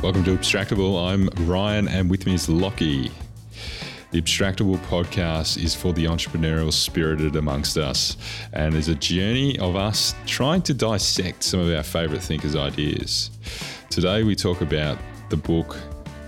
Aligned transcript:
Welcome 0.00 0.22
to 0.24 0.36
Abstractable. 0.36 1.10
I'm 1.10 1.28
Ryan, 1.48 1.88
and 1.88 2.08
with 2.08 2.24
me 2.24 2.34
is 2.34 2.48
Lockie. 2.48 3.10
The 4.12 4.22
Abstractable 4.22 4.78
podcast 4.86 5.60
is 5.60 5.74
for 5.74 5.92
the 5.92 6.04
entrepreneurial 6.04 6.72
spirited 6.72 7.34
amongst 7.34 7.76
us 7.76 8.16
and 8.52 8.76
is 8.76 8.86
a 8.86 8.94
journey 8.94 9.58
of 9.58 9.74
us 9.74 10.14
trying 10.24 10.62
to 10.62 10.72
dissect 10.72 11.42
some 11.42 11.58
of 11.58 11.74
our 11.74 11.82
favorite 11.82 12.22
thinkers' 12.22 12.54
ideas. 12.54 13.32
Today, 13.90 14.22
we 14.22 14.36
talk 14.36 14.60
about 14.60 14.98
the 15.30 15.36
book 15.36 15.76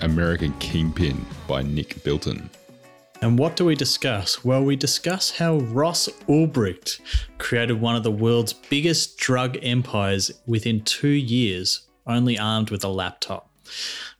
American 0.00 0.52
Kingpin 0.54 1.24
by 1.46 1.62
Nick 1.62 2.02
Bilton. 2.02 2.50
And 3.22 3.38
what 3.38 3.54
do 3.54 3.64
we 3.66 3.76
discuss? 3.76 4.44
Well, 4.44 4.64
we 4.64 4.74
discuss 4.74 5.30
how 5.30 5.58
Ross 5.58 6.08
Ulbricht 6.28 7.00
created 7.38 7.80
one 7.80 7.94
of 7.94 8.02
the 8.02 8.10
world's 8.10 8.52
biggest 8.52 9.16
drug 9.16 9.58
empires 9.62 10.32
within 10.44 10.82
two 10.82 11.08
years, 11.08 11.82
only 12.04 12.36
armed 12.36 12.70
with 12.70 12.82
a 12.82 12.88
laptop. 12.88 13.49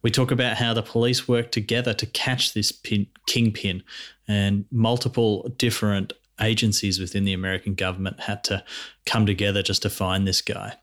We 0.02 0.10
talk 0.10 0.30
about 0.30 0.56
how 0.56 0.74
the 0.74 0.82
police 0.82 1.28
work 1.28 1.50
together 1.50 1.94
to 1.94 2.06
catch 2.06 2.54
this 2.54 2.72
pin, 2.72 3.06
kingpin, 3.26 3.82
and 4.28 4.64
multiple 4.70 5.48
different 5.56 6.12
agencies 6.40 6.98
within 6.98 7.24
the 7.24 7.32
American 7.32 7.74
government 7.74 8.20
had 8.20 8.42
to 8.44 8.64
come 9.06 9.26
together 9.26 9.62
just 9.62 9.82
to 9.82 9.90
find 9.90 10.26
this 10.26 10.40
guy. 10.40 10.76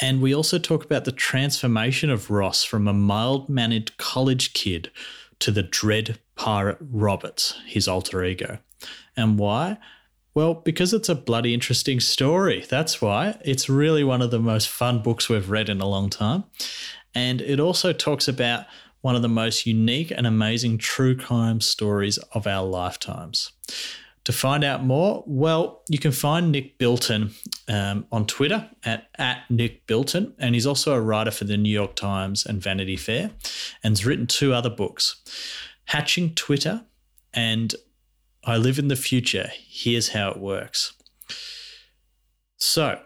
And 0.00 0.20
we 0.20 0.34
also 0.34 0.58
talk 0.58 0.84
about 0.84 1.04
the 1.04 1.12
transformation 1.12 2.10
of 2.10 2.30
Ross 2.30 2.64
from 2.64 2.88
a 2.88 2.92
mild 2.92 3.48
mannered 3.48 3.96
college 3.98 4.52
kid 4.52 4.90
to 5.40 5.50
the 5.50 5.62
dread 5.62 6.18
pirate 6.36 6.78
Roberts, 6.80 7.60
his 7.66 7.88
alter 7.88 8.24
ego. 8.24 8.58
And 9.16 9.38
why? 9.38 9.78
Well, 10.34 10.54
because 10.54 10.94
it's 10.94 11.10
a 11.10 11.14
bloody 11.14 11.52
interesting 11.52 12.00
story. 12.00 12.64
That's 12.68 13.02
why. 13.02 13.38
It's 13.44 13.68
really 13.68 14.02
one 14.02 14.22
of 14.22 14.30
the 14.30 14.38
most 14.38 14.68
fun 14.68 15.02
books 15.02 15.28
we've 15.28 15.50
read 15.50 15.68
in 15.68 15.80
a 15.80 15.88
long 15.88 16.08
time. 16.08 16.44
And 17.14 17.40
it 17.40 17.60
also 17.60 17.92
talks 17.92 18.28
about 18.28 18.66
one 19.02 19.16
of 19.16 19.22
the 19.22 19.28
most 19.28 19.66
unique 19.66 20.10
and 20.10 20.26
amazing 20.26 20.78
true 20.78 21.16
crime 21.16 21.60
stories 21.60 22.18
of 22.32 22.46
our 22.46 22.64
lifetimes. 22.64 23.52
To 24.24 24.32
find 24.32 24.62
out 24.62 24.84
more, 24.84 25.24
well, 25.26 25.82
you 25.88 25.98
can 25.98 26.12
find 26.12 26.52
Nick 26.52 26.78
Bilton 26.78 27.32
um, 27.66 28.06
on 28.12 28.24
Twitter 28.24 28.70
at, 28.84 29.08
at 29.18 29.50
Nick 29.50 29.84
Bilton, 29.88 30.34
and 30.38 30.54
he's 30.54 30.66
also 30.66 30.94
a 30.94 31.00
writer 31.00 31.32
for 31.32 31.42
the 31.42 31.56
New 31.56 31.72
York 31.72 31.96
Times 31.96 32.46
and 32.46 32.62
Vanity 32.62 32.96
Fair, 32.96 33.32
and 33.82 33.90
has 33.92 34.06
written 34.06 34.28
two 34.28 34.54
other 34.54 34.70
books 34.70 35.16
Hatching 35.86 36.34
Twitter 36.36 36.84
and 37.34 37.74
I 38.44 38.56
Live 38.56 38.78
in 38.78 38.86
the 38.86 38.96
Future. 38.96 39.50
Here's 39.52 40.10
How 40.10 40.30
It 40.30 40.38
Works. 40.38 40.94
So, 42.56 43.00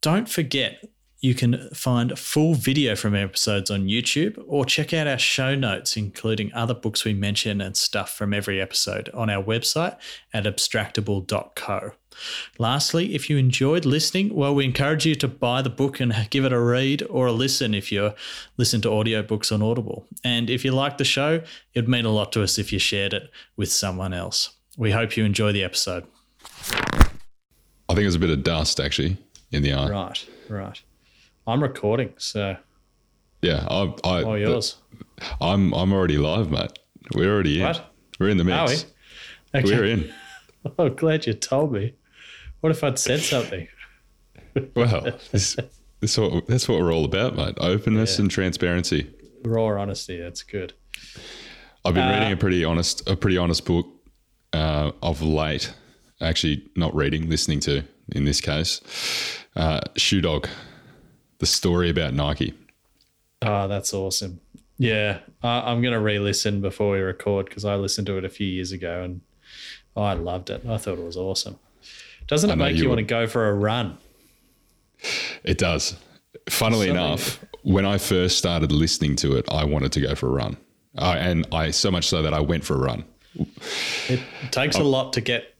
don't 0.00 0.28
forget 0.28 0.84
you 1.20 1.34
can 1.34 1.70
find 1.70 2.18
full 2.18 2.54
video 2.54 2.94
from 2.94 3.14
episodes 3.14 3.70
on 3.70 3.86
YouTube 3.86 4.42
or 4.46 4.64
check 4.64 4.92
out 4.92 5.06
our 5.06 5.18
show 5.18 5.54
notes, 5.54 5.96
including 5.96 6.52
other 6.52 6.74
books 6.74 7.04
we 7.04 7.14
mention 7.14 7.60
and 7.60 7.76
stuff 7.76 8.14
from 8.14 8.34
every 8.34 8.60
episode 8.60 9.08
on 9.14 9.30
our 9.30 9.42
website 9.42 9.96
at 10.32 10.44
abstractable.co. 10.44 11.92
Lastly, 12.58 13.14
if 13.14 13.28
you 13.28 13.36
enjoyed 13.36 13.84
listening, 13.84 14.34
well, 14.34 14.54
we 14.54 14.64
encourage 14.64 15.04
you 15.04 15.14
to 15.16 15.28
buy 15.28 15.62
the 15.62 15.70
book 15.70 16.00
and 16.00 16.14
give 16.30 16.44
it 16.44 16.52
a 16.52 16.60
read 16.60 17.02
or 17.10 17.26
a 17.26 17.32
listen 17.32 17.74
if 17.74 17.92
you 17.92 18.12
listen 18.56 18.80
to 18.82 18.88
audiobooks 18.88 19.52
on 19.52 19.62
Audible. 19.62 20.06
And 20.24 20.48
if 20.48 20.64
you 20.64 20.72
like 20.72 20.98
the 20.98 21.04
show, 21.04 21.42
it'd 21.74 21.88
mean 21.88 22.04
a 22.04 22.10
lot 22.10 22.32
to 22.32 22.42
us 22.42 22.58
if 22.58 22.72
you 22.72 22.78
shared 22.78 23.12
it 23.12 23.30
with 23.56 23.70
someone 23.70 24.12
else. 24.12 24.50
We 24.78 24.92
hope 24.92 25.16
you 25.16 25.24
enjoy 25.24 25.52
the 25.52 25.64
episode. 25.64 26.04
I 27.88 27.94
think 27.94 28.04
there's 28.04 28.14
a 28.14 28.20
bit 28.20 28.30
of 28.30 28.42
dust 28.42 28.80
actually 28.80 29.16
in 29.52 29.62
the 29.62 29.72
eye. 29.72 29.88
Right, 29.88 30.26
right. 30.48 30.82
I'm 31.46 31.62
recording, 31.62 32.12
so 32.18 32.56
Yeah, 33.42 33.66
I, 33.70 33.92
I, 34.04 34.22
all 34.22 34.38
yours. 34.38 34.76
I'm 35.40 35.72
I'm 35.74 35.92
already 35.92 36.18
live, 36.18 36.50
mate. 36.50 36.78
We're 37.14 37.32
already 37.32 37.60
in. 37.60 37.66
What? 37.66 37.92
We're 38.18 38.28
in 38.30 38.36
the 38.38 38.44
mix. 38.44 38.84
Are 39.54 39.60
we? 39.60 39.60
Okay. 39.60 39.76
We're 39.76 39.84
in. 39.84 40.12
Oh, 40.80 40.88
glad 40.88 41.26
you 41.28 41.32
told 41.32 41.70
me. 41.72 41.94
What 42.60 42.72
if 42.72 42.82
I'd 42.82 42.98
said 42.98 43.20
something? 43.20 43.68
Well, 44.74 45.02
this, 45.32 45.54
this 46.00 46.16
what, 46.18 46.46
that's 46.48 46.66
what 46.66 46.80
we're 46.80 46.92
all 46.92 47.04
about, 47.04 47.36
mate. 47.36 47.54
Openness 47.58 48.16
Yeah. 48.16 48.22
and 48.22 48.30
transparency. 48.30 49.08
Raw 49.44 49.80
honesty. 49.80 50.18
That's 50.18 50.42
good. 50.42 50.72
I've 51.84 51.92
been 51.94 52.02
Uh, 52.08 52.14
reading 52.14 52.32
a 52.32 52.36
pretty 52.38 52.64
honest, 52.64 53.06
a 53.08 53.14
pretty 53.16 53.36
honest 53.38 53.64
book 53.66 53.86
uh, 54.54 54.92
of 55.02 55.20
late. 55.22 55.72
Actually, 56.22 56.64
not 56.74 56.94
reading, 56.96 57.28
listening 57.28 57.60
to. 57.60 57.84
In 58.12 58.24
this 58.24 58.40
case, 58.40 58.80
uh, 59.56 59.80
Shoe 59.96 60.20
Dog, 60.22 60.48
the 61.38 61.46
story 61.46 61.90
about 61.90 62.14
Nike. 62.14 62.54
Oh, 63.42 63.68
that's 63.68 63.92
awesome. 63.92 64.40
Yeah, 64.78 65.18
I, 65.42 65.70
I'm 65.70 65.80
going 65.80 65.94
to 65.94 66.00
re-listen 66.00 66.60
before 66.60 66.92
we 66.92 66.98
record 66.98 67.46
because 67.46 67.64
I 67.64 67.76
listened 67.76 68.06
to 68.08 68.18
it 68.18 68.24
a 68.24 68.28
few 68.28 68.46
years 68.46 68.72
ago 68.72 69.02
and 69.02 69.20
I 69.96 70.12
loved 70.14 70.50
it. 70.50 70.64
I 70.68 70.76
thought 70.76 70.98
it 70.98 71.04
was 71.04 71.16
awesome. 71.16 71.58
Doesn't 72.26 72.50
it 72.50 72.56
make 72.56 72.76
you 72.76 72.84
you, 72.84 72.88
want 72.88 72.98
to 72.98 73.04
go 73.04 73.26
for 73.26 73.48
a 73.48 73.54
run? 73.54 73.98
It 75.44 75.58
does. 75.58 75.96
Funnily 76.48 76.88
Something- 76.88 77.04
enough, 77.04 77.44
when 77.62 77.86
I 77.86 77.98
first 77.98 78.38
started 78.38 78.72
listening 78.72 79.16
to 79.16 79.36
it, 79.36 79.46
I 79.50 79.64
wanted 79.64 79.92
to 79.92 80.00
go 80.00 80.14
for 80.14 80.28
a 80.28 80.32
run, 80.32 80.56
uh, 80.98 81.16
and 81.18 81.46
I 81.52 81.70
so 81.70 81.90
much 81.90 82.08
so 82.08 82.22
that 82.22 82.32
I 82.34 82.40
went 82.40 82.64
for 82.64 82.74
a 82.74 82.78
run. 82.78 83.04
It 84.08 84.20
takes 84.50 84.76
a 84.76 84.82
lot 84.82 85.12
to 85.14 85.20
get 85.20 85.54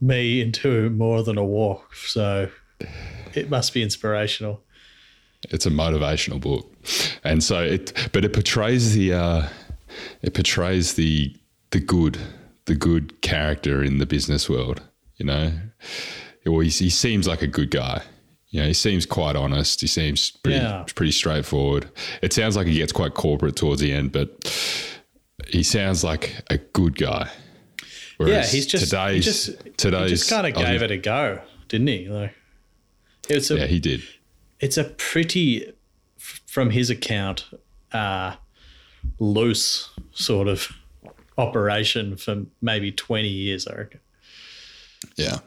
me 0.00 0.40
into 0.40 0.90
more 0.90 1.22
than 1.22 1.38
a 1.38 1.44
walk, 1.44 1.94
so 1.94 2.50
it 3.34 3.50
must 3.50 3.74
be 3.74 3.82
inspirational. 3.82 4.62
It's 5.50 5.66
a 5.66 5.70
motivational 5.70 6.40
book, 6.40 6.72
and 7.22 7.42
so 7.42 7.62
it, 7.62 7.92
but 8.12 8.24
it 8.24 8.32
portrays 8.32 8.94
the, 8.94 9.12
uh, 9.12 9.48
it 10.22 10.34
portrays 10.34 10.94
the 10.94 11.34
the 11.70 11.80
good, 11.80 12.18
the 12.66 12.74
good 12.74 13.20
character 13.22 13.82
in 13.82 13.98
the 13.98 14.06
business 14.06 14.48
world. 14.48 14.80
You 15.16 15.26
know, 15.26 15.52
well, 16.46 16.60
he, 16.60 16.68
he 16.70 16.90
seems 16.90 17.26
like 17.28 17.42
a 17.42 17.46
good 17.46 17.70
guy. 17.70 18.02
You 18.48 18.60
know, 18.60 18.66
he 18.68 18.74
seems 18.74 19.04
quite 19.06 19.34
honest. 19.36 19.80
He 19.80 19.86
seems 19.88 20.30
pretty 20.30 20.58
Yeah. 20.58 20.84
pretty 20.94 21.12
straightforward. 21.12 21.88
It 22.22 22.32
sounds 22.32 22.56
like 22.56 22.66
he 22.68 22.74
gets 22.74 22.92
quite 22.92 23.14
corporate 23.14 23.56
towards 23.56 23.80
the 23.80 23.92
end, 23.92 24.12
but 24.12 24.28
he 25.48 25.62
sounds 25.62 26.04
like 26.04 26.34
a 26.50 26.58
good 26.58 26.96
guy. 26.96 27.30
Yeah, 28.20 28.46
he's 28.46 28.66
just 28.66 28.84
today's 28.84 29.14
he 29.16 29.20
just, 29.20 29.76
today's 29.76 30.10
just 30.10 30.30
kind 30.30 30.46
of 30.46 30.54
gave 30.54 30.82
it 30.82 30.90
a 30.92 30.96
go, 30.96 31.40
didn't 31.68 31.88
he? 31.88 32.08
Like 32.08 32.32
it's 33.28 33.50
a 33.50 33.58
Yeah, 33.58 33.66
he 33.66 33.80
did. 33.80 34.02
It's 34.64 34.78
a 34.78 34.84
pretty 34.84 35.72
from 36.46 36.70
his 36.70 36.88
account 36.90 37.44
uh 37.92 38.34
loose 39.18 39.90
sort 40.12 40.48
of 40.48 40.68
operation 41.36 42.16
for 42.16 42.44
maybe 42.62 42.90
20 42.92 43.28
years 43.28 43.66
i 43.68 43.74
reckon 43.74 44.00
Yeah. 45.16 45.38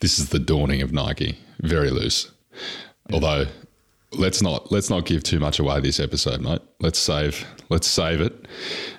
This 0.00 0.18
is 0.18 0.30
the 0.30 0.38
dawning 0.38 0.80
of 0.82 0.90
Nike. 0.92 1.38
Very 1.60 1.90
loose. 1.90 2.30
Although 3.12 3.44
let's 4.12 4.40
not 4.40 4.72
let's 4.72 4.88
not 4.90 5.04
give 5.04 5.22
too 5.22 5.38
much 5.40 5.58
away 5.58 5.80
this 5.80 6.00
episode, 6.00 6.40
mate. 6.40 6.62
Let's 6.80 6.98
save 6.98 7.46
let's 7.68 7.86
save 7.86 8.20
it. 8.20 8.46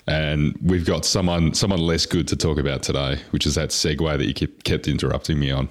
And 0.07 0.55
we've 0.61 0.85
got 0.85 1.05
someone 1.05 1.53
someone 1.53 1.79
less 1.79 2.05
good 2.05 2.27
to 2.27 2.35
talk 2.35 2.57
about 2.59 2.83
today, 2.83 3.19
which 3.31 3.45
is 3.47 3.55
that 3.55 3.69
segue 3.69 4.17
that 4.17 4.25
you 4.25 4.33
kept, 4.33 4.63
kept 4.63 4.87
interrupting 4.87 5.39
me 5.39 5.51
on. 5.51 5.69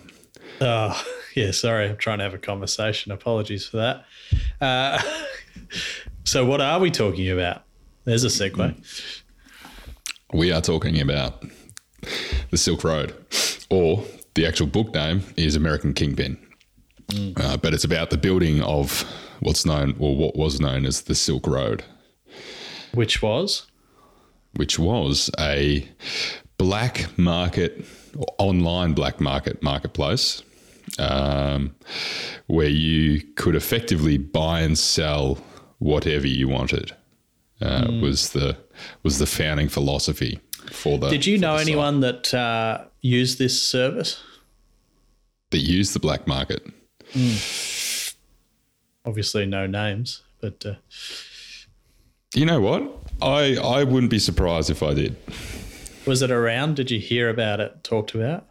oh 0.60 1.04
yeah 1.36 1.50
sorry 1.50 1.88
i'm 1.88 1.96
trying 1.96 2.18
to 2.18 2.24
have 2.24 2.34
a 2.34 2.38
conversation. 2.38 3.12
Apologies 3.12 3.66
for 3.66 3.76
that. 3.78 4.04
Uh, 4.60 5.02
so 6.24 6.44
what 6.44 6.60
are 6.60 6.78
we 6.78 6.90
talking 6.90 7.28
about? 7.30 7.62
There's 8.04 8.24
a 8.24 8.28
segue. 8.28 8.74
We 10.32 10.52
are 10.52 10.60
talking 10.60 11.00
about 11.00 11.44
the 12.50 12.56
Silk 12.58 12.84
Road, 12.84 13.14
or 13.70 14.04
the 14.34 14.46
actual 14.46 14.66
book 14.66 14.92
name 14.94 15.22
is 15.36 15.56
American 15.56 15.94
Kingpin. 15.94 16.36
Uh, 17.36 17.56
but 17.56 17.72
it's 17.72 17.84
about 17.84 18.10
the 18.10 18.16
building 18.16 18.62
of 18.62 19.04
what's 19.40 19.64
known, 19.64 19.94
or 19.98 20.16
what 20.16 20.36
was 20.36 20.60
known 20.60 20.86
as 20.86 21.02
the 21.02 21.14
Silk 21.14 21.46
Road. 21.46 21.84
which 22.92 23.22
was? 23.22 23.66
Which 24.56 24.78
was 24.78 25.30
a 25.38 25.88
black 26.58 27.16
market, 27.18 27.84
online 28.38 28.92
black 28.94 29.20
market 29.20 29.62
marketplace, 29.62 30.42
um, 30.98 31.74
where 32.46 32.68
you 32.68 33.22
could 33.36 33.54
effectively 33.54 34.18
buy 34.18 34.60
and 34.60 34.76
sell 34.78 35.38
whatever 35.78 36.26
you 36.26 36.48
wanted. 36.48 36.92
Uh, 37.60 37.86
Was 38.02 38.30
the 38.30 38.56
was 39.02 39.18
the 39.18 39.26
founding 39.26 39.68
philosophy 39.68 40.40
for 40.72 40.98
the? 40.98 41.08
did 41.08 41.24
you 41.24 41.38
know 41.38 41.52
the 41.52 41.58
site 41.60 41.68
anyone 41.68 42.00
that 42.00 42.34
uh, 42.34 42.84
used 43.00 43.38
this 43.38 43.62
service 43.70 44.22
that 45.50 45.58
used 45.58 45.92
the 45.94 46.00
black 46.00 46.26
market? 46.26 46.62
obviously 49.06 49.46
no 49.46 49.66
names 49.66 50.22
but 50.40 50.64
uh, 50.66 50.74
You 52.34 52.44
know 52.46 52.60
what? 52.60 52.82
I 53.22 53.56
I 53.56 53.84
wouldn't 53.84 54.10
be 54.10 54.18
surprised 54.18 54.68
if 54.70 54.82
I 54.82 54.94
did. 54.94 55.16
was 56.06 56.20
it 56.22 56.30
around 56.30 56.76
did 56.76 56.90
you 56.90 56.98
hear 56.98 57.28
about 57.30 57.60
it 57.60 57.82
talked 57.84 58.14
about 58.14 58.46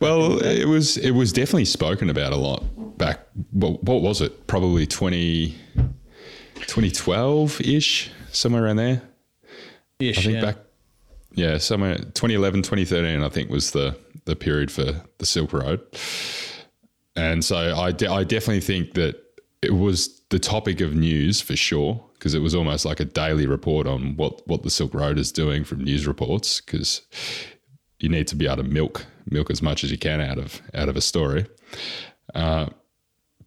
Well, 0.00 0.42
it 0.42 0.66
was 0.66 0.96
it 0.96 1.10
was 1.10 1.32
definitely 1.32 1.66
spoken 1.66 2.08
about 2.08 2.32
a 2.32 2.36
lot 2.36 2.64
back. 2.96 3.20
Well, 3.52 3.78
what 3.82 4.00
was 4.00 4.20
it? 4.20 4.46
Probably 4.46 4.86
20, 4.86 5.54
2012 6.56 7.60
ish, 7.60 8.10
somewhere 8.30 8.64
around 8.64 8.76
there. 8.76 9.02
Ish, 9.98 10.18
I 10.18 10.22
think 10.22 10.34
yeah. 10.34 10.40
back, 10.40 10.56
yeah, 11.34 11.58
somewhere 11.58 11.96
2011, 11.96 12.62
2013, 12.62 13.22
I 13.22 13.28
think 13.28 13.50
was 13.50 13.72
the 13.72 13.96
the 14.24 14.36
period 14.36 14.70
for 14.70 15.02
the 15.18 15.26
Silk 15.26 15.52
Road. 15.52 15.80
And 17.16 17.44
so 17.44 17.56
I, 17.76 17.92
de- 17.92 18.10
I 18.10 18.24
definitely 18.24 18.60
think 18.60 18.94
that 18.94 19.22
it 19.60 19.74
was 19.74 20.22
the 20.30 20.38
topic 20.38 20.80
of 20.80 20.94
news 20.94 21.40
for 21.40 21.56
sure 21.56 22.02
because 22.14 22.34
it 22.34 22.38
was 22.38 22.54
almost 22.54 22.84
like 22.84 23.00
a 23.00 23.04
daily 23.04 23.46
report 23.46 23.86
on 23.86 24.16
what 24.16 24.46
what 24.46 24.62
the 24.62 24.70
Silk 24.70 24.94
Road 24.94 25.18
is 25.18 25.32
doing 25.32 25.64
from 25.64 25.84
news 25.84 26.06
reports 26.06 26.60
because 26.60 27.02
you 27.98 28.08
need 28.08 28.26
to 28.28 28.36
be 28.36 28.46
able 28.46 28.56
to 28.56 28.62
milk 28.62 29.06
milk 29.30 29.50
as 29.50 29.62
much 29.62 29.84
as 29.84 29.90
you 29.90 29.98
can 29.98 30.20
out 30.20 30.38
of 30.38 30.60
out 30.74 30.88
of 30.88 30.96
a 30.96 31.00
story. 31.00 31.46
Uh, 32.34 32.66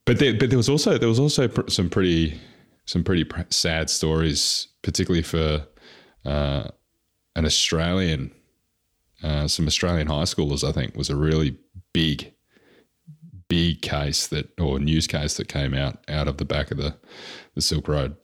but 0.06 0.19
there, 0.19 0.33
but 0.38 0.50
there 0.50 0.57
was 0.57 0.69
also 0.69 0.97
there 0.97 1.09
was 1.09 1.19
also 1.19 1.47
pr- 1.47 1.69
some 1.69 1.89
pretty 1.89 2.39
some 2.85 3.03
pretty 3.03 3.24
pr- 3.24 3.41
sad 3.50 3.89
stories, 3.89 4.68
particularly 4.81 5.24
for 5.24 5.65
uh, 6.25 6.68
an 7.35 7.45
Australian, 7.45 8.31
uh, 9.24 9.47
some 9.47 9.68
Australian 9.68 10.07
high 10.07 10.24
schoolers. 10.24 10.68
I 10.68 10.71
think 10.71 10.95
was 10.95 11.09
a 11.09 11.15
really 11.15 11.57
big, 11.94 12.33
big 13.47 13.81
case 13.81 14.27
that 14.27 14.50
or 14.59 14.80
news 14.80 15.07
case 15.07 15.38
that 15.38 15.47
came 15.47 15.74
out 15.74 16.03
out 16.09 16.27
of 16.27 16.38
the 16.38 16.45
back 16.45 16.71
of 16.71 16.77
the 16.77 16.95
the 17.56 17.62
Silk 17.62 17.88
Road. 17.88 18.15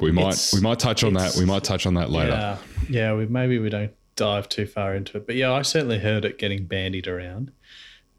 We 0.00 0.12
might 0.12 0.50
we 0.52 0.60
might 0.60 0.78
touch 0.78 1.02
on 1.02 1.14
that. 1.14 1.34
We 1.36 1.44
might 1.44 1.64
touch 1.64 1.86
on 1.86 1.94
that 1.94 2.10
later. 2.10 2.30
Yeah, 2.30 2.58
yeah. 2.88 3.14
We 3.14 3.26
maybe 3.26 3.58
we 3.58 3.68
don't 3.68 3.92
dive 4.18 4.48
too 4.48 4.66
far 4.66 4.94
into 4.94 5.16
it, 5.16 5.26
but 5.26 5.36
yeah, 5.36 5.52
I 5.52 5.62
certainly 5.62 6.00
heard 6.00 6.24
it 6.24 6.38
getting 6.38 6.66
bandied 6.66 7.06
around, 7.06 7.52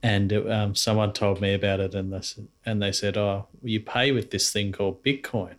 and 0.02 0.32
it, 0.32 0.50
um, 0.50 0.74
someone 0.74 1.14
told 1.14 1.42
me 1.42 1.54
about 1.54 1.80
it, 1.80 1.94
and 1.94 2.12
they 2.12 2.22
said, 2.22 2.48
and 2.66 2.82
they 2.82 2.92
said, 2.92 3.18
"Oh, 3.18 3.48
you 3.62 3.80
pay 3.80 4.12
with 4.12 4.32
this 4.32 4.52
thing 4.52 4.72
called 4.72 5.04
Bitcoin." 5.04 5.56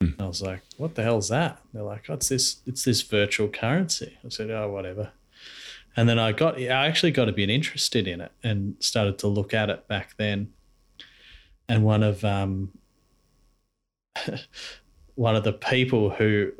And 0.00 0.14
I 0.20 0.26
was 0.26 0.42
like, 0.42 0.60
"What 0.76 0.94
the 0.94 1.02
hell's 1.02 1.30
that?" 1.30 1.60
They're 1.72 1.82
like, 1.82 2.04
"Oh, 2.08 2.14
it's 2.14 2.28
this, 2.28 2.58
it's 2.66 2.84
this 2.84 3.02
virtual 3.02 3.48
currency." 3.48 4.18
I 4.24 4.28
said, 4.28 4.50
"Oh, 4.50 4.70
whatever." 4.70 5.12
And 5.96 6.08
then 6.08 6.18
I 6.18 6.32
got, 6.32 6.60
I 6.60 6.86
actually 6.86 7.12
got 7.12 7.28
a 7.28 7.32
bit 7.32 7.48
interested 7.48 8.08
in 8.08 8.20
it 8.20 8.32
and 8.42 8.76
started 8.80 9.18
to 9.20 9.28
look 9.28 9.54
at 9.54 9.70
it 9.70 9.86
back 9.88 10.16
then. 10.16 10.52
And 11.68 11.84
one 11.84 12.02
of 12.02 12.24
um, 12.24 12.72
one 15.14 15.36
of 15.36 15.44
the 15.44 15.52
people 15.52 16.10
who 16.10 16.52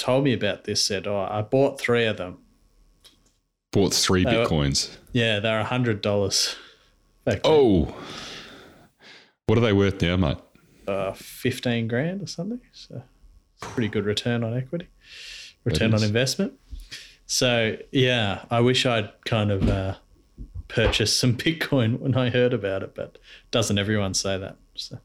told 0.00 0.24
me 0.24 0.32
about 0.32 0.64
this 0.64 0.84
said, 0.84 1.06
"Oh, 1.06 1.20
I 1.30 1.42
bought 1.42 1.80
three 1.80 2.06
of 2.06 2.16
them. 2.16 2.38
Bought 3.72 3.94
three 3.94 4.24
They 4.24 4.36
were- 4.38 4.44
bitcoins. 4.46 4.96
Yeah, 5.12 5.38
they're 5.40 5.60
a 5.60 5.64
hundred 5.64 6.00
dollars. 6.02 6.56
Then. 7.24 7.40
Oh, 7.44 7.94
what 9.46 9.58
are 9.58 9.60
they 9.60 9.72
worth 9.72 10.00
now, 10.02 10.16
mate? 10.16 10.38
uh, 10.88 11.12
fifteen 11.12 11.86
grand 11.86 12.22
or 12.22 12.26
something. 12.26 12.60
So 12.72 13.02
it's 13.54 13.62
a 13.62 13.66
pretty 13.66 13.88
good 13.88 14.04
return 14.06 14.42
on 14.42 14.56
equity, 14.56 14.88
return 15.64 15.94
on 15.94 16.02
investment. 16.02 16.54
So 17.26 17.76
yeah, 17.92 18.44
I 18.50 18.60
wish 18.60 18.86
I'd 18.86 19.10
kind 19.24 19.52
of 19.52 19.68
uh, 19.68 19.94
purchased 20.68 21.18
some 21.20 21.36
Bitcoin 21.44 22.00
when 22.00 22.16
I 22.16 22.30
heard 22.30 22.52
about 22.52 22.82
it, 22.82 22.94
but 22.96 23.18
doesn't 23.52 23.78
everyone 23.78 24.14
say 24.14 24.36
that? 24.38 24.56
So 24.74 24.98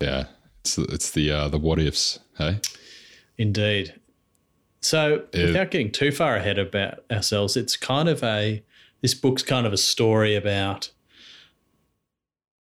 Yeah, 0.00 0.24
it's 0.64 0.76
it's 0.78 1.10
the 1.12 1.30
uh, 1.30 1.48
the 1.48 1.58
what 1.58 1.78
ifs. 1.78 2.18
Hey, 2.38 2.58
Indeed. 3.38 3.94
So, 4.82 5.24
Yeah. 5.32 5.46
without 5.46 5.70
getting 5.70 5.90
too 5.92 6.10
far 6.12 6.36
ahead 6.36 6.58
about 6.58 7.04
ourselves, 7.10 7.56
it's 7.56 7.76
kind 7.76 8.08
of 8.08 8.22
a 8.22 8.62
this 9.00 9.14
book's 9.14 9.42
kind 9.42 9.66
of 9.66 9.72
a 9.72 9.76
story 9.76 10.34
about 10.36 10.90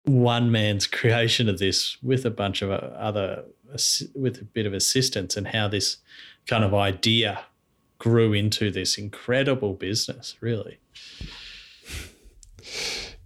one 0.04 0.50
man's 0.50 0.86
creation 0.98 1.48
of 1.48 1.58
this 1.58 1.96
with 2.02 2.24
a 2.24 2.30
bunch 2.30 2.62
of 2.62 2.70
other 2.70 3.44
with 4.14 4.40
a 4.40 4.44
bit 4.44 4.66
of 4.66 4.74
assistance 4.74 5.36
and 5.36 5.48
how 5.48 5.66
this 5.68 5.96
kind 6.46 6.62
of 6.64 6.74
idea 6.74 7.40
grew 7.98 8.32
into 8.34 8.70
this 8.70 8.98
incredible 8.98 9.72
business, 9.74 10.36
really. 10.40 10.78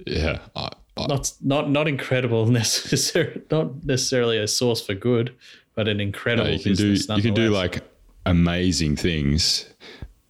yeah, 0.06 0.38
I, 0.54 0.70
I, 0.96 1.06
Not 1.08 1.32
not 1.42 1.70
not 1.70 1.88
incredible 1.88 2.46
necessarily 2.60 3.42
not 3.50 3.84
necessarily 3.84 4.38
a 4.38 4.46
source 4.46 4.80
for 4.84 4.94
good, 4.94 5.34
but 5.74 5.88
an 5.88 6.00
incredible 6.00 6.50
you 6.50 6.58
can 6.60 6.74
do 6.74 6.92
you 6.92 7.22
can 7.22 7.34
do 7.34 7.50
like 7.50 7.82
amazing 8.26 8.96
things, 8.96 9.68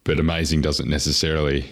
but 0.05 0.19
amazing 0.21 0.61
doesn't 0.61 0.89
necessarily 0.89 1.65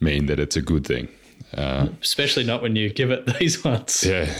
mean 0.00 0.26
that 0.26 0.38
it's 0.38 0.56
a 0.56 0.62
good 0.62 0.86
thing. 0.86 1.08
Uh, 1.56 1.88
especially 2.02 2.44
not 2.44 2.62
when 2.62 2.74
you 2.76 2.90
give 2.90 3.10
it 3.10 3.26
these 3.38 3.62
ones. 3.64 4.04
yeah, 4.04 4.32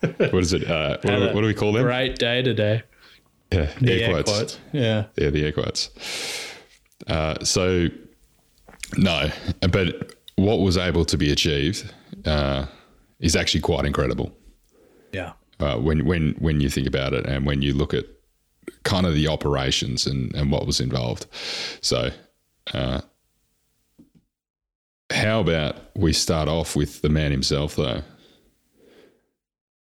what 0.00 0.42
is 0.42 0.52
it? 0.52 0.68
Uh, 0.70 0.96
what, 1.02 1.34
what 1.34 1.40
do 1.42 1.46
we 1.46 1.54
call 1.54 1.72
them? 1.72 1.82
Great 1.84 2.18
day 2.18 2.42
today. 2.42 2.82
Yeah, 3.52 3.68
The 3.80 3.92
air 3.92 4.00
air 4.02 4.10
quotes. 4.12 4.30
quotes. 4.30 4.58
Yeah. 4.72 5.06
Yeah, 5.16 5.30
the 5.30 5.44
air 5.44 5.52
quotes. 5.52 5.90
Uh, 7.06 7.42
so, 7.44 7.88
no, 8.96 9.28
but 9.72 10.14
what 10.36 10.60
was 10.60 10.76
able 10.76 11.04
to 11.06 11.16
be 11.16 11.30
achieved 11.32 11.92
uh, 12.24 12.66
is 13.18 13.34
actually 13.36 13.60
quite 13.60 13.84
incredible 13.84 14.32
Yeah. 15.12 15.32
uh, 15.58 15.76
when 15.76 16.04
when 16.04 16.34
when 16.38 16.60
you 16.60 16.68
think 16.70 16.86
about 16.86 17.12
it 17.12 17.26
and 17.26 17.44
when 17.46 17.62
you 17.62 17.74
look 17.74 17.92
at 17.94 18.04
kind 18.84 19.06
of 19.06 19.14
the 19.14 19.28
operations 19.28 20.06
and, 20.06 20.34
and 20.34 20.50
what 20.50 20.66
was 20.66 20.80
involved. 20.80 21.26
So, 21.80 22.10
uh, 22.72 23.00
how 25.10 25.40
about 25.40 25.76
we 25.96 26.12
start 26.12 26.48
off 26.48 26.76
with 26.76 27.02
the 27.02 27.08
man 27.08 27.32
himself, 27.32 27.76
though? 27.76 28.02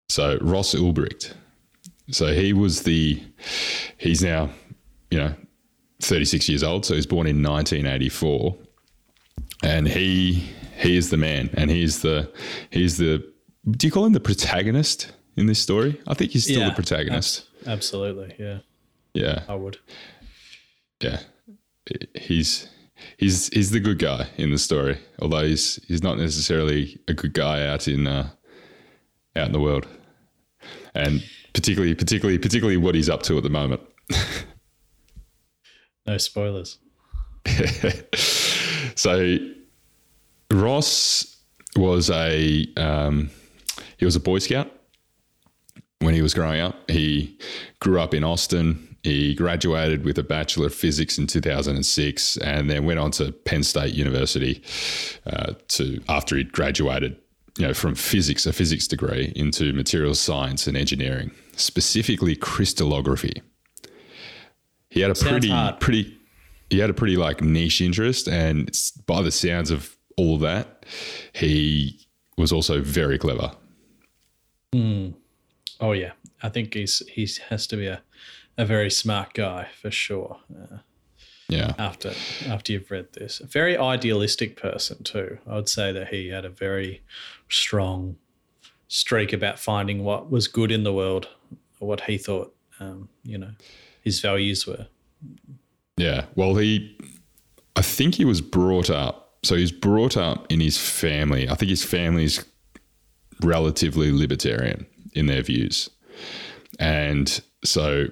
So, 0.10 0.38
Ross 0.42 0.74
Ulbricht. 0.74 1.34
So, 2.12 2.34
he 2.34 2.54
was 2.54 2.84
the, 2.84 3.22
he's 3.98 4.24
now, 4.24 4.50
you 5.12 5.20
know, 5.20 5.34
36 6.02 6.50
years 6.50 6.64
old. 6.64 6.86
So, 6.86 6.96
he's 6.96 7.06
born 7.06 7.28
in 7.28 7.44
1984. 7.44 8.56
And 9.62 9.88
he, 9.88 10.50
he 10.78 10.96
is 10.96 11.10
the 11.10 11.18
man. 11.18 11.50
And 11.54 11.70
he's 11.70 12.02
the, 12.02 12.32
he's 12.70 12.98
the, 12.98 13.24
do 13.72 13.88
you 13.88 13.92
call 13.92 14.06
him 14.06 14.14
the 14.14 14.20
protagonist 14.22 15.12
in 15.36 15.46
this 15.48 15.60
story? 15.60 16.00
I 16.08 16.14
think 16.14 16.32
he's 16.32 16.46
still 16.46 16.62
Yeah, 16.62 16.70
the 16.70 16.76
protagonist. 16.76 17.46
Absolutely. 17.68 18.36
Yeah. 18.40 18.60
Yeah. 19.20 19.44
I 19.48 19.56
would. 19.56 19.78
Yeah, 21.02 21.20
he's 22.16 22.68
he's 23.18 23.48
he's 23.50 23.72
the 23.72 23.80
good 23.80 24.00
guy 24.00 24.28
in 24.38 24.52
the 24.52 24.58
story. 24.58 24.98
Although 25.22 25.44
he's 25.44 25.76
he's 25.88 26.04
not 26.04 26.18
necessarily 26.18 27.00
a 27.08 27.14
good 27.14 27.34
guy 27.34 27.66
out 27.68 27.88
in 27.88 28.08
uh, 28.08 28.30
out 29.36 29.48
in 29.48 29.52
the 29.52 29.60
world, 29.60 29.88
and 30.94 31.24
particularly 31.54 31.96
particularly 31.96 32.38
particularly 32.38 32.78
what 32.78 32.96
he's 32.96 33.10
up 33.10 33.24
to 33.24 33.38
at 33.38 33.44
the 33.44 33.50
moment. 33.50 33.82
No 36.06 36.18
spoilers. 36.18 36.80
so 38.96 39.38
Ross 40.52 41.38
was 41.76 42.10
a 42.10 42.66
um, 42.78 43.30
he 43.98 44.06
was 44.06 44.16
a 44.16 44.20
Boy 44.20 44.40
Scout 44.40 44.72
when 46.00 46.16
he 46.16 46.24
was 46.24 46.34
growing 46.34 46.62
up. 46.62 46.90
He 46.90 47.38
grew 47.80 48.02
up 48.02 48.16
in 48.16 48.24
Austin. 48.24 48.89
He 49.04 49.34
graduated 49.34 50.04
with 50.04 50.18
a 50.18 50.24
Bachelor 50.24 50.68
of 50.68 50.74
Physics 50.74 51.18
in 51.18 51.28
2006 51.28 52.38
and 52.38 52.70
then 52.70 52.86
went 52.86 53.00
on 53.00 53.12
to 53.12 53.32
Penn 53.32 53.64
State 53.64 53.94
University 53.94 54.62
uh, 55.26 55.54
to 55.70 56.02
after 56.10 56.36
he'd 56.36 56.52
graduated 56.52 57.18
you 57.58 57.68
know, 57.68 57.74
from 57.74 57.96
physics, 57.96 58.46
a 58.46 58.54
physics 58.54 58.88
degree, 58.88 59.34
into 59.36 59.74
materials 59.74 60.20
science 60.20 60.68
and 60.68 60.78
engineering, 60.78 61.32
specifically 61.56 62.36
crystallography. 62.36 63.42
He 64.90 65.02
had 65.02 65.12
a 65.12 65.16
Sounds 65.16 65.32
pretty 65.32 65.50
hard. 65.50 65.80
pretty 65.80 66.18
he 66.70 66.80
had 66.80 66.90
a 66.90 66.94
pretty 66.94 67.16
like 67.16 67.42
niche 67.42 67.82
interest 67.82 68.28
and 68.28 68.72
by 69.08 69.22
the 69.22 69.32
sounds 69.32 69.72
of 69.72 69.98
all 70.18 70.36
of 70.36 70.42
that, 70.42 70.86
he 71.34 72.00
was 72.38 72.52
also 72.52 72.82
very 72.82 73.18
clever. 73.18 73.52
Oh 75.80 75.94
yeah. 75.94 76.12
I 76.42 76.50
think 76.50 76.74
he's 76.74 77.00
he 77.10 77.28
has 77.50 77.68
to 77.68 77.78
be 77.78 77.88
a, 77.88 78.02
a 78.58 78.66
very 78.66 78.90
smart 78.92 79.34
guy 79.34 79.68
for 79.82 79.92
sure. 79.92 80.38
Uh, 80.54 80.78
Yeah. 81.50 81.74
after 81.80 82.14
after 82.48 82.74
you've 82.74 82.92
read 82.92 83.14
this, 83.14 83.40
a 83.40 83.48
very 83.48 83.76
idealistic 83.78 84.56
person 84.56 85.04
too. 85.04 85.40
I 85.48 85.56
would 85.56 85.70
say 85.70 85.92
that 85.94 86.10
he 86.10 86.28
had 86.30 86.46
a 86.46 86.50
very 86.50 87.02
strong 87.50 88.18
streak 88.88 89.34
about 89.34 89.58
finding 89.60 90.04
what 90.04 90.30
was 90.30 90.48
good 90.48 90.72
in 90.72 90.84
the 90.84 90.94
world, 90.94 91.28
or 91.80 91.88
what 91.88 92.02
he 92.02 92.18
thought, 92.18 92.54
um, 92.80 93.10
you 93.24 93.38
know, 93.38 93.52
his 94.04 94.20
values 94.20 94.68
were. 94.68 94.88
Yeah. 95.98 96.26
Well, 96.36 96.56
he, 96.56 96.98
I 97.76 97.82
think 97.82 98.16
he 98.16 98.26
was 98.26 98.42
brought 98.42 98.90
up. 98.90 99.26
So 99.44 99.56
he's 99.56 99.72
brought 99.72 100.18
up 100.18 100.52
in 100.52 100.60
his 100.60 100.78
family. 100.78 101.48
I 101.50 101.56
think 101.56 101.70
his 101.70 101.84
family's 101.84 102.46
relatively 103.42 104.12
libertarian 104.12 104.86
in 105.14 105.28
their 105.28 105.42
views. 105.42 105.90
And 106.78 107.42
so 107.64 108.08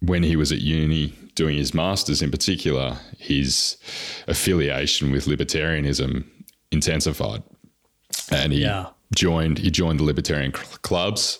when 0.00 0.22
he 0.22 0.36
was 0.36 0.52
at 0.52 0.60
uni 0.60 1.14
doing 1.34 1.56
his 1.56 1.74
master's 1.74 2.22
in 2.22 2.30
particular, 2.30 2.96
his 3.18 3.76
affiliation 4.26 5.10
with 5.12 5.26
libertarianism 5.26 6.24
intensified. 6.70 7.42
And 8.30 8.52
he 8.52 8.60
Yeah. 8.62 8.86
joined 9.14 9.58
he 9.58 9.70
joined 9.70 10.00
the 10.00 10.04
libertarian 10.04 10.52
cl- 10.54 10.78
clubs 10.82 11.38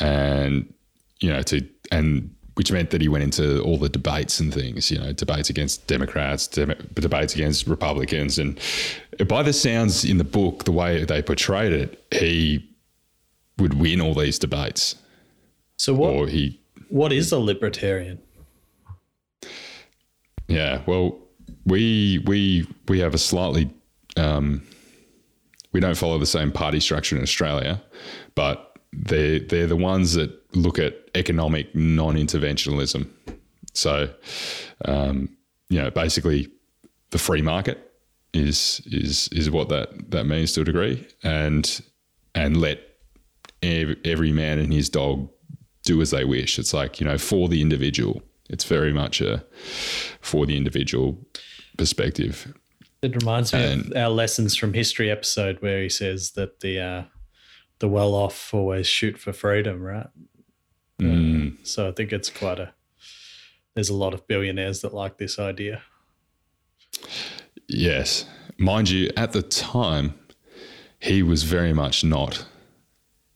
and 0.00 0.72
you 1.20 1.28
know, 1.30 1.42
to 1.42 1.62
and 1.90 2.34
which 2.54 2.70
meant 2.70 2.90
that 2.90 3.00
he 3.00 3.08
went 3.08 3.24
into 3.24 3.62
all 3.62 3.78
the 3.78 3.88
debates 3.88 4.38
and 4.38 4.52
things, 4.52 4.90
you 4.90 4.98
know, 4.98 5.10
debates 5.12 5.48
against 5.48 5.86
Democrats, 5.86 6.46
dem- 6.48 6.74
debates 6.94 7.34
against 7.34 7.66
Republicans, 7.66 8.38
and 8.38 8.58
by 9.26 9.42
the 9.42 9.52
sounds 9.54 10.04
in 10.04 10.18
the 10.18 10.24
book, 10.24 10.64
the 10.64 10.72
way 10.72 11.02
they 11.04 11.22
portrayed 11.22 11.72
it, 11.72 12.04
he 12.12 12.62
would 13.58 13.74
win 13.74 14.00
all 14.02 14.14
these 14.14 14.38
debates. 14.38 14.96
So 15.78 15.94
what? 15.94 16.12
Or 16.12 16.26
he, 16.28 16.60
what 16.92 17.12
is 17.12 17.32
a 17.32 17.38
libertarian? 17.38 18.20
yeah, 20.52 20.82
well, 20.86 21.18
we 21.64 22.22
we 22.26 22.66
we 22.88 22.98
have 23.00 23.14
a 23.14 23.18
slightly 23.18 23.70
um, 24.16 24.62
we 25.72 25.80
don't 25.80 25.96
follow 25.96 26.18
the 26.18 26.26
same 26.26 26.52
party 26.52 26.80
structure 26.80 27.16
in 27.16 27.22
Australia, 27.22 27.82
but 28.34 28.76
they 28.92 29.40
they're 29.40 29.66
the 29.66 29.76
ones 29.76 30.12
that 30.12 30.30
look 30.54 30.78
at 30.78 30.94
economic 31.14 31.74
non-interventionalism. 31.74 33.08
So, 33.72 34.12
um, 34.84 35.34
you 35.70 35.80
know, 35.80 35.90
basically, 35.90 36.48
the 37.10 37.18
free 37.18 37.42
market 37.42 37.92
is 38.34 38.82
is 38.86 39.28
is 39.28 39.50
what 39.50 39.70
that 39.70 40.10
that 40.10 40.24
means 40.24 40.52
to 40.52 40.60
a 40.60 40.64
degree, 40.64 41.08
and 41.22 41.80
and 42.34 42.58
let 42.58 42.80
every, 43.62 43.96
every 44.04 44.32
man 44.32 44.58
and 44.58 44.72
his 44.72 44.90
dog 44.90 45.30
do 45.84 46.00
as 46.00 46.10
they 46.10 46.24
wish. 46.24 46.58
It's 46.58 46.72
like 46.72 47.00
you 47.00 47.06
know, 47.06 47.18
for 47.18 47.48
the 47.48 47.60
individual. 47.60 48.22
It's 48.48 48.64
very 48.64 48.92
much 48.92 49.20
a 49.20 49.44
for 50.20 50.46
the 50.46 50.56
individual 50.56 51.18
perspective. 51.78 52.54
It 53.00 53.16
reminds 53.16 53.52
me 53.52 53.64
and, 53.64 53.92
of 53.92 53.96
our 53.96 54.10
lessons 54.10 54.54
from 54.54 54.74
history 54.74 55.10
episode 55.10 55.60
where 55.60 55.82
he 55.82 55.88
says 55.88 56.32
that 56.32 56.60
the 56.60 56.80
uh, 56.80 57.02
the 57.78 57.88
well 57.88 58.14
off 58.14 58.54
always 58.54 58.86
shoot 58.86 59.18
for 59.18 59.32
freedom, 59.32 59.82
right? 59.82 60.06
Mm. 61.00 61.66
So 61.66 61.88
I 61.88 61.92
think 61.92 62.12
it's 62.12 62.30
quite 62.30 62.58
a. 62.58 62.72
There's 63.74 63.88
a 63.88 63.94
lot 63.94 64.14
of 64.14 64.26
billionaires 64.26 64.82
that 64.82 64.94
like 64.94 65.16
this 65.16 65.38
idea. 65.38 65.82
Yes, 67.66 68.26
mind 68.58 68.90
you, 68.90 69.10
at 69.16 69.32
the 69.32 69.42
time, 69.42 70.14
he 71.00 71.22
was 71.22 71.42
very 71.42 71.72
much 71.72 72.04
not 72.04 72.46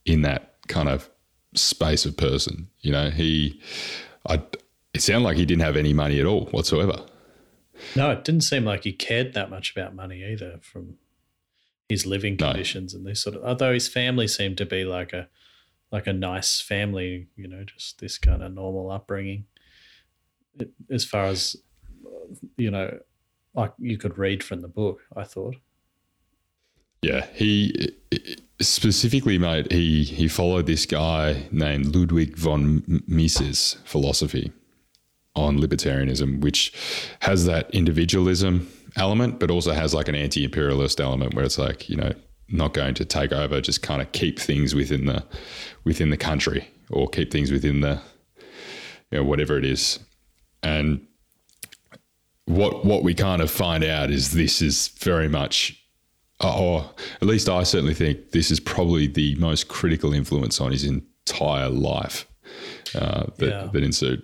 in 0.05 0.23
that 0.23 0.57
kind 0.69 0.88
of 0.88 1.11
space 1.56 2.04
of 2.04 2.16
person. 2.16 2.68
You 2.80 2.92
know, 2.92 3.10
he, 3.10 3.60
I, 4.28 4.42
it 4.94 5.02
sounded 5.02 5.25
like 5.25 5.36
he 5.36 5.44
didn't 5.44 5.62
have 5.62 5.76
any 5.76 5.92
money 5.92 6.20
at 6.20 6.26
all 6.26 6.46
whatsoever. 6.46 7.04
No, 7.94 8.10
it 8.10 8.25
didn't 8.25 8.42
seem 8.42 8.64
like 8.64 8.84
he 8.84 8.92
cared 8.92 9.34
that 9.34 9.50
much 9.50 9.72
about 9.72 9.94
money 9.94 10.25
either 10.25 10.58
from 10.62 10.96
his 11.88 12.06
living 12.06 12.36
conditions 12.36 12.94
no. 12.94 12.98
and 12.98 13.06
this 13.06 13.22
sort 13.22 13.36
of 13.36 13.44
although 13.44 13.72
his 13.72 13.86
family 13.86 14.26
seemed 14.26 14.58
to 14.58 14.66
be 14.66 14.84
like 14.84 15.12
a 15.12 15.28
like 15.92 16.06
a 16.06 16.12
nice 16.12 16.60
family, 16.60 17.28
you 17.36 17.46
know, 17.46 17.64
just 17.64 18.00
this 18.00 18.18
kind 18.18 18.42
of 18.42 18.52
normal 18.52 18.90
upbringing. 18.90 19.46
It, 20.58 20.70
as 20.90 21.04
far 21.04 21.26
as 21.26 21.56
you 22.56 22.70
know, 22.70 22.98
like 23.54 23.72
you 23.78 23.96
could 23.96 24.18
read 24.18 24.42
from 24.42 24.62
the 24.62 24.68
book, 24.68 25.00
I 25.14 25.25
thought. 25.25 25.56
Yeah, 27.03 27.26
he 27.35 27.93
specifically, 28.61 29.38
mate. 29.38 29.71
He 29.71 30.05
he 30.05 30.29
followed 30.29 30.67
this 30.67 30.87
guy 30.87 31.47
named 31.50 31.95
Ludwig 31.95 32.37
von 32.37 33.03
Mises 33.07 33.76
philosophy 33.85 34.53
on 35.35 35.59
libertarianism, 35.59 36.41
which 36.41 36.73
has 37.21 37.45
that 37.45 37.71
individualism 37.75 38.69
element, 38.97 39.38
but 39.38 39.50
also 39.50 39.73
has 39.73 39.93
like 39.93 40.09
an 40.09 40.15
anti-imperialist 40.15 41.00
element 41.00 41.35
where 41.35 41.45
it's 41.45 41.59
like 41.59 41.88
you 41.88 41.97
know 41.97 42.12
not 42.49 42.73
going 42.73 42.95
to 42.95 43.05
take 43.05 43.33
over, 43.33 43.61
just 43.61 43.83
kind 43.83 44.00
of 44.00 44.11
keep 44.12 44.38
things 44.38 44.75
within 44.75 45.07
the 45.07 45.25
within 45.85 46.11
the 46.11 46.17
country 46.17 46.69
or 46.91 47.09
keep 47.09 47.31
things 47.31 47.50
within 47.50 47.81
the 47.81 48.00
you 49.11 49.19
know 49.19 49.25
whatever 49.25 49.59
it 49.59 49.65
is. 49.65 49.99
And 50.62 51.07
what 52.47 52.85
what 52.85 53.03
we 53.03 53.15
kind 53.15 53.43
of 53.43 53.50
find 53.50 53.85
out 53.85 54.11
is 54.11 54.33
this 54.33 54.62
is 54.62 54.88
very 54.88 55.29
much 55.29 55.83
or 56.43 56.90
at 57.21 57.26
least 57.26 57.49
I 57.49 57.62
certainly 57.62 57.95
think 57.95 58.31
this 58.31 58.50
is 58.50 58.61
probably 58.61 59.07
the 59.07 59.35
most 59.37 59.69
critical 59.69 60.12
influence 60.12 60.61
on 60.61 60.73
his 60.73 60.85
entire 60.85 61.69
life 61.69 62.26
uh, 62.95 63.26
that, 63.38 63.49
yeah. 63.49 63.69
that 63.73 63.83
ensued. 63.83 64.23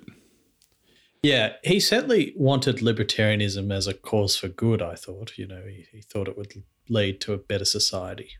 Yeah, 1.22 1.52
he 1.62 1.78
certainly 1.78 2.34
wanted 2.36 2.78
libertarianism 2.78 3.72
as 3.72 3.86
a 3.86 3.94
cause 3.94 4.36
for 4.36 4.48
good, 4.48 4.82
I 4.82 4.96
thought. 4.96 5.38
You 5.38 5.46
know, 5.46 5.62
he, 5.66 5.86
he 5.92 6.02
thought 6.02 6.28
it 6.28 6.36
would 6.36 6.52
lead 6.88 7.20
to 7.22 7.32
a 7.32 7.38
better 7.38 7.64
society. 7.64 8.30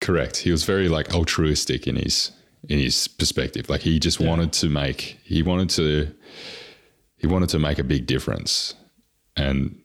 Correct. 0.00 0.38
He 0.38 0.50
was 0.50 0.64
very 0.64 0.88
like 0.88 1.14
altruistic 1.14 1.86
in 1.86 1.96
his 1.96 2.32
in 2.68 2.78
his 2.78 3.08
perspective. 3.08 3.68
Like 3.68 3.80
he 3.80 3.98
just 3.98 4.20
yeah. 4.20 4.28
wanted 4.28 4.52
to 4.54 4.68
make 4.68 5.18
he 5.24 5.42
wanted 5.42 5.70
to 5.70 6.12
he 7.16 7.26
wanted 7.26 7.48
to 7.50 7.58
make 7.58 7.78
a 7.78 7.84
big 7.84 8.06
difference. 8.06 8.74
And 9.36 9.82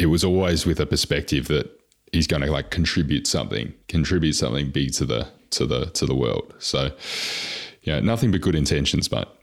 it 0.00 0.06
was 0.06 0.24
always 0.24 0.66
with 0.66 0.80
a 0.80 0.86
perspective 0.86 1.48
that 1.48 1.70
he's 2.12 2.26
going 2.26 2.42
to 2.42 2.50
like 2.50 2.70
contribute 2.70 3.26
something, 3.26 3.74
contribute 3.88 4.32
something 4.32 4.70
big 4.70 4.92
to 4.94 5.04
the 5.04 5.28
to 5.50 5.66
the 5.66 5.86
to 5.86 6.06
the 6.06 6.14
world. 6.14 6.54
So 6.58 6.90
yeah, 7.82 8.00
nothing 8.00 8.30
but 8.30 8.40
good 8.40 8.54
intentions, 8.54 9.08
but 9.08 9.38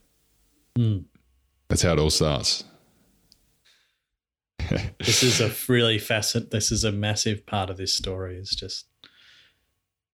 mm. 0.78 1.04
that's 1.70 1.82
how 1.82 1.94
it 1.94 2.00
all 2.00 2.10
starts 2.10 2.64
this 5.00 5.24
is 5.24 5.40
a 5.40 5.52
really 5.72 6.00
fascinating. 6.00 6.50
This 6.52 6.72
is 6.72 6.84
a 6.84 6.92
massive 6.92 7.46
part 7.46 7.70
of 7.70 7.78
this 7.78 7.94
story. 7.94 8.38
Is 8.38 8.50
just 8.50 8.86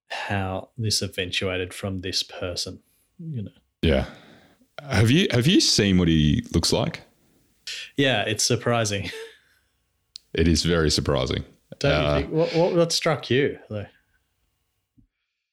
how 0.10 0.70
this 0.78 1.02
eventuated 1.02 1.74
from 1.74 2.02
this 2.02 2.24
person. 2.24 2.80
You 3.20 3.44
know. 3.44 3.52
Yeah. 3.82 4.06
Have 4.82 5.12
you 5.12 5.28
have 5.32 5.48
you 5.48 5.60
seen 5.60 5.98
what 5.98 6.08
he 6.08 6.44
looks 6.54 6.74
like? 6.74 7.02
Yeah, 7.96 8.24
it's 8.24 8.46
surprising. 8.46 9.10
It 10.34 10.48
is 10.48 10.64
very 10.64 10.90
surprising. 10.90 11.44
Uh, 11.84 12.20
think? 12.20 12.32
What, 12.32 12.54
what, 12.56 12.76
what 12.76 12.92
struck 12.92 13.30
you? 13.30 13.60
Though? 13.70 13.86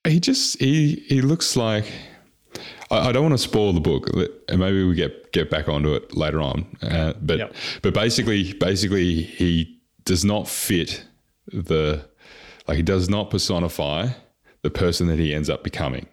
He 0.04 0.20
just 0.20 0.58
he 0.60 1.04
he 1.08 1.20
looks 1.20 1.56
like 1.56 1.84
I, 2.90 3.08
I, 3.08 3.12
don't 3.12 3.22
want 3.22 3.34
to 3.34 3.38
spoil 3.38 3.72
the 3.72 3.80
book, 3.80 4.08
and 4.48 4.58
maybe 4.58 4.84
we 4.84 4.94
get 4.94 5.32
get 5.32 5.50
back 5.50 5.68
onto 5.68 5.94
it 5.94 6.16
later 6.16 6.40
on. 6.40 6.66
Uh, 6.82 7.12
but 7.20 7.38
yep. 7.38 7.54
but 7.82 7.94
basically, 7.94 8.54
basically, 8.54 9.22
he 9.22 9.80
does 10.04 10.24
not 10.24 10.48
fit 10.48 11.04
the 11.52 12.08
like 12.66 12.76
he 12.76 12.82
does 12.82 13.08
not 13.08 13.30
personify 13.30 14.08
the 14.62 14.70
person 14.70 15.06
that 15.08 15.18
he 15.18 15.34
ends 15.34 15.50
up 15.50 15.64
becoming, 15.64 16.06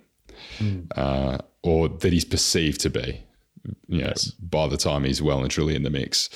mm. 0.57 0.85
uh, 0.97 1.37
or 1.63 1.87
that 1.89 2.11
he's 2.11 2.25
perceived 2.25 2.81
to 2.81 2.89
be 2.89 3.23
you 3.87 4.01
know, 4.01 4.07
yes. 4.07 4.31
by 4.31 4.67
the 4.67 4.77
time 4.77 5.03
he's 5.03 5.21
well 5.21 5.41
and 5.41 5.51
truly 5.51 5.75
in 5.75 5.83
the 5.83 5.89
mix, 5.89 6.29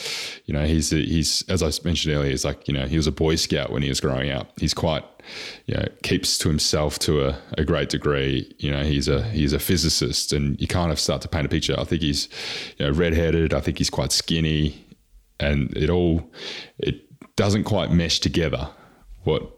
you 0.46 0.54
know, 0.54 0.66
he's 0.66 0.90
he's 0.90 1.44
as 1.50 1.64
I 1.64 1.72
mentioned 1.84 2.16
earlier, 2.16 2.30
he's 2.32 2.46
like 2.46 2.68
you 2.68 2.74
know 2.74 2.86
he 2.88 2.98
was 2.98 3.08
a 3.08 3.12
boy 3.12 3.36
scout 3.36 3.72
when 3.72 3.82
he 3.82 3.90
was 3.90 4.00
growing 4.00 4.32
up. 4.32 4.52
He's 4.60 4.74
quite, 4.74 5.04
you 5.66 5.76
know, 5.76 5.86
keeps 6.04 6.38
to 6.40 6.50
himself 6.50 7.00
to 7.00 7.28
a, 7.28 7.38
a 7.58 7.64
great 7.64 7.90
degree. 7.90 8.54
You 8.60 8.72
know, 8.72 8.84
he's 8.84 9.08
a 9.08 9.24
he's 9.24 9.54
a 9.54 9.60
physicist, 9.60 10.34
and 10.34 10.60
you 10.60 10.68
kind 10.68 10.92
of 10.92 11.00
start 11.00 11.22
to 11.24 11.28
paint 11.28 11.46
a 11.46 11.50
picture. 11.50 11.76
I 11.78 11.84
think 11.84 12.02
he's, 12.02 12.28
you 12.78 12.86
know, 12.86 12.92
redheaded. 12.92 13.54
I 13.54 13.62
think 13.62 13.78
he's 13.78 13.90
quite 13.90 14.12
skinny, 14.12 14.86
and 15.40 15.76
it 15.78 15.90
all 15.90 16.30
it 16.80 17.02
doesn't 17.36 17.64
quite 17.64 17.92
mesh 17.92 18.20
together. 18.20 18.70
What 19.24 19.52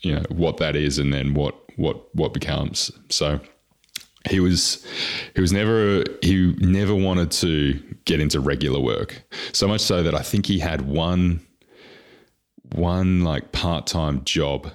you 0.00 0.14
know 0.14 0.22
what 0.30 0.58
that 0.58 0.76
is, 0.76 0.98
and 0.98 1.12
then 1.12 1.34
what 1.34 1.54
what 1.76 2.14
what 2.14 2.32
becomes. 2.32 2.90
So 3.08 3.40
he 4.28 4.40
was 4.40 4.86
he 5.34 5.40
was 5.40 5.52
never 5.52 6.04
he 6.22 6.54
never 6.58 6.94
wanted 6.94 7.30
to 7.30 7.74
get 8.04 8.20
into 8.20 8.40
regular 8.40 8.80
work. 8.80 9.22
So 9.52 9.66
much 9.68 9.80
so 9.80 10.02
that 10.02 10.14
i 10.14 10.22
think 10.22 10.46
he 10.46 10.58
had 10.58 10.82
one 10.82 11.40
one 12.74 13.24
like 13.24 13.52
part-time 13.52 14.24
job 14.24 14.70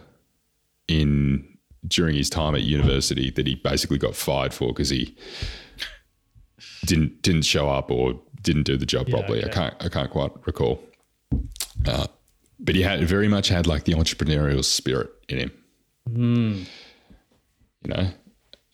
in 0.88 1.48
during 1.88 2.15
his 2.15 2.29
time 2.29 2.55
at 2.55 2.62
university 2.62 3.29
that 3.31 3.45
he 3.45 3.55
basically 3.55 3.98
got 3.98 4.15
fired 4.15 4.53
for 4.53 4.69
because 4.69 4.89
he 4.89 5.15
didn't 6.86 7.22
didn't 7.22 7.43
show 7.43 7.69
up 7.69 7.91
or 7.91 8.19
didn't 8.41 8.63
do 8.63 8.77
the 8.77 8.86
job 8.86 9.07
yeah, 9.07 9.15
properly. 9.15 9.43
Okay. 9.43 9.50
i 9.50 9.53
can't 9.53 9.75
i 9.86 9.89
can't 9.89 10.10
quite 10.10 10.31
recall. 10.45 10.83
Uh, 11.86 12.07
but 12.60 12.75
he 12.75 12.81
had 12.81 13.03
very 13.03 13.27
much 13.27 13.50
had 13.50 13.67
like 13.67 13.83
the 13.83 13.93
entrepreneurial 13.93 14.63
spirit 14.63 15.10
in 15.27 15.38
him. 15.39 15.51
Mm. 16.10 16.65
you 17.83 17.93
know 17.93 18.10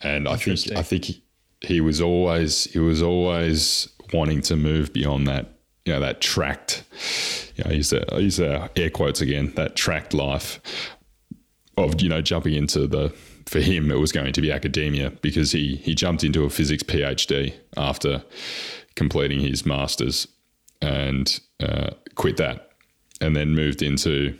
and 0.02 0.28
I 0.28 0.36
think 0.36 0.60
I 0.76 0.82
think 0.82 1.06
he, 1.06 1.24
he 1.62 1.82
was 1.82 2.02
always 2.02 2.66
he 2.66 2.80
was 2.80 3.02
always 3.02 3.90
wanting 4.14 4.42
to 4.44 4.56
move 4.56 4.94
beyond 4.94 5.28
that 5.28 5.60
you 5.86 5.94
know 5.94 6.00
that 6.00 6.22
tracked 6.22 6.84
you 7.56 7.64
know 7.64 7.72
I 7.72 7.74
use 7.74 7.94
I 7.94 8.18
use 8.18 8.38
the 8.38 8.70
air 8.76 8.90
quotes 8.90 9.22
again 9.22 9.54
that 9.56 9.76
tracked 9.76 10.14
life 10.14 10.60
of 11.78 12.02
you 12.02 12.10
know 12.10 12.22
jumping 12.22 12.54
into 12.54 12.88
the 12.88 13.10
for 13.46 13.60
him 13.60 13.92
it 13.92 14.00
was 14.00 14.12
going 14.12 14.32
to 14.34 14.42
be 14.42 14.52
academia 14.52 15.12
because 15.22 15.52
he 15.52 15.78
he 15.78 15.96
jumped 15.96 16.24
into 16.24 16.44
a 16.44 16.50
physics 16.50 16.84
PhD 16.84 17.54
after 17.78 18.24
completing 18.96 19.40
his 19.40 19.66
masters 19.66 20.28
and 20.82 21.40
uh, 21.62 21.92
quit 22.16 22.38
that 22.38 22.70
and 23.22 23.36
then 23.36 23.56
moved 23.56 23.82
into 23.82 24.38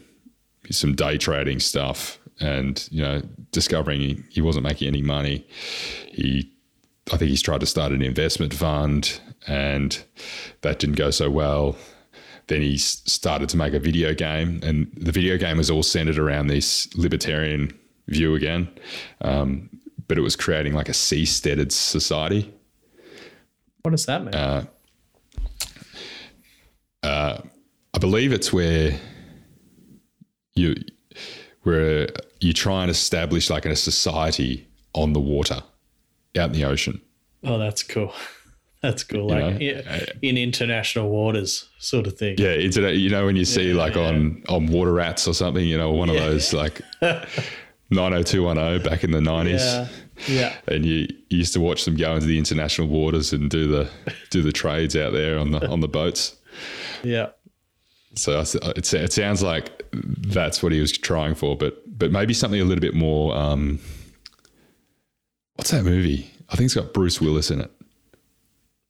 some 0.70 0.94
day 0.94 1.18
trading 1.18 1.60
stuff 1.60 2.19
and 2.40 2.88
you 2.92 3.02
know 3.02 3.22
discovering 3.52 4.00
he, 4.00 4.24
he 4.30 4.42
wasn't 4.42 4.64
making 4.64 4.88
any 4.88 5.02
money. 5.02 5.46
He, 6.12 6.52
I 7.12 7.18
think 7.18 7.30
he's 7.30 7.42
tried 7.42 7.62
to 7.62 7.66
start 7.66 7.92
an 7.92 8.02
investment 8.02 8.54
fund, 8.54 9.20
and 9.48 10.02
that 10.62 10.80
didn't 10.80 10.96
go 10.96 11.12
so 11.12 11.30
well. 11.30 11.76
Then 12.48 12.62
he 12.62 12.78
started 12.78 13.50
to 13.50 13.58
make 13.58 13.74
a 13.74 13.80
video 13.80 14.14
game, 14.14 14.60
and 14.64 14.92
the 14.96 15.12
video 15.12 15.38
game 15.38 15.58
was 15.58 15.70
all 15.70 15.84
centered 15.84 16.18
around 16.18 16.48
this 16.48 16.94
libertarian 16.96 17.78
view 18.08 18.34
again, 18.36 18.68
um, 19.22 19.70
but 20.08 20.18
it 20.18 20.22
was 20.22 20.36
creating 20.36 20.74
like 20.74 20.90
a 20.90 20.94
seasteaded 20.94 21.72
society. 21.72 22.52
What 23.84 23.92
does 23.92 24.06
that 24.08 24.24
mean? 24.24 24.34
Uh, 24.34 24.66
I 27.94 27.98
believe 28.00 28.34
it's 28.34 28.52
where 28.52 29.00
you 30.54 30.76
where 31.64 32.10
you 32.40 32.54
try 32.54 32.82
and 32.82 32.92
establish 32.92 33.50
like 33.50 33.66
a 33.66 33.76
society 33.76 34.68
on 34.94 35.14
the 35.14 35.20
water, 35.20 35.62
out 36.38 36.48
in 36.48 36.52
the 36.54 36.66
ocean. 36.66 37.02
oh, 37.44 37.58
that's 37.58 37.84
cool. 37.84 38.14
That's 38.82 39.04
cool. 39.04 39.28
Like 39.28 39.40
know, 39.40 39.50
in, 39.60 39.88
uh, 39.88 40.06
in 40.22 40.38
international 40.38 41.10
waters, 41.10 41.68
sort 41.80 42.08
of 42.08 42.18
thing. 42.18 42.36
Yeah. 42.38 42.54
You 42.54 43.10
know 43.10 43.26
when 43.26 43.36
you 43.36 43.44
see 43.44 43.74
like 43.74 43.98
on 43.98 44.42
on 44.48 44.68
water 44.68 44.94
rats 44.94 45.28
or 45.28 45.34
something, 45.34 45.66
you 45.66 45.78
know, 45.78 45.92
one 45.92 46.10
of 46.10 46.16
those 46.16 46.54
like 46.54 46.82
nine 47.02 47.24
hundred 47.92 48.26
two 48.28 48.44
one 48.44 48.56
zero 48.56 48.80
back 48.80 49.04
in 49.04 49.12
the 49.12 49.20
nineties. 49.20 49.62
Yeah. 49.62 49.88
Yeah. 50.28 50.56
And 50.68 50.86
you, 50.86 51.08
you 51.30 51.40
used 51.40 51.54
to 51.54 51.60
watch 51.60 51.84
them 51.86 51.98
go 51.98 52.16
into 52.16 52.28
the 52.28 52.38
international 52.38 52.88
waters 52.88 53.34
and 53.34 53.50
do 53.50 53.68
the 53.68 53.90
do 54.30 54.42
the 54.42 54.54
trades 54.54 54.96
out 54.96 55.12
there 55.12 55.38
on 55.40 55.52
the 55.52 55.68
on 55.68 55.82
the 55.82 55.90
boats. 55.90 56.38
Yeah. 57.04 57.32
So 58.20 58.40
it, 58.42 58.94
it 58.94 59.14
sounds 59.14 59.42
like 59.44 59.84
that's 59.92 60.62
what 60.62 60.72
he 60.72 60.80
was 60.80 60.92
trying 60.92 61.36
for, 61.36 61.56
but 61.58 61.82
but 61.98 62.12
maybe 62.12 62.34
something 62.34 62.60
a 62.62 62.66
little 62.66 62.82
bit 62.82 62.94
more. 62.96 63.36
Um, 63.36 63.80
what's 65.56 65.72
that 65.72 65.84
movie? 65.84 66.30
I 66.50 66.56
think 66.56 66.66
it's 66.66 66.76
got 66.76 66.94
Bruce 66.94 67.22
Willis 67.22 67.52
in 67.52 67.62
it. 67.62 67.72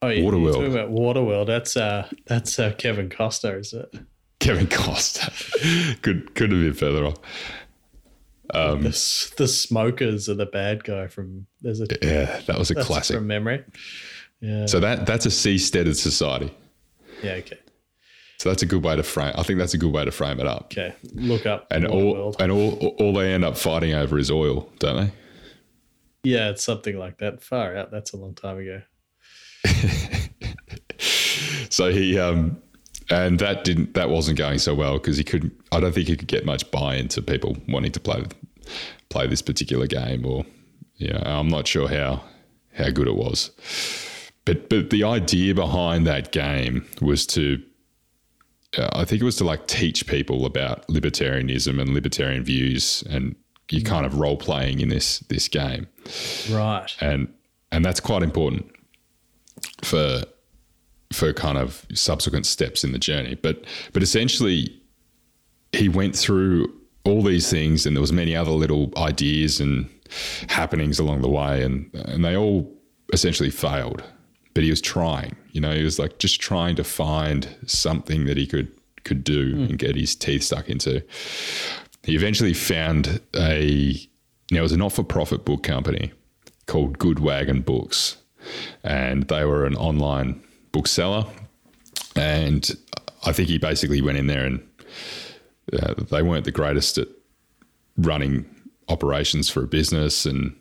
Oh, 0.02 0.08
yeah. 0.08 0.22
Waterworld. 0.24 0.44
You're 0.44 0.54
talking 0.54 0.72
about 0.72 0.92
Waterworld. 0.92 1.48
That's 1.48 1.76
uh, 1.76 2.08
that's 2.26 2.58
uh, 2.60 2.74
Kevin 2.78 3.10
Costner, 3.10 3.60
is 3.60 3.74
it? 3.74 3.94
Kevin 4.40 4.68
Costner. 4.68 6.02
could 6.02 6.34
could 6.36 6.52
have 6.52 6.62
been 6.62 6.74
further 6.74 7.06
off. 7.06 7.16
Um, 8.54 8.82
The, 8.82 9.34
the 9.38 9.48
smokers 9.48 10.28
are 10.30 10.34
the 10.36 10.46
bad 10.46 10.84
guy 10.84 11.08
from. 11.08 11.46
There's 11.62 11.82
a 11.82 11.86
Yeah, 12.02 12.40
that 12.48 12.58
was 12.58 12.72
a 12.72 12.76
that's 12.76 12.88
classic. 12.88 13.18
from 13.18 13.28
memory. 13.28 13.64
Yeah. 14.42 14.66
So 14.68 14.80
that 14.80 15.06
that's 15.06 15.26
a 15.26 15.30
seasteaded 15.30 15.96
society. 15.96 16.52
yeah. 17.22 17.34
Okay. 17.34 17.60
So 18.40 18.50
that's 18.50 18.64
a 18.64 18.66
good 18.66 18.84
way 18.84 18.96
to 18.96 19.04
frame. 19.04 19.34
I 19.38 19.44
think 19.44 19.60
that's 19.60 19.74
a 19.74 19.78
good 19.78 19.94
way 19.94 20.06
to 20.06 20.12
frame 20.12 20.40
it 20.40 20.48
up. 20.48 20.66
Okay. 20.72 20.96
Look 21.14 21.46
up 21.46 21.68
And 21.72 21.86
all 21.86 22.36
and 22.40 22.52
all 22.52 22.96
all 22.98 23.14
they 23.14 23.34
end 23.34 23.44
up 23.46 23.58
fighting 23.58 23.94
over 23.94 24.18
is 24.18 24.32
oil, 24.32 24.70
don't 24.80 24.96
they? 25.06 25.12
yeah, 26.24 26.50
it's 26.50 26.64
something 26.64 26.98
like 26.98 27.18
that. 27.20 27.42
Far 27.44 27.76
out. 27.76 27.92
That's 27.92 28.14
a 28.14 28.18
long 28.18 28.34
time 28.34 28.58
ago. 28.58 28.82
So 31.70 31.92
he 31.92 32.20
um 32.20 32.62
and 33.10 33.40
that 33.40 33.64
didn't 33.64 33.94
that 33.94 34.10
wasn't 34.10 34.38
going 34.38 34.60
so 34.60 34.74
well 34.74 34.94
because 34.94 35.18
he 35.18 35.24
couldn't 35.24 35.54
I 35.72 35.80
don't 35.80 35.94
think 35.94 36.08
he 36.08 36.18
could 36.18 36.28
get 36.28 36.46
much 36.46 36.70
buy 36.72 36.96
into 36.96 37.22
people 37.22 37.58
wanting 37.68 37.92
to 37.94 38.00
play 38.00 38.26
play 39.10 39.28
this 39.28 39.42
particular 39.42 39.88
game 39.88 40.26
or 40.26 40.46
yeah, 40.98 41.22
I'm 41.24 41.48
not 41.48 41.68
sure 41.68 41.88
how 41.88 42.24
how 42.74 42.90
good 42.90 43.08
it 43.08 43.16
was. 43.16 43.52
But 44.46 44.70
but 44.70 44.90
the 44.90 45.04
idea 45.04 45.54
behind 45.54 46.06
that 46.08 46.32
game 46.32 46.86
was 47.02 47.26
to 47.28 47.62
uh, 48.78 48.90
I 48.94 49.06
think 49.06 49.22
it 49.22 49.26
was 49.26 49.38
to 49.38 49.44
like 49.44 49.68
teach 49.68 50.06
people 50.06 50.46
about 50.46 50.88
libertarianism 50.88 51.82
and 51.82 51.94
libertarian 51.94 52.44
views 52.44 53.04
and 53.10 53.36
you 53.72 53.84
kind 53.84 54.06
of 54.06 54.16
role 54.16 54.38
playing 54.38 54.80
in 54.80 54.90
this 54.90 55.20
this 55.30 55.48
game. 55.48 55.88
Right. 56.50 56.96
and 57.02 57.32
and 57.72 57.86
that's 57.86 58.00
quite 58.00 58.24
important 58.24 58.72
for 59.84 60.24
for 61.12 61.34
kind 61.34 61.58
of 61.58 61.86
subsequent 61.94 62.46
steps 62.46 62.84
in 62.84 62.92
the 62.92 63.00
journey. 63.00 63.36
But 63.36 63.64
but 63.94 64.04
essentially 64.04 64.76
he 65.72 65.90
went 65.90 66.16
through 66.16 66.74
all 67.06 67.24
these 67.24 67.50
things 67.50 67.86
and 67.86 67.96
there 67.96 68.02
was 68.02 68.12
many 68.12 68.36
other 68.36 68.52
little 68.52 68.92
ideas 68.98 69.60
and 69.60 69.90
happenings 70.50 71.00
along 71.00 71.22
the 71.22 71.30
way 71.30 71.64
and 71.64 71.90
and 71.94 72.24
they 72.24 72.36
all 72.36 72.72
essentially 73.14 73.50
failed. 73.50 74.04
But 74.54 74.64
he 74.64 74.70
was 74.70 74.82
trying 74.82 75.36
you 75.52 75.62
know 75.62 75.72
he 75.72 75.84
was 75.84 76.00
like 76.00 76.20
just 76.20 76.40
trying 76.42 76.76
to 76.76 76.84
find 76.84 77.56
something 77.66 78.26
that 78.26 78.38
he 78.38 78.48
could 78.48 78.72
could 79.04 79.24
do 79.24 79.56
and 79.70 79.78
get 79.80 79.96
his 79.96 80.16
teeth 80.16 80.44
stuck 80.44 80.70
into 80.70 81.02
he 82.04 82.16
eventually 82.16 82.54
found 82.54 83.22
a 83.36 84.10
you 84.50 84.56
know, 84.56 84.62
it 84.62 84.64
was 84.64 84.72
a 84.72 84.78
not-for-profit 84.78 85.46
book 85.46 85.64
company 85.64 86.12
called 86.66 86.98
Good 86.98 87.20
Wagon 87.20 87.62
Books, 87.62 88.18
and 88.84 89.24
they 89.24 89.46
were 89.46 89.66
an 89.66 89.76
online 89.76 90.42
bookseller. 90.72 91.26
And 92.16 92.70
I 93.26 93.32
think 93.32 93.48
he 93.50 93.58
basically 93.58 94.02
went 94.02 94.18
in 94.18 94.28
there, 94.28 94.46
and 94.46 94.68
uh, 95.72 95.94
they 96.10 96.24
weren't 96.24 96.46
the 96.46 96.52
greatest 96.52 96.98
at 96.98 97.08
running 97.98 98.46
operations 98.88 99.50
for 99.50 99.64
a 99.64 99.68
business 99.68 100.26
and 100.26 100.56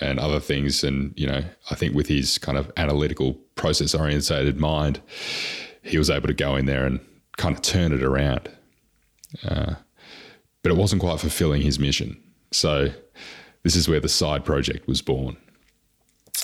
and 0.00 0.18
other 0.18 0.40
things. 0.40 0.84
And 0.84 1.12
you 1.16 1.26
know, 1.26 1.42
I 1.70 1.74
think 1.74 1.94
with 1.94 2.06
his 2.06 2.38
kind 2.38 2.58
of 2.58 2.70
analytical, 2.76 3.34
process-orientated 3.54 4.58
mind, 4.58 5.00
he 5.82 5.98
was 5.98 6.10
able 6.10 6.28
to 6.28 6.34
go 6.34 6.56
in 6.56 6.66
there 6.66 6.84
and 6.84 7.00
kind 7.36 7.54
of 7.54 7.62
turn 7.62 7.92
it 7.92 8.02
around. 8.02 8.50
Uh, 9.46 9.74
but 10.62 10.72
it 10.72 10.76
wasn't 10.76 11.00
quite 11.00 11.20
fulfilling 11.20 11.62
his 11.62 11.78
mission. 11.78 12.20
So 12.52 12.88
this 13.62 13.76
is 13.76 13.88
where 13.88 14.00
the 14.00 14.08
side 14.08 14.44
project 14.44 14.86
was 14.86 15.02
born. 15.02 15.36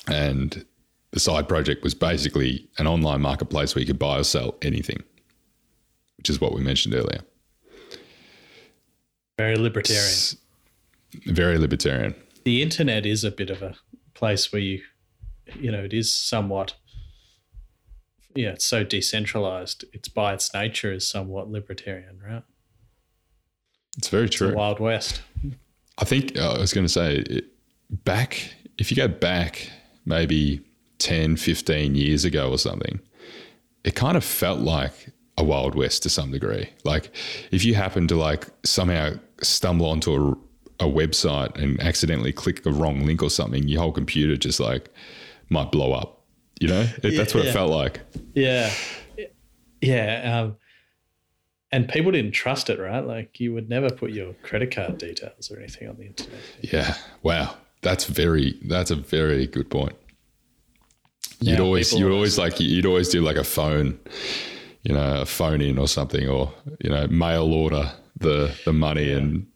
And 0.06 0.64
the 1.12 1.20
side 1.20 1.48
project 1.48 1.82
was 1.82 1.94
basically 1.94 2.68
an 2.78 2.86
online 2.86 3.20
marketplace 3.20 3.74
where 3.74 3.80
you 3.80 3.86
could 3.86 3.98
buy 3.98 4.18
or 4.18 4.24
sell 4.24 4.56
anything, 4.62 5.02
which 6.16 6.28
is 6.28 6.40
what 6.40 6.54
we 6.54 6.60
mentioned 6.60 6.94
earlier. 6.94 7.20
Very 9.38 9.56
libertarian. 9.56 10.38
Very 11.26 11.58
libertarian. 11.58 12.14
The 12.44 12.62
internet 12.62 13.04
is 13.06 13.24
a 13.24 13.30
bit 13.30 13.50
of 13.50 13.62
a 13.62 13.74
place 14.14 14.52
where 14.52 14.62
you 14.62 14.82
you 15.56 15.70
know 15.70 15.84
it 15.84 15.92
is 15.92 16.14
somewhat 16.14 16.74
yeah 18.34 18.50
it's 18.50 18.64
so 18.64 18.82
decentralized 18.84 19.84
it's 19.92 20.08
by 20.08 20.32
its 20.34 20.52
nature 20.54 20.92
is 20.92 21.06
somewhat 21.06 21.50
libertarian 21.50 22.18
right 22.26 22.42
It's 23.98 24.08
very 24.08 24.26
it's 24.26 24.36
true. 24.36 24.54
wild 24.54 24.80
west 24.80 25.22
I 25.98 26.04
think 26.04 26.36
uh, 26.36 26.54
I 26.54 26.58
was 26.58 26.72
going 26.72 26.86
to 26.86 26.92
say 26.92 27.18
it, 27.18 27.44
back, 27.88 28.52
if 28.78 28.90
you 28.90 28.96
go 28.96 29.08
back 29.08 29.70
maybe 30.04 30.60
10, 30.98 31.36
15 31.36 31.94
years 31.94 32.24
ago 32.24 32.50
or 32.50 32.58
something, 32.58 32.98
it 33.84 33.94
kind 33.94 34.16
of 34.16 34.24
felt 34.24 34.60
like 34.60 34.92
a 35.38 35.44
Wild 35.44 35.74
West 35.74 36.02
to 36.04 36.08
some 36.08 36.30
degree. 36.32 36.68
Like 36.84 37.14
if 37.50 37.64
you 37.64 37.74
happen 37.74 38.08
to 38.08 38.16
like 38.16 38.48
somehow 38.64 39.14
stumble 39.42 39.86
onto 39.86 40.12
a, 40.14 40.36
a 40.80 40.84
website 40.86 41.54
and 41.56 41.80
accidentally 41.80 42.32
click 42.32 42.64
a 42.66 42.70
wrong 42.70 43.06
link 43.06 43.22
or 43.22 43.30
something, 43.30 43.66
your 43.68 43.80
whole 43.80 43.92
computer 43.92 44.36
just 44.36 44.60
like 44.60 44.90
might 45.48 45.70
blow 45.72 45.92
up. 45.92 46.22
You 46.60 46.68
know, 46.68 46.86
It- 47.02 47.16
that's 47.16 47.34
what 47.34 47.44
Yeah. 47.44 47.50
it 47.50 47.52
felt 47.52 47.70
like. 47.70 48.00
yeah 48.34 48.72
yeah 49.80 50.40
um 50.40 50.56
and 51.70 51.88
people 51.88 52.10
didn't 52.12 52.32
trust 52.32 52.70
it 52.70 52.78
right 52.78 53.04
like 53.06 53.38
you 53.38 53.52
would 53.52 53.68
never 53.68 53.90
put 53.90 54.12
your 54.12 54.32
credit 54.42 54.70
card 54.74 54.96
details 54.98 55.50
or 55.50 55.58
anything 55.58 55.88
on 55.88 55.96
the 55.96 56.06
internet 56.06 56.40
Yeah. 56.62 56.94
Wow. 57.22 57.56
That's 57.82 58.04
very. 58.06 58.58
That's 58.64 58.90
a 58.90 58.96
very 58.96 59.46
good 59.46 59.68
point. 59.68 59.92
You'd 61.40 61.58
Now 61.58 61.64
always, 61.64 61.92
you 61.92 62.04
would 62.06 62.14
always 62.14 62.38
like, 62.38 62.58
you'd 62.58 62.86
always 62.86 63.10
do 63.10 63.20
like 63.20 63.36
a 63.36 63.44
phone, 63.44 63.98
you 64.84 64.94
know, 64.94 65.20
a 65.20 65.26
phone 65.26 65.60
in 65.60 65.76
or 65.78 65.86
something, 65.86 66.26
or 66.26 66.50
you 66.82 66.88
know, 66.88 67.06
mail 67.08 67.52
order 67.52 67.92
the 68.18 68.54
the 68.64 68.72
money 68.72 69.12
and 69.12 69.46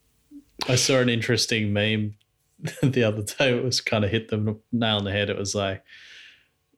I 0.66 0.75
saw 0.75 1.01
an 1.01 1.09
interesting 1.09 1.73
meme 1.73 2.14
the 2.83 3.05
other 3.05 3.23
day. 3.23 3.57
It 3.57 3.64
was 3.64 3.81
kind 3.81 4.05
of 4.05 4.11
hit 4.11 4.29
the 4.29 4.59
nail 4.73 4.97
on 4.97 5.05
the 5.05 5.12
head. 5.12 5.31
It 5.31 5.38
was 5.38 5.55
like, 5.55 5.83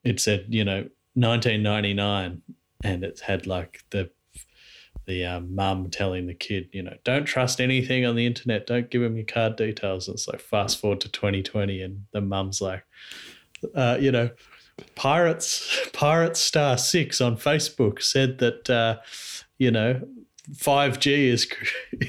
it 0.04 0.20
said, 0.20 0.46
you 0.48 0.64
know, 0.64 0.88
1999, 1.14 2.42
and 2.82 3.04
it 3.04 3.20
had 3.20 3.46
like 3.46 3.84
the 3.90 4.10
the 5.06 5.24
um, 5.24 5.54
mum 5.54 5.90
telling 5.90 6.26
the 6.26 6.34
kid, 6.34 6.68
you 6.72 6.82
know, 6.82 6.96
don't 7.04 7.24
trust 7.24 7.60
anything 7.60 8.06
on 8.06 8.14
the 8.14 8.26
internet. 8.26 8.66
Don't 8.66 8.90
give 8.90 9.02
him 9.02 9.16
your 9.16 9.24
card 9.24 9.56
details. 9.56 10.06
And 10.06 10.14
it's 10.14 10.28
like 10.28 10.40
fast 10.40 10.78
forward 10.78 11.00
to 11.00 11.08
2020, 11.08 11.82
and 11.82 12.04
the 12.12 12.20
mum's 12.20 12.60
like, 12.60 12.84
uh, 13.74 13.98
you 14.00 14.12
know, 14.12 14.30
Pirates 14.94 15.78
Pirates 15.92 16.40
Star 16.40 16.78
Six 16.78 17.20
on 17.20 17.36
Facebook 17.36 18.02
said 18.02 18.38
that, 18.38 18.70
uh, 18.70 18.98
you 19.58 19.70
know, 19.70 20.00
5G 20.54 21.06
is 21.28 21.46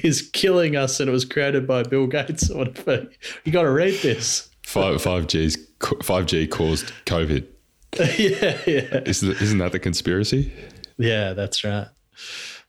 is 0.02 0.22
killing 0.32 0.76
us, 0.76 1.00
and 1.00 1.08
it 1.08 1.12
was 1.12 1.24
created 1.24 1.66
by 1.66 1.82
Bill 1.82 2.06
Gates 2.06 2.50
or 2.50 2.58
whatever. 2.58 3.06
You 3.44 3.52
got 3.52 3.62
to 3.62 3.70
read 3.70 4.00
this. 4.02 4.48
five 4.62 5.00
five 5.02 5.26
G's 5.26 5.56
five 6.02 6.26
G 6.26 6.46
caused 6.46 6.92
COVID. 7.06 7.46
yeah, 7.98 8.58
yeah, 8.66 9.00
Isn't 9.04 9.32
isn't 9.42 9.58
that 9.58 9.72
the 9.72 9.78
conspiracy? 9.78 10.52
yeah. 10.98 11.32
That's 11.34 11.62
right. 11.64 11.88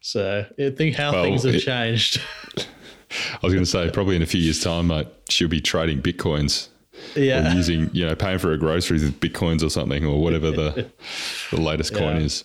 So 0.02 0.46
I 0.60 0.70
think 0.72 0.96
how 0.96 1.14
Well, 1.14 1.24
things 1.24 1.44
have 1.44 1.56
it- 1.56 1.62
changed. 1.62 2.22
I 2.58 3.38
was 3.44 3.54
going 3.54 3.64
to 3.64 3.70
say 3.70 3.90
probably 3.92 4.16
in 4.16 4.22
a 4.24 4.26
few 4.26 4.42
years' 4.42 4.60
time, 4.64 4.88
mate, 4.88 5.08
she'll 5.30 5.48
be 5.48 5.62
trading 5.62 6.02
bitcoins. 6.02 6.68
Yeah. 7.16 7.52
Or 7.52 7.56
using, 7.56 7.90
you 7.94 8.08
know, 8.08 8.16
paying 8.16 8.40
for 8.40 8.50
her 8.50 8.58
groceries 8.58 9.04
with 9.04 9.20
bitcoins 9.20 9.64
or 9.64 9.70
something, 9.70 10.04
or 10.06 10.20
whatever 10.22 10.50
the 10.52 10.90
the 11.52 11.62
latest 11.62 11.94
coin 11.94 12.18
is. 12.18 12.44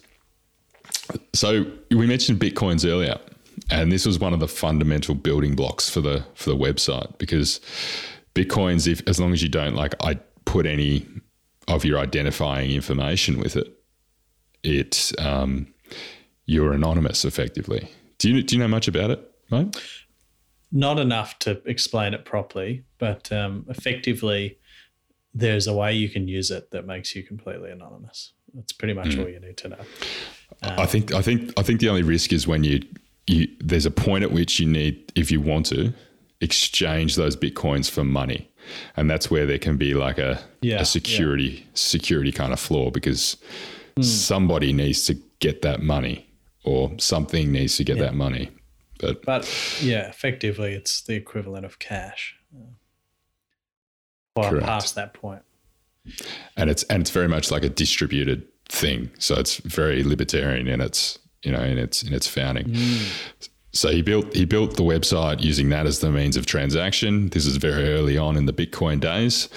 So 1.32 1.66
we 1.90 2.06
mentioned 2.06 2.38
bitcoins 2.40 2.88
earlier, 2.88 3.18
and 3.70 3.90
this 3.92 4.06
was 4.06 4.18
one 4.18 4.32
of 4.32 4.40
the 4.40 4.48
fundamental 4.48 5.14
building 5.14 5.54
blocks 5.54 5.88
for 5.88 6.00
the 6.00 6.24
for 6.34 6.50
the 6.50 6.56
website 6.56 7.16
because 7.18 7.60
bitcoins, 8.34 8.86
if 8.86 9.02
as 9.08 9.18
long 9.20 9.32
as 9.32 9.42
you 9.42 9.48
don't 9.48 9.74
like, 9.74 9.94
I 10.02 10.14
put 10.44 10.66
any 10.66 11.06
of 11.66 11.84
your 11.84 11.98
identifying 11.98 12.70
information 12.70 13.38
with 13.38 13.56
it, 13.56 13.72
it 14.62 15.12
um, 15.18 15.72
you're 16.46 16.72
anonymous 16.72 17.24
effectively. 17.24 17.88
Do 18.18 18.30
you 18.30 18.42
do 18.42 18.56
you 18.56 18.60
know 18.62 18.68
much 18.68 18.88
about 18.88 19.10
it, 19.10 19.30
mate? 19.50 19.76
Not 20.70 20.98
enough 20.98 21.38
to 21.40 21.62
explain 21.64 22.12
it 22.12 22.24
properly, 22.26 22.84
but 22.98 23.32
um, 23.32 23.64
effectively, 23.70 24.58
there's 25.32 25.66
a 25.66 25.72
way 25.72 25.94
you 25.94 26.10
can 26.10 26.28
use 26.28 26.50
it 26.50 26.70
that 26.72 26.86
makes 26.86 27.16
you 27.16 27.22
completely 27.22 27.70
anonymous. 27.70 28.32
That's 28.54 28.72
pretty 28.72 28.92
much 28.94 29.14
Hmm. 29.14 29.20
all 29.20 29.28
you 29.28 29.40
need 29.40 29.56
to 29.58 29.68
know. 29.68 29.78
I 30.62 30.86
think 30.86 31.12
I 31.12 31.22
think 31.22 31.52
I 31.56 31.62
think 31.62 31.80
the 31.80 31.88
only 31.88 32.02
risk 32.02 32.32
is 32.32 32.46
when 32.46 32.64
you 32.64 32.82
you 33.26 33.48
there's 33.60 33.86
a 33.86 33.90
point 33.90 34.24
at 34.24 34.32
which 34.32 34.58
you 34.58 34.66
need 34.66 35.12
if 35.14 35.30
you 35.30 35.40
want 35.40 35.66
to 35.66 35.92
exchange 36.40 37.16
those 37.16 37.36
bitcoins 37.36 37.90
for 37.90 38.04
money, 38.04 38.50
and 38.96 39.10
that's 39.10 39.30
where 39.30 39.46
there 39.46 39.58
can 39.58 39.76
be 39.76 39.94
like 39.94 40.18
a 40.18 40.40
Yeah, 40.60 40.80
a 40.80 40.84
security 40.84 41.66
security 41.74 42.32
kind 42.32 42.52
of 42.52 42.60
flaw 42.60 42.90
because 42.90 43.36
hmm. 43.96 44.02
somebody 44.02 44.72
needs 44.72 45.06
to 45.06 45.14
get 45.40 45.62
that 45.62 45.80
money 45.80 46.28
or 46.64 46.92
something 46.98 47.52
needs 47.52 47.76
to 47.76 47.84
get 47.84 47.98
that 47.98 48.14
money. 48.14 48.50
But 48.98 49.24
But 49.24 49.44
yeah, 49.80 50.08
effectively, 50.08 50.74
it's 50.74 51.02
the 51.02 51.14
equivalent 51.14 51.64
of 51.64 51.78
cash. 51.78 52.36
Past 54.60 54.94
that 54.94 55.14
point. 55.14 55.42
and 56.56 56.70
it's 56.70 56.82
and 56.84 57.00
it's 57.00 57.10
very 57.10 57.28
much 57.28 57.50
like 57.50 57.64
a 57.64 57.68
distributed 57.68 58.46
thing. 58.68 59.10
So 59.18 59.34
it's 59.36 59.56
very 59.58 60.02
libertarian 60.02 60.68
in 60.68 60.80
its 60.80 61.18
you 61.42 61.52
know 61.52 61.62
in 61.62 61.78
its 61.78 62.02
in 62.02 62.12
its 62.12 62.26
founding. 62.26 62.74
So 63.72 63.90
he 63.90 64.02
built 64.02 64.34
he 64.34 64.44
built 64.44 64.76
the 64.76 64.82
website 64.82 65.40
using 65.42 65.68
that 65.70 65.86
as 65.86 66.00
the 66.00 66.10
means 66.10 66.36
of 66.36 66.46
transaction. 66.46 67.28
This 67.28 67.46
is 67.46 67.56
very 67.56 67.90
early 67.90 68.16
on 68.16 68.36
in 68.36 68.46
the 68.46 68.52
Bitcoin 68.52 69.00
days, 69.00 69.48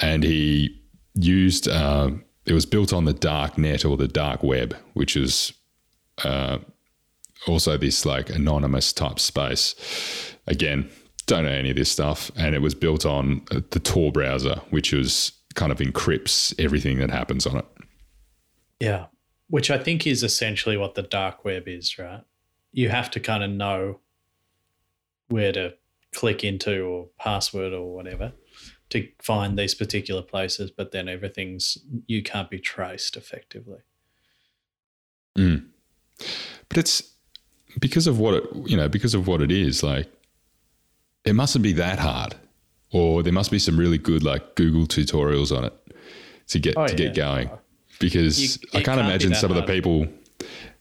and 0.00 0.22
he 0.22 0.80
used 1.14 1.68
um, 1.68 2.24
it 2.46 2.52
was 2.52 2.66
built 2.66 2.92
on 2.92 3.04
the 3.04 3.12
dark 3.12 3.58
net 3.58 3.84
or 3.84 3.96
the 3.96 4.08
dark 4.08 4.42
web, 4.42 4.76
which 4.94 5.16
is 5.16 5.52
uh, 6.24 6.58
also 7.46 7.76
this 7.76 8.06
like 8.06 8.30
anonymous 8.30 8.92
type 8.92 9.18
space. 9.18 9.74
Again, 10.46 10.88
don't 11.26 11.44
know 11.44 11.50
any 11.50 11.70
of 11.70 11.76
this 11.76 11.90
stuff, 11.90 12.30
and 12.36 12.54
it 12.54 12.62
was 12.62 12.74
built 12.74 13.04
on 13.04 13.42
uh, 13.50 13.60
the 13.70 13.80
Tor 13.80 14.12
browser, 14.12 14.60
which 14.70 14.92
was 14.92 15.32
kind 15.54 15.72
of 15.72 15.78
encrypts 15.78 16.54
everything 16.58 16.98
that 16.98 17.10
happens 17.10 17.46
on 17.46 17.56
it. 17.56 17.66
Yeah. 18.80 19.06
Which 19.48 19.70
I 19.70 19.78
think 19.78 20.06
is 20.06 20.22
essentially 20.22 20.76
what 20.76 20.94
the 20.94 21.02
dark 21.02 21.44
web 21.44 21.68
is, 21.68 21.98
right? 21.98 22.22
You 22.72 22.88
have 22.88 23.10
to 23.12 23.20
kind 23.20 23.42
of 23.44 23.50
know 23.50 24.00
where 25.28 25.52
to 25.52 25.74
click 26.12 26.42
into 26.44 26.82
or 26.82 27.08
password 27.18 27.72
or 27.72 27.94
whatever 27.94 28.32
to 28.90 29.08
find 29.20 29.58
these 29.58 29.74
particular 29.74 30.22
places, 30.22 30.70
but 30.70 30.92
then 30.92 31.08
everything's, 31.08 31.78
you 32.06 32.22
can't 32.22 32.48
be 32.50 32.58
traced 32.58 33.16
effectively. 33.16 33.78
Mm. 35.36 35.66
but 36.70 36.78
it's 36.78 37.02
because 37.78 38.06
of 38.06 38.18
what 38.18 38.32
it 38.32 38.44
you 38.64 38.74
know 38.74 38.88
because 38.88 39.12
of 39.12 39.26
what 39.26 39.42
it 39.42 39.50
is 39.50 39.82
like 39.82 40.10
it 41.26 41.34
mustn't 41.34 41.62
be 41.62 41.74
that 41.74 41.98
hard 41.98 42.34
or 42.90 43.22
there 43.22 43.34
must 43.34 43.50
be 43.50 43.58
some 43.58 43.78
really 43.78 43.98
good 43.98 44.22
like 44.22 44.54
google 44.54 44.86
tutorials 44.86 45.54
on 45.54 45.64
it 45.66 45.74
to 46.46 46.58
get 46.58 46.74
Oh, 46.78 46.86
to 46.86 46.94
get 46.94 47.08
yeah. 47.14 47.22
going 47.22 47.50
because 47.98 48.38
You- 48.40 48.68
i 48.74 48.76
can't 48.76 48.84
can't 48.84 49.00
imagine 49.00 49.34
some 49.34 49.50
of 49.50 49.56
the 49.56 49.62
people 49.62 50.06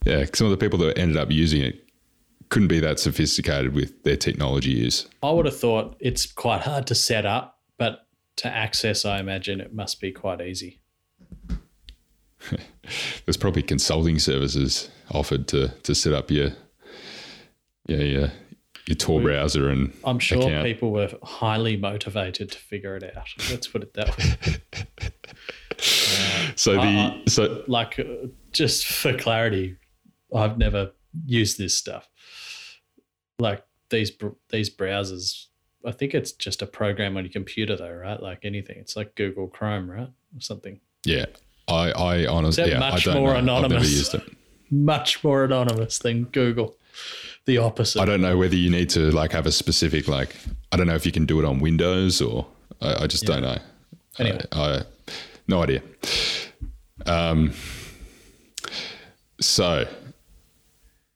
yeah 0.06 0.26
some 0.34 0.48
of 0.48 0.52
the 0.52 0.58
people 0.58 0.80
that 0.80 0.98
ended 0.98 1.18
up 1.18 1.32
using 1.32 1.62
it 1.62 1.82
couldn't 2.50 2.68
be 2.68 2.80
that 2.80 3.00
sophisticated 3.00 3.74
with 3.74 4.04
their 4.04 4.16
technology 4.16 4.70
use 4.72 5.08
I 5.24 5.32
would 5.32 5.46
have 5.46 5.58
thought 5.60 5.96
it's 6.00 6.26
quite 6.32 6.62
hard 6.62 6.86
to 6.88 6.96
set 6.96 7.26
up, 7.26 7.60
but 7.78 8.06
to 8.38 8.48
access, 8.48 9.04
I 9.06 9.20
imagine 9.20 9.60
it 9.60 9.74
must 9.74 10.00
be 10.00 10.12
quite 10.12 10.42
easy. 10.42 10.80
there's 13.26 13.38
probably 13.38 13.64
consulting 13.64 14.20
services 14.20 14.90
offered 15.12 15.48
to 15.48 15.70
to 15.84 15.96
set 15.96 16.14
up 16.14 16.30
your 16.30 16.52
yeah 17.88 17.98
your 17.98 18.32
your 18.86 18.96
tor 18.96 19.20
browser 19.22 19.70
and 19.70 19.92
I'm 20.04 20.20
sure 20.20 20.44
account. 20.44 20.66
people 20.66 20.92
were 20.92 21.10
highly 21.24 21.76
motivated 21.78 22.52
to 22.52 22.58
figure 22.60 22.96
it 22.96 23.18
out. 23.18 23.28
Let's 23.50 23.68
put 23.68 23.82
it 23.82 23.94
that 23.96 24.16
way. 24.18 24.58
so 26.56 26.74
the 26.74 26.80
I- 26.82 27.22
so 27.28 27.64
like 27.68 28.00
uh, 28.00 28.28
just 28.52 28.86
for 28.86 29.16
clarity, 29.18 29.78
I've 30.34 30.58
never 30.58 30.92
used 31.26 31.58
this 31.58 31.78
stuff. 31.78 32.08
Like 33.40 33.64
these 33.90 34.12
these 34.50 34.70
browsers, 34.76 35.48
I 35.86 35.92
think 35.92 36.14
it's 36.14 36.32
just 36.32 36.62
a 36.62 36.66
program 36.66 37.18
on 37.18 37.24
your 37.24 37.32
computer 37.32 37.76
though, 37.76 37.92
right? 37.94 38.22
Like 38.22 38.40
anything, 38.44 38.78
it's 38.78 38.96
like 38.96 39.16
Google 39.16 39.48
Chrome, 39.48 39.90
right, 39.90 40.10
or 40.10 40.42
something. 40.42 40.80
Yeah, 41.04 41.26
I, 41.68 41.92
I 41.92 42.26
honestly, 42.28 42.70
yeah, 42.70 42.84
I 42.84 43.00
don't 43.00 43.16
more 43.16 43.42
know. 43.42 43.58
I've 43.58 43.70
never 43.70 43.84
used 43.84 44.14
it. 44.16 44.24
Much 44.72 45.24
more 45.24 45.44
anonymous 45.44 46.00
than 46.00 46.24
Google. 46.26 46.76
The 47.46 47.60
opposite. 47.60 48.02
I 48.02 48.06
don't 48.06 48.22
know 48.22 48.38
whether 48.38 48.56
you 48.56 48.72
need 48.72 48.90
to 48.92 49.12
like 49.12 49.32
have 49.32 49.46
a 49.46 49.52
specific 49.52 50.08
like. 50.08 50.36
I 50.72 50.78
don't 50.78 50.88
know 50.88 50.96
if 50.96 51.06
you 51.06 51.12
can 51.12 51.26
do 51.26 51.40
it 51.40 51.46
on 51.46 51.60
Windows 51.60 52.22
or 52.22 52.48
I, 52.82 53.04
I 53.04 53.08
just 53.08 53.26
don't 53.26 53.44
know. 53.44 53.58
Anyway. 54.18 54.42
I, 54.52 54.60
I 54.60 54.82
no 55.48 55.64
idea. 55.64 55.82
Um. 57.06 57.54
So, 59.42 59.86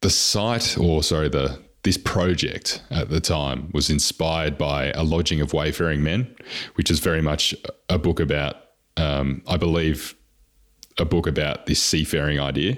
the 0.01 0.09
site, 0.09 0.77
or 0.77 1.03
sorry, 1.03 1.29
the 1.29 1.59
this 1.83 1.97
project 1.97 2.83
at 2.91 3.09
the 3.09 3.21
time 3.21 3.69
was 3.73 3.89
inspired 3.89 4.57
by 4.57 4.91
a 4.91 5.03
lodging 5.03 5.39
of 5.39 5.53
wayfaring 5.53 6.03
men, 6.03 6.35
which 6.75 6.91
is 6.91 6.99
very 6.99 7.21
much 7.21 7.55
a 7.87 7.97
book 7.97 8.19
about, 8.19 8.57
um, 8.97 9.41
I 9.47 9.57
believe, 9.57 10.13
a 10.97 11.05
book 11.05 11.25
about 11.25 11.65
this 11.67 11.81
seafaring 11.81 12.39
idea, 12.39 12.77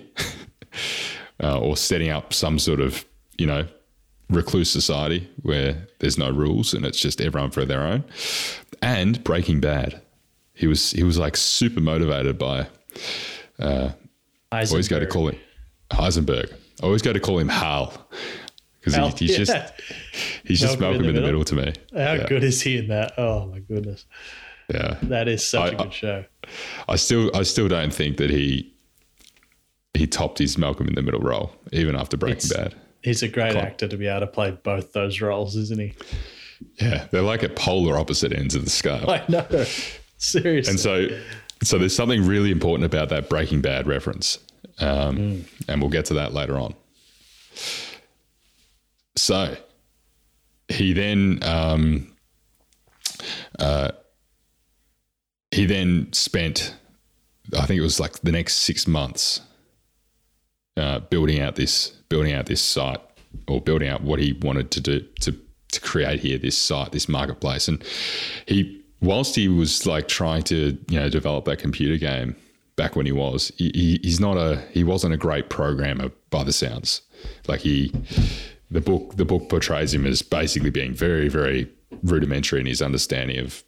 uh, 1.44 1.60
or 1.60 1.76
setting 1.76 2.10
up 2.10 2.34
some 2.34 2.60
sort 2.60 2.80
of, 2.80 3.04
you 3.38 3.48
know, 3.48 3.66
recluse 4.30 4.70
society 4.70 5.28
where 5.42 5.88
there's 6.00 6.18
no 6.18 6.30
rules 6.30 6.74
and 6.74 6.86
it's 6.86 7.00
just 7.00 7.20
everyone 7.20 7.52
for 7.52 7.66
their 7.66 7.82
own, 7.82 8.04
and 8.82 9.24
Breaking 9.24 9.60
Bad. 9.60 10.02
He 10.54 10.68
was 10.68 10.92
he 10.92 11.04
was 11.04 11.18
like 11.18 11.38
super 11.38 11.82
motivated 11.82 12.38
by. 12.38 12.68
Uh, 13.60 13.92
always 14.52 14.88
go 14.88 15.00
to 15.00 15.08
call 15.08 15.30
him 15.30 15.40
Heisenberg. 15.92 16.52
I 16.82 16.86
always 16.86 17.02
go 17.02 17.14
to 17.14 17.20
call 17.20 17.38
him 17.40 17.48
Hal 17.50 17.94
because 18.80 18.96
he, 19.20 19.28
he's 19.28 19.38
just 19.38 19.52
he's 20.46 20.60
just 20.60 20.80
Malcolm 20.80 21.04
Malcolm 21.04 21.10
in 21.10 21.16
the 21.16 21.22
middle 21.22 21.44
to 21.46 21.56
me. 21.56 21.74
How 21.94 22.14
yeah, 22.14 22.28
good 22.28 22.44
is 22.44 22.62
he 22.62 22.78
in 22.78 22.88
that? 22.90 23.14
Oh 23.18 23.46
my 23.48 23.60
goodness, 23.60 24.06
yeah. 24.74 24.98
that 25.04 25.28
is 25.28 25.48
such 25.48 25.74
I- 25.74 25.76
a 25.76 25.78
good 25.78 25.94
show. 25.94 26.26
I 26.88 26.96
still 26.96 27.32
I 27.36 27.44
still 27.44 27.68
don't 27.68 27.94
think 27.94 28.18
that 28.18 28.30
he 28.30 28.74
he 29.94 30.08
topped 30.08 30.40
his 30.40 30.58
Malcolm 30.58 30.88
in 30.88 30.96
the 30.96 31.02
Middle 31.02 31.22
role 31.22 31.54
even 31.72 31.96
after 31.96 32.18
Breaking 32.18 32.38
It's- 32.38 32.54
Bad. 32.54 32.76
He's 33.04 33.24
a 33.24 33.28
great 33.28 33.56
actor 33.56 33.88
to 33.88 33.98
be 33.98 34.06
able 34.06 34.20
to 34.20 34.28
play 34.28 34.52
both 34.52 34.94
those 34.94 35.22
roles, 35.22 35.56
isn't 35.56 35.80
he? 35.80 35.94
Yeah, 36.76 37.08
they're 37.10 37.24
like 37.24 37.42
at 37.42 37.56
polar 37.56 37.98
opposite 37.98 38.32
ends 38.32 38.54
of 38.54 38.64
the 38.64 38.70
scale. 38.70 39.10
I 39.10 39.24
know. 39.28 39.66
Seriously. 40.22 40.70
And 40.70 40.80
so, 40.80 41.08
so 41.64 41.80
there's 41.80 41.96
something 41.96 42.26
really 42.26 42.52
important 42.52 42.86
about 42.86 43.10
that 43.10 43.28
Breaking 43.28 43.60
Bad 43.60 43.88
reference, 43.88 44.38
um, 44.80 45.46
and 45.68 45.82
we'll 45.82 45.90
get 45.90 46.06
to 46.06 46.14
that 46.14 46.32
later 46.32 46.60
on. 46.60 46.76
So, 49.16 49.58
he 50.70 50.94
then 50.94 51.40
um, 51.42 52.16
uh, 53.58 53.92
he 55.50 55.66
then 55.66 56.14
spent, 56.14 56.76
I 57.58 57.66
think 57.66 57.80
it 57.80 57.84
was 57.84 58.00
like 58.00 58.22
the 58.22 58.32
next 58.32 58.58
six 58.58 58.88
months, 58.88 59.42
uh, 60.78 61.00
building 61.00 61.40
out 61.40 61.56
this 61.56 61.90
building 62.10 62.34
out 62.34 62.46
this 62.46 62.62
site 62.62 63.02
or 63.48 63.60
building 63.60 63.90
out 63.90 64.04
what 64.04 64.20
he 64.20 64.34
wanted 64.34 64.70
to 64.70 64.82
do 64.82 65.00
to 65.22 65.36
to 65.72 65.82
create 65.82 66.20
here 66.20 66.38
this 66.38 66.58
site, 66.58 66.92
this 66.92 67.10
marketplace, 67.10 67.68
and 67.68 67.84
he 68.46 68.81
whilst 69.02 69.36
he 69.36 69.48
was 69.48 69.86
like 69.86 70.08
trying 70.08 70.44
to 70.44 70.78
you 70.90 71.00
know 71.00 71.10
develop 71.10 71.46
that 71.46 71.60
computer 71.60 71.98
game 71.98 72.36
back 72.76 72.96
when 72.96 73.06
he 73.06 73.12
was 73.12 73.52
he, 73.58 73.72
he, 73.74 74.00
he's 74.04 74.20
not 74.20 74.38
a 74.38 74.62
he 74.72 74.84
wasn't 74.84 75.14
a 75.14 75.18
great 75.18 75.50
programmer 75.50 76.12
by 76.30 76.44
the 76.44 76.54
sounds. 76.54 77.02
Like 77.48 77.62
he 77.62 77.92
the 78.70 78.82
book 78.82 79.18
the 79.18 79.26
book 79.26 79.50
portrays 79.50 79.94
him 79.94 80.06
as 80.06 80.22
basically 80.22 80.70
being 80.70 80.94
very 80.94 81.28
very 81.28 81.70
rudimentary 82.04 82.60
in 82.60 82.66
his 82.66 82.82
understanding 82.82 83.40
of 83.40 83.64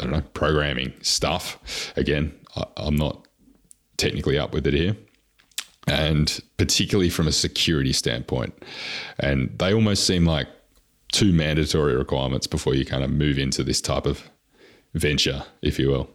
I 0.00 0.04
don't 0.04 0.12
know 0.12 0.22
programming 0.34 0.92
stuff. 1.00 1.92
Again 1.96 2.34
I, 2.56 2.64
I'm 2.76 2.96
not 2.96 3.26
technically 3.96 4.38
up 4.38 4.52
with 4.52 4.66
it 4.66 4.74
here. 4.74 4.96
And 5.86 6.40
particularly 6.56 7.10
from 7.10 7.28
a 7.28 7.32
security 7.32 7.92
standpoint 7.92 8.54
and 9.18 9.56
they 9.58 9.74
almost 9.74 10.06
seem 10.06 10.24
like 10.24 10.48
two 11.14 11.32
mandatory 11.32 11.94
requirements 11.94 12.48
before 12.48 12.74
you 12.74 12.84
kind 12.84 13.04
of 13.04 13.10
move 13.10 13.38
into 13.38 13.62
this 13.62 13.80
type 13.80 14.04
of 14.04 14.28
venture, 14.94 15.44
if 15.62 15.78
you 15.78 15.88
will. 15.88 16.10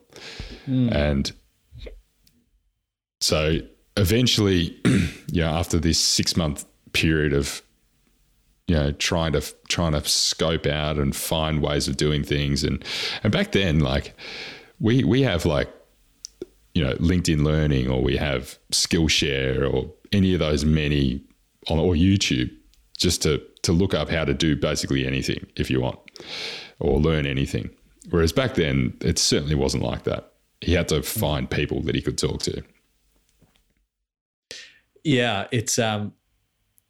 Mm. 0.68 0.94
And 0.94 1.32
so 3.22 3.60
eventually, 3.96 4.78
you 5.32 5.42
know, 5.42 5.48
after 5.48 5.80
this 5.80 5.98
six 5.98 6.36
month 6.36 6.66
period 6.92 7.32
of 7.32 7.62
you 8.68 8.76
know 8.76 8.92
trying 8.92 9.32
to 9.32 9.42
trying 9.70 9.94
to 9.94 10.04
scope 10.04 10.66
out 10.66 10.98
and 10.98 11.16
find 11.16 11.62
ways 11.62 11.88
of 11.88 11.98
doing 11.98 12.24
things 12.24 12.64
and 12.64 12.84
and 13.24 13.32
back 13.32 13.52
then 13.52 13.80
like 13.80 14.16
we 14.80 15.04
we 15.04 15.22
have 15.22 15.46
like 15.46 15.72
you 16.74 16.84
know 16.84 16.94
LinkedIn 16.96 17.44
Learning 17.44 17.90
or 17.90 18.02
we 18.02 18.18
have 18.18 18.58
Skillshare 18.72 19.72
or 19.72 19.92
any 20.12 20.34
of 20.34 20.40
those 20.40 20.66
many 20.66 21.24
on 21.68 21.80
or 21.80 21.94
YouTube 21.94 22.52
just 22.98 23.22
to 23.24 23.42
to 23.64 23.72
look 23.72 23.94
up 23.94 24.10
how 24.10 24.26
to 24.26 24.34
do 24.34 24.56
basically 24.56 25.06
anything 25.06 25.46
if 25.56 25.70
you 25.70 25.82
want 25.82 26.00
or 26.80 27.00
learn 27.00 27.26
anything. 27.26 27.70
Whereas 28.10 28.32
back 28.32 28.56
then 28.56 28.98
it 29.02 29.20
certainly 29.20 29.56
wasn't 29.56 29.84
like 29.84 30.04
that. 30.04 30.34
He 30.62 30.74
had 30.74 30.88
to 30.90 31.02
find 31.04 31.50
people 31.50 31.82
that 31.84 31.96
he 31.96 32.02
could 32.02 32.18
talk 32.18 32.42
to. 32.44 32.64
Yeah, 35.04 35.48
it's 35.52 35.80
um 35.80 36.14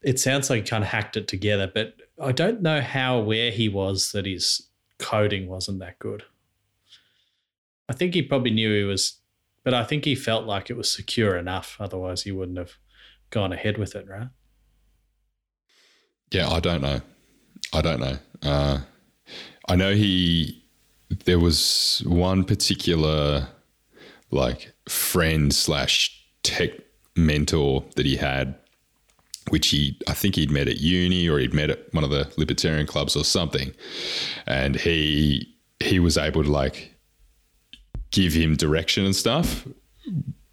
it 0.01 0.19
sounds 0.19 0.49
like 0.49 0.63
he 0.63 0.69
kind 0.69 0.83
of 0.83 0.89
hacked 0.89 1.17
it 1.17 1.27
together, 1.27 1.69
but 1.73 1.95
I 2.21 2.31
don't 2.31 2.61
know 2.61 2.81
how 2.81 3.17
aware 3.17 3.51
he 3.51 3.67
was 3.67 4.11
that 4.13 4.25
his 4.25 4.67
coding 4.97 5.47
wasn't 5.47 5.79
that 5.79 5.99
good. 5.99 6.23
I 7.89 7.93
think 7.93 8.13
he 8.13 8.21
probably 8.21 8.51
knew 8.51 8.73
he 8.77 8.83
was, 8.83 9.19
but 9.63 9.73
I 9.73 9.83
think 9.83 10.05
he 10.05 10.15
felt 10.15 10.45
like 10.45 10.69
it 10.69 10.77
was 10.77 10.91
secure 10.91 11.35
enough. 11.35 11.75
Otherwise, 11.79 12.23
he 12.23 12.31
wouldn't 12.31 12.57
have 12.57 12.73
gone 13.29 13.51
ahead 13.51 13.77
with 13.77 13.95
it, 13.95 14.07
right? 14.07 14.29
Yeah, 16.31 16.49
I 16.49 16.59
don't 16.59 16.81
know. 16.81 17.01
I 17.73 17.81
don't 17.81 17.99
know. 17.99 18.17
Uh, 18.41 18.79
I 19.67 19.75
know 19.75 19.93
he. 19.93 20.63
There 21.25 21.39
was 21.39 22.03
one 22.05 22.43
particular, 22.43 23.47
like 24.31 24.73
friend 24.87 25.53
slash 25.53 26.15
tech 26.43 26.71
mentor 27.15 27.83
that 27.95 28.05
he 28.05 28.15
had 28.15 28.55
which 29.49 29.69
he 29.69 29.97
I 30.07 30.13
think 30.13 30.35
he'd 30.35 30.51
met 30.51 30.67
at 30.67 30.77
uni 30.77 31.27
or 31.27 31.39
he'd 31.39 31.53
met 31.53 31.69
at 31.69 31.93
one 31.93 32.03
of 32.03 32.09
the 32.09 32.31
libertarian 32.37 32.85
clubs 32.85 33.15
or 33.15 33.23
something, 33.23 33.73
and 34.45 34.75
he 34.75 35.55
he 35.79 35.99
was 35.99 36.17
able 36.17 36.43
to 36.43 36.51
like 36.51 36.93
give 38.11 38.33
him 38.33 38.55
direction 38.55 39.05
and 39.05 39.15
stuff. 39.15 39.67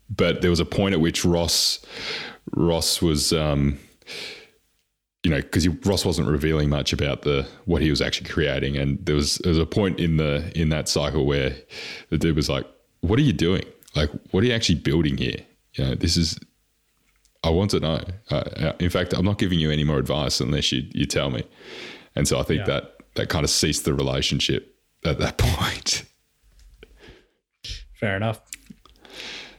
But 0.09 0.41
there 0.41 0.51
was 0.51 0.61
a 0.61 0.65
point 0.65 0.95
at 0.95 1.01
which 1.01 1.25
Ross 1.25 1.85
Ross 2.55 3.03
was. 3.03 3.33
Um, 3.33 3.79
you 5.27 5.31
know, 5.33 5.43
because 5.43 5.67
Ross 5.85 6.05
wasn't 6.05 6.29
revealing 6.29 6.69
much 6.69 6.93
about 6.93 7.23
the 7.23 7.49
what 7.65 7.83
he 7.83 7.91
was 7.91 8.01
actually 8.01 8.31
creating, 8.31 8.77
and 8.77 9.05
there 9.05 9.17
was 9.17 9.39
there 9.39 9.51
was 9.51 9.59
a 9.59 9.67
point 9.67 9.99
in 9.99 10.19
the 10.19 10.53
in 10.55 10.69
that 10.69 10.89
cycle 10.89 11.27
where 11.27 11.57
the 12.11 12.17
dude 12.17 12.37
was 12.37 12.49
like, 12.49 12.65
"What 13.01 13.19
are 13.19 13.23
you 13.23 13.33
doing? 13.33 13.65
Like, 13.97 14.11
what 14.31 14.45
are 14.45 14.47
you 14.47 14.53
actually 14.53 14.77
building 14.77 15.17
here? 15.17 15.41
You 15.75 15.85
know, 15.85 15.95
this 15.97 16.17
is 16.17 16.39
I 17.43 17.51
want 17.51 17.73
to 17.73 17.81
know. 17.81 18.05
Uh, 18.31 18.73
in 18.79 18.89
fact, 18.89 19.15
I'm 19.15 19.25
not 19.25 19.39
giving 19.39 19.59
you 19.59 19.69
any 19.73 19.83
more 19.83 19.99
advice 19.99 20.41
unless 20.41 20.71
you, 20.71 20.83
you 20.93 21.07
tell 21.07 21.31
me. 21.31 21.43
And 22.15 22.29
so 22.29 22.39
I 22.39 22.45
think 22.45 22.61
yeah. 22.61 22.75
that 22.75 22.97
that 23.17 23.29
kind 23.29 23.43
of 23.43 23.51
ceased 23.51 23.85
the 23.85 23.95
relationship 23.95 24.77
at 25.05 25.19
that 25.19 25.39
point. 25.39 26.05
Fair 27.99 28.15
enough. 28.15 28.43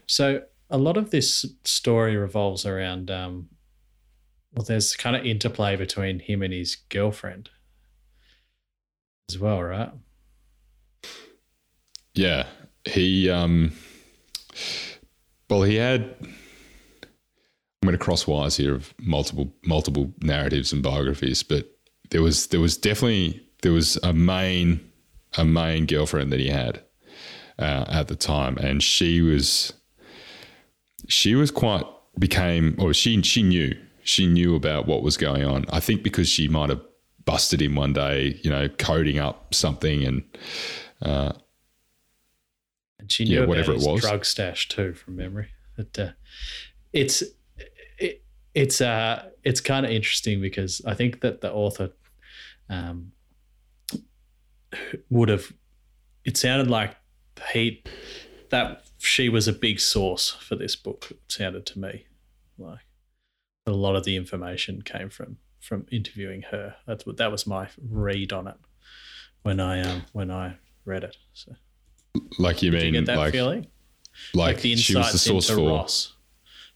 So 0.06 0.44
a 0.70 0.78
lot 0.78 0.96
of 0.96 1.12
this 1.12 1.46
story 1.66 2.16
revolves 2.16 2.66
around, 2.66 3.12
um, 3.12 3.50
well, 4.54 4.66
there's 4.66 4.96
kind 4.96 5.16
of 5.16 5.26
interplay 5.26 5.76
between 5.76 6.20
him 6.20 6.42
and 6.42 6.54
his 6.54 6.76
girlfriend 6.76 7.50
as 9.30 9.38
well, 9.38 9.62
right? 9.62 9.92
Yeah. 12.14 12.48
He, 12.86 13.30
um, 13.30 13.74
well, 15.50 15.64
he 15.64 15.76
had 15.76 16.16
I'm 17.82 17.92
going 17.92 17.98
to 17.98 18.04
cross 18.04 18.26
wires 18.26 18.58
here 18.58 18.76
of 18.76 18.94
multiple 19.00 19.54
multiple 19.64 20.12
narratives 20.22 20.74
and 20.74 20.82
biographies, 20.82 21.44
but 21.44 21.72
there 22.10 22.22
was 22.22 22.48
there 22.48 22.60
was 22.60 22.76
definitely 22.76 23.42
there 23.62 23.72
was 23.72 23.98
a 24.04 24.14
main 24.14 24.92
a 25.38 25.46
main 25.46 25.86
girlfriend 25.86 26.32
that 26.34 26.40
he 26.40 26.50
had 26.50 26.82
uh, 27.60 27.86
at 27.88 28.08
the 28.08 28.16
time, 28.16 28.58
and 28.58 28.82
she 28.82 29.22
was 29.22 29.74
she 31.08 31.36
was 31.36 31.52
quite 31.52 31.86
became 32.18 32.76
or 32.80 32.94
she 32.94 33.22
she 33.22 33.44
knew 33.44 33.74
she 34.08 34.26
knew 34.26 34.56
about 34.56 34.88
what 34.88 35.04
was 35.04 35.18
going 35.18 35.44
on. 35.44 35.66
I 35.70 35.80
think 35.80 36.04
because 36.04 36.30
she 36.30 36.48
might 36.48 36.70
have 36.70 36.82
busted 37.26 37.62
him 37.62 37.76
one 37.76 37.94
day, 37.94 38.40
you 38.44 38.50
know, 38.50 38.70
coding 38.70 39.20
up 39.20 39.54
something 39.54 40.04
and. 40.04 40.24
Uh, 41.02 41.34
and 43.00 43.12
she 43.12 43.26
knew 43.26 43.42
yeah, 43.42 43.46
whatever 43.46 43.74
it 43.74 43.82
was. 43.82 44.02
drug 44.02 44.26
stash 44.26 44.68
too, 44.68 44.94
from 44.94 45.18
memory. 45.18 45.50
But 45.76 46.00
uh, 46.00 46.12
it's 46.94 47.24
it's 48.58 48.82
uh 48.82 49.30
it's 49.44 49.62
kind 49.62 49.86
of 49.86 49.92
interesting 49.92 50.42
because 50.42 50.82
I 50.86 50.96
think 50.96 51.22
that 51.22 51.42
the 51.42 51.54
author 51.54 51.92
um 52.70 53.12
would 55.12 55.30
have 55.30 55.54
it 56.26 56.38
sounded 56.38 56.68
like 56.68 56.96
he 57.54 57.84
that 58.50 58.84
she 58.98 59.30
was 59.30 59.48
a 59.48 59.54
big 59.54 59.80
source 59.80 60.32
for 60.32 60.56
this 60.56 60.76
book 60.76 61.08
it 61.12 61.20
sounded 61.28 61.68
to 61.68 61.80
me 61.80 62.08
like 62.58 62.87
a 63.68 63.72
lot 63.72 63.96
of 63.96 64.04
the 64.04 64.16
information 64.16 64.82
came 64.82 65.10
from 65.10 65.38
from 65.60 65.86
interviewing 65.92 66.44
her 66.44 66.76
that's 66.86 67.06
what 67.06 67.18
that 67.18 67.32
was 67.32 67.46
my 67.46 67.68
read 67.90 68.32
on 68.32 68.48
it 68.48 68.56
when 69.44 69.60
i 69.60 69.82
um 69.82 70.04
when 70.14 70.32
i 70.32 70.56
read 70.86 71.04
it 71.04 71.18
so 71.34 71.52
like 72.40 72.62
you 72.62 72.72
Did 72.72 72.84
mean 72.84 72.94
you 72.94 73.00
get 73.02 73.08
that 73.08 73.18
like, 73.18 73.32
feeling 73.34 73.68
like, 74.34 74.56
like 74.56 74.62
the 74.62 74.72
insights 74.72 74.86
she 74.86 74.96
was 74.96 75.12
the 75.12 75.18
source 75.18 75.50
into 75.50 75.62
for 75.62 75.70
ross 75.70 76.14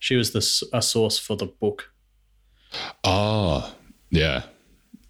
she 0.01 0.15
was 0.15 0.31
the 0.31 0.67
a 0.73 0.81
source 0.81 1.19
for 1.19 1.37
the 1.37 1.45
book. 1.45 1.93
Ah, 3.03 3.71
yeah, 4.09 4.41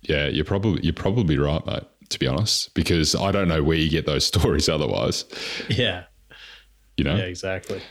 yeah. 0.01 0.27
You're 0.27 0.43
probably 0.43 0.83
you're 0.83 0.93
probably 0.93 1.37
right, 1.37 1.65
mate. 1.65 1.83
To 2.09 2.19
be 2.19 2.27
honest, 2.27 2.73
because 2.73 3.15
I 3.15 3.31
don't 3.31 3.47
know 3.47 3.63
where 3.63 3.77
you 3.77 3.89
get 3.89 4.05
those 4.05 4.25
stories 4.33 4.67
otherwise. 4.67 5.23
Yeah, 5.69 6.03
you 6.97 7.05
know. 7.05 7.15
Yeah, 7.15 7.23
exactly. 7.23 7.81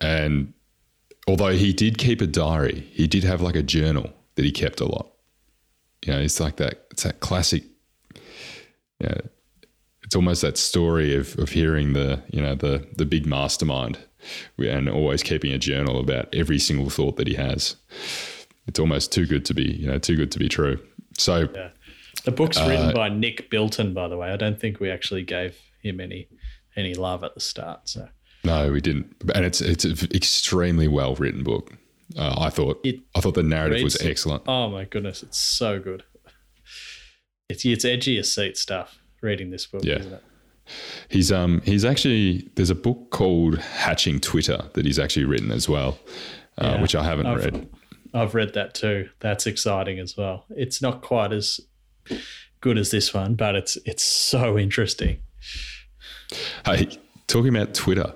And 0.00 0.54
although 1.28 1.52
he 1.52 1.72
did 1.72 1.98
keep 1.98 2.20
a 2.20 2.26
diary, 2.26 2.88
he 2.92 3.06
did 3.06 3.22
have 3.22 3.40
like 3.40 3.54
a 3.54 3.62
journal 3.62 4.12
that 4.34 4.44
he 4.44 4.50
kept 4.50 4.80
a 4.80 4.86
lot. 4.86 5.12
You 6.04 6.14
know, 6.14 6.20
it's 6.20 6.40
like 6.40 6.56
that. 6.56 6.86
It's 6.90 7.02
that 7.02 7.20
classic. 7.20 7.64
Yeah, 9.00 9.20
it's 10.02 10.16
almost 10.16 10.42
that 10.42 10.56
story 10.56 11.14
of 11.14 11.38
of 11.38 11.50
hearing 11.50 11.92
the 11.92 12.22
you 12.32 12.40
know 12.40 12.54
the 12.54 12.88
the 12.96 13.04
big 13.04 13.26
mastermind 13.26 13.98
and 14.58 14.88
always 14.88 15.22
keeping 15.22 15.52
a 15.52 15.58
journal 15.58 16.00
about 16.00 16.34
every 16.34 16.58
single 16.58 16.90
thought 16.90 17.16
that 17.16 17.28
he 17.28 17.34
has. 17.34 17.76
It's 18.66 18.78
almost 18.78 19.12
too 19.12 19.26
good 19.26 19.44
to 19.46 19.54
be, 19.54 19.64
you 19.64 19.86
know, 19.86 19.98
too 19.98 20.16
good 20.16 20.32
to 20.32 20.38
be 20.38 20.48
true. 20.48 20.78
So, 21.16 21.48
yeah. 21.54 21.70
the 22.24 22.32
book's 22.32 22.58
uh, 22.58 22.66
written 22.68 22.94
by 22.94 23.08
Nick 23.08 23.48
Bilton, 23.48 23.94
by 23.94 24.08
the 24.08 24.16
way. 24.16 24.30
I 24.30 24.36
don't 24.36 24.60
think 24.60 24.80
we 24.80 24.90
actually 24.90 25.22
gave 25.22 25.56
him 25.82 26.00
any 26.00 26.28
any 26.76 26.94
love 26.94 27.24
at 27.24 27.34
the 27.34 27.40
start. 27.40 27.88
So 27.88 28.08
no, 28.44 28.72
we 28.72 28.80
didn't. 28.80 29.14
And 29.34 29.44
it's 29.44 29.60
it's 29.60 29.84
an 29.84 30.08
extremely 30.14 30.88
well 30.88 31.14
written 31.16 31.42
book. 31.42 31.72
Uh, 32.16 32.34
I 32.38 32.50
thought 32.50 32.80
it 32.84 33.00
I 33.14 33.20
thought 33.20 33.34
the 33.34 33.42
narrative 33.42 33.82
was 33.82 34.00
excellent. 34.00 34.44
Oh 34.46 34.70
my 34.70 34.84
goodness, 34.84 35.22
it's 35.22 35.38
so 35.38 35.78
good. 35.78 36.04
It's 37.48 37.64
it's 37.64 37.84
edgy 37.84 38.18
as 38.18 38.32
seat 38.32 38.56
stuff. 38.56 38.98
Reading 39.20 39.50
this 39.50 39.66
book, 39.66 39.84
yeah. 39.84 40.02
He's 41.08 41.32
um 41.32 41.60
he's 41.64 41.84
actually 41.84 42.48
there's 42.54 42.70
a 42.70 42.74
book 42.74 43.10
called 43.10 43.58
Hatching 43.58 44.20
Twitter 44.20 44.70
that 44.74 44.84
he's 44.84 44.98
actually 44.98 45.24
written 45.24 45.50
as 45.50 45.68
well, 45.68 45.98
uh, 46.58 46.74
yeah, 46.74 46.82
which 46.82 46.94
I 46.94 47.04
haven't 47.04 47.26
I've, 47.26 47.44
read. 47.44 47.68
I've 48.14 48.34
read 48.34 48.54
that 48.54 48.74
too. 48.74 49.08
That's 49.20 49.46
exciting 49.46 49.98
as 49.98 50.16
well. 50.16 50.44
It's 50.50 50.80
not 50.80 51.02
quite 51.02 51.32
as 51.32 51.60
good 52.60 52.78
as 52.78 52.90
this 52.90 53.12
one, 53.12 53.34
but 53.34 53.54
it's 53.54 53.76
it's 53.84 54.04
so 54.04 54.58
interesting. 54.58 55.18
Hey, 56.64 56.88
talking 57.26 57.54
about 57.54 57.74
Twitter, 57.74 58.14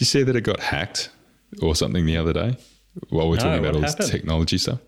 you 0.00 0.06
see 0.06 0.22
that 0.22 0.36
it 0.36 0.42
got 0.42 0.60
hacked 0.60 1.10
or 1.60 1.74
something 1.74 2.06
the 2.06 2.16
other 2.16 2.32
day? 2.32 2.56
While 3.08 3.28
we're 3.28 3.36
no, 3.36 3.42
talking 3.42 3.58
about 3.60 3.74
all 3.74 3.80
happened? 3.82 3.98
this 4.00 4.10
technology 4.10 4.58
stuff, 4.58 4.80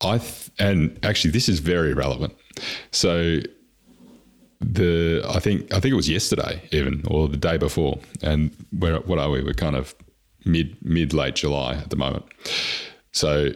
I 0.00 0.18
th- 0.18 0.50
and 0.58 0.98
actually 1.04 1.30
this 1.30 1.48
is 1.48 1.60
very 1.60 1.94
relevant. 1.94 2.34
So 2.90 3.40
the 4.60 5.22
I 5.28 5.38
think 5.38 5.72
I 5.72 5.80
think 5.80 5.92
it 5.92 5.96
was 5.96 6.08
yesterday 6.08 6.62
even 6.72 7.02
or 7.06 7.28
the 7.28 7.36
day 7.36 7.58
before, 7.58 7.98
and 8.22 8.50
where 8.76 8.98
what 9.00 9.18
are 9.18 9.30
we? 9.30 9.42
We're 9.42 9.54
kind 9.54 9.76
of 9.76 9.94
mid 10.44 10.76
mid 10.82 11.12
late 11.12 11.36
July 11.36 11.74
at 11.74 11.90
the 11.90 11.96
moment. 11.96 12.24
So 13.12 13.50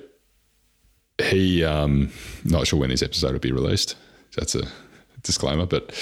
he 1.23 1.64
um 1.64 2.11
not 2.44 2.66
sure 2.66 2.79
when 2.79 2.90
this 2.90 3.03
episode 3.03 3.33
will 3.33 3.40
be 3.40 3.53
released. 3.53 3.97
That's 4.37 4.55
a 4.55 4.66
disclaimer, 5.23 5.66
but 5.66 5.92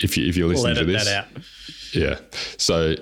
if 0.00 0.16
you 0.16 0.28
if 0.28 0.36
you're 0.36 0.48
listening 0.48 0.74
we'll 0.74 0.86
to 0.86 0.92
this, 0.92 1.06
yeah. 1.94 2.18
So 2.56 2.96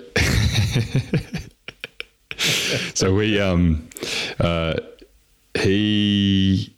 so 2.95 3.15
we 3.15 3.41
um 3.41 3.89
uh 4.41 4.75
he 5.59 6.77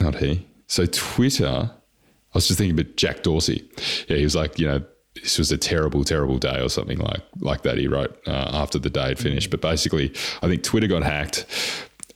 not 0.00 0.16
he. 0.16 0.46
So 0.66 0.86
Twitter, 0.86 1.70
I 1.70 2.34
was 2.34 2.46
just 2.48 2.58
thinking 2.58 2.78
about 2.78 2.96
Jack 2.96 3.22
Dorsey. 3.22 3.68
Yeah, 4.08 4.16
he 4.16 4.24
was 4.24 4.34
like, 4.34 4.58
you 4.58 4.66
know, 4.66 4.84
this 5.14 5.38
was 5.38 5.52
a 5.52 5.58
terrible, 5.58 6.04
terrible 6.04 6.38
day 6.38 6.60
or 6.60 6.68
something 6.68 6.98
like 6.98 7.22
like 7.40 7.62
that. 7.62 7.78
He 7.78 7.86
wrote 7.88 8.16
uh, 8.26 8.50
after 8.52 8.78
the 8.78 8.90
day 8.90 9.08
had 9.08 9.18
finished. 9.18 9.50
But 9.50 9.60
basically, 9.60 10.12
I 10.42 10.48
think 10.48 10.62
Twitter 10.62 10.86
got 10.86 11.02
hacked, 11.02 11.46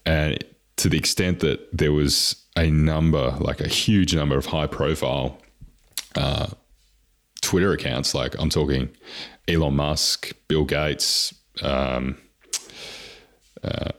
and 0.05 0.43
to 0.77 0.89
the 0.89 0.97
extent 0.97 1.39
that 1.39 1.75
there 1.75 1.93
was 1.93 2.35
a 2.55 2.69
number, 2.69 3.31
like 3.39 3.61
a 3.61 3.67
huge 3.67 4.13
number 4.13 4.37
of 4.37 4.45
high 4.45 4.67
profile 4.67 5.41
uh, 6.15 6.47
Twitter 7.41 7.73
accounts. 7.73 8.13
Like 8.13 8.35
I'm 8.39 8.49
talking 8.49 8.89
Elon 9.47 9.75
Musk, 9.75 10.31
Bill 10.47 10.65
Gates, 10.65 11.33
um, 11.61 12.17
uh, 13.63 13.91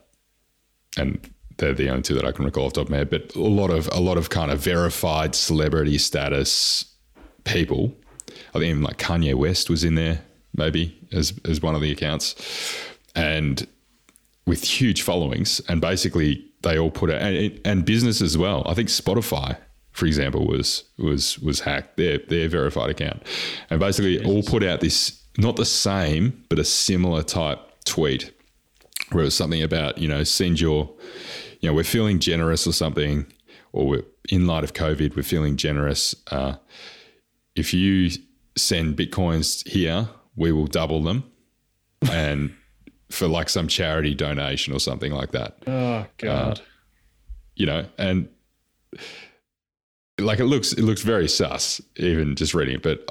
and 0.96 1.20
they're 1.58 1.74
the 1.74 1.90
only 1.90 2.02
two 2.02 2.14
that 2.14 2.24
I 2.24 2.32
can 2.32 2.44
recall 2.44 2.66
off 2.66 2.72
the 2.72 2.80
top 2.80 2.86
of 2.86 2.90
my 2.90 2.98
head. 2.98 3.10
But 3.10 3.34
a 3.34 3.40
lot 3.40 3.70
of 3.70 3.88
a 3.92 4.00
lot 4.00 4.16
of 4.16 4.30
kind 4.30 4.50
of 4.50 4.60
verified 4.60 5.34
celebrity 5.34 5.98
status 5.98 6.84
people. 7.44 7.94
I 8.50 8.58
think 8.58 8.64
even 8.64 8.82
like 8.82 8.98
Kanye 8.98 9.34
West 9.34 9.70
was 9.70 9.84
in 9.84 9.94
there, 9.94 10.22
maybe 10.54 10.96
as 11.12 11.38
as 11.48 11.60
one 11.60 11.74
of 11.74 11.82
the 11.82 11.92
accounts, 11.92 12.34
and 13.14 13.66
with 14.46 14.64
huge 14.64 15.02
followings. 15.02 15.60
And 15.68 15.80
basically, 15.80 16.44
they 16.62 16.78
all 16.78 16.90
put 16.90 17.10
it 17.10 17.22
and, 17.22 17.60
and 17.64 17.84
business 17.84 18.20
as 18.20 18.36
well. 18.36 18.62
I 18.66 18.74
think 18.74 18.88
Spotify, 18.88 19.56
for 19.92 20.06
example, 20.06 20.46
was 20.46 20.84
was 20.98 21.38
was 21.40 21.60
hacked. 21.60 21.96
Their 21.96 22.18
their 22.18 22.48
verified 22.48 22.90
account, 22.90 23.22
and 23.70 23.80
basically 23.80 24.24
all 24.24 24.42
put 24.42 24.62
out 24.62 24.80
this 24.80 25.22
not 25.38 25.56
the 25.56 25.64
same 25.64 26.44
but 26.48 26.58
a 26.58 26.64
similar 26.64 27.22
type 27.22 27.58
tweet 27.84 28.32
where 29.12 29.22
it 29.22 29.26
was 29.26 29.34
something 29.34 29.62
about 29.62 29.96
you 29.98 30.08
know 30.08 30.24
send 30.24 30.60
your 30.60 30.90
you 31.60 31.68
know 31.68 31.74
we're 31.74 31.84
feeling 31.84 32.18
generous 32.18 32.66
or 32.66 32.72
something 32.72 33.24
or 33.72 33.86
we're 33.86 34.02
in 34.28 34.46
light 34.46 34.64
of 34.64 34.72
covid 34.74 35.14
we're 35.16 35.22
feeling 35.22 35.56
generous 35.56 36.14
uh, 36.32 36.54
if 37.54 37.72
you 37.72 38.10
send 38.56 38.96
bitcoins 38.96 39.66
here 39.68 40.08
we 40.36 40.50
will 40.52 40.66
double 40.66 41.00
them 41.02 41.22
and 42.10 42.52
for 43.10 43.28
like 43.28 43.48
some 43.48 43.68
charity 43.68 44.14
donation 44.14 44.74
or 44.74 44.80
something 44.80 45.12
like 45.12 45.30
that 45.30 45.56
Oh 45.66 46.04
God. 46.18 46.60
you 47.54 47.66
know 47.66 47.86
and 47.98 48.28
like 50.20 50.38
it 50.40 50.46
looks 50.46 50.72
it 50.72 50.82
looks 50.82 51.02
very 51.02 51.28
sus 51.28 51.80
even 51.96 52.34
just 52.36 52.54
reading 52.54 52.76
it 52.76 52.82
but 52.82 53.04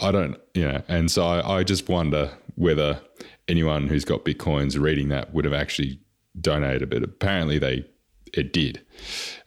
I, 0.00 0.08
I 0.08 0.12
don't 0.12 0.36
you 0.54 0.66
know 0.66 0.82
and 0.88 1.10
so 1.10 1.24
I, 1.26 1.58
I 1.58 1.62
just 1.64 1.88
wonder 1.88 2.30
whether 2.56 3.00
anyone 3.48 3.86
who's 3.88 4.04
got 4.04 4.24
bitcoins 4.24 4.80
reading 4.80 5.08
that 5.08 5.32
would 5.34 5.44
have 5.44 5.54
actually 5.54 6.00
donated 6.40 6.90
but 6.90 7.02
apparently 7.02 7.58
they 7.58 7.84
it 8.32 8.52
did. 8.52 8.80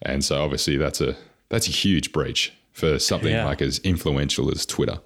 And 0.02 0.22
so 0.22 0.42
obviously 0.42 0.76
that's 0.76 1.00
a 1.00 1.16
that's 1.48 1.66
a 1.66 1.70
huge 1.70 2.12
breach 2.12 2.52
for 2.72 2.98
something 2.98 3.32
Yeah. 3.32 3.46
like 3.46 3.62
as 3.62 3.78
influential 3.78 4.50
as 4.50 4.66
twitter. 4.66 4.98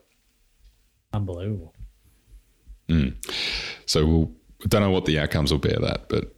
Unbelievable. 1.13 1.75
Mm. 2.89 3.15
so 3.87 4.07
we'll 4.07 4.33
don't 4.67 4.81
know 4.83 4.91
what 4.91 5.05
the 5.05 5.19
outcomes 5.19 5.53
will 5.53 5.59
bear 5.61 5.79
that 5.79 6.09
but 6.09 6.35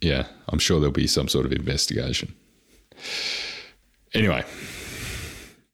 yeah 0.00 0.26
i'm 0.48 0.58
sure 0.58 0.80
there'll 0.80 0.92
be 0.92 1.06
some 1.06 1.28
sort 1.28 1.46
of 1.46 1.52
investigation. 1.52 2.34
Anyway 4.14 4.44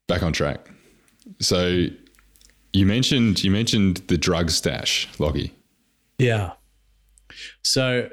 back 0.08 0.22
on 0.22 0.32
track 0.32 0.68
so 1.40 1.86
you 2.72 2.84
mentioned 2.84 3.44
you 3.44 3.50
mentioned 3.50 3.98
the 4.08 4.18
drug 4.18 4.50
stash 4.50 5.08
loggy 5.18 5.54
Yeah. 6.18 6.52
So 7.62 8.10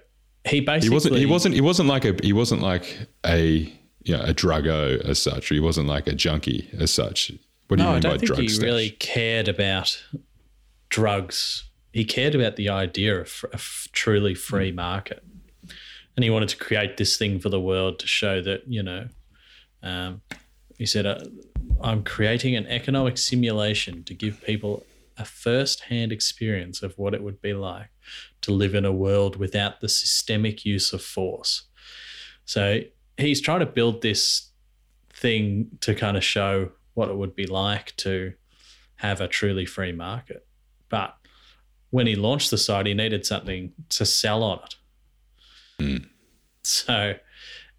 he 0.47 0.60
basically 0.62 0.89
he 0.89 0.93
wasn't 0.93 1.15
he 1.15 1.25
wasn't 1.25 1.55
he 1.55 1.62
wasn't 1.62 1.89
like 1.89 2.05
a 2.05 2.15
he 2.21 2.34
wasn't 2.34 2.62
like 2.62 3.08
a 3.25 3.73
you 4.03 4.15
know, 4.15 4.21
a 4.21 4.34
druggo 4.34 5.03
as 5.03 5.17
such 5.17 5.51
or 5.51 5.55
he 5.55 5.60
wasn't 5.60 5.88
like 5.88 6.05
a 6.05 6.13
junkie 6.13 6.69
as 6.77 6.91
such 6.91 7.31
what 7.67 7.77
do 7.77 7.84
you 7.84 7.89
No, 7.89 7.89
I 7.89 7.93
mean 7.93 8.03
by 8.03 8.10
don't 8.10 8.19
think 8.19 8.39
he 8.39 8.49
stash 8.49 8.63
really 8.63 8.89
cared 8.91 9.47
about 9.47 10.03
drugs. 10.89 11.63
He 11.93 12.05
cared 12.05 12.36
about 12.36 12.58
the 12.58 12.69
idea 12.69 13.19
of 13.19 13.43
a 13.51 13.55
f- 13.55 13.88
truly 13.91 14.36
free 14.36 14.71
market, 14.71 15.23
and 16.15 16.23
he 16.23 16.29
wanted 16.29 16.49
to 16.49 16.58
create 16.58 16.97
this 16.97 17.17
thing 17.17 17.39
for 17.39 17.49
the 17.49 17.60
world 17.60 17.99
to 17.99 18.08
show 18.08 18.41
that 18.41 18.67
you 18.67 18.84
know. 18.84 19.08
Um, 19.81 20.21
he 20.77 20.86
said, 20.86 21.05
uh, 21.05 21.19
"I'm 21.81 22.03
creating 22.03 22.55
an 22.55 22.67
economic 22.67 23.17
simulation 23.17 24.03
to 24.05 24.13
give 24.13 24.43
people 24.43 24.85
a 25.17 25.25
first-hand 25.25 26.11
experience 26.11 26.83
of 26.83 26.97
what 26.97 27.13
it 27.13 27.23
would 27.23 27.41
be 27.41 27.53
like 27.53 27.89
to 28.41 28.51
live 28.51 28.75
in 28.75 28.85
a 28.85 28.91
world 28.91 29.38
without 29.38 29.81
the 29.81 29.89
systemic 29.89 30.65
use 30.65 30.93
of 30.93 31.01
force." 31.01 31.63
So 32.45 32.81
he's 33.17 33.41
trying 33.41 33.61
to 33.61 33.65
build 33.65 34.01
this 34.01 34.51
thing 35.13 35.77
to 35.81 35.95
kind 35.95 36.17
of 36.17 36.23
show 36.23 36.71
what 36.93 37.09
it 37.09 37.15
would 37.15 37.35
be 37.35 37.47
like 37.47 37.95
to 37.97 38.33
have 38.97 39.21
a 39.21 39.27
truly 39.27 39.65
free 39.65 39.91
market. 39.91 40.45
But 40.89 41.15
when 41.89 42.07
he 42.07 42.15
launched 42.15 42.51
the 42.51 42.57
site, 42.57 42.85
he 42.85 42.93
needed 42.93 43.25
something 43.25 43.73
to 43.89 44.05
sell 44.05 44.43
on 44.43 44.59
it. 44.63 44.75
So 46.63 47.13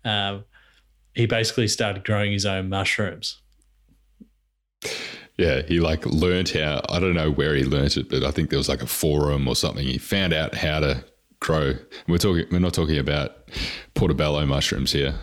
um, 0.05 0.45
he 1.15 1.27
basically 1.27 1.69
started 1.69 2.05
growing 2.05 2.33
his 2.33 2.47
own 2.47 2.69
mushrooms. 2.69 3.41
Yeah, 5.37 5.63
he 5.63 5.81
like 5.81 6.07
learned 6.07 6.49
how 6.51 6.83
I 6.89 6.99
don't 6.99 7.15
know 7.15 7.31
where 7.31 7.55
he 7.55 7.65
learnt 7.65 7.97
it, 7.97 8.09
but 8.09 8.25
I 8.25 8.31
think 8.31 8.51
there 8.51 8.59
was 8.59 8.69
like 8.69 8.83
a 8.83 8.87
forum 8.87 9.47
or 9.47 9.55
something. 9.55 9.87
He 9.87 9.99
found 9.99 10.33
out 10.33 10.55
how 10.55 10.81
to 10.81 11.05
grow. 11.41 11.75
We're 12.09 12.19
talking 12.19 12.47
we're 12.51 12.59
not 12.59 12.75
talking 12.75 12.99
about 12.99 13.51
portobello 13.95 14.47
mushrooms 14.47 14.93
here. 14.93 15.15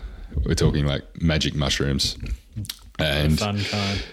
We're 0.44 0.54
talking 0.54 0.86
like 0.86 1.02
magic 1.20 1.54
mushrooms. 1.54 2.16
And 2.98 3.38
Fun 3.38 3.60
kind. 3.64 4.04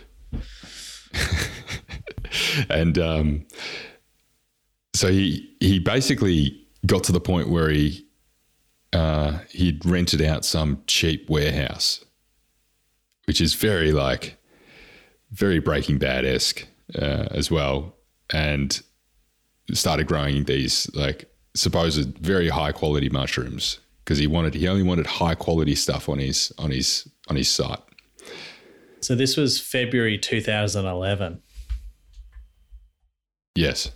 and 2.70 2.98
um, 2.98 3.46
so 4.94 5.12
he 5.12 5.56
he 5.60 5.80
basically 5.80 6.66
got 6.86 7.04
to 7.06 7.12
the 7.12 7.22
point 7.22 7.50
where 7.50 7.70
he 7.70 8.06
uh, 8.94 9.40
he'd 9.50 9.86
rented 9.86 10.22
out 10.22 10.46
some 10.46 10.82
cheap 10.88 11.30
warehouse, 11.30 12.04
which 13.26 13.40
is 13.40 13.54
very 13.54 13.92
like 13.92 14.38
very 15.32 15.60
Breaking 15.60 15.98
Bad 15.98 16.26
esque 16.26 16.66
uh, 16.96 17.28
as 17.32 17.50
well, 17.50 17.96
and 18.32 18.82
started 19.74 20.08
growing 20.08 20.44
these 20.44 20.90
like 20.94 21.30
supposed 21.56 22.18
very 22.18 22.50
high 22.50 22.72
quality 22.72 23.10
mushrooms 23.10 23.80
because 24.04 24.18
he 24.18 24.28
wanted 24.28 24.54
he 24.54 24.68
only 24.68 24.84
wanted 24.84 25.06
high 25.06 25.36
quality 25.36 25.76
stuff 25.76 26.10
on 26.10 26.20
his 26.20 26.52
on 26.58 26.72
his 26.72 27.08
on 27.30 27.36
his 27.36 27.50
site. 27.50 27.80
So 29.02 29.16
this 29.16 29.36
was 29.36 29.60
February 29.60 30.18
2011. 30.18 31.42
Yes, 33.56 33.92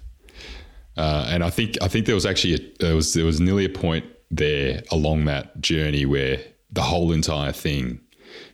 uh, 0.98 1.28
and 1.30 1.44
I 1.44 1.50
think 1.50 1.78
I 1.82 1.88
think 1.88 2.06
there 2.06 2.16
was 2.16 2.26
actually 2.26 2.56
a, 2.56 2.60
there 2.80 2.96
was 2.96 3.14
there 3.14 3.26
was 3.26 3.40
nearly 3.40 3.66
a 3.66 3.70
point 3.70 4.06
there 4.32 4.82
along 4.92 5.26
that 5.26 5.62
journey 5.62 6.06
where 6.06 6.40
the 6.72 6.82
whole 6.82 7.12
entire 7.12 7.52
thing 7.52 8.02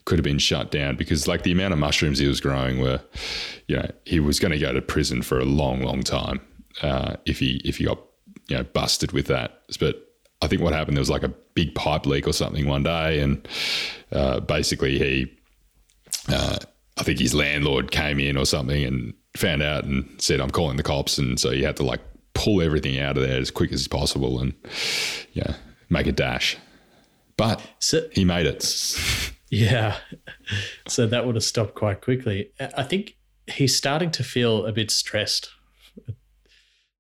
could 0.06 0.18
have 0.18 0.24
been 0.24 0.40
shut 0.40 0.72
down 0.72 0.96
because 0.96 1.28
like 1.28 1.44
the 1.44 1.52
amount 1.52 1.74
of 1.74 1.80
mushrooms 1.80 2.20
he 2.20 2.28
was 2.28 2.42
growing 2.42 2.80
were, 2.80 3.00
you 3.68 3.76
know, 3.76 3.90
he 4.06 4.20
was 4.20 4.40
going 4.40 4.52
to 4.52 4.60
go 4.60 4.74
to 4.74 4.82
prison 4.82 5.22
for 5.22 5.40
a 5.40 5.46
long, 5.46 5.82
long 5.82 6.04
time 6.04 6.42
uh, 6.82 7.16
if 7.26 7.40
he 7.40 7.62
if 7.66 7.78
he 7.78 7.86
got 7.86 8.00
you 8.48 8.58
know 8.58 8.64
busted 8.64 9.12
with 9.12 9.28
that. 9.28 9.62
But 9.80 10.08
I 10.42 10.48
think 10.48 10.62
what 10.62 10.74
happened 10.74 10.98
there 10.98 11.02
was 11.02 11.10
like 11.10 11.24
a 11.24 11.34
big 11.54 11.76
pipe 11.76 12.06
leak 12.06 12.28
or 12.28 12.34
something 12.34 12.68
one 12.68 12.84
day, 12.84 13.20
and 13.20 13.48
uh, 14.12 14.40
basically 14.40 14.98
he 14.98 15.32
uh, 16.30 16.58
I 16.98 17.04
think 17.04 17.20
his 17.20 17.34
landlord 17.34 17.92
came 17.92 18.20
in 18.20 18.38
or 18.38 18.46
something 18.46 18.84
and 18.84 19.14
found 19.36 19.64
out 19.64 19.86
and 19.86 20.08
said, 20.22 20.40
I'm 20.42 20.52
calling 20.52 20.78
the 20.78 20.84
cops. 20.84 21.18
And 21.18 21.40
so 21.40 21.52
he 21.52 21.64
had 21.64 21.78
to 21.78 21.84
like 21.84 22.02
pull 22.34 22.62
everything 22.62 23.00
out 23.00 23.18
of 23.18 23.24
there 23.24 23.40
as 23.40 23.52
quick 23.52 23.72
as 23.72 23.88
possible 23.88 24.40
and, 24.40 24.54
yeah, 25.34 25.56
make 25.90 26.08
a 26.08 26.12
dash. 26.12 26.58
But 27.38 27.62
So 27.80 28.08
he 28.12 28.26
made 28.26 28.46
it. 28.46 28.62
Yeah. 29.52 29.98
So 30.88 31.06
that 31.06 31.26
would 31.26 31.36
have 31.36 31.44
stopped 31.44 31.76
quite 31.76 32.02
quickly. 32.02 32.52
I 32.60 32.84
think 32.84 33.18
he's 33.48 33.76
starting 33.76 34.10
to 34.12 34.24
feel 34.24 34.66
a 34.66 34.72
bit 34.72 34.90
stressed 34.90 35.50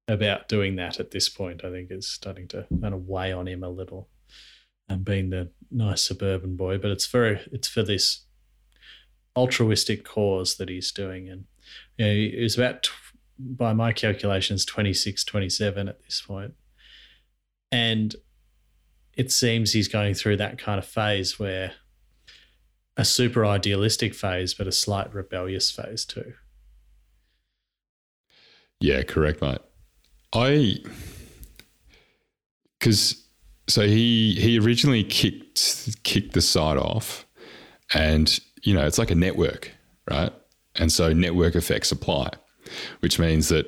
about 0.08 0.50
doing 0.50 0.76
that 0.76 1.00
at 1.00 1.12
this 1.12 1.30
point. 1.30 1.64
I 1.64 1.72
think 1.72 1.90
it's 1.90 2.08
starting 2.08 2.48
to 2.50 2.68
kind 2.82 2.94
of 2.94 3.08
weigh 3.08 3.32
on 3.32 3.48
him 3.48 3.64
a 3.64 3.70
little 3.70 4.10
and 4.90 5.06
being 5.06 5.30
the 5.30 5.50
nice 5.72 6.04
suburban 6.04 6.58
boy, 6.58 6.78
but 6.78 6.92
it's 6.92 7.06
for 7.06 7.40
it's 7.52 7.70
for 7.70 7.84
this 7.84 8.26
altruistic 9.38 10.04
cause 10.04 10.56
that 10.58 10.68
he's 10.68 10.92
doing. 10.92 11.30
And 11.30 11.46
you 11.98 12.06
know, 12.06 12.12
he 12.12 12.44
was 12.44 12.58
about, 12.58 12.90
by 13.40 13.72
my 13.72 13.94
calculations, 13.94 14.66
26, 14.66 15.24
27 15.24 15.88
at 15.88 16.04
this 16.04 16.22
point. 16.22 16.54
And 17.72 18.14
it 19.16 19.32
seems 19.32 19.72
he's 19.72 19.88
going 19.88 20.16
through 20.16 20.38
that 20.38 20.58
kind 20.58 20.80
of 20.80 20.86
phase 20.86 21.40
where 21.40 21.72
a 22.98 23.06
super 23.06 23.46
idealistic 23.46 24.14
phase, 24.14 24.54
but 24.54 24.68
a 24.68 24.72
slight 24.72 25.14
rebellious 25.14 25.72
phase 25.72 26.06
too. 26.06 26.34
Yeah, 28.80 29.04
correct, 29.04 29.42
mate. 29.42 29.62
I 30.34 30.78
because 32.80 33.24
so 33.68 33.82
he 33.88 34.36
he 34.36 34.60
originally 34.60 35.04
kicked 35.04 36.04
kicked 36.04 36.34
the 36.34 36.42
site 36.42 36.78
off, 36.78 37.26
And, 37.94 38.40
you 38.64 38.74
know, 38.74 38.86
it's 38.86 38.98
like 38.98 39.12
a 39.12 39.16
network, 39.16 39.72
right? 40.10 40.32
And 40.76 40.92
so 40.92 41.14
network 41.14 41.56
effects 41.56 41.92
apply, 41.92 42.30
which 43.02 43.20
means 43.20 43.50
that 43.50 43.66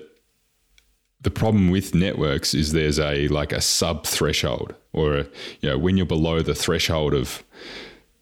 the 1.22 1.32
problem 1.32 1.70
with 1.70 1.94
networks 1.94 2.54
is 2.54 2.72
there's 2.72 3.00
a 3.00 3.28
like 3.30 3.52
a 3.52 3.62
sub 3.62 4.06
threshold 4.06 4.76
or 4.92 5.18
a, 5.18 5.24
you 5.62 5.70
know 5.70 5.78
when 5.78 5.98
you're 5.98 6.06
below 6.06 6.42
the 6.42 6.56
threshold 6.56 7.14
of 7.14 7.44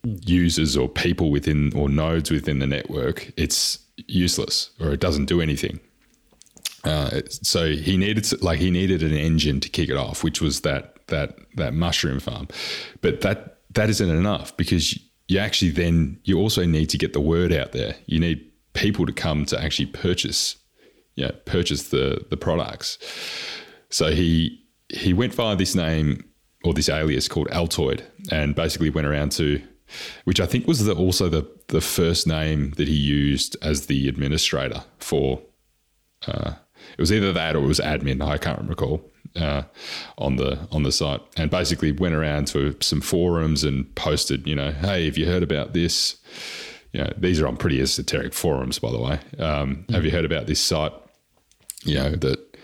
users 0.04 0.76
or 0.76 0.90
people 0.90 1.30
within 1.30 1.72
or 1.76 1.88
nodes 1.88 2.32
within 2.32 2.60
the 2.60 2.68
network 2.68 3.32
it's 3.38 3.80
useless 4.08 4.72
or 4.80 4.92
it 4.92 5.00
doesn't 5.00 5.26
do 5.26 5.42
anything. 5.42 5.80
Uh, 6.84 7.22
so 7.30 7.74
he 7.74 7.96
needed 7.96 8.42
like 8.42 8.60
he 8.60 8.72
needed 8.72 9.04
an 9.04 9.14
engine 9.14 9.60
to 9.60 9.70
kick 9.70 9.90
it 9.90 9.98
off 9.98 10.24
which 10.24 10.42
was 10.42 10.62
that 10.62 10.96
that 11.08 11.38
that 11.56 11.74
mushroom 11.74 12.20
farm. 12.20 12.48
But 13.02 13.22
that 13.22 13.60
that 13.72 13.90
isn't 13.90 14.10
enough 14.10 14.58
because 14.58 14.98
you 15.28 15.38
actually 15.38 15.72
then 15.72 16.20
you 16.24 16.40
also 16.40 16.66
need 16.66 16.90
to 16.90 16.98
get 16.98 17.14
the 17.14 17.22
word 17.22 17.54
out 17.54 17.72
there. 17.72 17.96
You 18.08 18.20
need 18.20 18.52
people 18.74 19.06
to 19.06 19.14
come 19.14 19.46
to 19.46 19.62
actually 19.62 19.88
purchase 19.88 20.58
you 21.16 21.26
know, 21.26 21.34
purchase 21.46 21.90
the 21.90 22.26
the 22.30 22.38
products. 22.38 22.98
So 23.90 24.12
he 24.12 24.64
he 24.90 25.14
went 25.14 25.34
via 25.34 25.56
this 25.56 25.76
name 25.76 26.26
or 26.64 26.74
this 26.74 26.90
alias 26.90 27.28
called 27.28 27.48
Altoid, 27.50 28.04
and 28.32 28.56
basically 28.56 28.90
went 28.90 29.08
around 29.08 29.32
to, 29.34 29.62
which 30.24 30.40
I 30.40 30.46
think 30.46 30.68
was 30.68 30.86
the, 30.86 30.96
also 30.96 31.30
the 31.30 31.50
the 31.68 31.82
first 31.82 32.28
name 32.28 32.72
that 32.78 32.88
he 32.88 32.96
used 32.96 33.58
as 33.62 33.88
the 33.88 34.08
administrator 34.08 34.84
for. 35.00 35.42
Uh, 36.28 36.54
it 36.94 37.00
was 37.00 37.12
either 37.12 37.32
that 37.32 37.56
or 37.56 37.64
it 37.64 37.68
was 37.68 37.80
admin. 37.80 38.26
I 38.26 38.38
can't 38.38 38.68
recall 38.68 39.12
uh, 39.36 39.64
on 40.18 40.36
the 40.36 40.68
on 40.72 40.84
the 40.84 40.92
site, 40.92 41.22
and 41.38 41.50
basically 41.50 41.92
went 41.92 42.16
around 42.16 42.48
to 42.48 42.76
some 42.82 43.02
forums 43.02 43.64
and 43.64 43.94
posted, 43.96 44.48
you 44.48 44.56
know, 44.56 44.72
hey, 44.72 45.06
have 45.06 45.18
you 45.18 45.26
heard 45.26 45.44
about 45.44 45.74
this? 45.74 46.18
You 46.94 47.02
know, 47.02 47.14
these 47.18 47.40
are 47.40 47.48
on 47.48 47.58
pretty 47.58 47.80
esoteric 47.80 48.34
forums, 48.34 48.80
by 48.80 48.92
the 48.92 49.00
way. 49.00 49.14
Um, 49.40 49.78
mm-hmm. 49.78 49.94
Have 49.94 50.06
you 50.06 50.12
heard 50.12 50.26
about 50.26 50.48
this 50.48 50.60
site? 50.60 50.94
You 51.84 51.96
know 51.96 52.12
that 52.12 52.58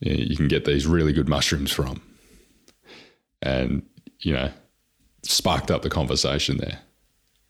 you, 0.00 0.12
know, 0.12 0.22
you 0.22 0.36
can 0.36 0.48
get 0.48 0.64
these 0.64 0.86
really 0.86 1.12
good 1.12 1.28
mushrooms 1.28 1.72
from, 1.72 2.00
and 3.42 3.82
you 4.20 4.32
know, 4.32 4.50
sparked 5.28 5.70
up 5.70 5.82
the 5.82 5.90
conversation 5.90 6.58
there. 6.58 6.80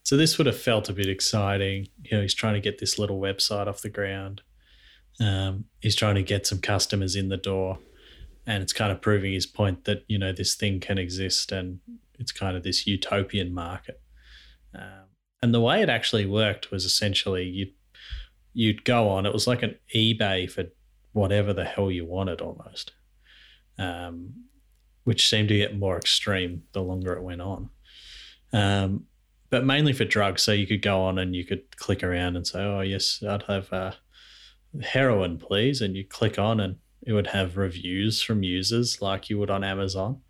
So 0.02 0.16
this 0.16 0.38
would 0.38 0.46
have 0.46 0.58
felt 0.58 0.88
a 0.88 0.92
bit 0.92 1.08
exciting. 1.08 1.88
You 2.02 2.16
know, 2.16 2.22
he's 2.22 2.34
trying 2.34 2.54
to 2.54 2.60
get 2.60 2.78
this 2.78 2.98
little 2.98 3.20
website 3.20 3.66
off 3.66 3.82
the 3.82 3.90
ground. 3.90 4.42
Um, 5.20 5.66
he's 5.80 5.96
trying 5.96 6.14
to 6.14 6.22
get 6.22 6.46
some 6.46 6.60
customers 6.60 7.14
in 7.14 7.28
the 7.28 7.36
door, 7.36 7.78
and 8.46 8.62
it's 8.62 8.72
kind 8.72 8.90
of 8.90 9.02
proving 9.02 9.32
his 9.32 9.46
point 9.46 9.84
that 9.84 10.04
you 10.08 10.18
know 10.18 10.32
this 10.32 10.54
thing 10.54 10.80
can 10.80 10.96
exist, 10.98 11.52
and 11.52 11.80
it's 12.18 12.32
kind 12.32 12.56
of 12.56 12.62
this 12.62 12.86
utopian 12.86 13.52
market. 13.52 14.00
Um, 14.74 15.08
and 15.42 15.52
the 15.52 15.60
way 15.60 15.82
it 15.82 15.88
actually 15.88 16.26
worked 16.26 16.70
was 16.70 16.84
essentially 16.84 17.44
you'd 17.44 17.74
you'd 18.54 18.84
go 18.84 19.08
on. 19.08 19.26
It 19.26 19.32
was 19.32 19.46
like 19.46 19.62
an 19.62 19.76
eBay 19.94 20.50
for 20.50 20.64
whatever 21.12 21.52
the 21.52 21.64
hell 21.64 21.90
you 21.90 22.06
wanted, 22.06 22.40
almost, 22.40 22.92
um, 23.78 24.44
which 25.08 25.26
seemed 25.26 25.48
to 25.48 25.56
get 25.56 25.78
more 25.78 25.96
extreme 25.96 26.62
the 26.72 26.82
longer 26.82 27.14
it 27.14 27.22
went 27.22 27.40
on. 27.40 27.70
Um, 28.52 29.06
but 29.48 29.64
mainly 29.64 29.94
for 29.94 30.04
drugs, 30.04 30.42
so 30.42 30.52
you 30.52 30.66
could 30.66 30.82
go 30.82 31.00
on 31.00 31.18
and 31.18 31.34
you 31.34 31.46
could 31.46 31.74
click 31.78 32.02
around 32.02 32.36
and 32.36 32.46
say, 32.46 32.60
"Oh 32.60 32.82
yes, 32.82 33.22
I'd 33.26 33.44
have 33.44 33.72
uh, 33.72 33.92
heroin, 34.82 35.38
please," 35.38 35.80
and 35.80 35.96
you 35.96 36.04
click 36.04 36.38
on 36.38 36.60
and 36.60 36.76
it 37.06 37.14
would 37.14 37.28
have 37.28 37.56
reviews 37.56 38.20
from 38.20 38.42
users 38.42 39.00
like 39.00 39.30
you 39.30 39.38
would 39.38 39.48
on 39.48 39.64
Amazon, 39.64 40.20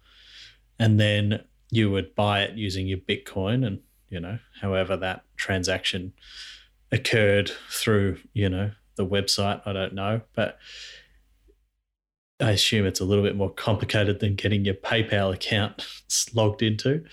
and 0.79 1.01
then 1.01 1.43
you 1.73 1.91
would 1.91 2.15
buy 2.15 2.43
it 2.43 2.57
using 2.57 2.87
your 2.87 2.99
Bitcoin 2.99 3.67
and 3.67 3.81
you 4.09 4.21
know, 4.21 4.39
however 4.61 4.97
that 4.97 5.25
transaction 5.37 6.13
occurred 6.93 7.51
through, 7.69 8.21
you 8.33 8.49
know, 8.49 8.71
the 8.95 9.05
website. 9.05 9.61
I 9.67 9.73
don't 9.73 9.95
know, 9.95 10.21
but 10.37 10.57
I 12.41 12.53
assume 12.53 12.87
it's 12.87 13.01
a 13.01 13.05
little 13.05 13.25
bit 13.25 13.37
more 13.37 13.51
complicated 13.51 14.21
than 14.21 14.37
getting 14.37 14.65
your 14.65 14.75
PayPal 14.75 15.35
account 15.35 15.87
logged 16.35 16.63
into. 16.63 17.05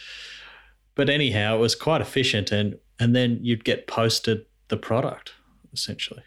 But 0.93 1.09
anyhow, 1.09 1.55
it 1.57 1.59
was 1.59 1.75
quite 1.75 2.01
efficient, 2.01 2.51
and 2.51 2.77
and 2.99 3.15
then 3.15 3.39
you'd 3.41 3.65
get 3.65 3.87
posted 3.87 4.45
the 4.69 4.77
product 4.77 5.33
essentially. 5.73 6.23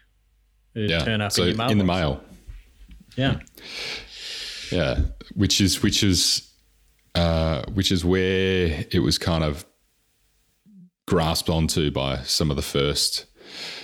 It'd 0.75 0.89
yeah. 0.89 1.03
turn 1.03 1.21
up 1.21 1.31
so 1.31 1.43
in, 1.43 1.59
in 1.61 1.77
the 1.77 1.83
mail. 1.83 2.23
Yeah. 3.15 3.39
Yeah, 4.71 4.99
which 5.33 5.59
is 5.59 5.81
which 5.81 6.03
is 6.03 6.51
uh, 7.15 7.63
which 7.73 7.91
is 7.91 8.05
where 8.05 8.85
it 8.91 8.99
was 8.99 9.17
kind 9.17 9.43
of 9.43 9.65
grasped 11.07 11.49
onto 11.49 11.89
by 11.89 12.21
some 12.21 12.51
of 12.51 12.55
the 12.55 12.61
first. 12.61 13.25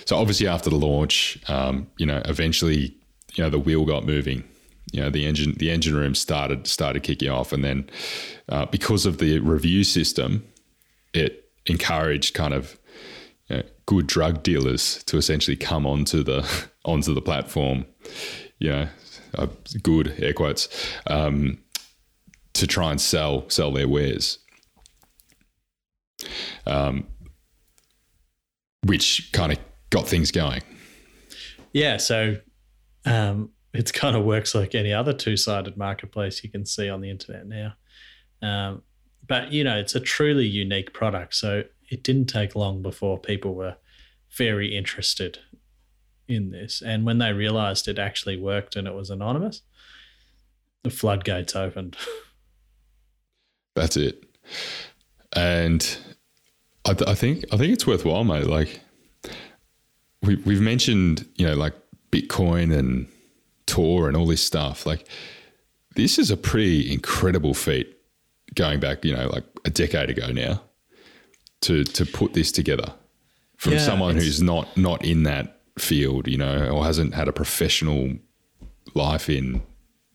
So 0.04 0.16
obviously 0.16 0.46
after 0.46 0.70
the 0.70 0.76
launch, 0.76 1.38
um, 1.48 1.88
you 1.98 2.06
know, 2.06 2.22
eventually, 2.24 2.96
you 3.34 3.42
know, 3.42 3.50
the 3.50 3.58
wheel 3.58 3.84
got 3.84 4.06
moving. 4.06 4.44
You 4.92 5.00
know, 5.02 5.10
the 5.10 5.26
engine 5.26 5.54
the 5.58 5.70
engine 5.70 5.96
room 5.96 6.14
started 6.14 6.66
started 6.66 7.02
kicking 7.02 7.28
off, 7.28 7.52
and 7.52 7.64
then 7.64 7.90
uh, 8.48 8.66
because 8.66 9.06
of 9.06 9.18
the 9.18 9.40
review 9.40 9.84
system, 9.84 10.44
it 11.12 11.50
encouraged 11.66 12.34
kind 12.34 12.54
of 12.54 12.78
you 13.48 13.56
know, 13.56 13.62
good 13.86 14.06
drug 14.06 14.42
dealers 14.42 15.02
to 15.04 15.16
essentially 15.16 15.56
come 15.56 15.86
onto 15.86 16.22
the 16.22 16.48
onto 16.84 17.14
the 17.14 17.22
platform. 17.22 17.84
You 18.58 18.70
know, 18.70 18.88
uh, 19.36 19.46
good 19.82 20.14
air 20.18 20.32
quotes 20.32 20.68
um, 21.08 21.58
to 22.54 22.66
try 22.66 22.90
and 22.90 23.00
sell 23.00 23.48
sell 23.50 23.72
their 23.72 23.88
wares. 23.88 24.38
Um, 26.66 27.06
which 28.86 29.30
kind 29.32 29.52
of 29.52 29.58
got 29.90 30.08
things 30.08 30.30
going. 30.30 30.62
Yeah, 31.72 31.98
so 31.98 32.36
um, 33.04 33.50
it 33.76 33.92
kind 33.92 34.16
of 34.16 34.24
works 34.24 34.54
like 34.54 34.74
any 34.74 34.92
other 34.92 35.12
two-sided 35.12 35.76
marketplace 35.76 36.42
you 36.42 36.50
can 36.50 36.64
see 36.64 36.88
on 36.88 37.00
the 37.00 37.10
internet 37.10 37.46
now. 37.46 37.74
Um, 38.42 38.82
but 39.26 39.52
you 39.52 39.64
know, 39.64 39.76
it's 39.76 39.94
a 39.94 40.00
truly 40.00 40.46
unique 40.46 40.92
product, 40.92 41.34
so 41.34 41.64
it 41.90 42.02
didn't 42.02 42.26
take 42.26 42.54
long 42.54 42.82
before 42.82 43.18
people 43.18 43.54
were 43.54 43.76
very 44.36 44.76
interested 44.76 45.38
in 46.28 46.50
this. 46.50 46.82
And 46.82 47.04
when 47.04 47.18
they 47.18 47.32
realized 47.32 47.88
it 47.88 47.98
actually 47.98 48.36
worked 48.36 48.76
and 48.76 48.86
it 48.86 48.94
was 48.94 49.10
anonymous, 49.10 49.62
the 50.82 50.90
floodgates 50.90 51.54
opened. 51.54 51.96
That's 53.74 53.96
it. 53.96 54.24
And 55.34 55.98
I, 56.84 56.94
th- 56.94 57.08
I 57.08 57.14
think 57.14 57.44
I 57.52 57.56
think 57.56 57.72
it's 57.72 57.86
worthwhile, 57.86 58.24
mate. 58.24 58.46
Like 58.46 58.80
we 60.22 60.36
we've 60.36 60.62
mentioned, 60.62 61.28
you 61.34 61.46
know, 61.46 61.54
like 61.54 61.74
Bitcoin 62.10 62.76
and 62.76 63.08
Tor 63.66 64.08
and 64.08 64.16
all 64.16 64.26
this 64.26 64.42
stuff. 64.42 64.86
Like 64.86 65.06
this 65.94 66.18
is 66.18 66.30
a 66.30 66.36
pretty 66.36 66.92
incredible 66.92 67.54
feat 67.54 67.96
going 68.54 68.80
back, 68.80 69.04
you 69.04 69.14
know, 69.14 69.28
like 69.28 69.44
a 69.64 69.70
decade 69.70 70.10
ago 70.10 70.30
now 70.32 70.62
to 71.62 71.84
to 71.84 72.06
put 72.06 72.34
this 72.34 72.52
together 72.52 72.92
from 73.56 73.74
yeah, 73.74 73.78
someone 73.78 74.16
who's 74.16 74.42
not 74.42 74.76
not 74.76 75.04
in 75.04 75.24
that 75.24 75.60
field, 75.78 76.28
you 76.28 76.38
know, 76.38 76.68
or 76.70 76.84
hasn't 76.84 77.14
had 77.14 77.28
a 77.28 77.32
professional 77.32 78.14
life 78.94 79.28
in 79.28 79.62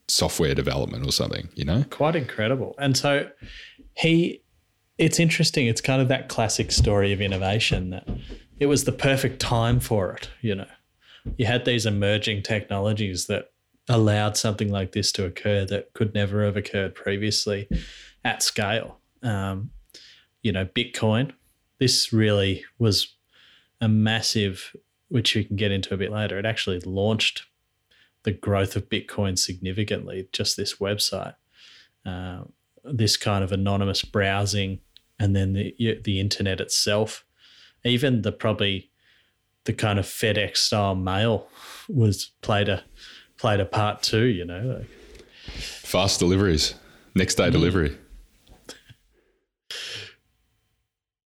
software 0.08 0.54
development 0.54 1.06
or 1.06 1.12
something, 1.12 1.48
you 1.54 1.64
know? 1.64 1.84
Quite 1.90 2.16
incredible. 2.16 2.74
And 2.78 2.96
so 2.96 3.28
he 3.96 4.42
it's 4.98 5.18
interesting. 5.18 5.66
It's 5.66 5.80
kind 5.80 6.02
of 6.02 6.08
that 6.08 6.28
classic 6.28 6.70
story 6.70 7.12
of 7.12 7.20
innovation 7.20 7.90
that 7.90 8.06
it 8.60 8.66
was 8.66 8.84
the 8.84 8.92
perfect 8.92 9.40
time 9.40 9.80
for 9.80 10.12
it. 10.12 10.30
You 10.40 10.54
know, 10.54 10.66
you 11.36 11.46
had 11.46 11.64
these 11.64 11.86
emerging 11.86 12.42
technologies 12.42 13.26
that 13.26 13.52
allowed 13.88 14.36
something 14.36 14.70
like 14.70 14.92
this 14.92 15.12
to 15.12 15.24
occur 15.24 15.64
that 15.64 15.92
could 15.92 16.14
never 16.14 16.44
have 16.44 16.56
occurred 16.56 16.94
previously 16.94 17.68
at 18.24 18.42
scale. 18.42 18.98
Um, 19.22 19.70
you 20.42 20.52
know, 20.52 20.64
Bitcoin. 20.64 21.32
This 21.78 22.12
really 22.12 22.64
was 22.78 23.16
a 23.80 23.88
massive, 23.88 24.74
which 25.08 25.34
we 25.34 25.44
can 25.44 25.56
get 25.56 25.72
into 25.72 25.94
a 25.94 25.96
bit 25.96 26.12
later. 26.12 26.38
It 26.38 26.46
actually 26.46 26.80
launched 26.80 27.44
the 28.22 28.32
growth 28.32 28.76
of 28.76 28.88
Bitcoin 28.88 29.36
significantly. 29.36 30.28
Just 30.32 30.56
this 30.56 30.76
website. 30.76 31.34
Uh, 32.06 32.42
this 32.84 33.16
kind 33.16 33.44
of 33.44 33.52
anonymous 33.52 34.02
browsing 34.02 34.80
and 35.18 35.36
then 35.36 35.52
the 35.52 36.00
the 36.02 36.18
internet 36.18 36.60
itself 36.60 37.24
even 37.84 38.22
the 38.22 38.32
probably 38.32 38.90
the 39.64 39.72
kind 39.72 39.98
of 39.98 40.04
FedEx 40.04 40.58
style 40.58 40.94
mail 40.94 41.48
was 41.88 42.32
played 42.40 42.68
a 42.68 42.82
played 43.38 43.60
a 43.60 43.64
part 43.64 44.02
too 44.02 44.24
you 44.24 44.44
know 44.44 44.78
like, 44.78 44.88
fast 45.56 46.20
deliveries 46.20 46.74
next 47.14 47.34
day 47.36 47.48
mm. 47.48 47.52
delivery 47.52 47.96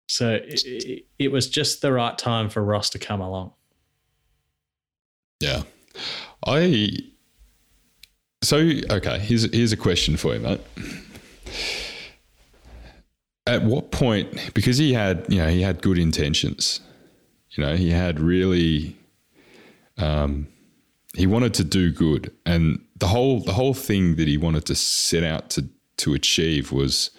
so 0.08 0.38
it, 0.42 1.04
it 1.18 1.30
was 1.30 1.48
just 1.48 1.82
the 1.82 1.92
right 1.92 2.16
time 2.16 2.48
for 2.48 2.62
Ross 2.62 2.90
to 2.90 2.98
come 2.98 3.20
along 3.20 3.52
yeah 5.40 5.62
I 6.46 6.96
so 8.42 8.56
okay 8.90 9.18
here's 9.18 9.52
here's 9.52 9.72
a 9.72 9.76
question 9.76 10.16
for 10.16 10.34
you 10.34 10.40
mate 10.40 10.60
at 13.46 13.62
what 13.62 13.92
point? 13.92 14.54
Because 14.54 14.76
he 14.76 14.92
had, 14.92 15.24
you 15.28 15.38
know, 15.38 15.48
he 15.48 15.62
had 15.62 15.80
good 15.80 15.98
intentions. 15.98 16.80
You 17.56 17.64
know, 17.64 17.76
he 17.76 17.90
had 17.90 18.20
really, 18.20 18.96
um, 19.96 20.48
he 21.14 21.26
wanted 21.26 21.54
to 21.54 21.64
do 21.64 21.90
good, 21.90 22.30
and 22.44 22.84
the 22.96 23.08
whole 23.08 23.40
the 23.40 23.54
whole 23.54 23.74
thing 23.74 24.16
that 24.16 24.28
he 24.28 24.36
wanted 24.36 24.66
to 24.66 24.74
set 24.74 25.24
out 25.24 25.50
to 25.50 25.68
to 25.98 26.14
achieve 26.14 26.70
was, 26.72 27.10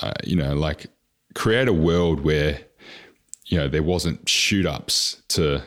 uh, 0.00 0.12
you 0.24 0.36
know, 0.36 0.54
like 0.54 0.86
create 1.34 1.68
a 1.68 1.72
world 1.72 2.20
where, 2.20 2.60
you 3.46 3.58
know, 3.58 3.68
there 3.68 3.82
wasn't 3.82 4.28
shoot 4.28 4.64
ups 4.64 5.22
to, 5.28 5.62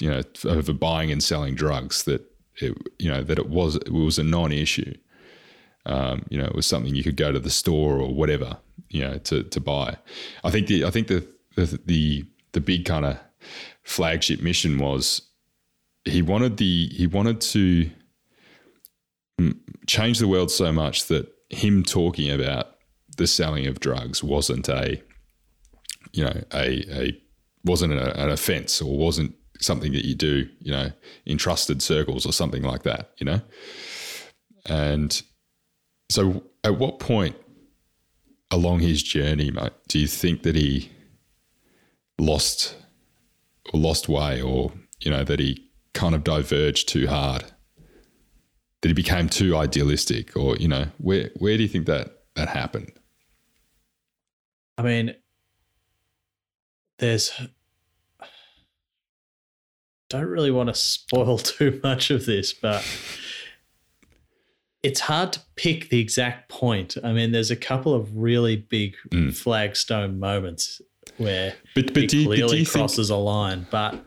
you 0.00 0.10
know, 0.10 0.22
over 0.44 0.72
buying 0.72 1.12
and 1.12 1.22
selling 1.22 1.54
drugs 1.54 2.04
that 2.04 2.22
it, 2.56 2.76
you 2.98 3.10
know, 3.10 3.22
that 3.22 3.38
it 3.38 3.50
was 3.50 3.76
it 3.76 3.92
was 3.92 4.18
a 4.18 4.24
non 4.24 4.52
issue. 4.52 4.94
Um, 5.84 6.24
you 6.30 6.38
know, 6.38 6.46
it 6.46 6.54
was 6.54 6.66
something 6.66 6.94
you 6.94 7.04
could 7.04 7.16
go 7.16 7.30
to 7.30 7.38
the 7.38 7.50
store 7.50 8.00
or 8.00 8.12
whatever, 8.12 8.56
you 8.88 9.02
know, 9.02 9.18
to 9.18 9.42
to 9.42 9.60
buy. 9.60 9.96
I 10.42 10.50
think 10.50 10.66
the 10.68 10.86
I 10.86 10.90
think 10.90 11.08
the 11.08 11.26
the 11.54 11.78
the, 11.84 12.24
the 12.52 12.60
big 12.60 12.86
kind 12.86 13.04
of 13.04 13.18
flagship 13.82 14.40
mission 14.40 14.78
was 14.78 15.22
he 16.04 16.22
wanted 16.22 16.56
the 16.56 16.88
he 16.88 17.06
wanted 17.06 17.40
to 17.40 17.90
mm, 19.40 19.56
change 19.86 20.18
the 20.18 20.28
world 20.28 20.50
so 20.50 20.72
much 20.72 21.06
that 21.06 21.32
him 21.50 21.82
talking 21.82 22.30
about 22.30 22.76
the 23.16 23.26
selling 23.26 23.66
of 23.66 23.80
drugs 23.80 24.22
wasn't 24.22 24.68
a 24.68 25.02
you 26.12 26.24
know 26.24 26.42
a 26.54 26.84
a 26.90 27.22
wasn't 27.64 27.92
a, 27.92 28.22
an 28.22 28.30
offense 28.30 28.80
or 28.80 28.96
wasn't 28.96 29.34
something 29.60 29.92
that 29.92 30.04
you 30.04 30.14
do 30.14 30.48
you 30.60 30.72
know 30.72 30.90
in 31.24 31.38
trusted 31.38 31.82
circles 31.82 32.26
or 32.26 32.32
something 32.32 32.62
like 32.62 32.82
that 32.82 33.10
you 33.18 33.24
know? 33.24 33.40
And 34.68 35.22
so 36.10 36.44
at 36.64 36.76
what 36.78 36.98
point 36.98 37.36
along 38.50 38.80
his 38.80 39.02
journey 39.02 39.50
mate 39.50 39.72
do 39.88 39.98
you 39.98 40.06
think 40.06 40.42
that 40.42 40.54
he 40.54 40.90
lost 42.18 42.76
lost 43.72 44.08
way 44.08 44.40
or 44.40 44.72
you 45.00 45.10
know 45.10 45.24
that 45.24 45.38
he 45.40 45.68
kind 45.94 46.14
of 46.14 46.22
diverged 46.24 46.88
too 46.88 47.06
hard 47.06 47.44
that 48.82 48.88
he 48.88 48.94
became 48.94 49.28
too 49.28 49.56
idealistic 49.56 50.36
or 50.36 50.56
you 50.56 50.68
know 50.68 50.86
where 50.98 51.30
where 51.38 51.56
do 51.56 51.62
you 51.62 51.68
think 51.68 51.86
that 51.86 52.22
that 52.34 52.48
happened 52.48 52.92
I 54.78 54.82
mean, 54.82 55.14
there's. 56.98 57.32
Don't 60.08 60.26
really 60.26 60.50
want 60.50 60.68
to 60.68 60.74
spoil 60.74 61.38
too 61.38 61.80
much 61.82 62.10
of 62.10 62.26
this, 62.26 62.52
but 62.52 62.84
it's 64.82 65.00
hard 65.00 65.32
to 65.32 65.40
pick 65.56 65.88
the 65.88 65.98
exact 65.98 66.48
point. 66.48 66.96
I 67.02 67.12
mean, 67.12 67.32
there's 67.32 67.50
a 67.50 67.56
couple 67.56 67.94
of 67.94 68.16
really 68.16 68.56
big 68.56 68.94
Mm. 69.10 69.34
flagstone 69.34 70.20
moments 70.20 70.80
where 71.18 71.54
but 71.74 71.92
but 71.94 72.02
he 72.02 72.06
do 72.06 72.18
you, 72.18 72.28
but 72.28 72.34
clearly 72.34 72.52
do 72.52 72.58
you 72.58 72.64
think 72.64 72.74
crosses 72.76 73.10
a 73.10 73.16
line. 73.16 73.66
But 73.70 74.04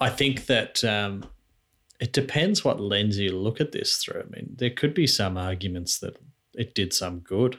I 0.00 0.10
think 0.10 0.46
that 0.46 0.84
um, 0.84 1.24
it 2.00 2.12
depends 2.12 2.64
what 2.64 2.80
lens 2.80 3.18
you 3.18 3.36
look 3.36 3.60
at 3.60 3.72
this 3.72 3.96
through. 3.96 4.22
I 4.22 4.24
mean, 4.30 4.54
there 4.56 4.70
could 4.70 4.94
be 4.94 5.06
some 5.06 5.36
arguments 5.36 5.98
that 5.98 6.16
it 6.54 6.74
did 6.74 6.92
some 6.92 7.20
good. 7.20 7.58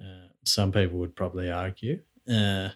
Uh, 0.00 0.28
some 0.44 0.72
people 0.72 0.98
would 0.98 1.16
probably 1.16 1.50
argue. 1.50 2.00
Uh, 2.28 2.70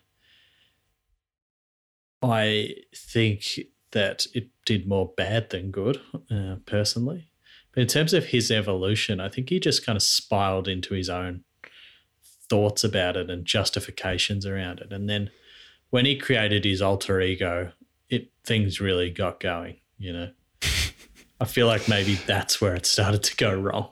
I 2.22 2.76
think 2.94 3.60
that 3.90 4.26
it 4.34 4.48
did 4.64 4.86
more 4.86 5.12
bad 5.16 5.50
than 5.50 5.70
good, 5.70 6.00
uh, 6.30 6.56
personally. 6.66 7.28
But 7.74 7.82
in 7.82 7.86
terms 7.88 8.12
of 8.12 8.26
his 8.26 8.50
evolution, 8.50 9.20
I 9.20 9.28
think 9.28 9.48
he 9.48 9.58
just 9.58 9.84
kind 9.84 9.96
of 9.96 10.02
spiraled 10.02 10.68
into 10.68 10.94
his 10.94 11.08
own 11.08 11.44
thoughts 12.52 12.84
about 12.84 13.16
it 13.16 13.30
and 13.30 13.46
justifications 13.46 14.44
around 14.44 14.80
it. 14.80 14.92
And 14.92 15.08
then 15.08 15.30
when 15.88 16.04
he 16.04 16.18
created 16.18 16.66
his 16.66 16.82
alter 16.82 17.18
ego, 17.18 17.72
it 18.10 18.28
things 18.44 18.78
really 18.78 19.08
got 19.08 19.40
going, 19.40 19.78
you 19.96 20.12
know. 20.12 20.30
I 21.40 21.46
feel 21.46 21.66
like 21.66 21.88
maybe 21.88 22.16
that's 22.26 22.60
where 22.60 22.74
it 22.74 22.84
started 22.84 23.22
to 23.22 23.36
go 23.36 23.58
wrong. 23.58 23.88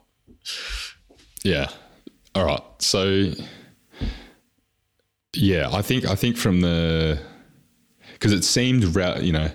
Yeah. 1.43 1.69
All 2.35 2.45
right. 2.45 2.61
So 2.77 3.31
yeah, 5.35 5.69
I 5.73 5.81
think 5.81 6.05
I 6.05 6.13
think 6.13 6.37
from 6.37 6.61
the 6.61 7.19
because 8.13 8.31
it 8.31 8.43
seemed 8.43 8.83
you 9.23 9.33
know 9.33 9.49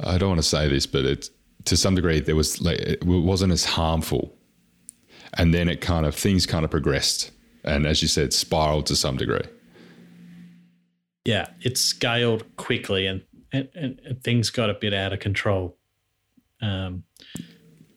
I 0.00 0.16
don't 0.16 0.30
want 0.30 0.40
to 0.40 0.48
say 0.48 0.68
this, 0.68 0.86
but 0.86 1.04
it 1.04 1.28
to 1.66 1.76
some 1.76 1.94
degree 1.94 2.20
there 2.20 2.34
was 2.34 2.62
like 2.62 2.78
it 2.78 3.04
wasn't 3.04 3.52
as 3.52 3.66
harmful, 3.66 4.34
and 5.34 5.52
then 5.52 5.68
it 5.68 5.82
kind 5.82 6.06
of 6.06 6.14
things 6.14 6.46
kind 6.46 6.64
of 6.64 6.70
progressed, 6.70 7.30
and 7.64 7.86
as 7.86 8.02
you 8.02 8.08
said, 8.08 8.32
spiraled 8.32 8.86
to 8.86 8.96
some 8.96 9.16
degree. 9.16 9.44
Yeah, 11.24 11.48
it 11.60 11.76
scaled 11.76 12.44
quickly 12.56 13.06
and, 13.06 13.22
and, 13.52 13.68
and 13.74 14.22
things 14.24 14.50
got 14.50 14.70
a 14.70 14.74
bit 14.74 14.94
out 14.94 15.12
of 15.12 15.20
control 15.20 15.76
um, 16.62 17.04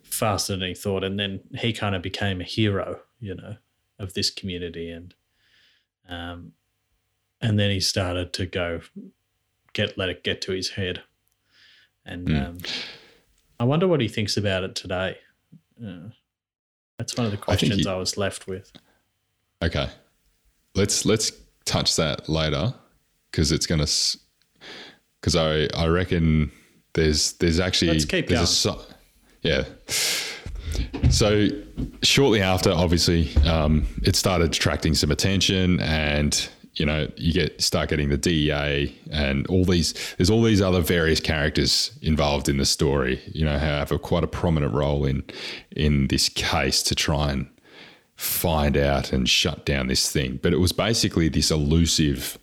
faster 0.03 0.57
than 0.57 0.68
he 0.70 0.74
thought. 0.74 1.03
And 1.03 1.18
then 1.20 1.39
he 1.55 1.72
kind 1.72 1.95
of 1.95 2.01
became 2.01 2.41
a 2.41 2.45
hero, 2.45 2.99
you 3.20 3.36
know, 3.36 3.55
of 3.99 4.14
this 4.14 4.30
community. 4.30 4.89
And 4.91 5.14
um, 6.09 6.51
and 7.39 7.57
then 7.57 7.72
he 7.72 7.80
started 7.80 8.34
to 8.34 8.45
go 8.45 8.82
get 9.74 9.97
let 9.97 10.09
it 10.09 10.24
get 10.24 10.41
to 10.41 10.51
his 10.51 10.70
head. 10.72 11.01
And 12.05 12.28
Mm. 12.28 12.45
um, 12.49 12.57
I 13.59 13.64
wonder 13.64 13.88
what 13.88 14.01
he 14.01 14.07
thinks 14.07 14.36
about 14.36 14.64
it 14.64 14.76
today. 14.76 15.18
Uh, 15.82 16.09
that's 16.97 17.16
one 17.16 17.26
of 17.28 17.32
the 17.32 17.38
I 17.38 17.41
questions 17.41 17.76
he- 17.76 17.88
I 17.88 17.95
was 17.95 18.18
left 18.18 18.45
with. 18.47 18.72
Okay, 19.62 19.89
let's 20.76 21.05
let's 21.05 21.32
touch 21.66 21.95
that 21.95 22.28
later 22.28 22.74
because 23.32 23.51
it's 23.51 23.66
gonna 23.66 23.86
because 25.20 25.36
I 25.36 25.68
I 25.76 25.88
reckon 25.88 26.51
there's 26.93 27.34
there's 27.34 27.59
actually 27.59 27.91
Let's 27.91 28.05
keep 28.05 28.30
so- 28.30 28.82
yeah. 29.41 29.64
So 31.09 31.49
shortly 32.03 32.41
after, 32.41 32.72
obviously, 32.72 33.36
um, 33.45 33.86
it 34.03 34.16
started 34.16 34.51
attracting 34.51 34.93
some 34.93 35.12
attention, 35.12 35.80
and 35.82 36.47
you 36.76 36.86
know 36.86 37.07
you 37.18 37.34
get 37.34 37.62
start 37.62 37.89
getting 37.89 38.09
the 38.09 38.18
DEA 38.18 38.95
and 39.12 39.45
all 39.47 39.66
these. 39.66 39.93
There's 40.18 40.30
all 40.30 40.41
these 40.41 40.62
other 40.62 40.82
various 40.82 41.20
characters 41.20 41.91
involved 42.01 42.47
in 42.49 42.57
the 42.57 42.66
story. 42.66 43.22
You 43.28 43.45
know, 43.45 43.57
have 43.57 43.91
a 43.91 43.99
quite 43.99 44.24
a 44.24 44.28
prominent 44.28 44.74
role 44.74 45.05
in 45.05 45.24
in 45.72 46.07
this 46.07 46.30
case 46.30 46.82
to 46.84 46.95
try 46.95 47.32
and 47.32 47.47
find 48.22 48.78
out 48.78 49.12
and 49.12 49.28
shut 49.28 49.66
down 49.66 49.88
this 49.88 50.12
thing. 50.12 50.40
But 50.42 50.54
it 50.54 50.60
was 50.60 50.72
basically 50.72 51.28
this 51.28 51.50
elusive 51.50 52.38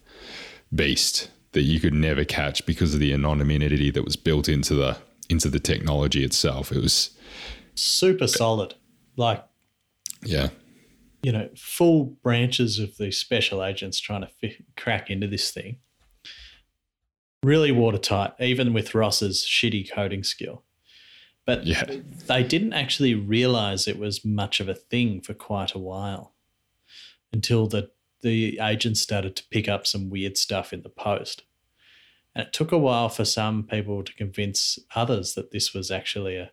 beast 0.74 1.30
that 1.52 1.62
you 1.62 1.78
could 1.78 1.94
never 1.94 2.24
catch 2.24 2.66
because 2.66 2.94
of 2.94 3.00
the 3.00 3.12
anonymity 3.12 3.90
that 3.92 4.04
was 4.04 4.16
built 4.16 4.48
into 4.48 4.74
the 4.74 4.98
into 5.28 5.48
the 5.48 5.60
technology 5.60 6.24
itself. 6.24 6.72
It 6.72 6.82
was 6.82 7.10
Super 7.74 8.26
solid. 8.26 8.74
Like 9.16 9.44
yeah. 10.24 10.48
you 11.22 11.30
know, 11.30 11.48
full 11.56 12.16
branches 12.24 12.80
of 12.80 12.96
these 12.98 13.16
special 13.16 13.62
agents 13.62 14.00
trying 14.00 14.22
to 14.22 14.30
fi- 14.40 14.64
crack 14.76 15.10
into 15.10 15.28
this 15.28 15.52
thing. 15.52 15.76
Really 17.44 17.70
watertight, 17.70 18.32
even 18.40 18.72
with 18.72 18.96
Ross's 18.96 19.46
shitty 19.48 19.92
coding 19.92 20.24
skill. 20.24 20.64
But 21.48 21.66
Yeah. 21.66 21.84
they 22.26 22.42
didn't 22.42 22.74
actually 22.74 23.14
realize 23.14 23.88
it 23.88 23.98
was 23.98 24.22
much 24.22 24.60
of 24.60 24.68
a 24.68 24.74
thing 24.74 25.22
for 25.22 25.32
quite 25.32 25.72
a 25.72 25.78
while 25.78 26.34
until 27.32 27.66
the, 27.66 27.90
the 28.20 28.58
agents 28.60 29.00
started 29.00 29.34
to 29.36 29.48
pick 29.50 29.66
up 29.66 29.86
some 29.86 30.10
weird 30.10 30.36
stuff 30.36 30.74
in 30.74 30.82
the 30.82 30.90
post. 30.90 31.44
And 32.34 32.46
it 32.46 32.52
took 32.52 32.70
a 32.70 32.76
while 32.76 33.08
for 33.08 33.24
some 33.24 33.62
people 33.62 34.02
to 34.04 34.12
convince 34.12 34.78
others 34.94 35.32
that 35.36 35.50
this 35.50 35.72
was 35.72 35.90
actually 35.90 36.36
a, 36.36 36.50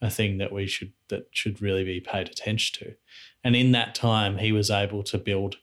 a 0.00 0.10
thing 0.10 0.38
that 0.38 0.50
we 0.50 0.66
should 0.66 0.92
that 1.06 1.28
should 1.30 1.62
really 1.62 1.84
be 1.84 2.00
paid 2.00 2.28
attention 2.28 2.80
to. 2.80 2.96
And 3.44 3.54
in 3.54 3.70
that 3.70 3.94
time, 3.94 4.38
he 4.38 4.50
was 4.50 4.72
able 4.72 5.04
to 5.04 5.18
build 5.18 5.58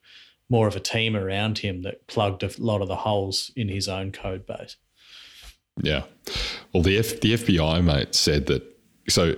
more 0.47 0.67
of 0.69 0.77
a 0.77 0.80
team 0.80 1.17
around 1.17 1.57
him 1.57 1.82
that 1.82 2.07
plugged 2.07 2.43
a 2.43 2.51
lot 2.57 2.82
of 2.82 2.88
the 2.88 2.95
holes 2.95 3.51
in 3.57 3.67
his 3.67 3.89
own 3.89 4.13
code 4.13 4.45
base. 4.47 4.77
Yeah. 5.84 6.03
Well, 6.73 6.84
the 6.84 6.97
F, 6.97 7.19
the 7.19 7.34
FBI 7.34 7.84
mate 7.84 8.15
said 8.15 8.45
that. 8.45 8.68
So 9.10 9.36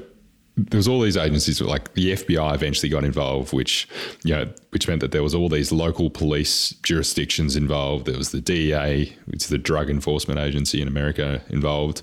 there 0.58 0.78
was 0.78 0.88
all 0.88 1.00
these 1.02 1.18
agencies, 1.18 1.62
like 1.62 1.94
the 1.94 2.12
FBI 2.14 2.54
eventually 2.54 2.90
got 2.90 3.04
involved, 3.04 3.54
which 3.54 3.88
you 4.24 4.36
know, 4.36 4.50
which 4.72 4.88
meant 4.88 5.00
that 5.02 5.12
there 5.12 5.24
was 5.24 5.34
all 5.34 5.50
these 5.50 5.72
local 5.72 6.10
police 6.10 6.70
jurisdictions 6.84 7.56
involved. 7.56 8.06
There 8.06 8.18
was 8.18 8.32
the 8.32 8.42
DEA, 8.42 9.14
which 9.26 9.44
is 9.44 9.48
the 9.50 9.58
Drug 9.58 9.90
Enforcement 9.90 10.40
Agency 10.40 10.82
in 10.82 10.88
America, 10.88 11.42
involved. 11.50 12.02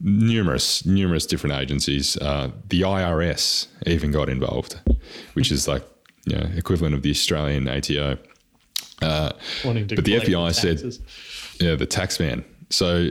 Numerous, 0.00 0.84
numerous 0.84 1.24
different 1.24 1.54
agencies. 1.56 2.16
Uh, 2.16 2.50
the 2.68 2.82
IRS 2.82 3.68
even 3.86 4.10
got 4.10 4.28
involved, 4.28 4.80
which 5.34 5.50
is 5.52 5.68
like 5.68 5.84
you 6.26 6.36
know 6.36 6.46
equivalent 6.56 6.94
of 6.94 7.02
the 7.02 7.10
Australian 7.10 7.68
ATO. 7.68 8.18
Wanting 9.64 9.88
to 9.88 9.94
But 9.96 10.04
the 10.04 10.16
FBI 10.16 10.52
said- 10.54 10.82
Yeah, 11.60 11.74
the 11.76 11.86
tax 11.86 12.18
man. 12.18 12.44
So 12.70 13.10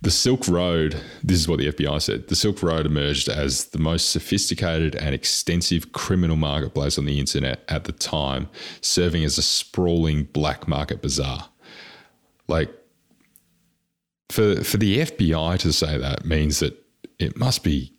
the 0.00 0.10
Silk 0.10 0.46
Road, 0.46 1.00
this 1.24 1.38
is 1.38 1.48
what 1.48 1.58
the 1.58 1.72
FBI 1.72 2.00
said 2.00 2.28
the 2.28 2.36
Silk 2.36 2.62
Road 2.62 2.86
emerged 2.86 3.28
as 3.28 3.66
the 3.66 3.78
most 3.78 4.10
sophisticated 4.10 4.94
and 4.94 5.14
extensive 5.14 5.92
criminal 5.92 6.36
marketplace 6.36 6.98
on 6.98 7.04
the 7.04 7.18
internet 7.18 7.64
at 7.68 7.84
the 7.84 7.92
time, 7.92 8.48
serving 8.80 9.24
as 9.24 9.38
a 9.38 9.42
sprawling 9.42 10.24
black 10.24 10.68
market 10.68 11.02
bazaar. 11.02 11.48
Like, 12.46 12.70
for, 14.30 14.62
for 14.62 14.76
the 14.76 14.98
FBI 14.98 15.58
to 15.58 15.72
say 15.72 15.98
that 15.98 16.24
means 16.24 16.60
that 16.60 16.76
it 17.18 17.36
must 17.36 17.64
be 17.64 17.92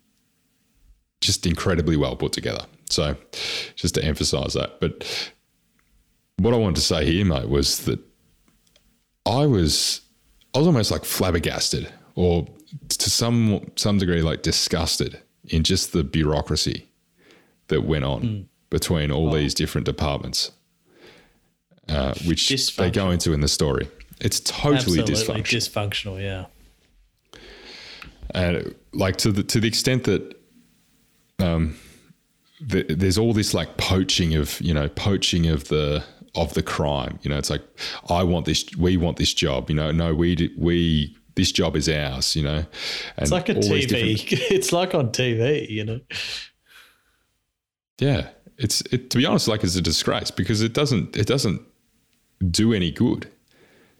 just 1.20 1.44
incredibly 1.44 1.96
well 1.96 2.16
put 2.16 2.32
together. 2.32 2.64
So, 2.88 3.16
just 3.76 3.94
to 3.96 4.04
emphasize 4.04 4.54
that. 4.54 4.80
But 4.80 5.32
what 6.38 6.54
I 6.54 6.56
wanted 6.56 6.76
to 6.76 6.82
say 6.82 7.04
here, 7.04 7.26
mate, 7.26 7.48
was 7.48 7.84
that 7.84 8.00
I 9.26 9.44
was 9.44 10.00
I 10.54 10.58
was 10.58 10.66
almost 10.66 10.90
like 10.90 11.04
flabbergasted 11.04 11.92
or 12.14 12.46
to 12.88 13.10
some 13.10 13.70
some 13.76 13.98
degree 13.98 14.22
like 14.22 14.42
disgusted 14.42 15.20
in 15.44 15.62
just 15.62 15.92
the 15.92 16.04
bureaucracy 16.04 16.88
that 17.68 17.82
went 17.82 18.04
on 18.04 18.22
mm. 18.22 18.46
between 18.68 19.10
all 19.10 19.28
oh. 19.30 19.36
these 19.36 19.54
different 19.54 19.84
departments, 19.84 20.52
uh, 21.88 22.14
which 22.26 22.48
they 22.76 22.90
go 22.90 23.10
into 23.10 23.32
in 23.32 23.40
the 23.40 23.48
story. 23.48 23.88
It's 24.20 24.40
totally 24.40 25.00
Absolutely 25.00 25.14
dysfunctional. 25.14 26.18
dysfunctional. 26.18 26.22
Yeah, 26.22 27.40
and 28.34 28.74
like 28.92 29.16
to 29.18 29.32
the 29.32 29.42
to 29.44 29.60
the 29.60 29.68
extent 29.68 30.04
that 30.04 30.36
um, 31.38 31.76
the, 32.60 32.82
there's 32.82 33.18
all 33.18 33.32
this 33.32 33.54
like 33.54 33.76
poaching 33.76 34.34
of 34.34 34.60
you 34.60 34.74
know 34.74 34.88
poaching 34.88 35.46
of 35.46 35.68
the 35.68 36.04
of 36.34 36.54
the 36.54 36.62
crime. 36.62 37.18
You 37.22 37.30
know, 37.30 37.38
it's 37.38 37.50
like 37.50 37.62
I 38.08 38.22
want 38.22 38.46
this, 38.46 38.64
we 38.76 38.96
want 38.96 39.16
this 39.16 39.34
job. 39.34 39.70
You 39.70 39.76
know, 39.76 39.90
no, 39.90 40.14
we 40.14 40.52
we 40.56 41.16
this 41.34 41.52
job 41.52 41.76
is 41.76 41.88
ours. 41.88 42.36
You 42.36 42.44
know, 42.44 42.56
and 42.56 42.66
it's 43.18 43.30
like 43.30 43.48
a 43.48 43.54
TV. 43.54 43.88
Different... 43.88 44.42
it's 44.50 44.72
like 44.72 44.94
on 44.94 45.10
TV. 45.10 45.68
You 45.68 45.84
know. 45.84 46.00
Yeah, 47.98 48.30
it's 48.56 48.80
it, 48.92 49.10
to 49.10 49.18
be 49.18 49.26
honest, 49.26 49.48
like 49.48 49.64
it's 49.64 49.76
a 49.76 49.82
disgrace 49.82 50.30
because 50.30 50.62
it 50.62 50.72
doesn't 50.72 51.16
it 51.16 51.26
doesn't 51.26 51.62
do 52.50 52.72
any 52.72 52.90
good. 52.90 53.30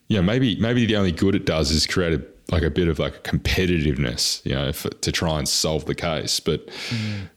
You 0.09 0.17
know, 0.17 0.23
maybe 0.23 0.57
maybe 0.57 0.87
the 0.87 0.97
only 0.97 1.13
good 1.13 1.35
it 1.35 1.47
does 1.47 1.71
is 1.71 1.87
create 1.87 2.15
a, 2.15 2.53
like 2.53 2.63
a 2.63 2.71
bit 2.71 2.89
of 2.89 2.99
like 2.99 3.25
competitiveness. 3.25 4.45
You 4.45 4.55
know, 4.55 4.73
for, 4.73 4.91
to 4.91 5.13
try 5.13 5.39
and 5.39 5.49
solve 5.49 5.87
the 5.87 5.95
case, 5.95 6.41
but. 6.41 6.67
Mm. 6.89 7.31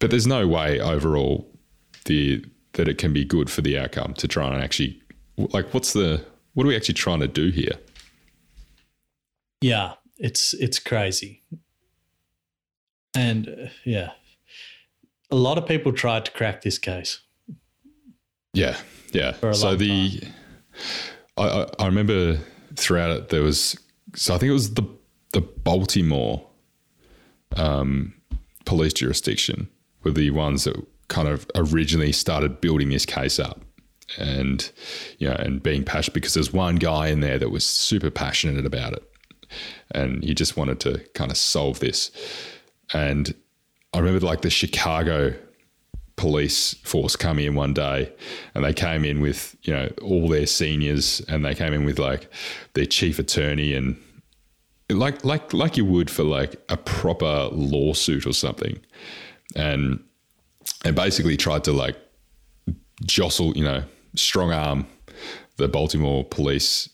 But 0.00 0.10
there's 0.10 0.28
no 0.28 0.46
way 0.46 0.78
overall 0.78 1.50
the 2.04 2.44
that 2.78 2.88
it 2.88 2.96
can 2.96 3.12
be 3.12 3.24
good 3.24 3.50
for 3.50 3.60
the 3.60 3.76
outcome 3.76 4.14
to 4.14 4.28
try 4.28 4.46
and 4.46 4.62
actually 4.62 5.02
like 5.36 5.74
what's 5.74 5.92
the 5.92 6.24
what 6.54 6.64
are 6.64 6.68
we 6.68 6.76
actually 6.76 6.94
trying 6.94 7.18
to 7.18 7.26
do 7.26 7.50
here? 7.50 7.72
Yeah, 9.60 9.94
it's 10.16 10.54
it's 10.54 10.78
crazy. 10.78 11.42
And 13.14 13.48
uh, 13.48 13.68
yeah. 13.84 14.12
A 15.30 15.36
lot 15.36 15.58
of 15.58 15.66
people 15.66 15.92
tried 15.92 16.24
to 16.24 16.30
crack 16.30 16.62
this 16.62 16.78
case. 16.78 17.20
Yeah, 18.54 18.76
yeah. 19.12 19.32
So 19.52 19.74
the 19.74 20.22
I, 21.36 21.66
I 21.80 21.86
remember 21.86 22.38
throughout 22.76 23.10
it 23.10 23.28
there 23.28 23.42
was 23.42 23.76
so 24.14 24.36
I 24.36 24.38
think 24.38 24.50
it 24.50 24.54
was 24.54 24.74
the 24.74 24.88
the 25.32 25.40
Baltimore 25.40 26.46
um, 27.56 28.14
police 28.64 28.92
jurisdiction 28.92 29.68
were 30.04 30.12
the 30.12 30.30
ones 30.30 30.62
that 30.62 30.76
kind 31.08 31.28
of 31.28 31.46
originally 31.54 32.12
started 32.12 32.60
building 32.60 32.90
this 32.90 33.06
case 33.06 33.38
up 33.38 33.62
and 34.18 34.70
you 35.18 35.28
know 35.28 35.34
and 35.34 35.62
being 35.62 35.84
passionate 35.84 36.14
because 36.14 36.34
there's 36.34 36.52
one 36.52 36.76
guy 36.76 37.08
in 37.08 37.20
there 37.20 37.38
that 37.38 37.50
was 37.50 37.64
super 37.64 38.10
passionate 38.10 38.64
about 38.64 38.92
it 38.92 39.02
and 39.92 40.22
he 40.24 40.34
just 40.34 40.56
wanted 40.56 40.80
to 40.80 40.98
kind 41.14 41.30
of 41.30 41.36
solve 41.36 41.80
this. 41.80 42.10
And 42.92 43.34
i 43.94 43.98
remember 43.98 44.24
like 44.24 44.42
the 44.42 44.50
chicago 44.50 45.34
police 46.16 46.74
force 46.84 47.16
coming 47.16 47.46
in 47.46 47.54
one 47.54 47.72
day 47.72 48.12
and 48.54 48.64
they 48.64 48.74
came 48.74 49.04
in 49.04 49.20
with 49.20 49.56
you 49.62 49.72
know 49.72 49.90
all 50.02 50.28
their 50.28 50.46
seniors 50.46 51.20
and 51.28 51.44
they 51.44 51.54
came 51.54 51.72
in 51.72 51.84
with 51.84 51.98
like 51.98 52.30
their 52.74 52.84
chief 52.84 53.18
attorney 53.18 53.72
and 53.72 53.96
like 54.90 55.24
like 55.24 55.52
like 55.52 55.76
you 55.76 55.84
would 55.84 56.10
for 56.10 56.24
like 56.24 56.56
a 56.68 56.76
proper 56.76 57.48
lawsuit 57.52 58.26
or 58.26 58.32
something. 58.32 58.78
And 59.56 60.02
and 60.84 60.94
basically 60.94 61.36
tried 61.36 61.64
to 61.64 61.72
like 61.72 61.96
jostle, 63.04 63.56
you 63.56 63.64
know, 63.64 63.82
strong 64.14 64.52
arm 64.52 64.86
the 65.56 65.68
Baltimore 65.68 66.24
police 66.24 66.88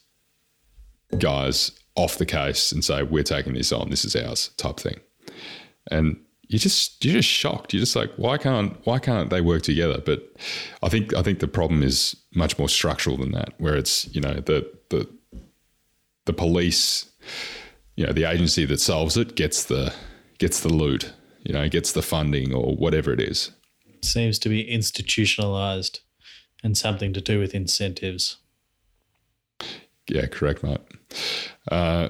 guys 1.18 1.70
off 1.96 2.18
the 2.18 2.26
case 2.26 2.72
and 2.72 2.84
say, 2.84 3.02
we're 3.02 3.22
taking 3.22 3.54
this 3.54 3.72
on, 3.72 3.90
this 3.90 4.04
is 4.04 4.16
ours 4.16 4.48
type 4.56 4.78
thing. 4.78 4.98
And 5.90 6.16
you 6.48 6.58
just 6.58 7.04
you're 7.04 7.14
just 7.14 7.28
shocked. 7.28 7.72
You're 7.72 7.80
just 7.80 7.96
like, 7.96 8.10
why 8.16 8.36
can't 8.36 8.76
why 8.84 8.98
can't 8.98 9.30
they 9.30 9.40
work 9.40 9.62
together? 9.62 10.00
But 10.04 10.34
I 10.82 10.88
think 10.88 11.14
I 11.14 11.22
think 11.22 11.38
the 11.38 11.48
problem 11.48 11.82
is 11.82 12.16
much 12.34 12.58
more 12.58 12.68
structural 12.68 13.16
than 13.16 13.32
that, 13.32 13.54
where 13.58 13.76
it's, 13.76 14.12
you 14.14 14.20
know, 14.20 14.34
the 14.34 14.70
the 14.90 15.08
the 16.26 16.32
police, 16.32 17.10
you 17.96 18.06
know, 18.06 18.12
the 18.12 18.24
agency 18.24 18.64
that 18.66 18.80
solves 18.80 19.16
it 19.16 19.36
gets 19.36 19.64
the 19.64 19.92
gets 20.38 20.60
the 20.60 20.72
loot, 20.72 21.12
you 21.42 21.54
know, 21.54 21.68
gets 21.68 21.92
the 21.92 22.02
funding 22.02 22.54
or 22.54 22.74
whatever 22.76 23.12
it 23.12 23.20
is 23.20 23.50
seems 24.04 24.38
to 24.40 24.48
be 24.48 24.68
institutionalized 24.68 26.00
and 26.62 26.76
something 26.76 27.12
to 27.12 27.20
do 27.20 27.38
with 27.38 27.54
incentives. 27.54 28.38
Yeah, 30.08 30.26
correct, 30.26 30.62
mate. 30.62 30.80
Uh, 31.70 32.08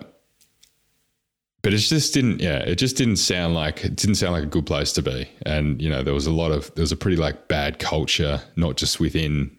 but 1.62 1.72
it 1.72 1.78
just 1.78 2.12
didn't, 2.12 2.40
yeah, 2.40 2.58
it 2.58 2.76
just 2.76 2.96
didn't 2.96 3.16
sound 3.16 3.54
like 3.54 3.84
it 3.84 3.96
didn't 3.96 4.16
sound 4.16 4.34
like 4.34 4.42
a 4.42 4.46
good 4.46 4.66
place 4.66 4.92
to 4.92 5.02
be. 5.02 5.28
And 5.46 5.80
you 5.80 5.88
know, 5.88 6.02
there 6.02 6.12
was 6.12 6.26
a 6.26 6.32
lot 6.32 6.52
of 6.52 6.74
there 6.74 6.82
was 6.82 6.92
a 6.92 6.96
pretty 6.96 7.16
like 7.16 7.48
bad 7.48 7.78
culture, 7.78 8.42
not 8.54 8.76
just 8.76 9.00
within 9.00 9.56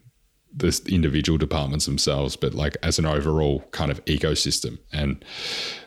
the 0.56 0.80
individual 0.88 1.38
departments 1.38 1.86
themselves, 1.86 2.36
but 2.36 2.54
like 2.54 2.78
as 2.84 3.00
an 3.00 3.06
overall 3.06 3.62
kind 3.72 3.92
of 3.92 4.04
ecosystem. 4.06 4.78
And 4.94 5.26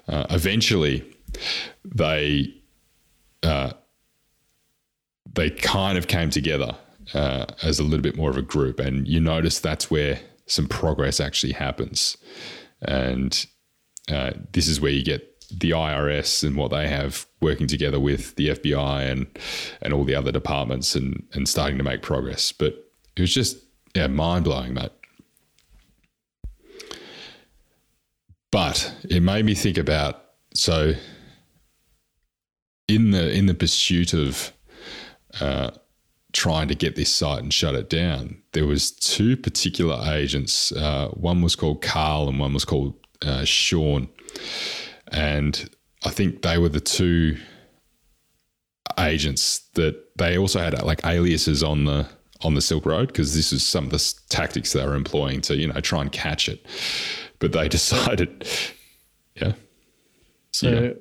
uh, 0.08 0.26
eventually, 0.30 1.04
they 1.84 2.52
uh, 3.42 3.72
they 5.38 5.50
kind 5.50 5.96
of 5.96 6.08
came 6.08 6.30
together 6.30 6.76
uh, 7.14 7.46
as 7.62 7.78
a 7.78 7.84
little 7.84 8.02
bit 8.02 8.16
more 8.16 8.28
of 8.28 8.36
a 8.36 8.42
group. 8.42 8.80
And 8.80 9.06
you 9.06 9.20
notice 9.20 9.60
that's 9.60 9.88
where 9.88 10.18
some 10.46 10.66
progress 10.66 11.20
actually 11.20 11.52
happens. 11.52 12.16
And 12.82 13.46
uh, 14.10 14.32
this 14.52 14.66
is 14.66 14.80
where 14.80 14.90
you 14.90 15.04
get 15.04 15.24
the 15.50 15.70
IRS 15.70 16.42
and 16.42 16.56
what 16.56 16.72
they 16.72 16.88
have 16.88 17.24
working 17.40 17.68
together 17.68 18.00
with 18.00 18.34
the 18.34 18.48
FBI 18.48 19.10
and 19.10 19.26
and 19.80 19.94
all 19.94 20.04
the 20.04 20.14
other 20.14 20.32
departments 20.32 20.94
and 20.94 21.24
and 21.32 21.48
starting 21.48 21.78
to 21.78 21.84
make 21.84 22.02
progress. 22.02 22.50
But 22.52 22.90
it 23.16 23.20
was 23.20 23.32
just 23.32 23.58
yeah, 23.94 24.08
mind 24.08 24.44
blowing, 24.44 24.74
mate. 24.74 24.90
But 28.50 28.94
it 29.08 29.20
made 29.20 29.44
me 29.44 29.54
think 29.54 29.78
about 29.78 30.24
so 30.52 30.94
in 32.88 33.12
the 33.12 33.32
in 33.32 33.46
the 33.46 33.54
pursuit 33.54 34.12
of 34.12 34.52
uh, 35.40 35.70
trying 36.32 36.68
to 36.68 36.74
get 36.74 36.96
this 36.96 37.12
site 37.12 37.42
and 37.42 37.52
shut 37.52 37.74
it 37.74 37.88
down, 37.88 38.42
there 38.52 38.66
was 38.66 38.90
two 38.90 39.36
particular 39.36 40.00
agents. 40.12 40.72
Uh, 40.72 41.08
one 41.08 41.42
was 41.42 41.56
called 41.56 41.82
Carl 41.82 42.28
and 42.28 42.38
one 42.38 42.54
was 42.54 42.64
called 42.64 42.94
uh, 43.22 43.44
Sean, 43.44 44.08
and 45.12 45.68
I 46.04 46.10
think 46.10 46.42
they 46.42 46.58
were 46.58 46.68
the 46.68 46.80
two 46.80 47.36
agents 48.98 49.60
that 49.74 50.16
they 50.16 50.36
also 50.36 50.60
had 50.60 50.80
like 50.82 51.04
aliases 51.04 51.62
on 51.62 51.84
the 51.84 52.08
on 52.42 52.54
the 52.54 52.60
Silk 52.60 52.86
Road 52.86 53.08
because 53.08 53.34
this 53.34 53.52
is 53.52 53.66
some 53.66 53.84
of 53.84 53.90
the 53.90 54.14
tactics 54.28 54.72
they 54.72 54.84
were 54.84 54.94
employing 54.94 55.40
to 55.42 55.56
you 55.56 55.66
know 55.66 55.80
try 55.80 56.00
and 56.00 56.12
catch 56.12 56.48
it. 56.48 56.64
But 57.38 57.52
they 57.52 57.68
decided, 57.78 58.48
yeah. 59.34 59.52
So, 60.52 60.94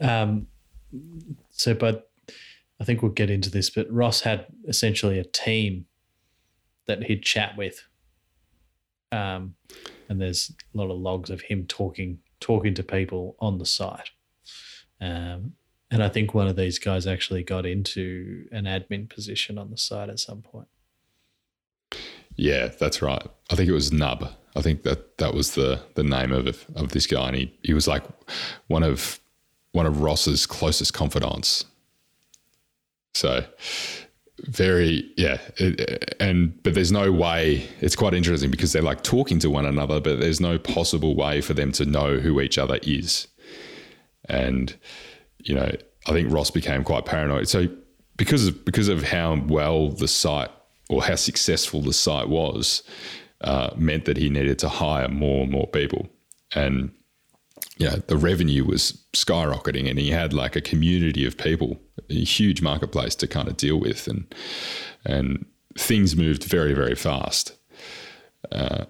yeah. 0.00 0.20
um, 0.22 0.46
so 1.50 1.74
but 1.74 2.10
I 2.80 2.84
think 2.84 3.02
we'll 3.02 3.12
get 3.12 3.30
into 3.30 3.50
this, 3.50 3.70
but 3.70 3.90
Ross 3.90 4.22
had 4.22 4.46
essentially 4.66 5.18
a 5.18 5.24
team 5.24 5.86
that 6.86 7.04
he'd 7.04 7.22
chat 7.22 7.56
with. 7.56 7.84
Um, 9.12 9.54
and 10.08 10.20
there's 10.20 10.52
a 10.74 10.78
lot 10.78 10.90
of 10.90 10.98
logs 10.98 11.30
of 11.30 11.42
him 11.42 11.66
talking 11.66 12.18
talking 12.40 12.74
to 12.74 12.82
people 12.82 13.36
on 13.38 13.58
the 13.58 13.64
site. 13.64 14.10
Um, 15.00 15.54
and 15.90 16.02
I 16.02 16.08
think 16.08 16.34
one 16.34 16.48
of 16.48 16.56
these 16.56 16.78
guys 16.78 17.06
actually 17.06 17.42
got 17.42 17.64
into 17.64 18.46
an 18.50 18.64
admin 18.64 19.08
position 19.08 19.58
on 19.58 19.70
the 19.70 19.78
site 19.78 20.10
at 20.10 20.18
some 20.18 20.42
point. 20.42 20.68
Yeah, 22.36 22.68
that's 22.68 23.00
right. 23.00 23.22
I 23.50 23.54
think 23.54 23.68
it 23.68 23.74
was 23.74 23.92
Nob. 23.92 24.28
I 24.56 24.60
think 24.60 24.82
that 24.82 25.18
that 25.18 25.34
was 25.34 25.54
the 25.54 25.80
the 25.94 26.02
name 26.02 26.32
of 26.32 26.66
of 26.74 26.90
this 26.90 27.06
guy, 27.06 27.28
and 27.28 27.36
he 27.36 27.54
he 27.62 27.74
was 27.74 27.86
like 27.86 28.02
one 28.66 28.82
of 28.82 29.20
one 29.72 29.86
of 29.86 30.00
Ross's 30.00 30.46
closest 30.46 30.92
confidants. 30.94 31.64
So 33.14 33.44
very 34.40 35.10
yeah 35.16 35.38
it, 35.56 36.16
and 36.20 36.60
but 36.64 36.74
there's 36.74 36.92
no 36.92 37.10
way 37.10 37.66
it's 37.80 37.96
quite 37.96 38.12
interesting 38.12 38.50
because 38.50 38.72
they're 38.72 38.82
like 38.82 39.02
talking 39.02 39.38
to 39.38 39.48
one 39.48 39.64
another 39.64 40.00
but 40.00 40.18
there's 40.18 40.40
no 40.40 40.58
possible 40.58 41.14
way 41.14 41.40
for 41.40 41.54
them 41.54 41.70
to 41.70 41.84
know 41.84 42.18
who 42.18 42.40
each 42.40 42.58
other 42.58 42.78
is. 42.82 43.28
And 44.28 44.74
you 45.38 45.54
know, 45.54 45.70
I 46.06 46.12
think 46.12 46.32
Ross 46.32 46.50
became 46.50 46.84
quite 46.84 47.04
paranoid. 47.04 47.48
So 47.48 47.68
because 48.16 48.48
of 48.48 48.64
because 48.64 48.88
of 48.88 49.02
how 49.02 49.40
well 49.46 49.90
the 49.90 50.08
site 50.08 50.50
or 50.88 51.02
how 51.02 51.14
successful 51.14 51.80
the 51.80 51.92
site 51.92 52.28
was, 52.28 52.82
uh, 53.40 53.70
meant 53.76 54.04
that 54.04 54.16
he 54.16 54.28
needed 54.28 54.58
to 54.60 54.68
hire 54.68 55.08
more 55.08 55.42
and 55.42 55.52
more 55.52 55.66
people, 55.66 56.08
and 56.54 56.90
yeah, 57.78 57.96
the 58.06 58.16
revenue 58.16 58.64
was 58.64 59.04
skyrocketing, 59.14 59.88
and 59.88 59.98
he 59.98 60.10
had 60.10 60.32
like 60.32 60.56
a 60.56 60.60
community 60.60 61.26
of 61.26 61.36
people, 61.36 61.80
a 62.10 62.24
huge 62.24 62.62
marketplace 62.62 63.14
to 63.16 63.26
kind 63.26 63.48
of 63.48 63.56
deal 63.56 63.78
with, 63.78 64.06
and 64.08 64.32
and 65.04 65.46
things 65.78 66.16
moved 66.16 66.44
very 66.44 66.74
very 66.74 66.94
fast. 66.94 67.56
Uh, 68.52 68.84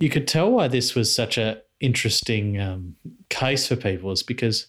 you 0.00 0.10
could 0.10 0.26
tell 0.26 0.50
why 0.50 0.68
this 0.68 0.94
was 0.94 1.14
such 1.14 1.38
a 1.38 1.62
interesting 1.80 2.60
um, 2.60 2.96
case 3.28 3.66
for 3.66 3.76
people 3.76 4.10
is 4.10 4.22
because 4.22 4.68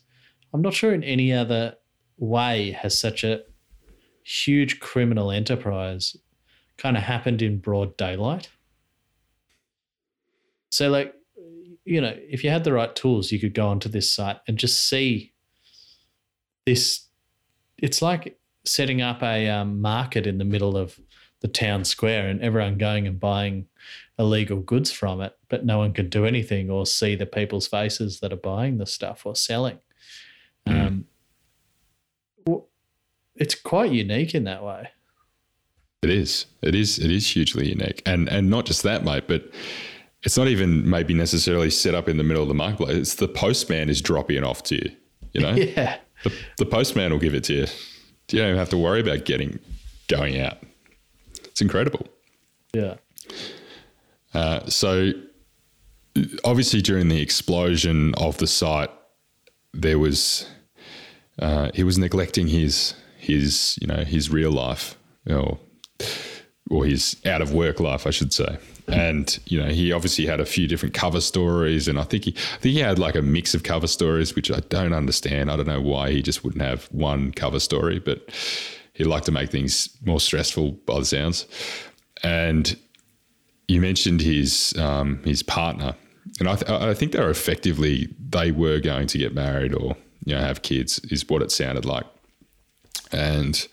I'm 0.54 0.62
not 0.62 0.74
sure 0.74 0.94
in 0.94 1.04
any 1.04 1.34
other 1.34 1.76
way 2.18 2.72
has 2.72 3.00
such 3.00 3.24
a 3.24 3.42
huge 4.24 4.80
criminal 4.80 5.32
enterprise 5.32 6.16
kind 6.78 6.98
of 6.98 7.04
happened 7.04 7.42
in 7.42 7.60
broad 7.60 7.96
daylight. 7.98 8.50
So, 10.70 10.90
like, 10.90 11.14
you 11.86 12.02
know, 12.02 12.14
if 12.18 12.44
you 12.44 12.50
had 12.50 12.64
the 12.64 12.74
right 12.74 12.94
tools, 12.96 13.32
you 13.32 13.40
could 13.40 13.54
go 13.54 13.68
onto 13.68 13.88
this 13.88 14.14
site 14.14 14.38
and 14.48 14.58
just 14.58 14.90
see 14.90 15.34
this. 16.66 17.05
It's 17.78 18.02
like 18.02 18.40
setting 18.66 19.02
up 19.02 19.22
a 19.22 19.50
um, 19.50 19.82
market 19.82 20.26
in 20.26 20.38
the 20.38 20.46
middle 20.46 20.78
of 20.78 21.00
the 21.42 21.48
town 21.48 21.86
square 21.86 22.28
and 22.28 22.42
everyone 22.42 22.78
going 22.78 23.06
and 23.06 23.20
buying 23.20 23.68
illegal 24.18 24.60
goods 24.60 24.92
from 24.92 25.22
it, 25.22 25.38
but 25.50 25.66
no 25.66 25.78
one 25.78 25.94
can 25.94 26.10
do 26.10 26.26
anything 26.26 26.70
or 26.70 26.86
see 26.86 27.16
the 27.16 27.26
people's 27.26 27.68
faces 27.68 28.20
that 28.20 28.34
are 28.34 28.38
buying 28.38 28.78
the 28.78 28.86
stuff 28.86 29.26
or 29.26 29.36
selling. 29.36 29.80
Mm. 30.68 30.88
Um, 30.88 31.06
it's 33.36 33.56
quite 33.56 33.92
unique 33.92 34.34
in 34.34 34.46
that 34.46 34.64
way. 34.64 34.90
It 36.02 36.10
is. 36.10 36.46
It 36.62 36.76
is. 36.76 37.00
It 37.00 37.12
is 37.12 37.28
hugely 37.28 37.70
unique, 37.70 38.02
and 38.06 38.30
and 38.30 38.50
not 38.50 38.66
just 38.66 38.84
that, 38.84 39.04
mate, 39.04 39.28
but 39.28 39.52
it's 40.24 40.38
not 40.38 40.48
even 40.48 40.88
maybe 40.90 41.14
necessarily 41.14 41.70
set 41.70 41.96
up 41.96 42.08
in 42.08 42.18
the 42.18 42.24
middle 42.24 42.44
of 42.44 42.48
the 42.48 42.54
marketplace. 42.54 42.96
It's 42.96 43.16
the 43.16 43.28
postman 43.28 43.90
is 43.90 44.02
dropping 44.02 44.44
off 44.44 44.64
to 44.64 44.76
you. 44.76 44.92
You 45.34 45.42
know, 45.42 45.54
yeah. 45.56 45.98
The, 46.26 46.34
the 46.58 46.66
postman 46.66 47.12
will 47.12 47.20
give 47.20 47.36
it 47.36 47.44
to 47.46 47.54
you. 47.54 47.68
You 48.32 48.40
don't 48.40 48.48
even 48.48 48.58
have 48.58 48.70
to 48.70 48.78
worry 48.78 49.00
about 49.00 49.26
getting 49.26 49.60
going 50.08 50.40
out. 50.40 50.58
It's 51.44 51.62
incredible. 51.62 52.08
Yeah. 52.74 52.96
Uh, 54.34 54.66
so 54.66 55.12
obviously 56.44 56.82
during 56.82 57.10
the 57.10 57.22
explosion 57.22 58.16
of 58.16 58.38
the 58.38 58.48
site, 58.48 58.90
there 59.74 60.00
was 60.00 60.50
uh, 61.40 61.70
he 61.74 61.84
was 61.84 61.98
neglecting 61.98 62.48
his 62.48 62.96
his 63.18 63.78
you 63.80 63.88
know 63.88 64.04
his 64.04 64.30
real 64.30 64.52
life 64.52 64.98
or 65.30 65.60
or 66.70 66.86
his 66.86 67.16
out 67.26 67.42
of 67.42 67.54
work 67.54 67.80
life, 67.80 68.08
I 68.08 68.10
should 68.10 68.34
say. 68.34 68.58
And 68.88 69.40
you 69.46 69.62
know, 69.62 69.70
he 69.70 69.92
obviously 69.92 70.26
had 70.26 70.40
a 70.40 70.46
few 70.46 70.68
different 70.68 70.94
cover 70.94 71.22
stories, 71.22 71.88
and 71.88 72.00
I 72.00 72.04
think 72.04 72.26
he, 72.26 72.36
I 72.54 72.58
think 72.58 72.74
he 72.74 72.80
had 72.80 73.00
like 73.00 73.16
a 73.16 73.22
mix 73.22 73.56
of 73.56 73.64
cover 73.64 73.88
stories, 73.88 74.36
which 74.36 74.52
I 74.52 74.60
don't 74.70 74.94
understand. 74.94 75.50
I 75.50 75.56
don't 75.56 75.68
know 75.68 75.82
why 75.82 76.12
he 76.12 76.22
just 76.22 76.44
wouldn't 76.44 76.64
have 76.64 76.86
one 76.86 77.32
cover 77.32 77.60
story, 77.60 78.00
but 78.00 78.30
he 78.94 79.04
liked 79.04 79.26
to 79.26 79.32
make 79.32 79.50
things 79.50 79.90
more 80.06 80.20
stressful 80.20 80.74
by 80.86 81.00
the 81.00 81.06
sounds. 81.06 81.48
And 82.24 82.78
you 83.68 83.82
mentioned 83.82 84.22
his 84.22 84.74
um, 84.78 85.22
his 85.24 85.42
partner, 85.42 85.96
and 86.40 86.48
I, 86.48 86.56
th- 86.56 86.70
I 86.70 86.94
think 86.94 87.12
they 87.12 87.20
were 87.20 87.30
effectively 87.30 88.14
they 88.20 88.52
were 88.52 88.80
going 88.80 89.08
to 89.08 89.18
get 89.18 89.34
married 89.34 89.74
or 89.74 89.98
you 90.26 90.36
know 90.36 90.42
have 90.42 90.62
kids, 90.62 91.00
is 91.06 91.28
what 91.28 91.42
it 91.42 91.52
sounded 91.52 91.86
like, 91.86 92.06
and 93.12 93.68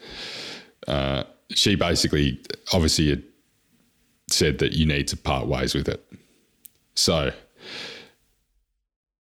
uh, 0.89 1.25
she 1.55 1.75
basically 1.75 2.41
obviously 2.73 3.11
had 3.11 3.23
said 4.29 4.59
that 4.59 4.73
you 4.73 4.87
need 4.87 5.09
to 5.09 5.17
part 5.17 5.47
ways 5.47 5.75
with 5.75 5.89
it. 5.89 6.05
So 6.95 7.33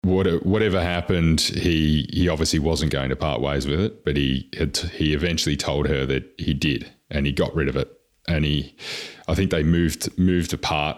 whatever 0.03 0.81
happened, 0.81 1.41
he 1.41 2.09
he 2.11 2.29
obviously 2.29 2.59
wasn't 2.59 2.91
going 2.91 3.09
to 3.09 3.15
part 3.15 3.41
ways 3.41 3.67
with 3.67 3.79
it, 3.79 4.05
but 4.05 4.15
he 4.15 4.49
had 4.57 4.77
he 4.77 5.13
eventually 5.13 5.55
told 5.55 5.87
her 5.87 6.05
that 6.05 6.33
he 6.37 6.53
did, 6.53 6.89
and 7.09 7.25
he 7.25 7.31
got 7.31 7.53
rid 7.53 7.67
of 7.67 7.75
it 7.75 7.99
and 8.29 8.45
he, 8.45 8.75
I 9.27 9.35
think 9.35 9.51
they 9.51 9.63
moved 9.63 10.17
moved 10.17 10.53
apart 10.53 10.97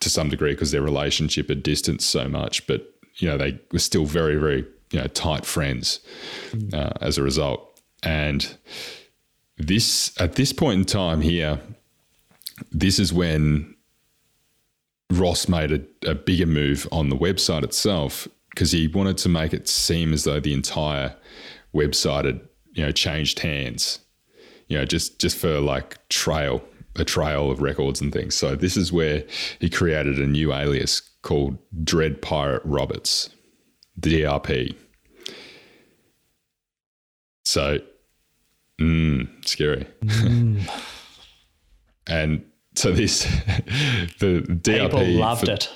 to 0.00 0.10
some 0.10 0.28
degree 0.28 0.52
because 0.52 0.70
their 0.70 0.82
relationship 0.82 1.48
had 1.48 1.62
distanced 1.62 2.08
so 2.08 2.28
much. 2.28 2.66
But 2.66 2.88
you 3.16 3.28
know, 3.28 3.38
they 3.38 3.58
were 3.72 3.78
still 3.78 4.04
very 4.04 4.36
very 4.36 4.66
you 4.92 5.00
know 5.00 5.06
tight 5.08 5.46
friends 5.46 6.00
mm. 6.50 6.72
uh, 6.74 6.92
as 7.00 7.18
a 7.18 7.22
result. 7.22 7.80
And 8.02 8.56
this 9.58 10.18
at 10.20 10.34
this 10.34 10.52
point 10.52 10.80
in 10.80 10.84
time 10.84 11.20
here, 11.20 11.60
this 12.72 12.98
is 12.98 13.12
when 13.12 13.74
Ross 15.10 15.48
made 15.48 15.72
a, 15.72 16.10
a 16.10 16.14
bigger 16.14 16.46
move 16.46 16.88
on 16.90 17.08
the 17.08 17.16
website 17.16 17.62
itself 17.62 18.26
because 18.50 18.72
he 18.72 18.88
wanted 18.88 19.18
to 19.18 19.28
make 19.28 19.52
it 19.52 19.68
seem 19.68 20.12
as 20.12 20.24
though 20.24 20.40
the 20.40 20.52
entire 20.52 21.14
website 21.74 22.24
had 22.24 22.40
you 22.72 22.84
know 22.84 22.92
changed 22.92 23.40
hands 23.40 24.00
you 24.68 24.76
know, 24.76 24.84
just 24.84 25.18
just 25.18 25.36
for 25.38 25.60
like 25.60 26.06
trail, 26.08 26.62
a 26.96 27.04
trail 27.04 27.50
of 27.50 27.62
records 27.62 28.00
and 28.00 28.12
things. 28.12 28.34
So 28.34 28.54
this 28.54 28.76
is 28.76 28.92
where 28.92 29.24
he 29.60 29.70
created 29.70 30.18
a 30.18 30.26
new 30.26 30.52
alias 30.52 31.00
called 31.22 31.58
Dread 31.84 32.20
Pirate 32.22 32.62
Roberts, 32.64 33.30
DRP. 34.00 34.74
So, 37.44 37.78
mm, 38.80 39.46
scary. 39.46 39.86
Mm. 40.02 40.68
and 42.06 42.44
so 42.74 42.92
this, 42.92 43.24
the 44.18 44.44
DRP. 44.48 44.90
People 44.90 45.06
loved 45.06 45.46
for, 45.46 45.52
it. 45.52 45.70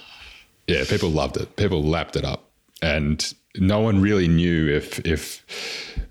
Yeah, 0.67 0.85
people 0.89 1.11
loved 1.11 1.37
it. 1.37 1.57
People 1.57 1.83
lapped 1.83 2.17
it 2.17 2.25
up, 2.25 2.51
and 2.83 3.35
no 3.57 3.81
one 3.81 4.01
really 4.01 4.29
knew 4.29 4.69
if 4.69 5.05
if 5.07 5.45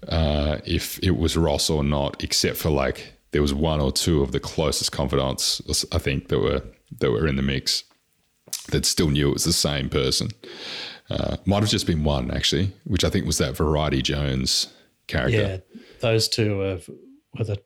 uh, 0.07 0.57
if 0.65 0.99
it 0.99 1.17
was 1.17 1.37
Ross 1.37 1.69
or 1.69 1.83
not, 1.83 2.23
except 2.23 2.57
for 2.57 2.69
like 2.69 3.13
there 3.31 3.41
was 3.41 3.53
one 3.53 3.79
or 3.79 3.91
two 3.91 4.21
of 4.21 4.31
the 4.31 4.39
closest 4.39 4.91
confidants 4.91 5.61
I 5.91 5.99
think 5.99 6.27
that 6.29 6.39
were 6.39 6.63
that 6.99 7.11
were 7.11 7.27
in 7.27 7.35
the 7.35 7.41
mix 7.41 7.83
that 8.71 8.85
still 8.85 9.09
knew 9.09 9.29
it 9.29 9.33
was 9.33 9.43
the 9.43 9.53
same 9.53 9.89
person. 9.89 10.29
Uh, 11.09 11.37
might 11.45 11.61
have 11.61 11.69
just 11.69 11.87
been 11.87 12.03
one 12.03 12.31
actually, 12.31 12.71
which 12.83 13.03
I 13.03 13.09
think 13.09 13.25
was 13.25 13.37
that 13.37 13.55
Variety 13.55 14.01
Jones 14.01 14.67
character. 15.07 15.61
Yeah, 15.71 15.81
those 16.01 16.27
two 16.27 16.57
were, 16.57 16.79
were 17.37 17.43
the 17.43 17.61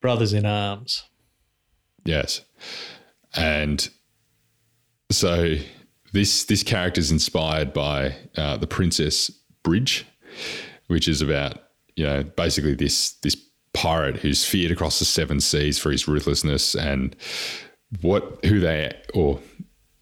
brothers 0.00 0.32
in 0.32 0.46
arms. 0.46 1.04
Yes, 2.04 2.42
and 3.34 3.88
so 5.10 5.56
this 6.12 6.44
this 6.44 6.62
character 6.62 7.00
is 7.00 7.10
inspired 7.10 7.72
by 7.72 8.14
uh, 8.36 8.56
the 8.56 8.66
Princess 8.66 9.30
Bridge, 9.62 10.06
which 10.86 11.08
is 11.08 11.20
about 11.20 11.58
you 11.96 12.04
know 12.04 12.22
basically 12.22 12.74
this 12.74 13.12
this 13.22 13.36
pirate 13.74 14.16
who's 14.16 14.44
feared 14.44 14.72
across 14.72 14.98
the 14.98 15.04
seven 15.04 15.40
seas 15.40 15.78
for 15.78 15.90
his 15.90 16.08
ruthlessness 16.08 16.74
and 16.74 17.14
what 18.00 18.44
who 18.44 18.60
they 18.60 18.92
or 19.14 19.40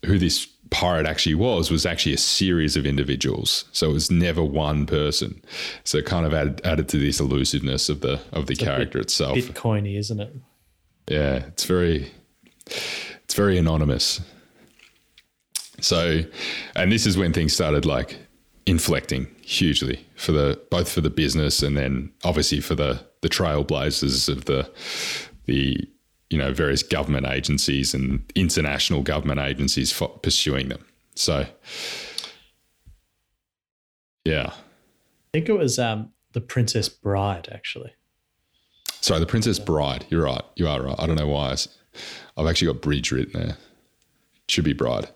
who 0.04 0.18
this 0.18 0.46
pirate 0.76 1.06
actually 1.06 1.34
was 1.34 1.70
was 1.70 1.86
actually 1.86 2.12
a 2.12 2.18
series 2.18 2.76
of 2.76 2.84
individuals. 2.84 3.64
So 3.72 3.88
it 3.88 3.94
was 3.94 4.10
never 4.10 4.44
one 4.44 4.84
person. 4.84 5.40
So 5.84 5.96
it 5.98 6.04
kind 6.04 6.26
of 6.26 6.34
added, 6.34 6.60
added 6.64 6.86
to 6.90 6.98
this 6.98 7.18
elusiveness 7.18 7.88
of 7.88 8.02
the 8.02 8.20
of 8.32 8.46
the 8.46 8.52
it's 8.52 8.62
character 8.62 8.98
bit, 8.98 9.06
itself. 9.06 9.38
Bitcoiny 9.38 9.98
isn't 9.98 10.20
it? 10.20 10.36
Yeah 11.08 11.46
it's 11.46 11.64
very 11.64 12.10
it's 13.24 13.34
very 13.34 13.56
anonymous. 13.56 14.20
So, 15.80 16.22
and 16.74 16.92
this 16.92 17.06
is 17.06 17.16
when 17.16 17.32
things 17.32 17.54
started 17.54 17.86
like 17.86 18.18
inflecting 18.66 19.28
hugely 19.42 20.04
for 20.16 20.32
the 20.32 20.60
both 20.70 20.92
for 20.92 21.00
the 21.00 21.10
business 21.10 21.62
and 21.62 21.76
then 21.76 22.12
obviously 22.22 22.60
for 22.60 22.74
the 22.74 23.00
the 23.22 23.28
trailblazers 23.30 24.28
of 24.28 24.44
the 24.44 24.70
the 25.46 25.88
you 26.30 26.38
know 26.38 26.52
various 26.52 26.82
government 26.82 27.26
agencies 27.26 27.94
and 27.94 28.24
international 28.34 29.02
government 29.02 29.40
agencies 29.40 29.92
for 29.92 30.08
pursuing 30.08 30.68
them. 30.68 30.84
So, 31.14 31.46
yeah, 34.24 34.50
I 34.50 34.52
think 35.32 35.48
it 35.48 35.56
was 35.58 35.78
um, 35.78 36.12
the 36.32 36.40
Princess 36.40 36.88
Bride 36.88 37.48
actually. 37.52 37.94
Sorry, 39.00 39.20
the 39.20 39.26
Princess 39.26 39.58
Bride. 39.58 40.04
You're 40.08 40.24
right. 40.24 40.42
You 40.56 40.66
are 40.66 40.82
right. 40.82 40.96
I 40.98 41.06
don't 41.06 41.16
know 41.16 41.28
why. 41.28 41.54
I've 42.36 42.46
actually 42.46 42.72
got 42.72 42.82
bridge 42.82 43.12
written 43.12 43.40
there. 43.40 43.56
Should 44.48 44.64
be 44.64 44.72
bride. 44.72 45.08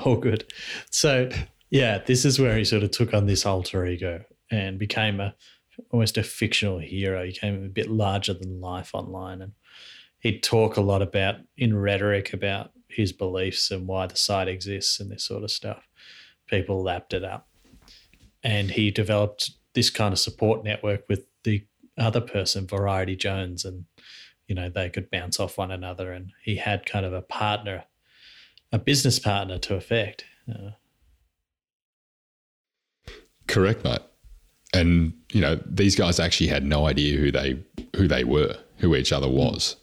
All 0.00 0.16
good. 0.20 0.44
So, 0.90 1.30
yeah, 1.70 1.98
this 1.98 2.24
is 2.24 2.38
where 2.38 2.56
he 2.56 2.64
sort 2.64 2.82
of 2.82 2.90
took 2.90 3.14
on 3.14 3.26
this 3.26 3.46
alter 3.46 3.86
ego 3.86 4.24
and 4.50 4.78
became 4.78 5.20
a 5.20 5.34
almost 5.90 6.18
a 6.18 6.22
fictional 6.22 6.78
hero. 6.78 7.24
He 7.24 7.32
became 7.32 7.64
a 7.64 7.68
bit 7.68 7.90
larger 7.90 8.34
than 8.34 8.60
life 8.60 8.90
online, 8.94 9.42
and 9.42 9.52
he'd 10.20 10.42
talk 10.42 10.76
a 10.76 10.80
lot 10.80 11.02
about 11.02 11.36
in 11.56 11.76
rhetoric 11.76 12.32
about 12.32 12.70
his 12.88 13.12
beliefs 13.12 13.70
and 13.70 13.86
why 13.86 14.06
the 14.06 14.16
site 14.16 14.48
exists 14.48 15.00
and 15.00 15.10
this 15.10 15.24
sort 15.24 15.42
of 15.42 15.50
stuff. 15.50 15.88
People 16.46 16.82
lapped 16.82 17.14
it 17.14 17.24
up. 17.24 17.48
and 18.42 18.72
he 18.72 18.90
developed 18.90 19.52
this 19.74 19.88
kind 19.90 20.12
of 20.12 20.18
support 20.18 20.64
network 20.64 21.04
with 21.08 21.26
the 21.44 21.64
other 21.96 22.20
person, 22.20 22.66
Variety 22.66 23.16
Jones, 23.16 23.64
and 23.64 23.84
you 24.46 24.54
know 24.54 24.68
they 24.68 24.90
could 24.90 25.10
bounce 25.10 25.38
off 25.40 25.58
one 25.58 25.70
another, 25.70 26.12
and 26.12 26.32
he 26.42 26.56
had 26.56 26.84
kind 26.86 27.06
of 27.06 27.12
a 27.12 27.22
partner, 27.22 27.84
a 28.72 28.78
business 28.78 29.18
partner 29.18 29.58
to 29.58 29.74
effect. 29.76 30.24
Uh, 30.48 30.70
Correct, 33.46 33.84
mate. 33.84 34.00
And 34.72 35.12
you 35.32 35.40
know 35.40 35.60
these 35.66 35.94
guys 35.96 36.18
actually 36.18 36.48
had 36.48 36.64
no 36.64 36.86
idea 36.86 37.18
who 37.18 37.30
they 37.30 37.58
who 37.96 38.08
they 38.08 38.24
were, 38.24 38.56
who 38.78 38.94
each 38.96 39.12
other 39.12 39.28
was. 39.28 39.76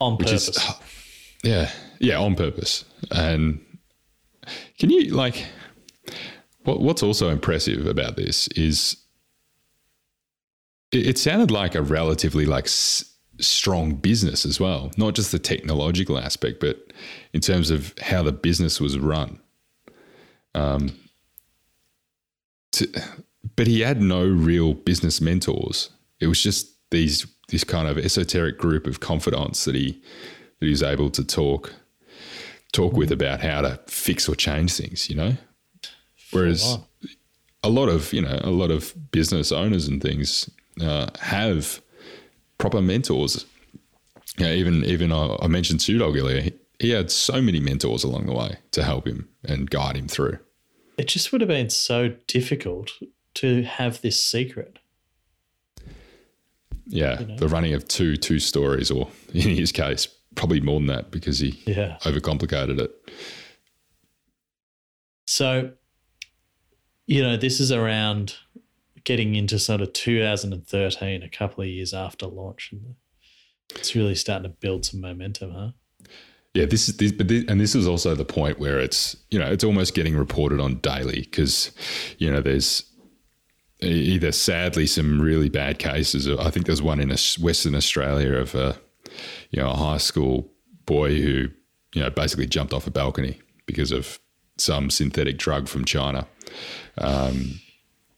on 0.00 0.16
purpose. 0.16 0.48
is 0.48 0.58
yeah, 1.44 1.70
yeah, 1.98 2.18
on 2.18 2.34
purpose. 2.34 2.84
And 3.10 3.64
can 4.78 4.90
you 4.90 5.14
like 5.14 5.46
what 6.64 6.80
what's 6.80 7.02
also 7.02 7.28
impressive 7.28 7.86
about 7.86 8.16
this 8.16 8.48
is 8.48 8.96
it, 10.92 11.06
it 11.06 11.18
sounded 11.18 11.50
like 11.50 11.74
a 11.74 11.82
relatively 11.82 12.46
like 12.46 12.64
s- 12.64 13.04
strong 13.40 13.94
business 13.94 14.44
as 14.44 14.60
well, 14.60 14.90
not 14.96 15.14
just 15.14 15.32
the 15.32 15.38
technological 15.38 16.18
aspect, 16.18 16.60
but 16.60 16.92
in 17.32 17.40
terms 17.40 17.70
of 17.70 17.94
how 18.00 18.22
the 18.22 18.32
business 18.32 18.80
was 18.80 18.98
run. 18.98 19.40
Um, 20.54 20.98
to, 22.72 22.88
but 23.60 23.66
he 23.66 23.80
had 23.80 24.00
no 24.00 24.26
real 24.26 24.72
business 24.72 25.20
mentors. 25.20 25.90
It 26.18 26.28
was 26.28 26.42
just 26.42 26.66
these 26.90 27.26
this 27.48 27.62
kind 27.62 27.88
of 27.88 27.98
esoteric 27.98 28.56
group 28.56 28.86
of 28.86 29.00
confidants 29.00 29.66
that 29.66 29.74
he 29.74 30.00
that 30.58 30.64
he 30.64 30.70
was 30.70 30.82
able 30.82 31.10
to 31.10 31.22
talk 31.22 31.74
talk 32.72 32.94
with 32.94 33.12
about 33.12 33.42
how 33.42 33.60
to 33.60 33.78
fix 33.86 34.30
or 34.30 34.34
change 34.34 34.72
things. 34.72 35.10
You 35.10 35.16
know, 35.16 35.36
whereas 36.30 36.78
a 37.62 37.68
lot 37.68 37.90
of 37.90 38.14
you 38.14 38.22
know 38.22 38.40
a 38.42 38.48
lot 38.48 38.70
of 38.70 38.94
business 39.10 39.52
owners 39.52 39.86
and 39.86 40.00
things 40.00 40.48
uh, 40.80 41.08
have 41.20 41.82
proper 42.56 42.80
mentors. 42.80 43.44
You 44.38 44.46
know, 44.46 44.52
even 44.52 44.86
even 44.86 45.12
I, 45.12 45.36
I 45.42 45.48
mentioned 45.48 45.80
Two 45.80 45.98
Dog 45.98 46.16
earlier. 46.16 46.40
He, 46.40 46.54
he 46.78 46.90
had 46.92 47.10
so 47.10 47.42
many 47.42 47.60
mentors 47.60 48.04
along 48.04 48.24
the 48.24 48.32
way 48.32 48.56
to 48.70 48.84
help 48.84 49.06
him 49.06 49.28
and 49.44 49.68
guide 49.68 49.98
him 49.98 50.08
through. 50.08 50.38
It 50.96 51.08
just 51.08 51.30
would 51.30 51.42
have 51.42 51.48
been 51.48 51.68
so 51.68 52.14
difficult 52.26 52.92
to 53.34 53.62
have 53.62 54.00
this 54.02 54.22
secret. 54.22 54.78
Yeah, 56.86 57.20
know? 57.20 57.36
the 57.36 57.48
running 57.48 57.74
of 57.74 57.86
two 57.86 58.16
two 58.16 58.38
stories, 58.40 58.90
or 58.90 59.08
in 59.34 59.50
his 59.56 59.72
case, 59.72 60.08
probably 60.34 60.60
more 60.60 60.80
than 60.80 60.86
that 60.88 61.10
because 61.10 61.38
he 61.38 61.60
Yeah. 61.66 61.98
overcomplicated 62.02 62.80
it. 62.80 62.90
So, 65.26 65.72
you 67.06 67.22
know, 67.22 67.36
this 67.36 67.60
is 67.60 67.70
around 67.70 68.34
getting 69.04 69.36
into 69.36 69.58
sort 69.58 69.80
of 69.80 69.92
2013, 69.92 71.22
a 71.22 71.28
couple 71.28 71.62
of 71.62 71.68
years 71.68 71.94
after 71.94 72.26
launch. 72.26 72.70
And 72.72 72.96
it's 73.76 73.94
really 73.94 74.14
starting 74.16 74.50
to 74.50 74.56
build 74.58 74.84
some 74.84 75.00
momentum, 75.00 75.52
huh? 75.52 75.70
Yeah, 76.54 76.64
this 76.66 76.88
is 76.88 76.96
this, 76.96 77.12
but 77.12 77.28
this, 77.28 77.44
and 77.46 77.60
this 77.60 77.76
is 77.76 77.86
also 77.86 78.16
the 78.16 78.24
point 78.24 78.58
where 78.58 78.80
it's 78.80 79.16
you 79.30 79.38
know 79.38 79.46
it's 79.46 79.62
almost 79.62 79.94
getting 79.94 80.16
reported 80.16 80.58
on 80.58 80.78
daily 80.78 81.20
because 81.20 81.70
you 82.18 82.28
know 82.28 82.40
there's 82.40 82.89
either 83.82 84.32
sadly 84.32 84.86
some 84.86 85.20
really 85.20 85.48
bad 85.48 85.78
cases. 85.78 86.28
I 86.28 86.50
think 86.50 86.66
there's 86.66 86.82
one 86.82 87.00
in 87.00 87.10
Western 87.40 87.74
Australia 87.74 88.34
of 88.34 88.54
a 88.54 88.76
you 89.50 89.60
know 89.60 89.70
a 89.70 89.76
high 89.76 89.98
school 89.98 90.50
boy 90.86 91.20
who 91.20 91.48
you 91.94 92.02
know 92.02 92.10
basically 92.10 92.46
jumped 92.46 92.72
off 92.72 92.86
a 92.86 92.90
balcony 92.90 93.40
because 93.66 93.92
of 93.92 94.18
some 94.58 94.90
synthetic 94.90 95.38
drug 95.38 95.68
from 95.68 95.84
China. 95.84 96.26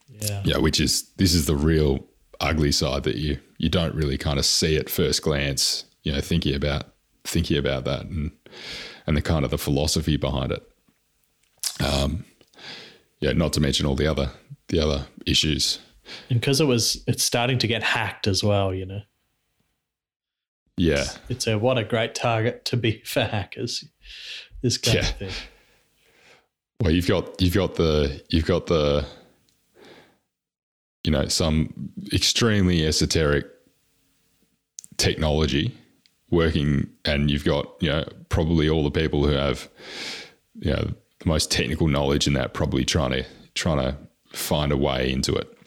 Yeah. 0.09 0.41
Yeah, 0.45 0.57
which 0.57 0.79
is 0.79 1.03
this 1.17 1.33
is 1.33 1.45
the 1.45 1.55
real 1.55 2.05
ugly 2.39 2.71
side 2.71 3.03
that 3.03 3.15
you 3.15 3.39
you 3.57 3.69
don't 3.69 3.95
really 3.95 4.17
kind 4.17 4.39
of 4.39 4.45
see 4.45 4.77
at 4.77 4.89
first 4.89 5.21
glance. 5.21 5.85
You 6.03 6.11
know, 6.11 6.21
thinking 6.21 6.55
about 6.55 6.93
thinking 7.23 7.57
about 7.57 7.85
that 7.85 8.05
and 8.05 8.31
and 9.07 9.17
the 9.17 9.21
kind 9.21 9.45
of 9.45 9.51
the 9.51 9.57
philosophy 9.57 10.17
behind 10.17 10.51
it. 10.51 10.63
Um, 11.83 12.25
yeah, 13.19 13.31
not 13.31 13.53
to 13.53 13.61
mention 13.61 13.85
all 13.85 13.95
the 13.95 14.07
other 14.07 14.31
the 14.69 14.79
other 14.79 15.05
issues. 15.25 15.79
And 16.29 16.39
because 16.39 16.59
it 16.61 16.65
was, 16.65 17.03
it's 17.07 17.23
starting 17.23 17.57
to 17.59 17.67
get 17.67 17.83
hacked 17.83 18.27
as 18.27 18.43
well, 18.43 18.73
you 18.73 18.85
know. 18.85 19.01
Yeah, 20.75 21.05
It's 21.29 21.45
a 21.47 21.57
what 21.57 21.77
a 21.77 21.83
great 21.83 22.15
target 22.15 22.65
to 22.65 22.77
be 22.77 23.01
for 23.05 23.21
hackers. 23.23 23.83
This 24.61 24.77
kind 24.77 24.95
Yeah. 24.95 25.01
of 25.09 25.15
thing. 25.17 25.31
well, 26.81 26.91
you've 26.91 27.07
got 27.07 27.39
you've 27.41 27.53
got 27.53 27.75
the 27.75 28.23
you've 28.29 28.45
got 28.45 28.65
the 28.65 29.05
you 31.03 31.11
know 31.11 31.27
some 31.27 31.91
extremely 32.11 32.85
esoteric 32.85 33.45
technology 34.97 35.75
working 36.31 36.89
and 37.05 37.29
you've 37.29 37.43
got 37.45 37.67
you 37.79 37.89
know 37.89 38.03
probably 38.29 38.67
all 38.69 38.83
the 38.83 38.91
people 38.91 39.25
who 39.25 39.33
have 39.33 39.69
you 40.59 40.71
know 40.71 40.89
the 41.19 41.25
most 41.25 41.51
technical 41.51 41.87
knowledge 41.87 42.25
in 42.25 42.33
that 42.33 42.53
probably 42.53 42.83
trying 42.85 43.11
to 43.11 43.23
trying 43.53 43.77
to 43.77 43.95
find 44.33 44.71
a 44.71 44.77
way 44.77 45.11
into 45.11 45.33
it 45.33 45.57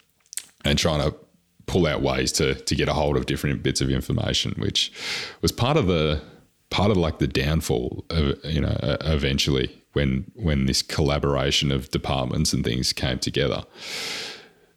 and 0.64 0.79
trying 0.79 1.01
to 1.01 1.17
pull 1.67 1.87
out 1.87 2.03
ways 2.03 2.31
to 2.33 2.55
to 2.55 2.75
get 2.75 2.89
a 2.89 2.93
hold 2.93 3.17
of 3.17 3.27
different 3.27 3.62
bits 3.62 3.81
of 3.81 3.91
information 3.91 4.53
which 4.59 4.93
was 5.43 5.51
part 5.51 5.77
of 5.77 5.87
the 5.87 6.21
part 6.71 6.91
of 6.91 6.97
like 6.97 7.19
the 7.19 7.27
downfall 7.27 8.05
of 8.11 8.35
you 8.45 8.61
know 8.61 8.77
eventually 9.03 9.83
when 9.97 10.31
when 10.35 10.67
this 10.67 10.83
collaboration 10.83 11.73
of 11.73 11.91
departments 11.91 12.53
and 12.53 12.62
things 12.62 12.93
came 12.93 13.19
together. 13.19 13.64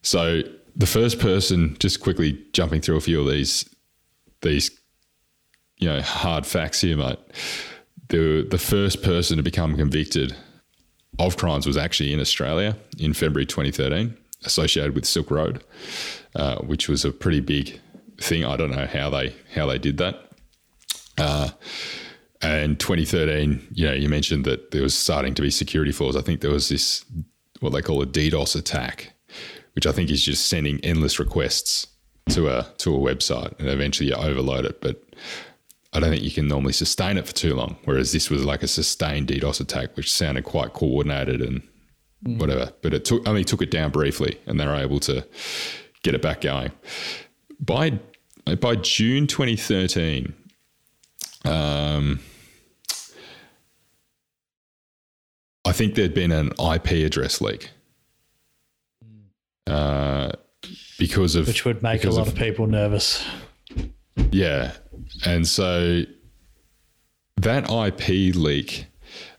So 0.02 0.42
the 0.76 0.88
first 0.88 1.20
person 1.20 1.76
just 1.80 2.00
quickly 2.00 2.42
jumping 2.54 2.80
through 2.80 2.96
a 2.96 3.02
few 3.02 3.20
of 3.20 3.28
these 3.28 3.70
these 4.42 4.72
you 5.78 5.90
know 5.90 6.02
hard 6.02 6.46
facts 6.46 6.82
here 6.82 6.96
mate. 6.96 7.20
The 8.08 8.48
the 8.50 8.58
first 8.58 9.04
person 9.04 9.38
to 9.38 9.44
become 9.44 9.76
convicted 9.76 10.36
of 11.28 11.38
crimes 11.38 11.68
was 11.68 11.78
actually 11.78 12.14
in 12.14 12.20
Australia 12.20 12.76
in 12.98 13.14
February 13.14 13.46
2013 13.46 14.18
associated 14.46 14.96
with 14.96 15.06
Silk 15.06 15.30
Road 15.30 15.64
uh, 16.36 16.58
which 16.60 16.88
was 16.90 17.06
a 17.06 17.12
pretty 17.12 17.40
big 17.42 17.80
thing 18.20 18.46
I 18.46 18.56
don't 18.58 18.72
know 18.72 18.88
how 18.88 19.10
they 19.10 19.36
how 19.54 19.66
they 19.68 19.78
did 19.78 19.98
that 19.98 20.26
Uh, 21.20 21.50
and 22.42 22.80
2013, 22.80 23.68
you 23.74 23.86
know, 23.86 23.94
you 23.94 24.08
mentioned 24.08 24.46
that 24.46 24.72
there 24.72 24.82
was 24.82 24.96
starting 24.96 25.34
to 25.34 25.42
be 25.42 25.50
security 25.50 25.92
flaws. 25.92 26.16
I 26.16 26.22
think 26.22 26.40
there 26.42 26.52
was 26.52 26.70
this 26.70 27.04
what 27.60 27.72
they 27.72 27.82
call 27.82 28.02
a 28.02 28.06
DDoS 28.06 28.56
attack, 28.56 29.12
which 29.74 29.86
I 29.86 29.92
think 29.92 30.10
is 30.10 30.24
just 30.24 30.48
sending 30.48 30.80
endless 30.80 31.20
requests 31.20 31.88
to 32.30 32.48
a 32.48 32.72
to 32.78 32.96
a 32.96 32.98
website, 32.98 33.60
and 33.60 33.68
eventually 33.68 34.10
you 34.10 34.16
overload 34.16 34.66
it. 34.66 34.80
But 34.80 35.04
I 35.92 36.00
don't 36.00 36.12
think 36.12 36.24
you 36.24 36.32
can 36.32 36.48
normally 36.48 36.74
sustain 36.74 37.18
it 37.18 37.26
for 37.26 37.34
too 37.34 37.56
long. 37.56 37.78
Whereas 37.86 38.12
this 38.12 38.30
was 38.30 38.46
like 38.46 38.62
a 38.62 38.68
sustained 38.68 39.28
DDoS 39.28 39.60
attack, 39.60 39.98
which 39.98 40.12
sounded 40.12 40.44
quite 40.44 40.74
coordinated 40.74 41.42
and 41.42 41.64
whatever. 42.40 42.72
But 42.82 42.94
it 42.94 43.06
took 43.06 43.28
only 43.28 43.44
took 43.44 43.62
it 43.62 43.72
down 43.72 43.92
briefly, 43.92 44.40
and 44.46 44.60
they 44.60 44.68
were 44.68 44.76
able 44.76 45.00
to 45.02 45.26
get 46.04 46.14
it 46.14 46.22
back 46.22 46.42
going. 46.42 46.72
By 47.60 48.00
by 48.60 48.76
June 48.76 49.28
2013, 49.28 50.34
um, 51.46 52.20
I 55.66 55.72
think 55.72 55.96
there'd 55.96 56.14
been 56.14 56.32
an 56.32 56.52
IP 56.60 57.06
address 57.06 57.42
leak 57.42 57.70
uh, 59.68 60.32
because 60.98 61.36
of 61.36 61.48
Which 61.48 61.66
would 61.66 61.84
make 61.84 62.04
a 62.04 62.10
lot 62.10 62.28
of 62.28 62.36
people 62.36 62.68
nervous. 62.68 63.26
yeah, 64.32 64.74
and 65.26 65.48
so 65.48 66.04
that 67.38 67.70
IP 67.70 68.36
leak 68.36 68.86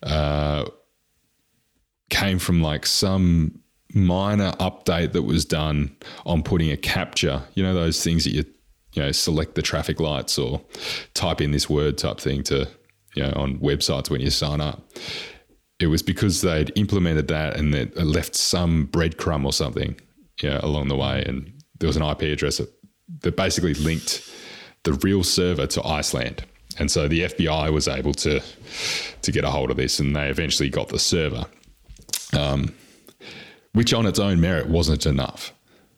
uh, 0.02 0.64
came 2.08 2.38
from 2.38 2.62
like 2.62 2.86
some 2.86 3.60
minor 3.94 4.52
update 4.52 5.12
that 5.12 5.22
was 5.22 5.44
done 5.44 5.96
on 6.24 6.42
putting 6.42 6.70
a 6.70 6.76
CAPTCHA. 6.76 7.42
You 7.54 7.62
know 7.62 7.74
those 7.74 8.02
things 8.02 8.24
that 8.24 8.30
you 8.30 8.44
you 8.94 9.02
know 9.02 9.12
select 9.12 9.54
the 9.54 9.62
traffic 9.62 10.00
lights 10.00 10.38
or 10.38 10.60
type 11.14 11.40
in 11.40 11.52
this 11.52 11.68
word 11.68 11.98
type 11.98 12.18
thing 12.18 12.42
to 12.44 12.68
you 13.14 13.22
know 13.22 13.32
on 13.36 13.58
websites 13.58 14.10
when 14.10 14.20
you 14.20 14.30
sign 14.30 14.60
up. 14.60 14.82
It 15.78 15.86
was 15.86 16.02
because 16.02 16.42
they'd 16.42 16.72
implemented 16.76 17.28
that 17.28 17.56
and 17.56 17.74
it 17.74 17.96
left 17.96 18.34
some 18.34 18.88
breadcrumb 18.88 19.46
or 19.46 19.52
something 19.52 19.98
you 20.42 20.50
know, 20.50 20.60
along 20.62 20.88
the 20.88 20.96
way, 20.96 21.24
and 21.26 21.52
there 21.78 21.86
was 21.86 21.96
an 21.96 22.02
IP 22.02 22.22
address 22.22 22.58
that, 22.58 22.70
that 23.22 23.36
basically 23.36 23.74
linked 23.74 24.30
the 24.84 24.94
real 24.94 25.22
server 25.22 25.66
to 25.66 25.86
Iceland. 25.86 26.44
And 26.78 26.90
so 26.90 27.08
the 27.08 27.22
FBI 27.22 27.72
was 27.72 27.88
able 27.88 28.14
to 28.14 28.40
to 29.22 29.32
get 29.32 29.44
a 29.44 29.50
hold 29.50 29.70
of 29.70 29.76
this, 29.76 29.98
and 30.00 30.16
they 30.16 30.28
eventually 30.28 30.70
got 30.70 30.88
the 30.88 30.98
server, 30.98 31.44
um, 32.32 32.74
which 33.72 33.92
on 33.92 34.06
its 34.06 34.18
own 34.18 34.40
merit 34.40 34.68
wasn't 34.68 35.04
enough, 35.04 35.52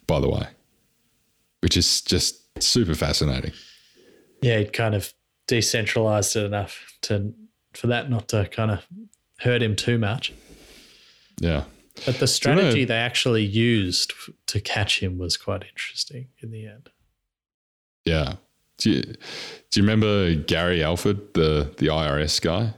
by 0.07 0.19
the 0.19 0.29
way, 0.29 0.49
which 1.61 1.77
is 1.77 2.01
just 2.01 2.41
super 2.63 2.95
fascinating. 2.95 3.53
Yeah, 4.41 4.55
it 4.55 4.73
kind 4.73 4.95
of 4.95 5.13
decentralized 5.47 6.35
it 6.37 6.45
enough 6.45 6.97
to 7.03 7.33
for 7.75 7.87
that 7.89 8.11
not 8.11 8.29
to 8.29 8.49
kind 8.49 8.71
of 8.71 8.87
hurt 9.39 9.63
him 9.63 9.77
too 9.77 9.99
much. 9.99 10.33
Yeah. 11.39 11.65
But 12.07 12.19
the 12.19 12.27
strategy 12.27 12.85
they 12.85 12.97
actually 12.97 13.45
used 13.45 14.13
to 14.47 14.61
catch 14.61 15.01
him 15.01 15.19
was 15.19 15.37
quite 15.37 15.65
interesting 15.69 16.29
in 16.41 16.51
the 16.51 16.67
end. 16.67 16.91
Yeah. 18.05 18.35
Do 18.83 18.91
you, 18.91 19.03
do 19.03 19.81
you 19.81 19.83
remember 19.83 20.35
Gary 20.35 20.83
Alford, 20.83 21.35
the 21.35 21.73
the 21.79 21.87
IRS 21.87 22.41
guy? 22.43 22.75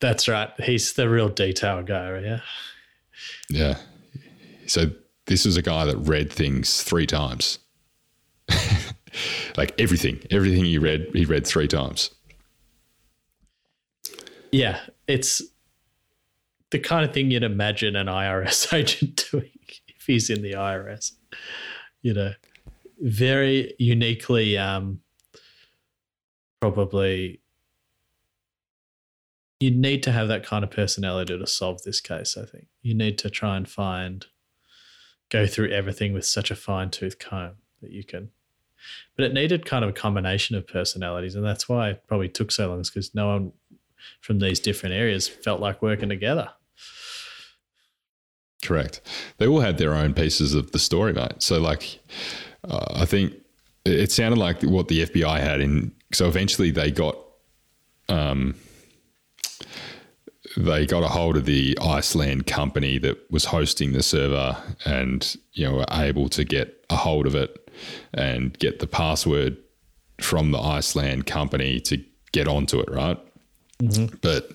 That's 0.00 0.26
right. 0.26 0.48
He's 0.58 0.94
the 0.94 1.08
real 1.08 1.28
detail 1.28 1.82
guy, 1.82 2.18
yeah. 2.20 2.40
Yeah. 3.50 3.76
So 4.66 4.90
this 5.26 5.44
is 5.44 5.58
a 5.58 5.62
guy 5.62 5.84
that 5.84 5.96
read 5.98 6.32
things 6.32 6.82
three 6.82 7.06
times. 7.06 7.58
like 9.56 9.78
everything, 9.78 10.20
everything 10.30 10.64
he 10.64 10.78
read, 10.78 11.08
he 11.12 11.26
read 11.26 11.46
three 11.46 11.68
times. 11.68 12.10
Yeah, 14.50 14.80
it's 15.06 15.42
the 16.70 16.78
kind 16.78 17.04
of 17.04 17.12
thing 17.12 17.30
you'd 17.30 17.42
imagine 17.42 17.96
an 17.96 18.06
IRS 18.06 18.72
agent 18.76 19.28
doing 19.30 19.50
if 19.88 20.06
he's 20.06 20.30
in 20.30 20.40
the 20.40 20.52
IRS. 20.52 21.12
You 22.00 22.14
know, 22.14 22.32
very 23.02 23.74
uniquely, 23.78 24.56
um, 24.56 25.00
probably. 26.60 27.40
You 29.60 29.70
need 29.70 30.02
to 30.02 30.10
have 30.10 30.26
that 30.26 30.44
kind 30.44 30.64
of 30.64 30.72
personality 30.72 31.38
to 31.38 31.46
solve 31.46 31.82
this 31.82 32.00
case. 32.00 32.36
I 32.36 32.46
think 32.46 32.66
you 32.82 32.94
need 32.94 33.16
to 33.18 33.30
try 33.30 33.56
and 33.56 33.68
find, 33.68 34.26
go 35.28 35.46
through 35.46 35.70
everything 35.70 36.12
with 36.12 36.26
such 36.26 36.50
a 36.50 36.56
fine 36.56 36.90
tooth 36.90 37.20
comb 37.20 37.52
that 37.80 37.92
you 37.92 38.02
can. 38.02 38.30
But 39.16 39.24
it 39.24 39.32
needed 39.32 39.64
kind 39.64 39.84
of 39.84 39.90
a 39.90 39.92
combination 39.92 40.56
of 40.56 40.66
personalities, 40.66 41.36
and 41.36 41.44
that's 41.44 41.68
why 41.68 41.90
it 41.90 42.02
probably 42.08 42.28
took 42.28 42.50
so 42.50 42.70
long, 42.70 42.82
because 42.82 43.14
no 43.14 43.28
one 43.28 43.52
from 44.20 44.40
these 44.40 44.58
different 44.58 44.96
areas 44.96 45.28
felt 45.28 45.60
like 45.60 45.80
working 45.80 46.08
together. 46.08 46.50
Correct. 48.64 49.00
They 49.38 49.46
all 49.46 49.60
had 49.60 49.78
their 49.78 49.94
own 49.94 50.14
pieces 50.14 50.54
of 50.54 50.72
the 50.72 50.80
story, 50.80 51.12
mate. 51.12 51.40
So, 51.40 51.60
like, 51.60 52.00
uh, 52.68 52.86
I 52.94 53.04
think 53.04 53.34
it 53.84 54.12
sounded 54.12 54.38
like 54.38 54.62
what 54.62 54.88
the 54.88 55.06
FBI 55.06 55.40
had 55.40 55.60
in. 55.60 55.92
So 56.12 56.28
eventually, 56.28 56.70
they 56.70 56.90
got, 56.90 57.16
um, 58.08 58.54
they 60.56 60.86
got 60.86 61.02
a 61.02 61.08
hold 61.08 61.36
of 61.36 61.46
the 61.46 61.76
Iceland 61.80 62.46
company 62.46 62.98
that 62.98 63.30
was 63.30 63.46
hosting 63.46 63.92
the 63.92 64.02
server, 64.02 64.56
and 64.84 65.36
you 65.52 65.64
know 65.64 65.76
were 65.76 65.86
able 65.90 66.28
to 66.30 66.44
get 66.44 66.84
a 66.90 66.96
hold 66.96 67.26
of 67.26 67.34
it 67.34 67.70
and 68.14 68.58
get 68.58 68.78
the 68.78 68.86
password 68.86 69.56
from 70.20 70.50
the 70.50 70.58
Iceland 70.58 71.26
company 71.26 71.80
to 71.80 72.02
get 72.32 72.48
onto 72.48 72.80
it, 72.80 72.90
right? 72.90 73.18
Mm-hmm. 73.82 74.16
But 74.20 74.50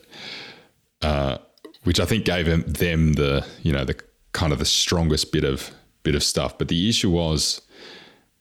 uh, 1.02 1.38
which 1.84 2.00
I 2.00 2.06
think 2.06 2.26
gave 2.26 2.46
them, 2.46 2.64
them 2.64 3.14
the 3.14 3.46
you 3.62 3.72
know 3.72 3.86
the 3.86 4.00
kind 4.32 4.54
of 4.54 4.60
the 4.60 4.66
strongest 4.66 5.32
bit 5.32 5.44
of 5.44 5.72
bit 6.04 6.16
of 6.16 6.24
stuff. 6.24 6.58
But 6.58 6.68
the 6.68 6.90
issue 6.90 7.10
was, 7.10 7.62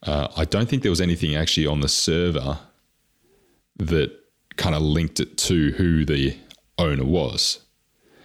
uh, 0.02 0.28
I 0.36 0.44
don't 0.44 0.68
think 0.68 0.82
there 0.82 0.90
was 0.90 1.00
anything 1.00 1.34
actually 1.34 1.66
on 1.66 1.80
the 1.80 1.88
server 1.88 2.58
that 3.78 4.12
kind 4.56 4.74
of 4.74 4.82
linked 4.82 5.20
it 5.20 5.36
to 5.38 5.72
who 5.72 6.04
the 6.04 6.36
owner 6.78 7.04
was. 7.04 7.60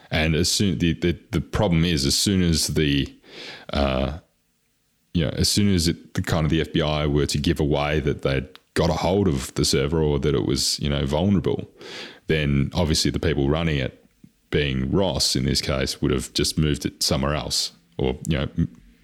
And 0.09 0.36
as 0.36 0.51
soon 0.51 0.80
the 0.80 0.93
the, 0.93 1.17
the 1.32 1.41
problem 1.41 1.86
is, 1.86 2.05
as 2.05 2.17
soon 2.17 2.41
as 2.41 2.67
the 2.67 3.13
uh, 3.72 4.19
you 5.13 5.26
know, 5.26 5.32
as 5.32 5.49
soon 5.49 5.74
as 5.74 5.88
it, 5.88 6.13
the 6.13 6.22
kind 6.22 6.45
of 6.45 6.49
the 6.49 6.61
FBI 6.61 7.11
were 7.11 7.26
to 7.26 7.38
give 7.38 7.59
away 7.59 7.99
that 8.01 8.22
they'd 8.22 8.47
got 8.74 8.89
a 8.89 8.93
hold 8.93 9.28
of 9.28 9.53
the 9.55 9.65
server 9.65 10.01
or 10.01 10.19
that 10.19 10.34
it 10.36 10.45
was 10.45 10.80
you 10.80 10.89
know 10.89 11.05
vulnerable, 11.05 11.69
then 12.28 12.72
obviously 12.74 13.11
the 13.11 13.19
people 13.19 13.49
running 13.49 13.78
it 13.78 14.01
being 14.51 14.91
Ross 14.91 15.36
in 15.36 15.45
this 15.45 15.61
case, 15.61 16.01
would 16.01 16.11
have 16.11 16.32
just 16.34 16.57
moved 16.57 16.86
it 16.86 17.01
somewhere 17.01 17.34
else, 17.34 17.72
or 17.97 18.17
you 18.28 18.38
know, 18.38 18.47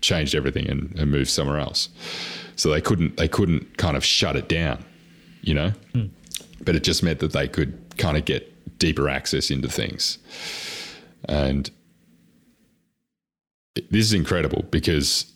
changed 0.01 0.35
everything 0.35 0.67
and, 0.67 0.97
and 0.97 1.11
moved 1.11 1.29
somewhere 1.29 1.59
else. 1.59 1.89
So 2.55 2.69
they 2.69 2.81
couldn't 2.81 3.17
they 3.17 3.27
couldn't 3.27 3.77
kind 3.77 3.95
of 3.95 4.03
shut 4.03 4.35
it 4.35 4.49
down, 4.49 4.83
you 5.41 5.53
know. 5.53 5.71
Mm. 5.93 6.09
But 6.61 6.75
it 6.75 6.83
just 6.83 7.03
meant 7.03 7.19
that 7.19 7.33
they 7.33 7.47
could 7.47 7.77
kind 7.97 8.17
of 8.17 8.25
get 8.25 8.79
deeper 8.79 9.09
access 9.09 9.51
into 9.51 9.69
things, 9.69 10.17
and 11.25 11.69
this 13.75 14.05
is 14.05 14.13
incredible 14.13 14.63
because 14.71 15.31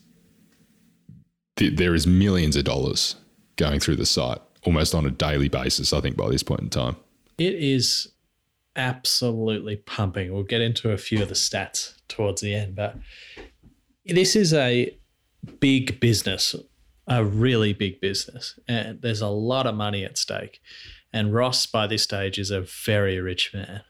th- 1.56 1.76
there 1.76 1.94
is 1.94 2.06
millions 2.06 2.56
of 2.56 2.64
dollars 2.64 3.16
going 3.56 3.78
through 3.78 3.96
the 3.96 4.06
site 4.06 4.38
almost 4.64 4.94
on 4.94 5.06
a 5.06 5.10
daily 5.10 5.48
basis. 5.48 5.92
I 5.92 6.00
think 6.00 6.16
by 6.16 6.28
this 6.28 6.42
point 6.42 6.60
in 6.60 6.70
time, 6.70 6.96
it 7.38 7.54
is 7.54 8.12
absolutely 8.76 9.76
pumping. 9.76 10.32
We'll 10.32 10.42
get 10.42 10.60
into 10.60 10.90
a 10.90 10.98
few 10.98 11.22
of 11.22 11.28
the 11.28 11.34
stats 11.34 11.94
towards 12.08 12.40
the 12.40 12.54
end, 12.54 12.74
but 12.74 12.96
this 14.06 14.36
is 14.36 14.52
a 14.52 14.96
big 15.60 16.00
business, 16.00 16.54
a 17.06 17.24
really 17.24 17.72
big 17.72 18.00
business, 18.00 18.58
and 18.68 19.00
there's 19.02 19.20
a 19.20 19.28
lot 19.28 19.66
of 19.66 19.74
money 19.74 20.04
at 20.04 20.18
stake. 20.18 20.60
And 21.12 21.34
Ross, 21.34 21.66
by 21.66 21.86
this 21.86 22.02
stage, 22.02 22.38
is 22.38 22.50
a 22.50 22.62
very 22.62 23.20
rich 23.20 23.52
man. 23.52 23.82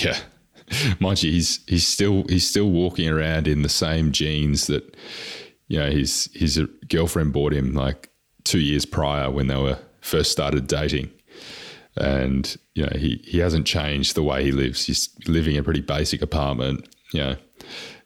Yeah, 0.00 0.18
mind 1.00 1.22
you, 1.22 1.32
he's 1.32 1.64
he's 1.66 1.86
still 1.86 2.24
he's 2.28 2.48
still 2.48 2.70
walking 2.70 3.08
around 3.08 3.48
in 3.48 3.62
the 3.62 3.68
same 3.68 4.12
jeans 4.12 4.66
that 4.66 4.96
you 5.68 5.78
know 5.78 5.90
his 5.90 6.28
his 6.32 6.60
girlfriend 6.88 7.32
bought 7.32 7.52
him 7.52 7.74
like 7.74 8.10
two 8.44 8.60
years 8.60 8.86
prior 8.86 9.30
when 9.30 9.48
they 9.48 9.56
were 9.56 9.78
first 10.00 10.30
started 10.30 10.68
dating 10.68 11.10
and 11.96 12.56
you 12.74 12.84
know 12.84 12.92
he 12.96 13.22
he 13.24 13.38
hasn't 13.38 13.66
changed 13.66 14.14
the 14.14 14.22
way 14.22 14.44
he 14.44 14.52
lives. 14.52 14.86
He's 14.86 15.08
living 15.26 15.54
in 15.54 15.60
a 15.60 15.64
pretty 15.64 15.80
basic 15.80 16.22
apartment. 16.22 16.88
You 17.12 17.20
know, 17.20 17.36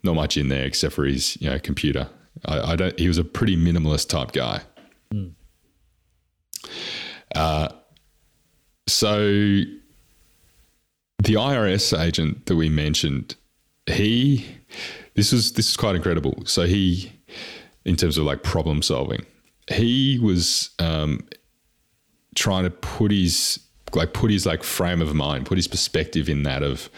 not 0.02 0.14
much 0.14 0.36
in 0.36 0.48
there 0.48 0.64
except 0.64 0.94
for 0.94 1.04
his 1.04 1.40
you 1.40 1.50
know 1.50 1.58
computer. 1.58 2.08
I, 2.44 2.72
I 2.72 2.76
don't. 2.76 2.98
He 2.98 3.08
was 3.08 3.18
a 3.18 3.24
pretty 3.24 3.56
minimalist 3.56 4.08
type 4.08 4.32
guy. 4.32 4.62
Mm. 5.12 5.32
Uh, 7.34 7.68
so 8.86 9.18
the 11.22 11.34
IRS 11.34 11.98
agent 11.98 12.46
that 12.46 12.56
we 12.56 12.68
mentioned, 12.68 13.36
he 13.86 14.46
this 15.14 15.32
was 15.32 15.52
this 15.52 15.70
is 15.70 15.76
quite 15.76 15.96
incredible. 15.96 16.42
So 16.46 16.64
he, 16.64 17.12
in 17.84 17.96
terms 17.96 18.18
of 18.18 18.24
like 18.24 18.42
problem 18.42 18.82
solving, 18.82 19.24
he 19.68 20.18
was 20.18 20.70
um, 20.78 21.26
trying 22.34 22.64
to 22.64 22.70
put 22.70 23.10
his 23.10 23.60
like 23.94 24.12
put 24.12 24.30
his 24.30 24.46
like 24.46 24.62
frame 24.62 25.00
of 25.02 25.14
mind, 25.14 25.46
put 25.46 25.58
his 25.58 25.68
perspective 25.68 26.28
in 26.28 26.42
that 26.44 26.62
of 26.62 26.88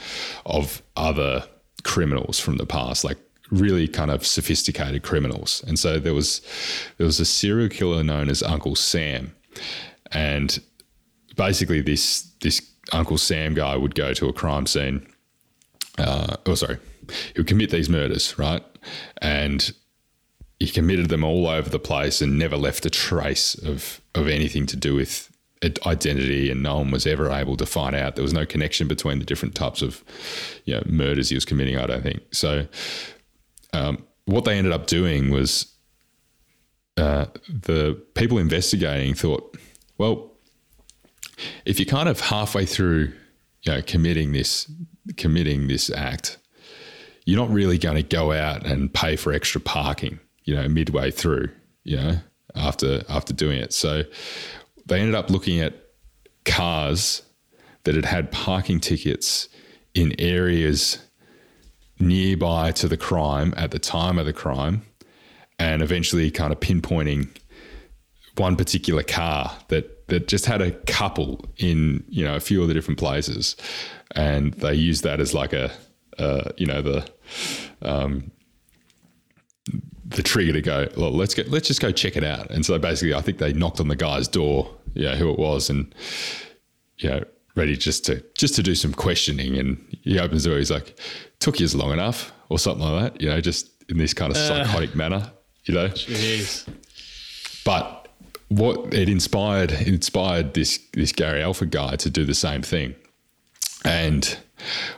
of 0.47 0.83
other 0.97 1.45
criminals 1.83 2.39
from 2.39 2.57
the 2.57 2.67
past, 2.67 3.05
like 3.05 3.19
really 3.51 3.87
kind 3.87 4.11
of 4.11 4.27
sophisticated 4.27 5.03
criminals. 5.03 5.63
And 5.67 5.79
so 5.79 5.99
there 5.99 6.15
was 6.15 6.41
there 6.97 7.07
was 7.07 7.21
a 7.21 7.25
serial 7.25 7.69
killer 7.69 8.03
known 8.03 8.29
as 8.29 8.43
Uncle 8.43 8.75
Sam, 8.75 9.35
and 10.11 10.59
basically 11.37 11.81
this 11.81 12.23
this 12.41 12.63
Uncle 12.93 13.19
Sam 13.19 13.55
guy 13.55 13.77
would 13.77 13.95
go 13.95 14.13
to 14.15 14.29
a 14.29 14.33
crime 14.33 14.67
scene. 14.67 15.07
Uh, 15.99 16.37
oh, 16.47 16.55
sorry, 16.55 16.79
he 17.35 17.41
would 17.41 17.47
commit 17.47 17.71
these 17.71 17.89
murders, 17.89 18.39
right? 18.39 18.65
And 19.21 19.73
he 20.59 20.69
committed 20.69 21.09
them 21.09 21.25
all 21.25 21.49
over 21.49 21.69
the 21.69 21.79
place 21.79 22.23
and 22.23 22.39
never 22.39 22.57
left 22.57 22.87
a 22.87 22.91
trace 22.91 23.55
of 23.55 24.01
of 24.15 24.29
anything 24.29 24.67
to 24.67 24.77
do 24.77 24.95
with 24.95 25.32
identity 25.87 26.51
and 26.51 26.63
no 26.63 26.79
one 26.79 26.91
was 26.91 27.07
ever 27.07 27.31
able 27.31 27.57
to 27.57 27.67
find 27.67 27.95
out. 27.95 28.17
There 28.17 28.23
was 28.23 28.33
no 28.33 28.47
connection 28.47 28.89
between 28.89 29.19
the 29.19 29.25
different 29.25 29.55
types 29.55 29.83
of 29.83 30.03
you 30.65 30.75
know, 30.75 30.83
murders 30.87 31.29
he 31.29 31.35
was 31.35 31.45
committing, 31.45 31.79
I 31.79 31.87
don't 31.87 32.03
think. 32.03 32.23
So 32.33 32.67
um, 33.73 34.05
what 34.25 34.45
they 34.45 34.59
ended 34.59 34.73
up 34.73 34.87
doing 34.87 35.31
was 35.31 35.73
uh, 36.97 37.27
the 37.49 37.95
people 38.15 38.39
investigating 38.39 39.15
thought, 39.15 39.57
well, 39.99 40.33
if 41.65 41.79
you're 41.79 41.87
kind 41.87 42.09
of 42.09 42.21
halfway 42.21 42.67
through 42.67 43.13
you 43.63 43.73
know, 43.73 43.83
committing 43.83 44.33
this 44.33 44.71
committing 45.17 45.69
this 45.69 45.91
act, 45.91 46.39
you're 47.25 47.39
not 47.39 47.51
really 47.51 47.79
going 47.79 47.97
to 47.97 48.03
go 48.03 48.33
out 48.33 48.67
and 48.67 48.93
pay 48.93 49.17
for 49.17 49.33
extra 49.33 49.61
parking, 49.61 50.19
you 50.45 50.55
know, 50.55 50.69
midway 50.69 51.11
through, 51.11 51.49
you 51.85 51.97
know, 51.97 52.19
after 52.55 53.03
after 53.09 53.33
doing 53.33 53.59
it. 53.59 53.73
So 53.73 54.03
they 54.93 55.01
ended 55.01 55.15
up 55.15 55.31
looking 55.31 55.59
at 55.61 55.75
cars 56.45 57.23
that 57.85 57.95
had 57.95 58.05
had 58.05 58.31
parking 58.31 58.79
tickets 58.79 59.49
in 59.95 60.15
areas 60.21 60.99
nearby 61.99 62.73
to 62.73 62.89
the 62.89 62.97
crime 62.99 63.55
at 63.57 63.71
the 63.71 63.79
time 63.79 64.19
of 64.19 64.27
the 64.27 64.35
crime 64.35 64.83
and 65.59 65.83
eventually 65.83 66.31
kind 66.31 66.53
of 66.53 66.61
pinpointing 66.61 67.29
one 68.37 68.55
particular 68.55 69.03
car 69.03 69.57
that 69.69 70.09
that 70.09 70.29
just 70.29 70.45
had 70.45 70.61
a 70.61 70.73
couple 70.73 71.43
in 71.57 72.05
you 72.09 72.23
know 72.23 72.37
a 72.37 72.41
few 72.41 72.61
of 72.61 72.69
the 72.69 72.75
different 72.75 72.99
places. 72.99 73.57
And 74.15 74.53
they 74.55 74.75
used 74.75 75.05
that 75.05 75.21
as 75.21 75.33
like 75.33 75.55
a 75.55 75.71
uh, 76.19 76.51
you 76.59 76.67
know 76.67 76.83
the 76.83 77.09
um, 77.81 78.31
the 80.15 80.23
trigger 80.23 80.53
to 80.53 80.63
go, 80.63 80.89
well, 80.97 81.11
let's 81.11 81.35
go, 81.35 81.43
let's 81.49 81.69
just 81.69 81.81
go 81.81 81.91
check 81.91 82.17
it 82.17 82.25
out. 82.25 82.51
And 82.51 82.65
so 82.65 82.79
basically, 82.79 83.15
I 83.15 83.21
think 83.21 83.39
they 83.39 83.53
knocked 83.53 83.81
on 83.81 83.89
the 83.89 83.97
guy's 83.97 84.29
door, 84.29 84.71
yeah, 84.95 85.17
who 85.17 85.31
it 85.31 85.39
was, 85.39 85.71
and 85.71 85.95
you 86.99 87.11
know, 87.11 87.25
ready 87.55 87.77
just 87.77 88.05
to 88.07 88.25
just 88.37 88.55
to 88.57 88.63
do 88.63 88.75
some 88.75 88.93
questioning. 88.93 89.59
And 89.59 89.85
he 90.03 90.19
opens 90.19 90.45
the 90.45 90.51
door. 90.51 90.59
He's 90.59 90.71
like, 90.71 90.99
"Took 91.39 91.61
you 91.61 91.69
long 91.69 91.93
enough," 91.93 92.33
or 92.49 92.59
something 92.59 92.85
like 92.85 93.13
that. 93.13 93.21
You 93.21 93.29
know, 93.29 93.41
just 93.41 93.71
in 93.89 93.99
this 93.99 94.15
kind 94.15 94.31
of 94.31 94.37
psychotic 94.37 94.95
manner. 94.95 95.31
You 95.65 95.75
know, 95.75 95.89
Jeez. 95.89 96.67
but 97.65 98.09
what 98.49 98.93
it 98.93 99.09
inspired 99.09 99.73
it 99.73 99.89
inspired 99.89 100.55
this 100.55 100.79
this 100.93 101.13
Gary 101.13 101.43
Alford 101.43 101.71
guy 101.71 101.97
to 101.97 102.11
do 102.11 102.25
the 102.25 102.35
same 102.35 102.63
thing. 102.63 102.95
And 103.85 104.37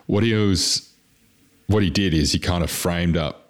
what 0.06 0.22
he 0.22 0.34
was 0.34 0.90
what 1.66 1.82
he 1.82 1.90
did 1.90 2.14
is 2.14 2.32
he 2.32 2.38
kind 2.38 2.62
of 2.64 2.70
framed 2.70 3.16
up 3.16 3.43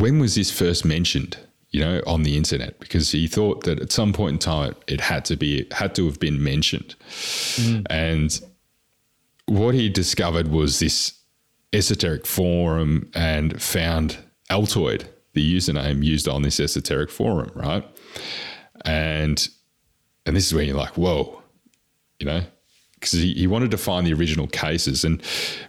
when 0.00 0.18
was 0.18 0.34
this 0.34 0.50
first 0.50 0.84
mentioned, 0.84 1.36
you 1.70 1.80
know, 1.80 2.02
on 2.06 2.22
the 2.22 2.36
internet 2.36 2.78
because 2.80 3.10
he 3.10 3.26
thought 3.26 3.64
that 3.64 3.80
at 3.80 3.92
some 3.92 4.12
point 4.12 4.32
in 4.32 4.38
time 4.38 4.74
it 4.86 5.00
had 5.00 5.24
to 5.26 5.36
be 5.36 5.66
had 5.72 5.94
to 5.96 6.06
have 6.06 6.18
been 6.18 6.42
mentioned. 6.42 6.94
Mm. 7.56 7.86
And 7.90 8.40
what 9.46 9.74
he 9.74 9.88
discovered 9.88 10.48
was 10.48 10.78
this 10.78 11.18
esoteric 11.72 12.26
forum 12.26 13.10
and 13.14 13.60
found 13.60 14.18
Altoid, 14.50 15.04
the 15.34 15.56
username 15.56 16.02
used 16.02 16.28
on 16.28 16.42
this 16.42 16.60
esoteric 16.60 17.10
forum, 17.10 17.50
right? 17.54 17.84
And 18.84 19.48
and 20.26 20.36
this 20.36 20.46
is 20.46 20.54
when 20.54 20.66
you're 20.66 20.76
like, 20.76 20.96
whoa, 20.96 21.42
you 22.18 22.26
know, 22.26 22.42
because 22.98 23.12
he, 23.12 23.32
he 23.34 23.46
wanted 23.46 23.70
to 23.70 23.78
find 23.78 24.06
the 24.06 24.12
original 24.12 24.46
cases, 24.46 25.04
and 25.04 25.22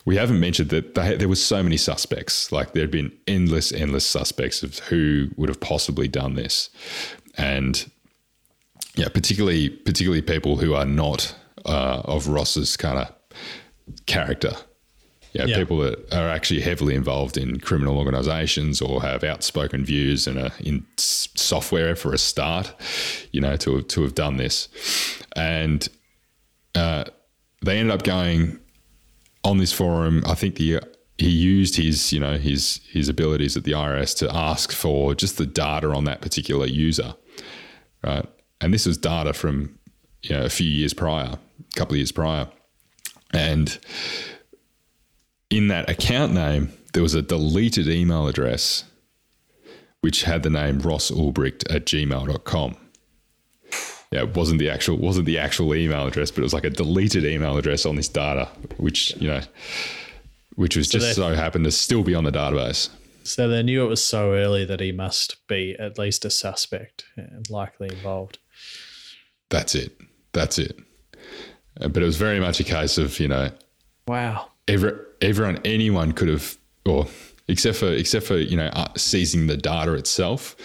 we 0.06 0.18
haven't 0.18 0.40
mentioned 0.40 0.70
that 0.70 0.96
they, 0.96 1.16
there 1.16 1.28
was 1.30 1.44
so 1.44 1.62
many 1.64 1.78
suspects. 1.78 2.52
Like 2.52 2.74
there'd 2.74 2.92
been 2.92 3.12
endless, 3.28 3.72
endless 3.72 4.06
suspects 4.06 4.64
of 4.64 4.80
who 4.80 5.30
would 5.38 5.50
have 5.50 5.60
possibly 5.60 6.08
done 6.08 6.36
this, 6.36 6.70
and 7.38 7.90
yeah, 8.96 9.10
particularly 9.10 9.70
particularly 9.70 10.22
people 10.22 10.58
who 10.58 10.74
are 10.74 10.86
not 10.86 11.36
uh, 11.66 12.02
of 12.06 12.28
Ross's 12.28 12.76
kind 12.78 12.98
of 13.00 13.14
character. 14.06 14.52
Yeah, 15.34 15.46
Yeah. 15.46 15.58
people 15.58 15.78
that 15.78 16.12
are 16.12 16.28
actually 16.28 16.62
heavily 16.62 16.96
involved 16.96 17.38
in 17.38 17.60
criminal 17.60 18.00
organizations 18.00 18.82
or 18.82 19.04
have 19.04 19.24
outspoken 19.24 19.86
views 19.86 20.26
and 20.26 20.40
are 20.40 20.52
in 20.60 20.84
software 20.98 21.96
for 21.96 22.14
a 22.14 22.18
start, 22.18 22.74
you 23.32 23.40
know, 23.40 23.56
to, 23.58 23.84
to 23.84 24.02
have 24.02 24.16
done 24.16 24.38
this. 24.38 24.70
And 25.36 25.88
uh, 26.74 27.04
they 27.62 27.78
ended 27.78 27.94
up 27.94 28.04
going 28.04 28.60
on 29.44 29.58
this 29.58 29.74
forum. 29.74 30.24
I 30.26 30.36
think 30.36 30.56
the 30.56 30.82
he 31.18 31.30
used 31.30 31.76
his, 31.76 32.14
you 32.14 32.20
know, 32.20 32.38
his 32.38 32.82
his 32.90 33.10
abilities 33.10 33.58
at 33.58 33.64
the 33.64 33.72
IRS 33.74 34.16
to 34.18 34.34
ask 34.34 34.72
for 34.72 35.14
just 35.16 35.38
the 35.38 35.46
data 35.46 35.90
on 35.90 36.06
that 36.06 36.22
particular 36.22 36.66
user, 36.66 37.16
right? 38.04 38.26
And 38.62 38.74
this 38.74 38.86
was 38.86 38.98
data 38.98 39.34
from 39.34 39.78
you 40.24 40.36
know 40.36 40.46
a 40.46 40.50
few 40.50 40.70
years 40.70 40.94
prior, 40.94 41.38
a 41.38 41.76
couple 41.76 41.94
of 41.94 41.98
years 41.98 42.12
prior, 42.12 42.48
and 43.34 43.78
in 45.50 45.68
that 45.68 45.90
account 45.90 46.34
name 46.34 46.72
there 46.94 47.04
was 47.04 47.14
a 47.14 47.22
deleted 47.22 47.88
email 47.88 48.28
address 48.28 48.84
which 50.02 50.24
had 50.24 50.44
the 50.44 50.50
name 50.50 50.80
Ross 50.80 51.12
Ulbricht 51.12 51.74
at 51.74 51.86
gmail.com. 51.86 52.78
Yeah, 54.12 54.22
it 54.24 54.36
wasn't 54.36 54.60
the 54.60 54.70
actual 54.72 54.98
wasn't 54.98 55.28
the 55.28 55.38
actual 55.38 55.76
email 55.76 56.08
address, 56.08 56.32
but 56.32 56.40
it 56.40 56.44
was 56.44 56.54
like 56.54 56.64
a 56.64 56.70
deleted 56.72 57.24
email 57.26 57.58
address 57.58 57.86
on 57.86 57.96
this 57.96 58.08
data, 58.10 58.48
which 58.78 59.16
you 59.18 59.28
know, 59.28 59.42
which 60.56 60.76
was 60.76 60.88
just 60.88 61.16
so 61.16 61.36
happened 61.36 61.66
to 61.66 61.72
still 61.72 62.04
be 62.04 62.16
on 62.16 62.24
the 62.24 62.32
database. 62.32 62.90
So 63.24 63.48
they 63.48 63.62
knew 63.62 63.86
it 63.86 63.90
was 63.90 64.04
so 64.04 64.34
early 64.34 64.66
that 64.66 64.80
he 64.80 64.92
must 64.92 65.46
be 65.48 65.76
at 65.78 66.00
least 66.00 66.26
a 66.26 66.32
suspect 66.32 67.06
and 67.16 67.48
likely 67.52 67.90
involved. 67.90 68.40
That's 69.50 69.76
it. 69.76 69.96
That's 70.34 70.58
it. 70.58 70.80
Uh, 71.80 71.90
But 71.90 72.02
it 72.02 72.06
was 72.06 72.18
very 72.18 72.40
much 72.40 72.60
a 72.60 72.64
case 72.64 72.98
of 72.98 73.20
you 73.20 73.28
know 73.28 73.52
Wow. 74.08 74.48
every, 74.68 74.94
everyone, 75.22 75.60
anyone 75.64 76.14
could 76.14 76.30
have, 76.30 76.58
or 76.84 77.08
except 77.48 77.78
for 77.78 77.92
except 77.94 78.26
for 78.26 78.38
you 78.40 78.58
know 78.58 78.70
uh, 78.74 78.88
seizing 78.98 79.46
the 79.46 79.58
data 79.58 79.94
itself, 79.94 80.56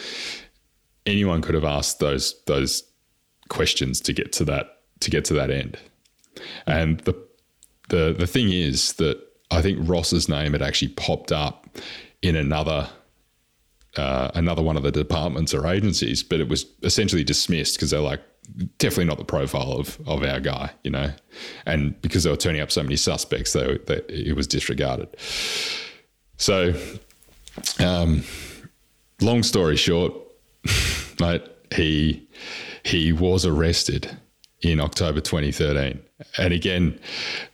anyone 1.04 1.42
could 1.42 1.54
have 1.54 1.64
asked 1.64 1.98
those 1.98 2.42
those 2.46 2.84
questions 3.54 4.00
to 4.00 4.12
get 4.12 4.32
to 4.32 4.44
that 4.44 4.80
to 5.00 5.10
get 5.10 5.24
to 5.26 5.34
that 5.34 5.50
end. 5.50 5.78
And 6.66 7.00
the 7.00 7.14
the 7.88 8.14
the 8.18 8.26
thing 8.26 8.50
is 8.50 8.94
that 8.94 9.20
I 9.50 9.62
think 9.62 9.78
Ross's 9.88 10.28
name 10.28 10.52
had 10.52 10.62
actually 10.62 10.88
popped 10.88 11.32
up 11.32 11.68
in 12.22 12.36
another 12.36 12.88
uh, 13.96 14.30
another 14.34 14.62
one 14.62 14.76
of 14.76 14.82
the 14.82 14.90
departments 14.90 15.54
or 15.54 15.66
agencies, 15.66 16.22
but 16.22 16.40
it 16.40 16.48
was 16.48 16.66
essentially 16.82 17.22
dismissed 17.22 17.76
because 17.76 17.90
they're 17.90 18.00
like 18.00 18.20
definitely 18.78 19.04
not 19.04 19.18
the 19.18 19.24
profile 19.24 19.72
of 19.72 19.98
of 20.06 20.24
our 20.24 20.40
guy, 20.40 20.70
you 20.82 20.90
know, 20.90 21.12
and 21.64 22.00
because 22.02 22.24
they 22.24 22.30
were 22.30 22.36
turning 22.36 22.60
up 22.60 22.72
so 22.72 22.82
many 22.82 22.96
suspects, 22.96 23.52
they 23.52 23.78
it 24.08 24.34
was 24.34 24.46
disregarded. 24.48 25.08
So, 26.36 26.74
um, 27.78 28.24
long 29.20 29.44
story 29.44 29.76
short, 29.76 30.12
mate, 31.20 31.42
he 31.74 32.26
he 32.84 33.12
was 33.12 33.44
arrested 33.44 34.16
in 34.60 34.80
October 34.80 35.20
2013, 35.20 36.00
and 36.38 36.52
again, 36.52 36.98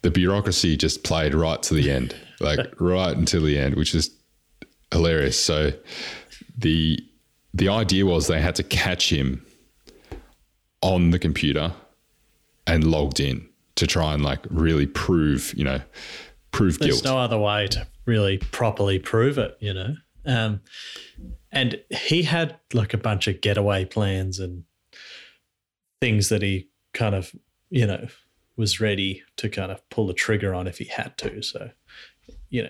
the 0.03 0.11
bureaucracy 0.11 0.77
just 0.77 1.03
played 1.03 1.35
right 1.35 1.63
to 1.63 1.75
the 1.75 1.91
end, 1.91 2.15
like 2.41 2.61
right 2.81 3.17
until 3.17 3.43
the 3.43 3.59
end, 3.59 3.75
which 3.75 3.95
is 3.95 4.11
hilarious. 4.93 5.39
So 5.39 5.73
the 6.57 6.99
the 7.53 7.69
idea 7.69 8.07
was 8.07 8.27
they 8.27 8.41
had 8.41 8.55
to 8.57 8.63
catch 8.63 9.13
him 9.13 9.45
on 10.83 11.11
the 11.11 11.19
computer 11.19 11.73
and 12.67 12.85
logged 12.85 13.21
in 13.21 13.47
to 13.77 13.87
try 13.87 14.15
and 14.15 14.23
like 14.23 14.41
really 14.51 14.87
prove, 14.87 15.53
you 15.57 15.65
know, 15.65 15.81
prove 16.53 16.79
There's 16.79 17.01
guilt. 17.01 17.03
There's 17.03 17.13
no 17.13 17.19
other 17.19 17.39
way 17.39 17.67
to 17.69 17.87
really 18.07 18.39
properly 18.39 18.99
prove 18.99 19.39
it, 19.39 19.57
you 19.61 19.75
know. 19.75 19.95
Um, 20.25 20.61
and 21.51 21.81
he 21.91 22.23
had 22.23 22.59
like 22.73 22.95
a 22.95 22.99
bunch 22.99 23.27
of 23.27 23.41
getaway 23.41 23.85
plans 23.85 24.39
and 24.39 24.65
things 26.01 26.29
that 26.31 26.43
he 26.43 26.69
kind 26.95 27.15
of, 27.15 27.33
you 27.71 27.87
know, 27.87 28.07
was 28.57 28.81
ready 28.81 29.23
to 29.37 29.49
kind 29.49 29.71
of 29.73 29.87
pull 29.91 30.07
the 30.07 30.15
trigger 30.15 30.55
on 30.55 30.67
if 30.67 30.79
he 30.79 30.85
had 30.87 31.17
to. 31.19 31.43
So, 31.43 31.71
you 32.49 32.65
know, 32.65 32.69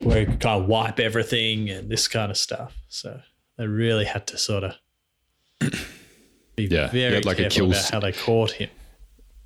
where 0.00 0.20
he 0.20 0.26
could 0.26 0.40
kind 0.40 0.62
of 0.62 0.68
wipe 0.68 0.98
everything 0.98 1.70
and 1.70 1.90
this 1.90 2.08
kind 2.08 2.30
of 2.30 2.36
stuff. 2.36 2.76
So 2.88 3.20
they 3.56 3.66
really 3.66 4.04
had 4.04 4.26
to 4.28 4.38
sort 4.38 4.64
of 4.64 4.74
be 6.56 6.64
Yeah, 6.64 6.88
very 6.88 7.20
like 7.20 7.38
a 7.38 7.42
careful 7.48 7.70
about 7.70 7.90
how 7.90 8.00
they 8.00 8.12
caught 8.12 8.52
him. 8.52 8.70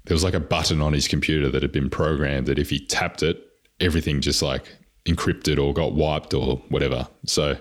there 0.05 0.14
was 0.14 0.24
like 0.24 0.34
a 0.34 0.40
button 0.40 0.80
on 0.80 0.92
his 0.92 1.09
computer 1.09 1.48
that 1.51 1.62
had 1.62 1.72
been 1.72 1.90
programmed 1.90 2.46
that 2.46 2.59
if 2.59 2.70
he 2.70 2.78
tapped 2.78 3.22
it, 3.22 3.42
everything 3.80 4.20
just 4.20 4.40
like 4.42 4.64
encrypted 5.05 5.62
or 5.62 5.72
got 5.74 5.94
wiped 5.94 6.32
or 6.34 6.56
whatever. 6.70 7.06
So 7.26 7.56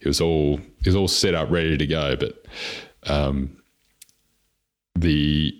it 0.00 0.06
was 0.06 0.20
all 0.20 0.54
it 0.80 0.86
was 0.86 0.96
all 0.96 1.08
set 1.08 1.34
up 1.34 1.50
ready 1.50 1.76
to 1.76 1.86
go. 1.86 2.16
But 2.16 2.46
um, 3.06 3.56
the 5.00 5.56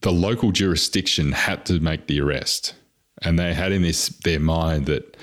the 0.00 0.12
local 0.12 0.52
jurisdiction 0.52 1.32
had 1.32 1.64
to 1.66 1.80
make 1.80 2.06
the 2.06 2.20
arrest, 2.20 2.74
and 3.22 3.38
they 3.38 3.54
had 3.54 3.72
in 3.72 3.82
this 3.82 4.08
their 4.24 4.40
mind 4.40 4.86
that 4.86 5.16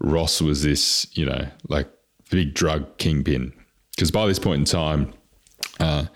Ross 0.00 0.40
was 0.40 0.62
this 0.62 1.06
you 1.16 1.26
know 1.26 1.46
like 1.68 1.88
big 2.30 2.54
drug 2.54 2.96
kingpin 2.98 3.52
because 3.94 4.10
by 4.10 4.26
this 4.26 4.38
point 4.38 4.60
in 4.60 4.64
time 4.64 5.12
uh, 5.80 6.06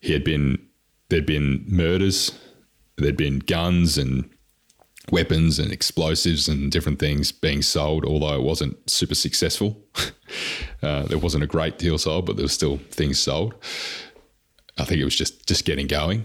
he 0.00 0.12
had 0.12 0.24
been 0.24 0.58
there'd 1.08 1.26
been 1.26 1.64
murders 1.68 2.32
there'd 2.96 3.16
been 3.16 3.38
guns 3.38 3.96
and 3.98 4.28
weapons 5.10 5.58
and 5.58 5.72
explosives 5.72 6.48
and 6.48 6.70
different 6.70 6.98
things 6.98 7.32
being 7.32 7.62
sold, 7.62 8.04
although 8.04 8.34
it 8.34 8.42
wasn't 8.42 8.78
super 8.88 9.14
successful. 9.14 9.80
uh, 10.82 11.02
there 11.04 11.18
wasn't 11.18 11.42
a 11.42 11.46
great 11.46 11.78
deal 11.78 11.98
sold, 11.98 12.26
but 12.26 12.36
there 12.36 12.44
were 12.44 12.48
still 12.48 12.78
things 12.90 13.18
sold. 13.18 13.54
I 14.78 14.84
think 14.84 15.00
it 15.00 15.04
was 15.04 15.16
just 15.16 15.46
just 15.46 15.64
getting 15.64 15.86
going, 15.86 16.24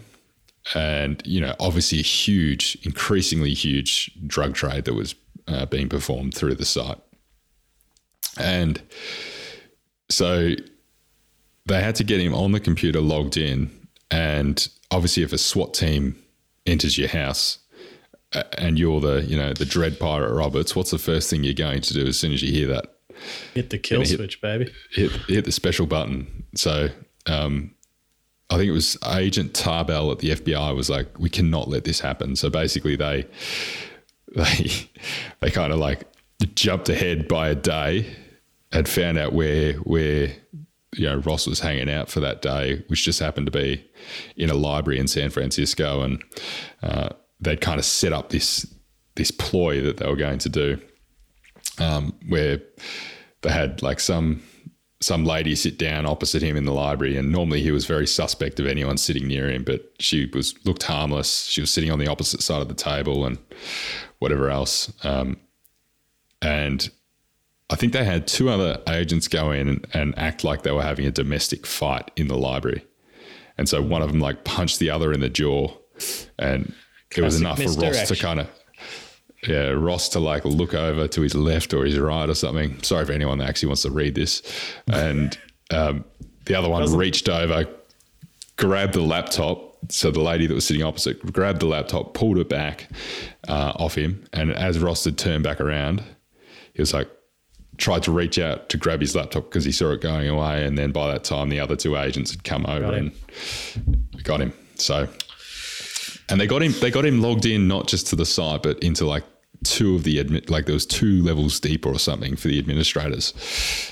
and 0.73 1.21
you 1.25 1.41
know, 1.41 1.55
obviously 1.59 1.99
a 1.99 2.03
huge, 2.03 2.77
increasingly 2.83 3.53
huge 3.53 4.11
drug 4.25 4.55
trade 4.55 4.85
that 4.85 4.93
was 4.93 5.15
uh, 5.47 5.65
being 5.65 5.89
performed 5.89 6.33
through 6.33 6.55
the 6.55 6.65
site, 6.65 6.99
and 8.39 8.81
so 10.09 10.55
they 11.65 11.81
had 11.81 11.95
to 11.95 12.03
get 12.03 12.21
him 12.21 12.33
on 12.33 12.53
the 12.53 12.59
computer 12.59 13.01
logged 13.01 13.37
in, 13.37 13.69
and 14.09 14.69
obviously, 14.91 15.23
if 15.23 15.33
a 15.33 15.37
SWAT 15.37 15.73
team 15.73 16.21
enters 16.65 16.97
your 16.97 17.09
house 17.09 17.59
and 18.57 18.77
you're 18.77 18.99
the 18.99 19.23
you 19.23 19.37
know 19.37 19.53
the 19.53 19.65
dread 19.65 19.99
pirate 19.99 20.33
Roberts, 20.33 20.75
what's 20.75 20.91
the 20.91 20.97
first 20.97 21.29
thing 21.29 21.43
you're 21.43 21.53
going 21.53 21.81
to 21.81 21.93
do 21.93 22.05
as 22.07 22.19
soon 22.19 22.33
as 22.33 22.41
you 22.41 22.51
hear 22.51 22.67
that? 22.67 22.93
Hit 23.53 23.69
the 23.69 23.77
kill 23.77 24.01
hit- 24.01 24.09
switch, 24.09 24.41
baby. 24.41 24.71
Hit 24.91 25.11
hit 25.27 25.45
the 25.45 25.51
special 25.51 25.85
button. 25.85 26.45
So 26.55 26.89
um, 27.25 27.71
I 28.49 28.55
think 28.55 28.69
it 28.69 28.73
was 28.73 28.97
Agent 29.05 29.53
Tarbell 29.53 30.11
at 30.11 30.19
the 30.19 30.31
FBI 30.31 30.75
was 30.75 30.89
like, 30.89 31.19
we 31.19 31.29
cannot 31.29 31.67
let 31.67 31.83
this 31.83 31.99
happen. 31.99 32.35
So 32.35 32.49
basically, 32.49 32.95
they 32.95 33.25
they 34.35 34.71
they 35.39 35.51
kind 35.51 35.73
of 35.73 35.79
like 35.79 36.03
jumped 36.55 36.89
ahead 36.89 37.27
by 37.27 37.49
a 37.49 37.55
day, 37.55 38.15
had 38.71 38.87
found 38.87 39.17
out 39.17 39.33
where 39.33 39.73
where 39.73 40.29
you 40.95 41.05
know 41.05 41.17
Ross 41.17 41.47
was 41.47 41.59
hanging 41.59 41.89
out 41.89 42.09
for 42.09 42.19
that 42.21 42.41
day, 42.41 42.83
which 42.87 43.03
just 43.03 43.19
happened 43.19 43.47
to 43.47 43.51
be 43.51 43.85
in 44.35 44.49
a 44.49 44.55
library 44.55 44.99
in 44.99 45.07
San 45.07 45.29
Francisco, 45.29 46.01
and 46.01 46.23
uh, 46.83 47.09
they'd 47.41 47.61
kind 47.61 47.79
of 47.79 47.85
set 47.85 48.13
up 48.13 48.29
this 48.29 48.65
this 49.15 49.31
ploy 49.31 49.81
that 49.81 49.97
they 49.97 50.07
were 50.07 50.15
going 50.15 50.39
to 50.39 50.49
do, 50.49 50.79
um, 51.79 52.13
where 52.27 52.61
they 53.41 53.49
had 53.49 53.81
like 53.81 53.99
some 53.99 54.41
some 54.99 55.25
lady 55.25 55.55
sit 55.55 55.77
down 55.77 56.05
opposite 56.05 56.41
him 56.41 56.57
in 56.57 56.65
the 56.65 56.73
library, 56.73 57.17
and 57.17 57.31
normally 57.31 57.61
he 57.61 57.71
was 57.71 57.85
very 57.85 58.07
suspect 58.07 58.59
of 58.59 58.65
anyone 58.65 58.97
sitting 58.97 59.27
near 59.27 59.49
him, 59.49 59.63
but 59.63 59.91
she 59.99 60.29
was 60.33 60.55
looked 60.65 60.83
harmless. 60.83 61.45
She 61.45 61.61
was 61.61 61.69
sitting 61.69 61.91
on 61.91 61.99
the 61.99 62.07
opposite 62.07 62.41
side 62.41 62.61
of 62.61 62.67
the 62.67 62.73
table, 62.73 63.25
and 63.25 63.37
whatever 64.19 64.49
else. 64.49 64.91
Um, 65.03 65.37
and 66.41 66.89
I 67.69 67.75
think 67.75 67.93
they 67.93 68.05
had 68.05 68.27
two 68.27 68.49
other 68.49 68.81
agents 68.87 69.27
go 69.27 69.51
in 69.51 69.67
and, 69.67 69.87
and, 69.93 70.17
act 70.17 70.43
like 70.43 70.63
they 70.63 70.71
were 70.71 70.83
having 70.83 71.05
a 71.05 71.11
domestic 71.11 71.65
fight 71.65 72.11
in 72.15 72.27
the 72.27 72.37
library. 72.37 72.85
And 73.57 73.67
so 73.67 73.81
one 73.81 74.01
of 74.01 74.11
them 74.11 74.19
like 74.19 74.43
punched 74.45 74.79
the 74.79 74.89
other 74.89 75.11
in 75.11 75.19
the 75.19 75.29
jaw, 75.29 75.75
and 76.39 76.73
Classic 77.09 77.17
it 77.17 77.21
was 77.21 77.39
enough 77.41 77.57
for 77.57 77.69
Ross 77.81 78.07
to 78.07 78.15
kind 78.15 78.39
of 78.39 78.47
yeah, 79.47 79.69
Ross 79.69 80.09
to 80.09 80.19
like 80.19 80.45
look 80.45 80.73
over 80.73 81.07
to 81.07 81.21
his 81.21 81.35
left 81.35 81.73
or 81.73 81.85
his 81.85 81.97
right 81.97 82.29
or 82.29 82.35
something. 82.35 82.81
Sorry 82.83 83.05
for 83.05 83.11
anyone 83.13 83.37
that 83.39 83.49
actually 83.49 83.67
wants 83.67 83.83
to 83.83 83.91
read 83.91 84.15
this. 84.15 84.41
And 84.91 85.37
um, 85.71 86.05
the 86.45 86.55
other 86.55 86.69
one 86.69 86.83
reached 86.95 87.29
over, 87.29 87.65
grabbed 88.57 88.93
the 88.93 89.01
laptop. 89.01 89.63
So 89.89 90.11
the 90.11 90.21
lady 90.21 90.47
that 90.47 90.53
was 90.53 90.65
sitting 90.65 90.83
opposite 90.83 91.31
grabbed 91.31 91.59
the 91.59 91.67
laptop, 91.67 92.13
pulled 92.13 92.37
it 92.39 92.49
back 92.49 92.89
uh, 93.47 93.73
off 93.75 93.95
him, 93.95 94.25
and 94.33 94.51
as 94.51 94.79
Ross 94.79 95.05
had 95.05 95.17
turned 95.17 95.43
back 95.43 95.61
around, 95.61 96.03
he 96.73 96.81
was 96.81 96.93
like, 96.93 97.07
tried 97.77 98.01
to 98.01 98.11
reach 98.11 98.39
out 98.39 98.69
to 98.69 98.77
grab 98.77 99.01
his 99.01 99.15
laptop 99.15 99.43
because 99.45 99.63
he 99.63 99.71
saw 99.71 99.91
it 99.91 100.01
going 100.01 100.27
away. 100.27 100.65
And 100.65 100.75
then 100.77 100.91
by 100.91 101.11
that 101.11 101.23
time, 101.23 101.49
the 101.49 101.59
other 101.59 101.75
two 101.75 101.95
agents 101.95 102.31
had 102.31 102.43
come 102.43 102.65
over 102.65 102.91
and 102.91 103.11
got 104.23 104.41
him. 104.41 104.51
So 104.75 105.07
and 106.29 106.39
they 106.39 106.47
got 106.47 106.61
him. 106.61 106.73
They 106.79 106.91
got 106.91 107.05
him 107.05 107.21
logged 107.21 107.45
in 107.45 107.67
not 107.67 107.87
just 107.87 108.07
to 108.07 108.15
the 108.15 108.25
site, 108.25 108.63
but 108.63 108.79
into 108.79 109.05
like 109.05 109.23
two 109.63 109.95
of 109.95 110.03
the 110.03 110.19
admit. 110.19 110.49
Like 110.49 110.65
there 110.65 110.73
was 110.73 110.85
two 110.85 111.23
levels 111.23 111.59
deeper 111.59 111.89
or 111.89 111.99
something 111.99 112.35
for 112.35 112.47
the 112.47 112.59
administrators. 112.59 113.33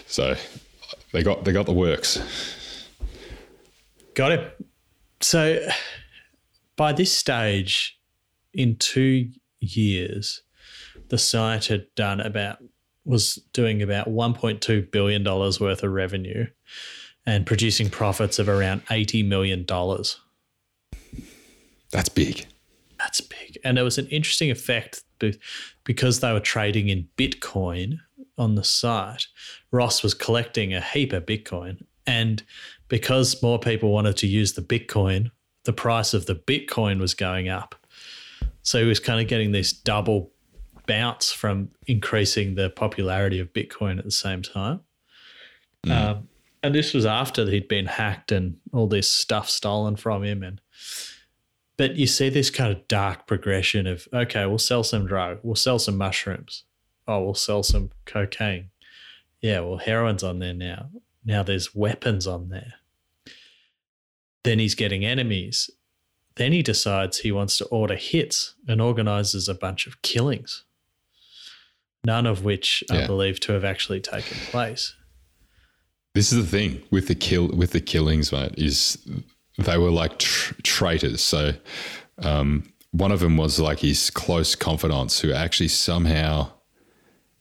So 0.07 0.35
they 1.11 1.23
got 1.23 1.45
they 1.45 1.51
got 1.51 1.65
the 1.65 1.73
works. 1.73 2.19
Got 4.13 4.31
it. 4.31 4.65
So 5.21 5.67
by 6.75 6.93
this 6.93 7.11
stage, 7.11 7.99
in 8.53 8.77
two 8.77 9.29
years, 9.59 10.41
the 11.09 11.17
site 11.17 11.65
had 11.65 11.87
done 11.95 12.19
about 12.19 12.57
was 13.03 13.35
doing 13.53 13.81
about 13.81 14.07
1.2 14.07 14.91
billion 14.91 15.23
dollars 15.23 15.59
worth 15.59 15.83
of 15.83 15.91
revenue 15.91 16.47
and 17.25 17.45
producing 17.45 17.89
profits 17.89 18.39
of 18.39 18.49
around 18.49 18.81
80 18.89 19.23
million 19.23 19.63
dollars. 19.63 20.19
That's 21.91 22.09
big. 22.09 22.45
That's 22.97 23.21
big. 23.21 23.57
And 23.63 23.77
there 23.77 23.83
was 23.83 23.97
an 23.97 24.07
interesting 24.07 24.51
effect 24.51 25.03
because 25.83 26.19
they 26.19 26.31
were 26.31 26.39
trading 26.39 26.89
in 26.89 27.07
Bitcoin 27.17 27.99
on 28.37 28.55
the 28.55 28.63
site. 28.63 29.27
Ross 29.71 30.03
was 30.03 30.13
collecting 30.13 30.73
a 30.73 30.81
heap 30.81 31.13
of 31.13 31.25
Bitcoin. 31.25 31.83
And 32.07 32.43
because 32.87 33.41
more 33.41 33.59
people 33.59 33.91
wanted 33.91 34.17
to 34.17 34.27
use 34.27 34.53
the 34.53 34.61
Bitcoin, 34.61 35.31
the 35.63 35.73
price 35.73 36.13
of 36.13 36.25
the 36.25 36.35
Bitcoin 36.35 36.99
was 36.99 37.13
going 37.13 37.49
up. 37.49 37.75
So 38.61 38.79
he 38.79 38.85
was 38.85 38.99
kind 38.99 39.21
of 39.21 39.27
getting 39.27 39.51
this 39.51 39.71
double 39.71 40.31
bounce 40.87 41.31
from 41.31 41.69
increasing 41.87 42.55
the 42.55 42.69
popularity 42.69 43.39
of 43.39 43.53
Bitcoin 43.53 43.97
at 43.97 44.05
the 44.05 44.11
same 44.11 44.41
time. 44.41 44.81
Mm. 45.85 45.91
Um, 45.91 46.27
and 46.63 46.73
this 46.73 46.93
was 46.93 47.05
after 47.05 47.45
he'd 47.49 47.67
been 47.67 47.85
hacked 47.85 48.31
and 48.31 48.57
all 48.73 48.87
this 48.87 49.09
stuff 49.09 49.49
stolen 49.49 49.95
from 49.95 50.23
him. 50.23 50.41
And 50.41 50.61
but 51.77 51.95
you 51.95 52.07
see 52.07 52.29
this 52.29 52.49
kind 52.49 52.71
of 52.71 52.87
dark 52.87 53.27
progression 53.27 53.87
of 53.87 54.07
okay, 54.13 54.45
we'll 54.45 54.57
sell 54.57 54.83
some 54.83 55.05
drug, 55.05 55.39
we'll 55.43 55.55
sell 55.55 55.79
some 55.79 55.97
mushrooms, 55.97 56.63
oh, 57.07 57.23
we'll 57.23 57.33
sell 57.33 57.63
some 57.63 57.91
cocaine. 58.05 58.69
Yeah, 59.41 59.59
well, 59.61 59.77
heroin's 59.77 60.23
on 60.23 60.39
there 60.39 60.53
now. 60.53 60.89
Now 61.23 61.43
there's 61.43 61.75
weapons 61.75 62.27
on 62.27 62.49
there. 62.49 62.73
Then 64.43 64.59
he's 64.59 64.75
getting 64.75 65.03
enemies. 65.03 65.69
Then 66.35 66.51
he 66.51 66.61
decides 66.61 67.19
he 67.19 67.31
wants 67.31 67.57
to 67.57 67.65
order 67.65 67.95
hits 67.95 68.55
and 68.67 68.81
organizes 68.81 69.47
a 69.47 69.55
bunch 69.55 69.87
of 69.87 70.01
killings, 70.01 70.63
none 72.03 72.25
of 72.25 72.43
which 72.43 72.83
yeah. 72.89 73.03
are 73.03 73.07
believed 73.07 73.41
to 73.43 73.53
have 73.53 73.63
actually 73.63 74.01
taken 74.01 74.37
place. 74.51 74.95
This 76.13 76.31
is 76.31 76.49
the 76.49 76.57
thing 76.57 76.83
with 76.91 77.07
the 77.07 77.15
kill 77.15 77.49
with 77.49 77.71
the 77.71 77.81
killings, 77.81 78.31
mate. 78.31 78.53
Is 78.57 78.97
they 79.57 79.77
were 79.77 79.91
like 79.91 80.19
tr- 80.19 80.53
traitors. 80.63 81.21
So 81.21 81.53
um, 82.19 82.71
one 82.91 83.11
of 83.11 83.19
them 83.19 83.37
was 83.37 83.59
like 83.59 83.79
his 83.79 84.09
close 84.09 84.55
confidants 84.55 85.19
who 85.19 85.33
actually 85.33 85.67
somehow 85.67 86.51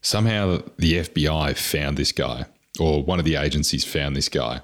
somehow 0.00 0.60
the 0.76 0.94
FBI 0.94 1.56
found 1.56 1.96
this 1.96 2.12
guy 2.12 2.44
or 2.78 3.02
one 3.02 3.18
of 3.18 3.24
the 3.24 3.36
agencies 3.36 3.84
found 3.84 4.14
this 4.14 4.28
guy 4.28 4.60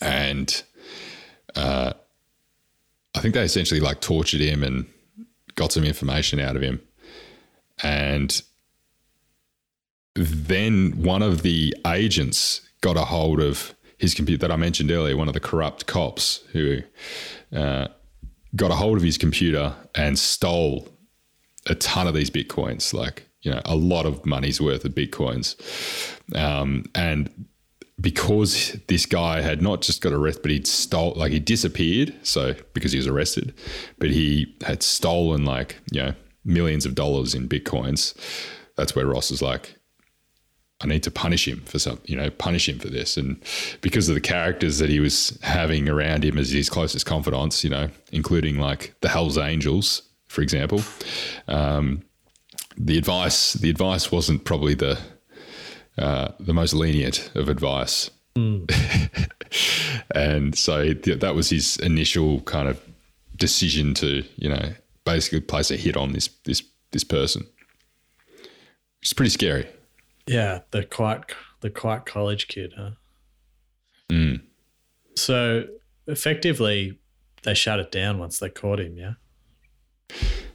and 0.00 0.62
uh, 1.54 1.92
I 3.14 3.20
think 3.20 3.34
they 3.34 3.44
essentially 3.44 3.80
like 3.80 4.00
tortured 4.00 4.40
him 4.40 4.64
and 4.64 4.86
got 5.54 5.70
some 5.70 5.84
information 5.84 6.40
out 6.40 6.56
of 6.56 6.62
him 6.62 6.80
and 7.82 8.42
then 10.14 11.02
one 11.02 11.22
of 11.22 11.42
the 11.42 11.74
agents 11.86 12.62
got 12.80 12.96
a 12.96 13.04
hold 13.04 13.40
of 13.40 13.74
his 14.02 14.14
computer 14.14 14.40
that 14.40 14.52
I 14.52 14.56
mentioned 14.56 14.90
earlier, 14.90 15.16
one 15.16 15.28
of 15.28 15.34
the 15.34 15.40
corrupt 15.40 15.86
cops 15.86 16.42
who 16.50 16.80
uh, 17.54 17.86
got 18.56 18.72
a 18.72 18.74
hold 18.74 18.96
of 18.96 19.04
his 19.04 19.16
computer 19.16 19.76
and 19.94 20.18
stole 20.18 20.88
a 21.66 21.76
ton 21.76 22.08
of 22.08 22.12
these 22.12 22.28
bitcoins, 22.28 22.92
like 22.92 23.28
you 23.42 23.52
know, 23.52 23.62
a 23.64 23.76
lot 23.76 24.04
of 24.04 24.26
money's 24.26 24.60
worth 24.60 24.84
of 24.84 24.92
bitcoins, 24.92 25.54
um, 26.36 26.84
and 26.96 27.46
because 28.00 28.76
this 28.88 29.06
guy 29.06 29.40
had 29.40 29.62
not 29.62 29.82
just 29.82 30.00
got 30.00 30.12
arrested, 30.12 30.42
but 30.42 30.50
he'd 30.50 30.66
stole 30.66 31.12
like 31.14 31.30
he 31.30 31.38
disappeared. 31.38 32.12
So 32.24 32.56
because 32.74 32.90
he 32.90 32.98
was 32.98 33.06
arrested, 33.06 33.54
but 34.00 34.10
he 34.10 34.52
had 34.62 34.82
stolen 34.82 35.44
like 35.44 35.78
you 35.92 36.02
know 36.02 36.14
millions 36.44 36.84
of 36.86 36.96
dollars 36.96 37.36
in 37.36 37.48
bitcoins. 37.48 38.14
That's 38.76 38.96
where 38.96 39.06
Ross 39.06 39.30
is 39.30 39.42
like, 39.42 39.76
I 40.82 40.86
need 40.86 41.02
to 41.04 41.10
punish 41.10 41.46
him 41.46 41.60
for 41.60 41.78
some, 41.78 42.00
you 42.06 42.16
know, 42.16 42.28
punish 42.30 42.68
him 42.68 42.78
for 42.78 42.88
this. 42.88 43.16
And 43.16 43.40
because 43.80 44.08
of 44.08 44.14
the 44.14 44.20
characters 44.20 44.78
that 44.78 44.90
he 44.90 45.00
was 45.00 45.38
having 45.42 45.88
around 45.88 46.24
him 46.24 46.38
as 46.38 46.50
his 46.50 46.68
closest 46.68 47.06
confidants, 47.06 47.62
you 47.62 47.70
know, 47.70 47.88
including 48.10 48.58
like 48.58 48.94
the 49.00 49.08
Hell's 49.08 49.38
Angels, 49.38 50.02
for 50.26 50.42
example, 50.42 50.80
um, 51.46 52.02
the 52.76 52.98
advice 52.98 53.52
the 53.52 53.70
advice 53.70 54.10
wasn't 54.10 54.44
probably 54.44 54.74
the 54.74 54.98
uh, 55.98 56.32
the 56.40 56.54
most 56.54 56.74
lenient 56.74 57.30
of 57.34 57.48
advice. 57.48 58.10
Mm. 58.34 59.28
and 60.14 60.56
so 60.56 60.94
that 60.94 61.34
was 61.34 61.50
his 61.50 61.76
initial 61.78 62.40
kind 62.40 62.68
of 62.68 62.80
decision 63.36 63.92
to, 63.94 64.24
you 64.36 64.48
know, 64.48 64.72
basically 65.04 65.40
place 65.40 65.70
a 65.70 65.76
hit 65.76 65.96
on 65.96 66.12
this 66.12 66.28
this 66.44 66.62
this 66.90 67.04
person. 67.04 67.46
It's 69.02 69.12
pretty 69.12 69.30
scary. 69.30 69.66
Yeah, 70.26 70.60
the 70.70 70.84
quiet 70.84 71.24
the 71.60 71.70
quiet 71.70 72.06
college 72.06 72.48
kid, 72.48 72.74
huh? 72.76 72.90
Mm. 74.08 74.42
So 75.16 75.64
effectively, 76.06 76.98
they 77.42 77.54
shut 77.54 77.80
it 77.80 77.90
down 77.90 78.18
once 78.18 78.38
they 78.38 78.48
caught 78.48 78.80
him. 78.80 78.96
Yeah. 78.96 79.14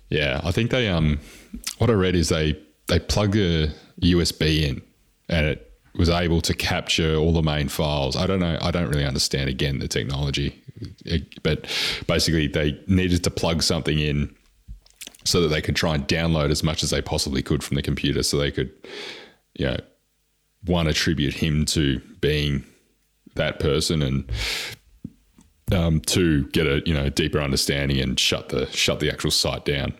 Yeah, 0.10 0.40
I 0.44 0.52
think 0.52 0.72
they 0.72 0.88
um, 0.88 1.20
what 1.80 1.90
I 1.90 1.94
read 1.94 2.16
is 2.16 2.30
they 2.30 2.58
they 2.88 3.00
plug 3.00 3.36
a 3.36 3.70
USB 4.02 4.64
in, 4.64 4.82
and 5.28 5.46
it 5.48 5.72
was 5.96 6.10
able 6.10 6.42
to 6.42 6.54
capture 6.54 7.16
all 7.16 7.34
the 7.34 7.42
main 7.42 7.68
files. 7.68 8.16
I 8.16 8.28
don't 8.28 8.40
know. 8.40 8.58
I 8.62 8.72
don't 8.72 8.88
really 8.88 9.06
understand 9.06 9.50
again 9.50 9.80
the 9.80 9.88
technology, 9.88 10.62
but 11.44 11.68
basically 12.08 12.48
they 12.48 12.80
needed 12.88 13.24
to 13.26 13.32
plug 13.32 13.64
something 13.64 14.00
in 14.00 14.34
so 15.26 15.42
that 15.42 15.50
they 15.50 15.62
could 15.62 15.76
try 15.76 15.96
and 15.96 16.08
download 16.08 16.52
as 16.52 16.64
much 16.64 16.84
as 16.84 16.92
they 16.92 17.02
possibly 17.02 17.42
could 17.42 17.64
from 17.64 17.76
the 17.76 17.82
computer, 17.82 18.24
so 18.24 18.38
they 18.38 18.52
could 18.52 18.72
you 19.58 19.66
know, 19.66 19.78
one 20.66 20.88
attribute 20.88 21.34
him 21.34 21.66
to 21.66 22.00
being 22.22 22.64
that 23.36 23.60
person 23.60 24.02
and 24.02 24.32
um, 25.72 26.00
to 26.02 26.46
get 26.48 26.66
a 26.66 26.82
you 26.86 26.94
know 26.94 27.10
deeper 27.10 27.40
understanding 27.40 28.00
and 28.00 28.20
shut 28.20 28.50
the 28.50 28.66
shut 28.68 29.00
the 29.00 29.12
actual 29.12 29.32
site 29.32 29.66
down. 29.66 29.94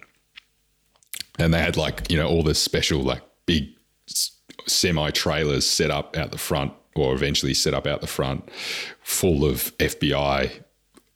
And 1.40 1.54
they 1.54 1.60
had 1.60 1.78
like 1.78 2.10
you 2.10 2.18
know 2.18 2.28
all 2.28 2.44
this 2.44 2.62
special 2.62 3.02
like 3.02 3.22
big 3.46 3.70
semi 4.66 5.12
trailers 5.12 5.66
set 5.66 5.92
up 5.92 6.16
out 6.16 6.32
the 6.32 6.38
front, 6.38 6.74
or 6.96 7.14
eventually 7.14 7.54
set 7.54 7.74
up 7.74 7.88
out 7.88 8.02
the 8.02 8.08
front, 8.08 8.50
full 9.02 9.46
of 9.46 9.76
FBI 9.78 10.52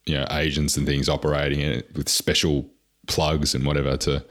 you 0.05 0.15
know 0.15 0.26
agents 0.31 0.77
and 0.77 0.85
things 0.85 1.07
operating 1.07 1.61
in 1.61 1.72
it 1.72 1.95
with 1.95 2.09
special 2.09 2.69
plugs 3.07 3.55
and 3.55 3.65
whatever 3.65 3.97
to 3.97 4.23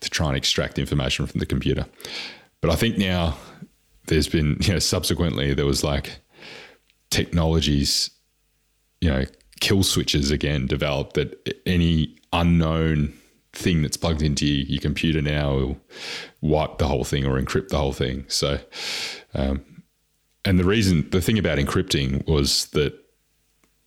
to 0.00 0.10
try 0.10 0.28
and 0.28 0.36
extract 0.36 0.78
information 0.78 1.26
from 1.26 1.38
the 1.38 1.46
computer. 1.46 1.86
But 2.60 2.70
I 2.70 2.76
think 2.76 2.98
now 2.98 3.36
there's 4.08 4.28
been, 4.28 4.56
you 4.60 4.74
know, 4.74 4.78
subsequently 4.78 5.54
there 5.54 5.66
was 5.66 5.84
like 5.84 6.20
technologies, 7.10 8.10
you 9.00 9.10
know, 9.10 9.24
kill 9.60 9.82
switches 9.82 10.30
again 10.30 10.66
developed 10.66 11.14
that 11.14 11.60
any 11.66 12.16
unknown 12.32 13.12
thing 13.52 13.82
that's 13.82 13.96
plugged 13.96 14.22
into 14.22 14.46
your 14.46 14.80
computer 14.80 15.22
now 15.22 15.54
will 15.54 15.80
wipe 16.40 16.78
the 16.78 16.86
whole 16.86 17.04
thing 17.04 17.24
or 17.24 17.40
encrypt 17.40 17.68
the 17.68 17.78
whole 17.78 17.92
thing. 17.92 18.24
So, 18.28 18.58
um, 19.34 19.64
and 20.44 20.58
the 20.58 20.64
reason, 20.64 21.08
the 21.10 21.20
thing 21.20 21.38
about 21.38 21.58
encrypting 21.58 22.26
was 22.26 22.66
that, 22.66 22.94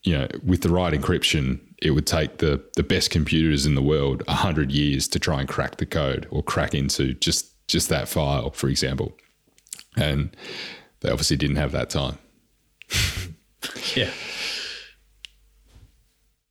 you 0.04 0.18
know, 0.18 0.28
with 0.44 0.62
the 0.62 0.70
right 0.70 0.94
encryption, 0.94 1.60
it 1.82 1.92
would 1.92 2.06
take 2.06 2.38
the 2.38 2.64
the 2.76 2.84
best 2.84 3.10
computers 3.10 3.66
in 3.66 3.76
the 3.76 3.82
world 3.82 4.24
a 4.28 4.36
hundred 4.36 4.72
years 4.72 5.08
to 5.10 5.20
try 5.20 5.40
and 5.40 5.50
crack 5.50 5.78
the 5.78 5.86
code 5.86 6.28
or 6.30 6.44
crack 6.44 6.74
into 6.74 7.14
just 7.16 7.68
just 7.68 7.90
that 7.90 8.08
file, 8.08 8.52
for 8.52 8.68
example. 8.68 9.18
And 9.98 10.36
they 11.02 11.10
obviously 11.10 11.38
didn't 11.38 11.58
have 11.58 11.72
that 11.74 11.90
time. 11.90 12.18
yeah. 13.96 14.10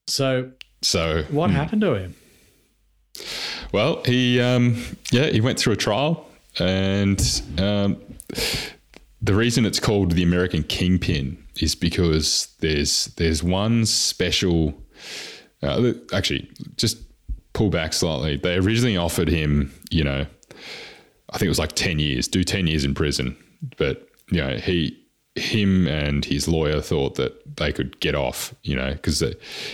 So, 0.06 0.50
so 0.82 1.24
what 1.30 1.50
hmm. 1.50 1.56
happened 1.56 1.82
to 1.82 1.94
him? 1.94 2.14
Well, 3.72 4.02
he 4.04 4.40
um, 4.40 4.82
yeah 5.12 5.26
he 5.26 5.40
went 5.40 5.58
through 5.58 5.74
a 5.74 5.76
trial, 5.76 6.28
and 6.58 7.20
um, 7.58 8.00
the 9.22 9.34
reason 9.34 9.64
it's 9.64 9.78
called 9.78 10.12
the 10.12 10.22
American 10.22 10.64
Kingpin 10.64 11.42
is 11.60 11.74
because 11.74 12.48
there's 12.60 13.06
there's 13.16 13.42
one 13.42 13.86
special. 13.86 14.74
Uh, 15.62 15.92
actually, 16.12 16.50
just 16.76 16.98
pull 17.52 17.68
back 17.68 17.92
slightly. 17.92 18.36
They 18.36 18.56
originally 18.56 18.96
offered 18.96 19.28
him, 19.28 19.72
you 19.90 20.02
know, 20.02 20.26
I 21.30 21.38
think 21.38 21.46
it 21.46 21.50
was 21.50 21.58
like 21.58 21.72
ten 21.72 21.98
years, 21.98 22.28
do 22.28 22.44
ten 22.44 22.66
years 22.66 22.84
in 22.84 22.94
prison, 22.94 23.36
but 23.76 24.08
you 24.30 24.38
know 24.38 24.56
he 24.56 24.96
him 25.36 25.86
and 25.86 26.24
his 26.24 26.48
lawyer 26.48 26.80
thought 26.80 27.14
that 27.14 27.56
they 27.56 27.72
could 27.72 28.00
get 28.00 28.14
off, 28.14 28.54
you 28.62 28.74
know, 28.74 28.92
because 28.92 29.22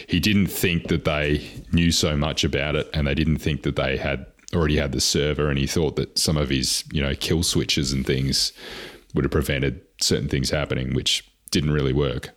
he 0.07 0.21
didn't 0.21 0.49
think 0.49 0.89
that 0.89 1.05
they 1.05 1.49
knew 1.73 1.91
so 1.91 2.17
much 2.17 2.45
about 2.45 2.77
it, 2.77 2.89
and 2.93 3.07
they 3.07 3.15
didn't 3.15 3.39
think 3.39 3.63
that 3.63 3.77
they 3.77 3.97
had 3.97 4.27
already 4.55 4.77
had 4.77 4.93
the 4.93 5.01
server, 5.01 5.49
and 5.49 5.59
he 5.59 5.67
thought 5.67 5.97
that 5.97 6.19
some 6.19 6.37
of 6.37 6.51
his, 6.51 6.85
you 6.93 7.03
know, 7.03 7.15
kill 7.15 7.43
switches 7.43 7.93
and 7.93 8.07
things 8.07 8.53
would 9.15 9.25
have 9.25 9.33
prevented 9.33 9.81
certain 10.01 10.29
things 10.29 10.51
happening, 10.51 10.95
which 10.95 11.29
didn't 11.51 11.71
really 11.71 11.93
work. 11.93 12.31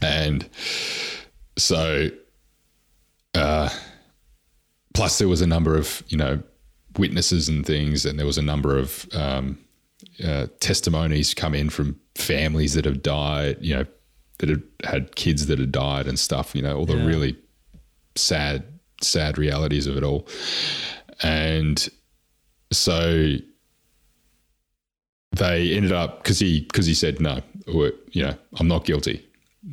And 0.00 0.48
so, 1.58 2.10
uh, 3.34 3.68
plus 4.94 5.18
there 5.18 5.28
was 5.28 5.40
a 5.40 5.46
number 5.46 5.76
of, 5.76 6.02
you 6.08 6.16
know, 6.16 6.42
witnesses 6.98 7.48
and 7.48 7.64
things, 7.64 8.04
and 8.04 8.18
there 8.18 8.26
was 8.26 8.38
a 8.38 8.42
number 8.42 8.76
of 8.76 9.06
um, 9.14 9.58
uh, 10.24 10.46
testimonies 10.60 11.34
come 11.34 11.54
in 11.54 11.70
from 11.70 11.98
families 12.14 12.74
that 12.74 12.84
have 12.84 13.02
died, 13.02 13.56
you 13.60 13.74
know, 13.74 13.84
that 14.38 14.48
have 14.48 14.62
had 14.84 15.16
kids 15.16 15.46
that 15.46 15.58
have 15.58 15.72
died 15.72 16.06
and 16.06 16.18
stuff, 16.18 16.54
you 16.54 16.62
know, 16.62 16.76
all 16.76 16.86
the 16.86 16.96
yeah. 16.96 17.06
really 17.06 17.36
sad, 18.16 18.64
sad 19.00 19.38
realities 19.38 19.86
of 19.86 19.96
it 19.96 20.02
all. 20.02 20.26
And 21.22 21.88
so 22.72 23.36
they 25.32 25.74
ended 25.74 25.92
up 25.92 26.22
because 26.22 26.38
he 26.38 26.62
because 26.62 26.86
he 26.86 26.94
said 26.94 27.20
no, 27.20 27.40
you 27.66 28.22
know, 28.22 28.34
I'm 28.58 28.68
not 28.68 28.84
guilty. 28.84 29.26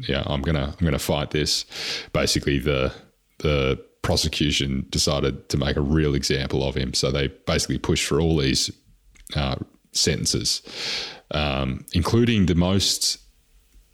Yeah, 0.07 0.23
I'm 0.26 0.41
gonna 0.41 0.76
I'm 0.77 0.85
gonna 0.85 0.99
fight 0.99 1.31
this. 1.31 1.65
Basically, 2.14 2.60
the 2.60 2.94
the 3.39 3.84
prosecution 4.08 4.86
decided 4.90 5.50
to 5.50 5.58
make 5.58 5.76
a 5.76 5.82
real 5.82 6.16
example 6.16 6.66
of 6.66 6.76
him. 6.76 6.94
So 6.94 7.12
they 7.12 7.28
basically 7.28 7.78
pushed 7.78 8.06
for 8.06 8.22
all 8.22 8.38
these 8.38 8.72
uh, 9.36 9.58
sentences, 9.92 10.62
um, 11.32 11.86
including 11.92 12.46
the 12.46 12.56
most 12.56 13.18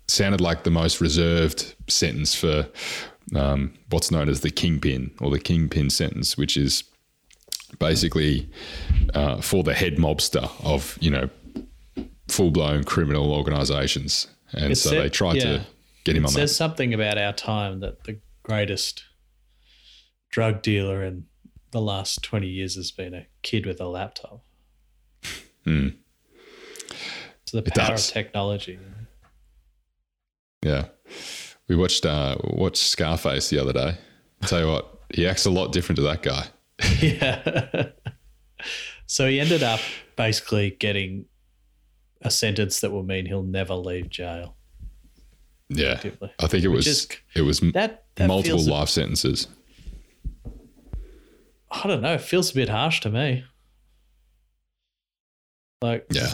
sounded 0.08 0.40
like 0.40 0.66
the 0.66 0.70
most 0.70 1.02
reserved 1.02 1.74
sentence 1.88 2.36
for 2.36 2.68
um, 3.36 3.74
what's 3.90 4.12
known 4.12 4.30
as 4.30 4.42
the 4.42 4.52
kingpin 4.52 5.10
or 5.20 5.32
the 5.32 5.40
kingpin 5.40 5.90
sentence, 5.90 6.38
which 6.38 6.58
is 6.58 6.84
basically 7.80 8.48
uh, 9.16 9.42
for 9.42 9.64
the 9.64 9.74
head 9.74 9.96
mobster 9.96 10.48
of 10.64 10.96
you 11.02 11.10
know 11.10 11.28
full 12.28 12.52
blown 12.52 12.84
criminal 12.84 13.34
organizations, 13.34 14.28
and 14.52 14.74
it 14.74 14.76
so 14.76 14.92
said, 14.92 15.02
they 15.02 15.10
tried 15.10 15.38
yeah, 15.38 15.44
to 15.44 15.66
get 16.04 16.16
him 16.16 16.26
on. 16.28 16.32
Says 16.32 16.52
that. 16.52 16.56
something 16.56 16.94
about 16.94 17.18
our 17.18 17.34
time 17.34 17.80
that 17.80 18.04
the 18.04 18.20
greatest 18.44 19.06
drug 20.34 20.64
dealer 20.64 21.04
in 21.04 21.26
the 21.70 21.80
last 21.80 22.24
twenty 22.24 22.48
years 22.48 22.76
has 22.76 22.90
been 22.90 23.14
a 23.14 23.28
kid 23.44 23.68
with 23.68 23.80
a 23.80 23.88
laptop. 23.88 24.44
Hmm. 25.64 25.90
So 27.46 27.62
the 27.62 27.72
power 27.72 27.94
of 27.94 28.00
technology. 28.00 28.80
Yeah, 30.64 30.86
we 31.68 31.76
watched 31.76 32.06
uh, 32.06 32.36
watched 32.44 32.78
Scarface 32.78 33.50
the 33.50 33.60
other 33.60 33.74
day. 33.74 33.96
I'll 34.42 34.50
tell 34.50 34.60
you 34.60 34.68
what, 34.68 35.04
he 35.14 35.28
acts 35.28 35.46
a 35.46 35.52
lot 35.52 35.72
different 35.72 35.98
to 35.98 36.04
that 36.04 36.24
guy. 36.24 36.48
yeah. 37.00 37.90
so 39.06 39.30
he 39.30 39.40
ended 39.40 39.62
up 39.62 39.82
basically 40.16 40.72
getting 40.72 41.26
a 42.24 42.32
sentence 42.32 42.80
that 42.80 42.92
will 42.92 43.04
mean 43.04 43.28
he'll 43.28 43.44
never 43.44 43.76
leave 43.76 44.10
jail. 44.10 44.56
Yeah, 45.70 46.02
I 46.40 46.48
think 46.48 46.64
it 46.64 46.70
was 46.70 46.88
is, 46.88 47.08
it 47.36 47.42
was 47.42 47.60
that, 47.60 48.06
that 48.16 48.28
multiple 48.28 48.66
life 48.66 48.90
sentences. 48.90 49.48
I 51.74 51.88
don't 51.88 52.02
know. 52.02 52.14
It 52.14 52.22
feels 52.22 52.52
a 52.52 52.56
bit 52.56 52.70
harsh 52.70 53.02
to 53.02 53.10
me. 53.10 53.46
Like, 55.82 56.06
yeah, 56.12 56.34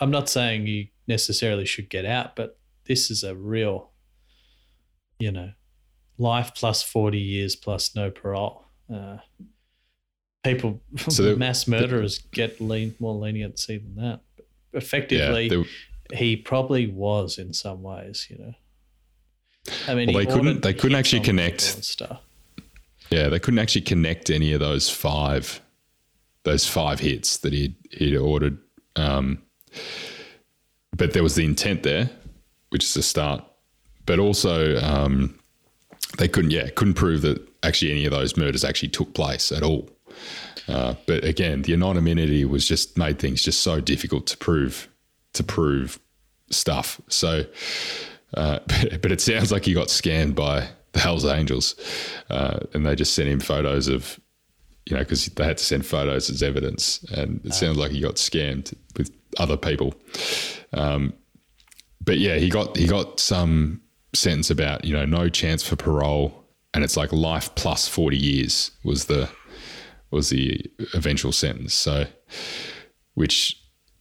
I'm 0.00 0.10
not 0.10 0.28
saying 0.28 0.66
you 0.66 0.88
necessarily 1.06 1.64
should 1.64 1.88
get 1.88 2.04
out, 2.04 2.36
but 2.36 2.58
this 2.86 3.10
is 3.10 3.22
a 3.22 3.34
real, 3.34 3.90
you 5.18 5.30
know, 5.30 5.52
life 6.18 6.52
plus 6.54 6.82
40 6.82 7.18
years 7.18 7.56
plus 7.56 7.94
no 7.94 8.10
parole. 8.10 8.64
Uh, 8.92 9.18
people, 10.44 10.82
so 11.08 11.36
mass 11.36 11.66
murderers 11.66 12.18
get 12.18 12.60
lean, 12.60 12.94
more 12.98 13.14
leniency 13.14 13.78
than 13.78 13.94
that. 13.96 14.20
But 14.36 14.46
effectively, 14.72 15.48
yeah, 15.48 16.18
he 16.18 16.36
probably 16.36 16.88
was 16.88 17.38
in 17.38 17.54
some 17.54 17.82
ways, 17.82 18.26
you 18.28 18.38
know. 18.38 18.54
I 19.86 19.94
mean, 19.94 20.12
well, 20.12 20.24
they 20.24 20.26
couldn't. 20.26 20.62
They 20.62 20.74
couldn't 20.74 20.96
actually 20.96 21.20
connect. 21.20 21.60
Stuff. 21.60 22.20
Yeah, 23.10 23.28
they 23.28 23.38
couldn't 23.38 23.58
actually 23.58 23.82
connect 23.82 24.30
any 24.30 24.52
of 24.52 24.60
those 24.60 24.88
five, 24.88 25.60
those 26.44 26.66
five 26.66 27.00
hits 27.00 27.38
that 27.38 27.52
he 27.52 27.74
he'd 27.90 28.16
ordered 28.16 28.58
um, 28.96 29.42
but 30.96 31.12
there 31.12 31.22
was 31.22 31.34
the 31.34 31.44
intent 31.44 31.82
there, 31.82 32.10
which 32.70 32.84
is 32.84 32.96
a 32.96 33.02
start. 33.02 33.44
But 34.06 34.18
also, 34.18 34.78
um, 34.80 35.38
they 36.18 36.28
couldn't, 36.28 36.50
yeah, 36.50 36.68
couldn't 36.70 36.94
prove 36.94 37.22
that 37.22 37.46
actually 37.62 37.92
any 37.92 38.04
of 38.04 38.10
those 38.10 38.36
murders 38.36 38.64
actually 38.64 38.88
took 38.88 39.14
place 39.14 39.52
at 39.52 39.62
all. 39.62 39.88
Uh, 40.68 40.94
but 41.06 41.24
again, 41.24 41.62
the 41.62 41.72
anonymity 41.72 42.44
was 42.44 42.66
just 42.66 42.98
made 42.98 43.18
things 43.18 43.42
just 43.42 43.62
so 43.62 43.80
difficult 43.80 44.26
to 44.26 44.36
prove 44.36 44.88
to 45.32 45.44
prove 45.44 46.00
stuff. 46.50 47.00
So, 47.08 47.44
uh, 48.34 48.58
but, 48.66 49.00
but, 49.02 49.12
it 49.12 49.20
sounds 49.20 49.52
like 49.52 49.64
he 49.64 49.72
got 49.72 49.88
scammed 49.88 50.34
by 50.34 50.68
the 50.92 51.00
Hell's 51.00 51.24
Angels, 51.24 51.74
uh, 52.30 52.60
and 52.74 52.84
they 52.84 52.94
just 52.94 53.14
sent 53.14 53.28
him 53.28 53.40
photos 53.40 53.88
of 53.88 54.18
you 54.86 54.96
know, 54.96 55.02
because 55.02 55.26
they 55.26 55.44
had 55.44 55.58
to 55.58 55.64
send 55.64 55.86
photos 55.86 56.30
as 56.30 56.42
evidence, 56.42 57.02
and 57.12 57.40
it 57.44 57.54
sounds 57.54 57.76
like 57.76 57.92
he 57.92 58.00
got 58.00 58.16
scammed 58.16 58.74
with 58.96 59.10
other 59.38 59.56
people. 59.56 59.94
Um, 60.72 61.12
but 62.00 62.18
yeah, 62.18 62.36
he 62.36 62.48
got 62.48 62.76
he 62.76 62.86
got 62.86 63.20
some 63.20 63.80
sentence 64.14 64.50
about 64.50 64.84
you 64.84 64.92
know 64.92 65.04
no 65.04 65.28
chance 65.28 65.62
for 65.62 65.76
parole, 65.76 66.44
and 66.74 66.82
it's 66.82 66.96
like 66.96 67.12
life 67.12 67.54
plus 67.54 67.86
forty 67.86 68.16
years 68.16 68.72
was 68.84 69.04
the 69.04 69.28
was 70.10 70.30
the 70.30 70.60
eventual 70.94 71.32
sentence. 71.32 71.72
So, 71.72 72.06
which 73.14 73.56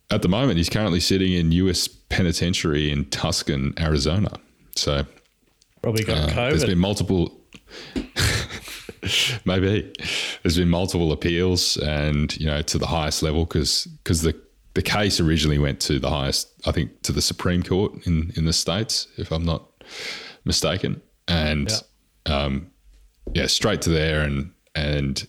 at 0.09 0.23
the 0.23 0.29
moment 0.29 0.57
he's 0.57 0.69
currently 0.69 0.99
sitting 0.99 1.33
in 1.33 1.51
U.S. 1.51 1.87
penitentiary 1.87 2.91
in 2.91 3.05
Tucson, 3.05 3.73
Arizona. 3.79 4.31
So 4.75 5.05
probably 5.81 6.03
got 6.03 6.17
uh, 6.17 6.27
COVID. 6.33 6.49
There's 6.49 6.65
been 6.65 6.79
multiple. 6.79 7.39
maybe 9.45 9.91
there's 10.43 10.57
been 10.57 10.69
multiple 10.69 11.11
appeals 11.11 11.77
and 11.77 12.35
you 12.37 12.45
know 12.45 12.61
to 12.61 12.77
the 12.77 12.87
highest 12.87 13.23
level 13.23 13.45
because 13.45 13.85
because 14.03 14.21
the 14.21 14.35
the 14.73 14.81
case 14.81 15.19
originally 15.19 15.57
went 15.57 15.79
to 15.79 15.99
the 15.99 16.09
highest 16.09 16.49
i 16.67 16.71
think 16.71 17.01
to 17.01 17.11
the 17.11 17.21
supreme 17.21 17.63
court 17.63 17.93
in 18.05 18.31
in 18.35 18.45
the 18.45 18.53
states 18.53 19.07
if 19.17 19.31
i'm 19.31 19.45
not 19.45 19.83
mistaken 20.45 21.01
and 21.27 21.71
yeah, 22.25 22.43
um, 22.43 22.69
yeah 23.33 23.47
straight 23.47 23.81
to 23.81 23.89
there 23.89 24.21
and 24.21 24.51
and 24.75 25.27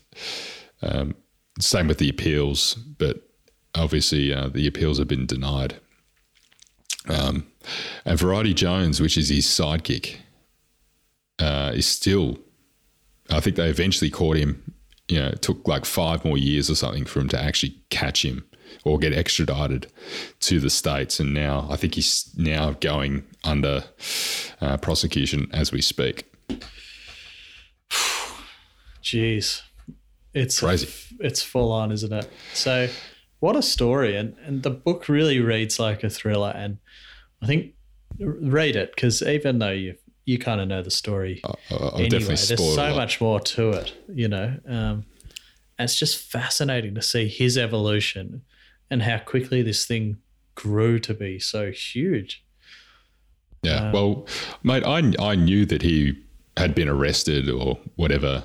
um, 0.83 1.15
same 1.59 1.87
with 1.87 1.99
the 1.99 2.09
appeals 2.09 2.75
but 2.75 3.29
obviously 3.75 4.33
uh, 4.33 4.49
the 4.49 4.67
appeals 4.67 4.99
have 4.99 5.09
been 5.09 5.27
denied 5.27 5.77
um, 7.09 7.47
and 8.05 8.19
variety 8.19 8.55
jones 8.55 9.01
which 9.01 9.17
is 9.17 9.29
his 9.29 9.47
sidekick 9.47 10.17
uh, 11.41 11.73
is 11.75 11.87
still 11.87 12.39
I 13.33 13.41
think 13.41 13.57
they 13.57 13.69
eventually 13.69 14.11
caught 14.11 14.37
him. 14.37 14.75
You 15.09 15.21
know, 15.21 15.29
it 15.29 15.43
took 15.43 15.67
like 15.67 15.85
five 15.85 16.25
more 16.25 16.39
years 16.39 16.71
or 16.71 16.75
something 16.75 17.05
for 17.05 17.21
him 17.21 17.29
to 17.29 17.41
actually 17.41 17.77
catch 17.91 18.25
him 18.25 18.45
or 18.85 18.99
get 18.99 19.13
extradited 19.13 19.89
to 20.41 20.61
the 20.61 20.71
states, 20.71 21.19
and 21.19 21.35
now 21.35 21.67
I 21.69 21.77
think 21.77 21.95
he's 21.97 22.33
now 22.37 22.73
going 22.73 23.25
under 23.43 23.85
uh, 24.61 24.77
prosecution 24.77 25.49
as 25.53 25.73
we 25.73 25.83
speak. 25.83 26.27
Jeez, 29.03 29.63
it's 30.35 30.61
Crazy. 30.61 31.17
it's 31.19 31.43
full 31.43 31.73
on, 31.73 31.91
isn't 31.91 32.13
it? 32.13 32.31
So, 32.55 32.89
what 33.41 33.57
a 33.57 33.63
story! 33.63 34.17
And 34.17 34.37
and 34.45 34.63
the 34.63 34.71
book 34.71 35.09
really 35.09 35.41
reads 35.41 35.81
like 35.81 36.05
a 36.05 36.11
thriller. 36.11 36.53
And 36.55 36.79
I 37.43 37.47
think 37.47 37.75
read 38.21 38.77
it 38.77 38.95
because 38.95 39.23
even 39.23 39.59
though 39.59 39.71
you 39.73 39.97
you 40.31 40.39
kind 40.39 40.61
of 40.61 40.69
know 40.69 40.81
the 40.83 40.91
story 40.91 41.41
I'll 41.45 41.59
anyway, 41.95 42.09
definitely 42.09 42.47
there's 42.47 42.75
so 42.75 42.95
much 42.95 43.21
more 43.21 43.41
to 43.41 43.71
it. 43.71 43.93
You 44.09 44.29
know, 44.29 44.57
um, 44.67 45.05
and 45.77 45.87
it's 45.87 45.97
just 45.97 46.19
fascinating 46.19 46.95
to 46.95 47.03
see 47.03 47.27
his 47.27 47.59
evolution 47.59 48.43
and 48.91 49.03
how 49.03 49.19
quickly 49.19 49.63
this 49.63 49.87
thing 49.87 50.19
grew 50.55 50.99
to 51.01 51.15
be 51.15 51.41
so 51.41 51.73
huge. 51.73 52.45
Yeah. 53.63 53.87
Um, 53.89 53.93
well, 53.93 54.27
mate, 54.63 54.85
I 54.85 55.13
I 55.19 55.35
knew 55.35 55.67
that 55.67 55.83
he 55.83 56.17
had 56.57 56.75
been 56.75 56.89
arrested 56.89 57.51
or 57.51 57.79
whatever. 57.97 58.45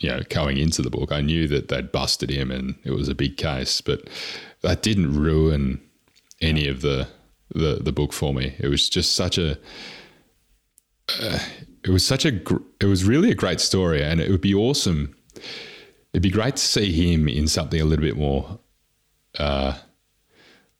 You 0.00 0.10
know, 0.10 0.22
going 0.28 0.56
into 0.58 0.82
the 0.82 0.90
book, 0.90 1.12
I 1.12 1.20
knew 1.20 1.46
that 1.48 1.68
they'd 1.68 1.90
busted 1.92 2.30
him 2.30 2.50
and 2.50 2.74
it 2.84 2.90
was 2.90 3.08
a 3.08 3.14
big 3.14 3.36
case, 3.36 3.80
but 3.80 4.08
that 4.62 4.82
didn't 4.82 5.14
ruin 5.14 5.80
any 6.40 6.68
of 6.68 6.80
the 6.80 7.08
the, 7.54 7.80
the 7.80 7.92
book 7.92 8.12
for 8.12 8.32
me. 8.32 8.54
It 8.58 8.68
was 8.68 8.88
just 8.88 9.14
such 9.14 9.36
a. 9.38 9.58
Uh, 11.20 11.38
it 11.84 11.90
was 11.90 12.06
such 12.06 12.24
a. 12.24 12.30
gr- 12.30 12.62
It 12.80 12.86
was 12.86 13.04
really 13.04 13.30
a 13.30 13.34
great 13.34 13.60
story, 13.60 14.02
and 14.02 14.20
it 14.20 14.30
would 14.30 14.40
be 14.40 14.54
awesome. 14.54 15.14
It'd 16.12 16.22
be 16.22 16.30
great 16.30 16.56
to 16.56 16.62
see 16.62 16.92
him 16.92 17.28
in 17.28 17.48
something 17.48 17.80
a 17.80 17.84
little 17.84 18.04
bit 18.04 18.16
more 18.16 18.58
uh, 19.38 19.78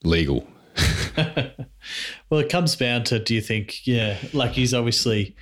legal. 0.02 0.47
Well, 2.31 2.40
it 2.40 2.48
comes 2.48 2.74
down 2.77 3.05
to 3.05 3.19
do 3.19 3.35
you 3.35 3.43
think, 3.43 3.86
yeah, 3.86 4.16
like 4.32 4.52
he's 4.52 4.73
obviously, 4.73 5.36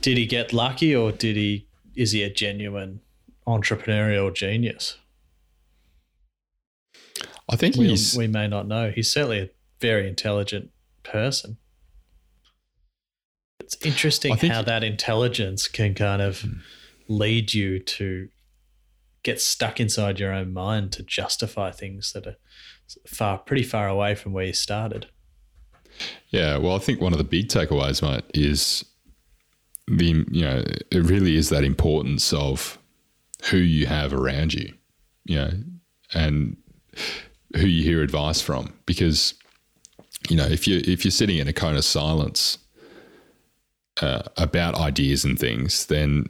did 0.00 0.16
he 0.16 0.24
get 0.24 0.54
lucky 0.54 0.96
or 0.96 1.12
did 1.12 1.36
he, 1.36 1.68
is 1.94 2.12
he 2.12 2.22
a 2.22 2.30
genuine 2.30 3.00
entrepreneurial 3.46 4.34
genius? 4.34 4.96
I 7.50 7.56
think 7.56 7.76
We, 7.76 7.94
we 8.16 8.26
may 8.26 8.48
not 8.48 8.66
know. 8.66 8.90
He's 8.90 9.12
certainly 9.12 9.40
a 9.40 9.50
very 9.80 10.08
intelligent 10.08 10.70
person. 11.02 11.58
It's 13.68 13.84
interesting 13.84 14.34
how 14.34 14.62
that 14.62 14.82
intelligence 14.82 15.68
can 15.68 15.94
kind 15.94 16.22
of 16.22 16.42
lead 17.06 17.52
you 17.52 17.78
to 17.78 18.30
get 19.22 19.42
stuck 19.42 19.78
inside 19.78 20.18
your 20.18 20.32
own 20.32 20.54
mind 20.54 20.90
to 20.92 21.02
justify 21.02 21.70
things 21.70 22.14
that 22.14 22.26
are 22.26 22.36
far, 23.06 23.36
pretty 23.36 23.62
far 23.62 23.86
away 23.86 24.14
from 24.14 24.32
where 24.32 24.46
you 24.46 24.54
started. 24.54 25.08
Yeah, 26.30 26.56
well, 26.56 26.76
I 26.76 26.78
think 26.78 27.02
one 27.02 27.12
of 27.12 27.18
the 27.18 27.24
big 27.24 27.48
takeaways, 27.48 28.00
mate, 28.00 28.24
is 28.32 28.86
the 29.86 30.24
you 30.30 30.44
know 30.46 30.62
it 30.90 31.02
really 31.02 31.36
is 31.36 31.50
that 31.50 31.62
importance 31.62 32.32
of 32.32 32.78
who 33.50 33.58
you 33.58 33.84
have 33.84 34.14
around 34.14 34.54
you, 34.54 34.72
you 35.26 35.36
know, 35.36 35.50
and 36.14 36.56
who 37.54 37.66
you 37.66 37.84
hear 37.84 38.02
advice 38.02 38.40
from. 38.40 38.72
Because 38.86 39.34
you 40.30 40.36
know, 40.36 40.46
if 40.46 40.66
you 40.66 40.80
if 40.86 41.04
you're 41.04 41.12
sitting 41.12 41.36
in 41.36 41.48
a 41.48 41.52
cone 41.52 41.76
of 41.76 41.84
silence 41.84 42.56
uh, 44.00 44.22
about 44.36 44.74
ideas 44.74 45.24
and 45.24 45.38
things, 45.38 45.86
then 45.86 46.26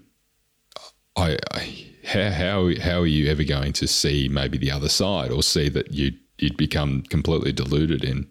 I, 1.17 1.39
I 1.53 1.87
how 2.05 2.31
how 2.31 2.71
how 2.81 3.01
are 3.01 3.07
you 3.07 3.31
ever 3.31 3.45
going 3.45 3.73
to 3.75 3.87
see 3.87 4.29
maybe 4.31 4.59
the 4.59 4.71
other 4.71 4.89
side 4.89 5.31
or 5.31 5.43
see 5.43 5.69
that 5.69 5.93
you 5.93 6.13
you'd 6.39 6.57
become 6.57 7.03
completely 7.03 7.53
deluded 7.53 8.05
in 8.05 8.31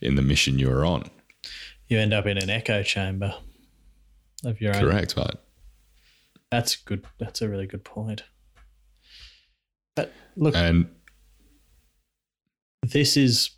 in 0.00 0.14
the 0.14 0.22
mission 0.22 0.58
you're 0.58 0.84
on? 0.84 1.10
You 1.88 1.98
end 1.98 2.12
up 2.12 2.26
in 2.26 2.38
an 2.38 2.50
echo 2.50 2.82
chamber 2.82 3.34
of 4.44 4.60
your 4.60 4.74
own. 4.76 4.82
Correct, 4.82 5.16
mate. 5.16 5.36
That's 6.50 6.76
good. 6.76 7.04
That's 7.18 7.42
a 7.42 7.48
really 7.48 7.66
good 7.66 7.84
point. 7.84 8.22
But 9.96 10.12
look, 10.36 10.54
And 10.54 10.88
this 12.82 13.16
is 13.16 13.50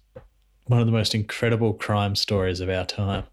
one 0.66 0.80
of 0.80 0.86
the 0.86 0.92
most 0.92 1.14
incredible 1.14 1.74
crime 1.74 2.16
stories 2.16 2.60
of 2.60 2.68
our 2.68 2.86
time. 2.86 3.24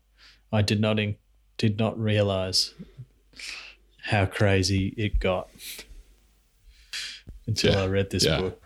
I 0.51 0.61
did 0.61 0.79
not 0.79 0.99
in, 0.99 1.15
did 1.57 1.77
not 1.77 1.99
realize 1.99 2.73
how 4.03 4.25
crazy 4.25 4.93
it 4.97 5.19
got 5.19 5.49
until 7.45 7.73
Yeah, 7.73 7.83
I 7.83 7.87
read 7.87 8.09
this 8.09 8.25
yeah. 8.25 8.39
book. 8.41 8.61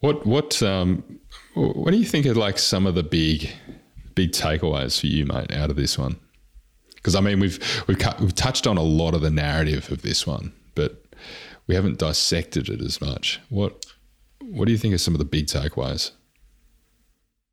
what 0.00 0.26
what 0.26 0.62
um 0.62 1.18
what 1.54 1.90
do 1.90 1.96
you 1.96 2.04
think 2.04 2.26
are 2.26 2.34
like 2.34 2.58
some 2.58 2.86
of 2.86 2.94
the 2.94 3.02
big 3.02 3.50
big 4.14 4.32
takeaways 4.32 4.98
for 5.00 5.06
you, 5.06 5.24
mate, 5.26 5.52
out 5.52 5.70
of 5.70 5.76
this 5.76 5.98
one? 5.98 6.16
Because 6.96 7.14
I 7.14 7.20
mean, 7.20 7.40
we've 7.40 7.58
we've 7.86 7.98
we've 8.20 8.34
touched 8.34 8.66
on 8.66 8.76
a 8.76 8.82
lot 8.82 9.14
of 9.14 9.20
the 9.22 9.30
narrative 9.30 9.90
of 9.90 10.02
this 10.02 10.26
one, 10.26 10.52
but 10.74 11.02
we 11.66 11.74
haven't 11.74 11.98
dissected 11.98 12.68
it 12.68 12.80
as 12.80 13.00
much. 13.00 13.40
What 13.48 13.86
what 14.40 14.66
do 14.66 14.72
you 14.72 14.78
think 14.78 14.94
are 14.94 14.98
some 14.98 15.14
of 15.14 15.18
the 15.18 15.24
big 15.24 15.46
takeaways? 15.46 16.10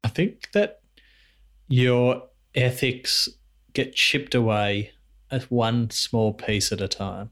I 0.04 0.08
think 0.08 0.50
that 0.54 0.80
your 1.68 2.24
ethics 2.56 3.30
get 3.74 3.96
chipped 3.96 4.36
away 4.36 4.92
at 5.32 5.52
one 5.52 5.90
small 5.90 6.34
piece 6.34 6.72
at 6.72 6.82
a 6.82 6.88
time 6.88 7.30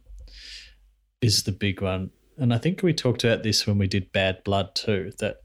is 1.21 1.43
the 1.43 1.51
big 1.51 1.81
one. 1.81 2.11
And 2.37 2.53
I 2.53 2.57
think 2.59 2.83
we 2.83 2.93
talked 2.93 3.23
about 3.23 3.43
this 3.43 3.65
when 3.65 3.77
we 3.77 3.87
did 3.87 4.11
Bad 4.11 4.43
Blood 4.43 4.75
too, 4.75 5.11
that 5.19 5.37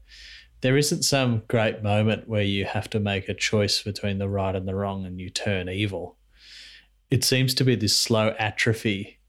there 0.61 0.77
isn't 0.77 1.03
some 1.03 1.43
great 1.47 1.83
moment 1.83 2.27
where 2.27 2.43
you 2.43 2.65
have 2.65 2.89
to 2.91 2.99
make 2.99 3.27
a 3.27 3.33
choice 3.33 3.81
between 3.81 4.19
the 4.19 4.29
right 4.29 4.55
and 4.55 4.67
the 4.67 4.75
wrong 4.75 5.05
and 5.05 5.19
you 5.19 5.29
turn 5.29 5.67
evil. 5.67 6.17
It 7.09 7.23
seems 7.23 7.53
to 7.55 7.63
be 7.63 7.75
this 7.75 7.97
slow 7.97 8.35
atrophy 8.39 9.19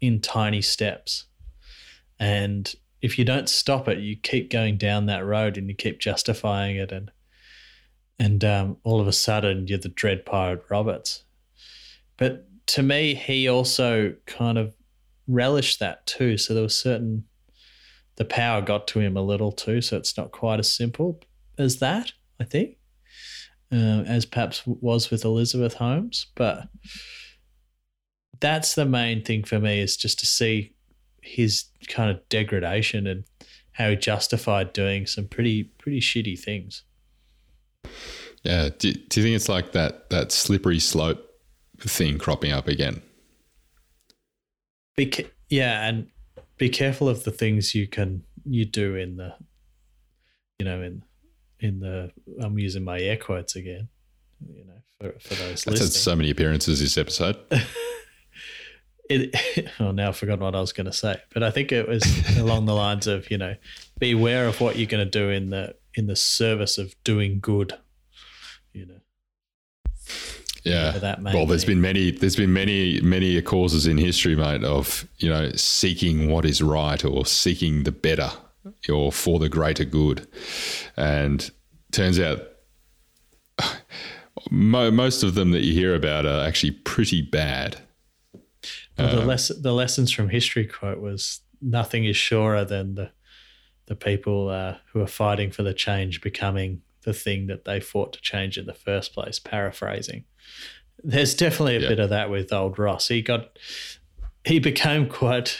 in 0.00 0.20
tiny 0.20 0.62
steps. 0.62 1.24
And 2.20 2.72
if 3.00 3.18
you 3.18 3.24
don't 3.24 3.48
stop 3.48 3.88
it, 3.88 3.98
you 3.98 4.16
keep 4.16 4.50
going 4.50 4.76
down 4.76 5.06
that 5.06 5.24
road 5.24 5.56
and 5.58 5.68
you 5.68 5.74
keep 5.74 5.98
justifying 5.98 6.76
it 6.76 6.92
and 6.92 7.10
and 8.18 8.44
um, 8.44 8.76
all 8.84 9.00
of 9.00 9.06
a 9.06 9.12
sudden 9.12 9.66
you're 9.66 9.78
the 9.78 9.88
dread 9.88 10.24
pirate 10.24 10.64
Roberts. 10.70 11.24
But 12.16 12.46
to 12.68 12.82
me, 12.82 13.14
he 13.14 13.48
also 13.48 14.14
kind 14.26 14.58
of 14.58 14.74
relished 15.26 15.80
that 15.80 16.06
too. 16.06 16.36
So 16.38 16.54
there 16.54 16.62
was 16.62 16.78
certain 16.78 17.24
the 18.16 18.24
power 18.24 18.60
got 18.60 18.86
to 18.88 19.00
him 19.00 19.16
a 19.16 19.22
little 19.22 19.52
too. 19.52 19.80
So 19.80 19.96
it's 19.96 20.16
not 20.16 20.30
quite 20.30 20.60
as 20.60 20.72
simple 20.72 21.20
as 21.58 21.78
that, 21.78 22.12
I 22.40 22.44
think, 22.44 22.76
uh, 23.72 24.04
as 24.06 24.24
perhaps 24.24 24.62
was 24.66 25.10
with 25.10 25.24
Elizabeth 25.24 25.74
Holmes. 25.74 26.26
But 26.34 26.68
that's 28.40 28.74
the 28.74 28.84
main 28.84 29.22
thing 29.24 29.44
for 29.44 29.58
me 29.58 29.80
is 29.80 29.96
just 29.96 30.18
to 30.20 30.26
see 30.26 30.74
his 31.22 31.64
kind 31.88 32.10
of 32.10 32.28
degradation 32.28 33.06
and 33.06 33.24
how 33.72 33.90
he 33.90 33.96
justified 33.96 34.72
doing 34.72 35.06
some 35.06 35.26
pretty 35.26 35.64
pretty 35.64 36.00
shitty 36.00 36.38
things. 36.38 36.82
Yeah, 38.42 38.68
do, 38.78 38.92
do 38.92 39.20
you 39.20 39.26
think 39.26 39.36
it's 39.36 39.48
like 39.48 39.72
that 39.72 40.10
that 40.10 40.32
slippery 40.32 40.78
slope 40.78 41.24
thing 41.80 42.18
cropping 42.18 42.52
up 42.52 42.68
again? 42.68 43.02
Be 44.96 45.06
ca- 45.06 45.30
yeah, 45.48 45.86
and 45.86 46.08
be 46.58 46.68
careful 46.68 47.08
of 47.08 47.24
the 47.24 47.30
things 47.30 47.74
you 47.74 47.88
can 47.88 48.22
you 48.44 48.64
do 48.64 48.96
in 48.96 49.16
the, 49.16 49.34
you 50.58 50.66
know, 50.66 50.82
in 50.82 51.02
in 51.60 51.80
the. 51.80 52.10
I'm 52.40 52.58
using 52.58 52.84
my 52.84 53.00
air 53.00 53.16
quotes 53.16 53.56
again. 53.56 53.88
You 54.46 54.66
know, 54.66 54.82
for 55.00 55.18
for 55.20 55.34
those 55.34 55.64
That's 55.64 55.64
had 55.64 55.72
listening. 55.72 55.90
so 55.90 56.16
many 56.16 56.30
appearances 56.30 56.80
this 56.80 56.98
episode. 56.98 57.36
it, 59.10 59.70
oh, 59.80 59.90
now 59.90 60.08
I've 60.08 60.16
forgotten 60.16 60.44
what 60.44 60.54
I 60.54 60.60
was 60.60 60.72
going 60.72 60.86
to 60.86 60.92
say, 60.92 61.16
but 61.32 61.42
I 61.42 61.50
think 61.50 61.72
it 61.72 61.88
was 61.88 62.04
along 62.38 62.66
the 62.66 62.74
lines 62.74 63.06
of 63.06 63.30
you 63.30 63.38
know, 63.38 63.54
be 63.98 64.12
aware 64.12 64.46
of 64.46 64.60
what 64.60 64.76
you're 64.76 64.86
going 64.86 65.04
to 65.04 65.10
do 65.10 65.30
in 65.30 65.50
the 65.50 65.74
in 65.94 66.06
the 66.06 66.16
service 66.16 66.78
of 66.78 66.94
doing 67.04 67.38
good. 67.40 67.74
You 68.72 68.86
know, 68.86 69.00
Yeah. 70.64 70.98
that 70.98 71.22
Well, 71.22 71.46
there's 71.46 71.64
be. 71.64 71.74
been 71.74 71.80
many, 71.80 72.10
there's 72.10 72.36
been 72.36 72.52
many, 72.52 73.00
many 73.00 73.40
causes 73.42 73.86
in 73.86 73.98
history, 73.98 74.34
mate, 74.34 74.64
of 74.64 75.06
you 75.18 75.28
know 75.28 75.50
seeking 75.52 76.28
what 76.30 76.44
is 76.44 76.60
right 76.62 77.04
or 77.04 77.24
seeking 77.26 77.84
the 77.84 77.92
better 77.92 78.30
or 78.88 79.12
for 79.12 79.38
the 79.38 79.48
greater 79.48 79.84
good, 79.84 80.26
and 80.96 81.50
turns 81.92 82.18
out 82.18 82.40
mo- 84.50 84.90
most 84.90 85.22
of 85.22 85.34
them 85.34 85.50
that 85.52 85.62
you 85.62 85.72
hear 85.72 85.94
about 85.94 86.26
are 86.26 86.44
actually 86.46 86.72
pretty 86.72 87.22
bad. 87.22 87.76
Well, 88.98 89.14
the 89.14 89.22
um, 89.22 89.26
less 89.26 89.48
the 89.48 89.72
lessons 89.72 90.10
from 90.12 90.28
history 90.30 90.66
quote 90.66 91.00
was 91.00 91.40
nothing 91.60 92.04
is 92.04 92.16
surer 92.16 92.64
than 92.64 92.94
the 92.94 93.10
the 93.86 93.96
people 93.96 94.48
uh, 94.48 94.76
who 94.92 95.00
are 95.00 95.06
fighting 95.06 95.50
for 95.50 95.62
the 95.62 95.74
change 95.74 96.20
becoming 96.20 96.82
the 97.02 97.12
thing 97.12 97.46
that 97.48 97.64
they 97.64 97.80
fought 97.80 98.12
to 98.14 98.20
change 98.20 98.56
in 98.56 98.66
the 98.66 98.72
first 98.74 99.12
place. 99.12 99.38
Paraphrasing, 99.38 100.24
there's 101.02 101.34
definitely 101.34 101.76
a 101.76 101.80
Yeah. 101.80 101.88
bit 101.88 101.98
of 102.00 102.10
that 102.10 102.30
with 102.30 102.52
old 102.52 102.78
Ross. 102.78 103.08
He 103.08 103.20
got 103.22 103.58
he 104.44 104.58
became 104.58 105.08
quite 105.08 105.58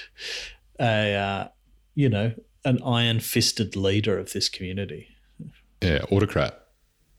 a 0.81 1.15
uh, 1.15 1.49
you 1.95 2.09
know 2.09 2.33
an 2.65 2.81
iron 2.83 3.21
fisted 3.21 3.77
leader 3.77 4.19
of 4.19 4.33
this 4.33 4.49
community. 4.49 5.09
Yeah, 5.83 6.05
autocrat. 6.11 6.61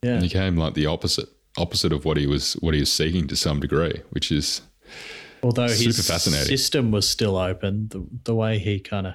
Yeah. 0.01 0.15
He 0.15 0.21
became 0.27 0.55
like 0.57 0.73
the 0.73 0.87
opposite, 0.87 1.29
opposite 1.57 1.93
of 1.93 2.03
what 2.03 2.17
he 2.17 2.25
was, 2.25 2.53
what 2.53 2.73
he 2.73 2.79
was 2.79 2.91
seeking 2.91 3.27
to 3.27 3.35
some 3.35 3.59
degree, 3.59 4.01
which 4.09 4.31
is 4.31 4.61
Although 5.43 5.67
Super 5.67 5.85
his 5.97 6.07
fascinating. 6.07 6.47
system 6.47 6.89
was 6.91 7.07
still 7.07 7.37
open, 7.37 7.89
the, 7.89 8.03
the 8.23 8.33
way 8.33 8.57
he 8.57 8.79
kind 8.79 9.05
of 9.05 9.13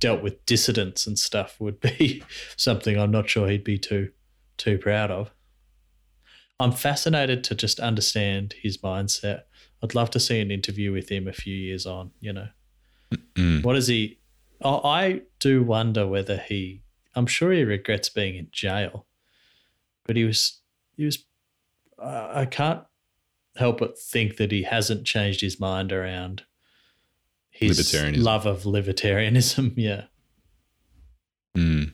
dealt 0.00 0.22
with 0.22 0.44
dissidents 0.46 1.06
and 1.06 1.18
stuff 1.18 1.56
would 1.60 1.80
be 1.80 2.22
something 2.56 2.98
I'm 2.98 3.10
not 3.10 3.28
sure 3.28 3.48
he'd 3.48 3.64
be 3.64 3.78
too 3.78 4.10
too 4.56 4.78
proud 4.78 5.10
of. 5.10 5.30
I'm 6.60 6.72
fascinated 6.72 7.44
to 7.44 7.54
just 7.54 7.78
understand 7.78 8.54
his 8.60 8.78
mindset. 8.78 9.42
I'd 9.82 9.94
love 9.94 10.10
to 10.10 10.20
see 10.20 10.40
an 10.40 10.50
interview 10.50 10.90
with 10.92 11.08
him 11.08 11.28
a 11.28 11.32
few 11.32 11.54
years 11.54 11.86
on. 11.86 12.10
You 12.20 12.32
know, 12.32 12.48
Mm. 13.34 13.62
what 13.62 13.76
is 13.76 13.86
he? 13.86 14.18
I 14.62 14.68
I 14.68 15.22
do 15.38 15.62
wonder 15.62 16.06
whether 16.06 16.36
he. 16.36 16.82
I'm 17.14 17.26
sure 17.26 17.52
he 17.52 17.62
regrets 17.64 18.08
being 18.08 18.34
in 18.36 18.48
jail, 18.52 19.06
but 20.04 20.16
he 20.16 20.24
was 20.24 20.60
he 20.96 21.04
was. 21.04 21.24
I 21.98 22.40
I 22.42 22.46
can't 22.46 22.82
help 23.56 23.78
but 23.78 23.98
think 23.98 24.36
that 24.36 24.52
he 24.52 24.62
hasn't 24.64 25.06
changed 25.06 25.40
his 25.40 25.58
mind 25.58 25.92
around 25.92 26.42
his 27.58 27.78
Libertarianism. 27.78 28.22
love 28.22 28.46
of 28.46 28.62
libertarianism. 28.62 29.74
Yeah, 29.76 30.04
Mm. 31.56 31.92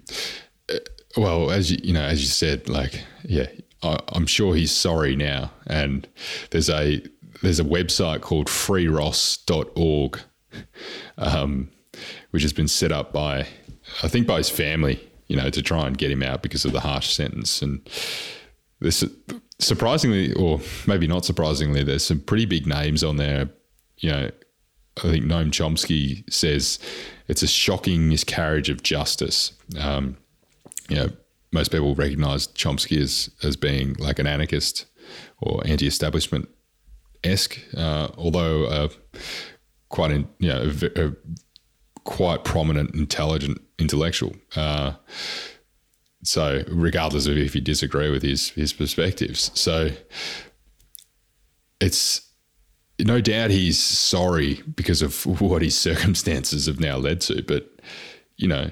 Well, 1.16 1.50
as 1.50 1.70
you, 1.70 1.78
you 1.82 1.92
know, 1.94 2.02
as 2.02 2.20
you 2.20 2.26
said, 2.28 2.68
like, 2.68 3.02
yeah, 3.22 3.46
I, 3.82 3.98
I'm 4.08 4.26
sure 4.26 4.54
he's 4.54 4.72
sorry 4.72 5.14
now. 5.16 5.52
And 5.66 6.06
there's 6.50 6.68
a 6.68 7.02
there's 7.42 7.60
a 7.60 7.64
website 7.64 8.20
called 8.20 8.48
freeross.org, 8.48 10.20
um, 11.18 11.70
which 12.30 12.42
has 12.42 12.52
been 12.52 12.68
set 12.68 12.92
up 12.92 13.12
by, 13.12 13.46
I 14.02 14.08
think, 14.08 14.26
by 14.26 14.38
his 14.38 14.50
family, 14.50 15.00
you 15.28 15.36
know, 15.36 15.50
to 15.50 15.62
try 15.62 15.86
and 15.86 15.96
get 15.96 16.10
him 16.10 16.22
out 16.22 16.42
because 16.42 16.64
of 16.64 16.72
the 16.72 16.80
harsh 16.80 17.12
sentence. 17.14 17.62
And 17.62 17.88
this, 18.80 19.04
surprisingly, 19.60 20.32
or 20.34 20.60
maybe 20.86 21.06
not 21.06 21.24
surprisingly, 21.24 21.84
there's 21.84 22.04
some 22.04 22.20
pretty 22.20 22.44
big 22.46 22.66
names 22.66 23.04
on 23.04 23.16
there. 23.16 23.48
You 23.98 24.10
know, 24.10 24.30
I 24.98 25.10
think 25.10 25.24
Noam 25.24 25.50
Chomsky 25.50 26.30
says 26.32 26.78
it's 27.26 27.42
a 27.42 27.48
shocking 27.48 28.08
miscarriage 28.08 28.68
of 28.68 28.82
justice. 28.82 29.52
Um, 29.78 30.16
you 30.88 30.96
know, 30.96 31.08
most 31.52 31.70
people 31.70 31.94
recognize 31.94 32.46
Chomsky 32.48 33.00
as, 33.00 33.30
as 33.42 33.56
being 33.56 33.94
like 33.94 34.18
an 34.18 34.26
anarchist 34.26 34.86
or 35.40 35.62
anti-establishment 35.66 36.48
esque, 37.22 37.58
uh, 37.76 38.08
although 38.16 38.64
uh, 38.66 38.88
quite 39.88 40.10
in, 40.10 40.28
you 40.38 40.48
know 40.48 40.70
a, 40.96 41.06
a 41.06 41.12
quite 42.04 42.44
prominent, 42.44 42.94
intelligent 42.94 43.60
intellectual. 43.78 44.34
Uh, 44.54 44.92
so, 46.22 46.62
regardless 46.68 47.26
of 47.26 47.36
if 47.36 47.54
you 47.54 47.60
disagree 47.60 48.10
with 48.10 48.22
his 48.22 48.50
his 48.50 48.72
perspectives, 48.72 49.50
so 49.54 49.90
it's 51.80 52.22
no 53.00 53.20
doubt 53.20 53.50
he's 53.50 53.82
sorry 53.82 54.62
because 54.76 55.02
of 55.02 55.26
what 55.40 55.62
his 55.62 55.76
circumstances 55.76 56.66
have 56.66 56.80
now 56.80 56.96
led 56.96 57.20
to. 57.22 57.42
But 57.42 57.70
you 58.36 58.48
know, 58.48 58.70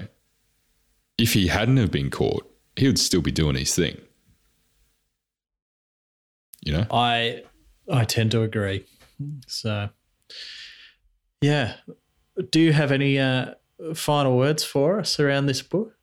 if 1.17 1.33
he 1.33 1.47
hadn't 1.47 1.77
have 1.77 1.91
been 1.91 2.09
caught, 2.09 2.49
he 2.75 2.87
would 2.87 2.99
still 2.99 3.21
be 3.21 3.31
doing 3.31 3.55
his 3.55 3.75
thing. 3.75 3.99
You 6.61 6.73
know, 6.73 6.85
I 6.91 7.43
I 7.91 8.05
tend 8.05 8.31
to 8.31 8.41
agree. 8.41 8.85
So, 9.47 9.89
yeah. 11.41 11.75
Do 12.49 12.59
you 12.59 12.73
have 12.73 12.91
any 12.91 13.19
uh, 13.19 13.53
final 13.93 14.35
words 14.37 14.63
for 14.63 14.99
us 14.99 15.19
around 15.19 15.45
this 15.45 15.61
book? 15.61 15.93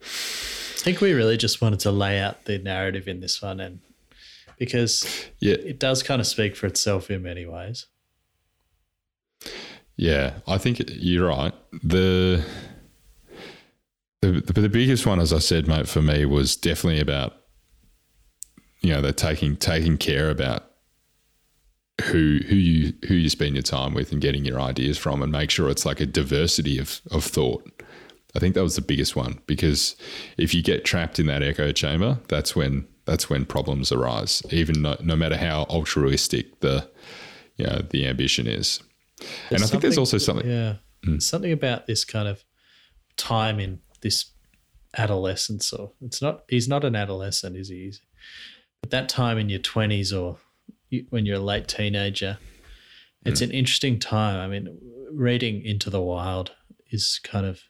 I 0.00 0.84
think 0.84 1.00
we 1.00 1.12
really 1.12 1.36
just 1.36 1.62
wanted 1.62 1.78
to 1.80 1.92
lay 1.92 2.18
out 2.18 2.46
the 2.46 2.58
narrative 2.58 3.06
in 3.06 3.20
this 3.20 3.40
one, 3.40 3.60
and 3.60 3.80
because 4.64 5.04
yeah, 5.40 5.54
it 5.54 5.80
does 5.80 6.04
kind 6.04 6.20
of 6.20 6.26
speak 6.26 6.54
for 6.54 6.66
itself 6.66 7.10
in 7.10 7.20
many 7.20 7.44
ways. 7.44 7.86
yeah. 9.96 10.34
I 10.46 10.56
think 10.56 10.80
you're 10.88 11.26
right. 11.26 11.52
The 11.82 12.44
the 14.20 14.30
the, 14.30 14.60
the 14.60 14.68
biggest 14.68 15.04
one, 15.04 15.18
as 15.18 15.32
I 15.32 15.40
said, 15.40 15.66
mate, 15.66 15.88
for 15.88 16.00
me 16.00 16.24
was 16.24 16.54
definitely 16.54 17.00
about 17.00 17.34
you 18.82 18.92
know 18.92 19.02
they're 19.02 19.12
taking 19.12 19.56
taking 19.56 19.98
care 19.98 20.30
about 20.30 20.70
who 22.02 22.38
who 22.46 22.54
you 22.54 22.92
who 23.08 23.14
you 23.14 23.28
spend 23.28 23.56
your 23.56 23.64
time 23.64 23.94
with 23.94 24.12
and 24.12 24.20
getting 24.20 24.44
your 24.44 24.60
ideas 24.60 24.96
from 24.96 25.22
and 25.22 25.32
make 25.32 25.50
sure 25.50 25.68
it's 25.68 25.84
like 25.84 25.98
a 25.98 26.06
diversity 26.06 26.78
of 26.78 27.00
of 27.10 27.24
thought. 27.24 27.68
I 28.36 28.38
think 28.38 28.54
that 28.54 28.62
was 28.62 28.76
the 28.76 28.82
biggest 28.82 29.16
one 29.16 29.40
because 29.46 29.96
if 30.38 30.54
you 30.54 30.62
get 30.62 30.84
trapped 30.84 31.18
in 31.18 31.26
that 31.26 31.42
echo 31.42 31.72
chamber, 31.72 32.20
that's 32.28 32.54
when 32.54 32.86
that's 33.04 33.28
when 33.28 33.44
problems 33.44 33.92
arise. 33.92 34.42
Even 34.50 34.82
no, 34.82 34.96
no 35.00 35.16
matter 35.16 35.36
how 35.36 35.64
altruistic 35.64 36.60
the 36.60 36.88
you 37.56 37.66
know 37.66 37.82
the 37.90 38.06
ambition 38.06 38.46
is. 38.46 38.80
and 39.50 39.62
I 39.62 39.66
think 39.66 39.82
there's 39.82 39.98
also 39.98 40.18
something. 40.18 40.48
Yeah, 40.48 40.76
hmm. 41.04 41.18
something 41.18 41.52
about 41.52 41.86
this 41.86 42.04
kind 42.04 42.28
of 42.28 42.44
time 43.16 43.60
in 43.60 43.80
this 44.00 44.30
adolescence, 44.96 45.72
or 45.72 45.92
it's 46.00 46.22
not. 46.22 46.42
He's 46.48 46.68
not 46.68 46.84
an 46.84 46.96
adolescent, 46.96 47.56
is 47.56 47.68
he? 47.68 47.92
But 48.80 48.90
that 48.90 49.08
time 49.08 49.38
in 49.38 49.48
your 49.48 49.60
twenties, 49.60 50.12
or 50.12 50.38
when 51.10 51.26
you're 51.26 51.36
a 51.36 51.40
late 51.40 51.68
teenager, 51.68 52.38
it's 53.24 53.40
hmm. 53.40 53.44
an 53.44 53.50
interesting 53.50 53.98
time. 53.98 54.38
I 54.38 54.48
mean, 54.48 54.78
reading 55.12 55.64
Into 55.64 55.90
the 55.90 56.02
Wild 56.02 56.52
is 56.90 57.20
kind 57.22 57.46
of 57.46 57.62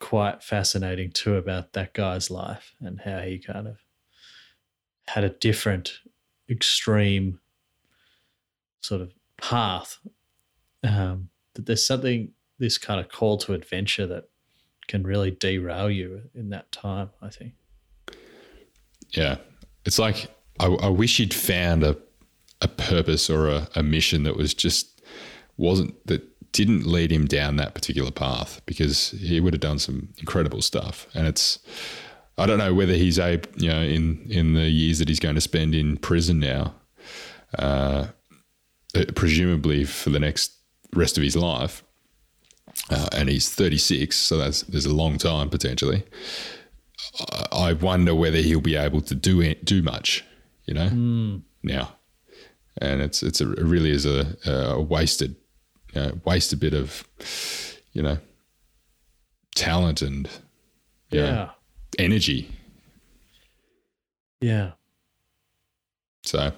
quite 0.00 0.42
fascinating 0.42 1.10
too 1.10 1.36
about 1.36 1.72
that 1.72 1.94
guy's 1.94 2.30
life 2.30 2.74
and 2.80 3.00
how 3.00 3.20
he 3.20 3.38
kind 3.38 3.66
of 3.66 3.78
had 5.08 5.24
a 5.24 5.30
different 5.30 5.98
extreme 6.48 7.40
sort 8.80 9.00
of 9.00 9.12
path 9.40 9.98
um, 10.84 11.30
that 11.54 11.66
there's 11.66 11.86
something 11.86 12.32
this 12.58 12.78
kind 12.78 13.00
of 13.00 13.08
call 13.08 13.38
to 13.38 13.54
adventure 13.54 14.06
that 14.06 14.28
can 14.86 15.02
really 15.02 15.30
derail 15.30 15.90
you 15.90 16.22
in 16.34 16.50
that 16.50 16.70
time 16.72 17.10
i 17.20 17.28
think 17.28 17.52
Yeah. 19.14 19.36
It's 19.84 19.98
like 19.98 20.28
I, 20.60 20.66
I 20.66 20.88
wish 20.88 21.16
he'd 21.16 21.34
found 21.34 21.82
a 21.82 21.96
a 22.60 22.68
purpose 22.68 23.30
or 23.30 23.48
a, 23.48 23.68
a 23.76 23.82
mission 23.82 24.24
that 24.24 24.36
was 24.36 24.52
just 24.52 25.00
wasn't 25.56 25.94
that 26.06 26.22
didn't 26.52 26.86
lead 26.86 27.12
him 27.12 27.26
down 27.26 27.56
that 27.56 27.74
particular 27.74 28.10
path 28.10 28.60
because 28.66 29.10
he 29.10 29.40
would 29.40 29.54
have 29.54 29.60
done 29.60 29.78
some 29.78 30.08
incredible 30.18 30.62
stuff. 30.62 31.06
And 31.14 31.26
it's 31.26 31.58
I 32.36 32.46
don't 32.46 32.58
know 32.58 32.72
whether 32.72 32.94
he's 32.94 33.18
a 33.18 33.40
you 33.56 33.68
know 33.68 33.82
in 33.82 34.26
in 34.30 34.54
the 34.54 34.68
years 34.68 34.98
that 35.00 35.08
he's 35.08 35.20
going 35.20 35.34
to 35.34 35.40
spend 35.40 35.74
in 35.74 35.96
prison 35.96 36.38
now, 36.38 36.74
uh, 37.58 38.06
presumably 39.14 39.84
for 39.84 40.10
the 40.10 40.20
next 40.20 40.52
rest 40.94 41.16
of 41.16 41.24
his 41.24 41.36
life. 41.36 41.82
Uh, 42.90 43.08
and 43.12 43.28
he's 43.28 43.50
36, 43.50 44.16
so 44.16 44.38
that's 44.38 44.62
there's 44.62 44.86
a 44.86 44.94
long 44.94 45.18
time 45.18 45.50
potentially. 45.50 46.04
I 47.52 47.72
wonder 47.72 48.14
whether 48.14 48.38
he'll 48.38 48.60
be 48.60 48.76
able 48.76 49.00
to 49.02 49.14
do 49.14 49.40
it, 49.40 49.64
do 49.64 49.82
much, 49.82 50.24
you 50.66 50.74
know, 50.74 51.42
now. 51.62 51.96
And 52.80 53.02
it's 53.02 53.22
it's 53.22 53.40
a, 53.40 53.50
it 53.52 53.64
really 53.64 53.90
is 53.90 54.06
a, 54.06 54.36
a 54.46 54.80
wasted, 54.80 55.34
uh, 55.94 56.12
a 56.52 56.56
bit 56.56 56.74
of, 56.74 57.04
you 57.92 58.02
know, 58.02 58.18
talent 59.54 60.02
and 60.02 60.28
you 61.10 61.20
know, 61.20 61.26
yeah 61.26 61.50
energy. 61.98 62.50
yeah 64.40 64.72
So, 66.24 66.52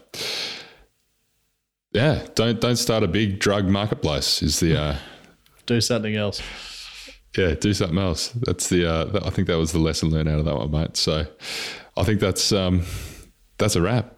yeah, 1.93 2.27
don't 2.35 2.61
don't 2.61 2.77
start 2.77 3.03
a 3.03 3.09
big 3.09 3.39
drug 3.39 3.67
marketplace. 3.67 4.43
Is 4.43 4.61
the 4.61 4.77
uh, 4.81 4.97
do 5.67 5.81
something 5.81 6.15
else 6.17 6.43
yeah, 7.37 7.55
do 7.55 7.73
something 7.73 7.99
else. 7.99 8.31
That's 8.33 8.69
the 8.69 8.85
uh, 8.91 9.05
that- 9.07 9.25
I 9.27 9.31
think 9.31 9.47
that 9.47 9.57
was 9.57 9.71
the 9.71 9.79
lesson 9.79 10.11
learned 10.11 10.29
out 10.29 10.41
of 10.41 10.45
that 10.47 10.57
one, 10.57 10.71
mate. 10.73 10.97
So, 10.97 11.27
I 11.97 12.03
think 12.03 12.19
that's 12.21 12.51
um, 12.53 12.83
that's 13.59 13.77
a 13.77 13.81
wrap. 13.83 14.17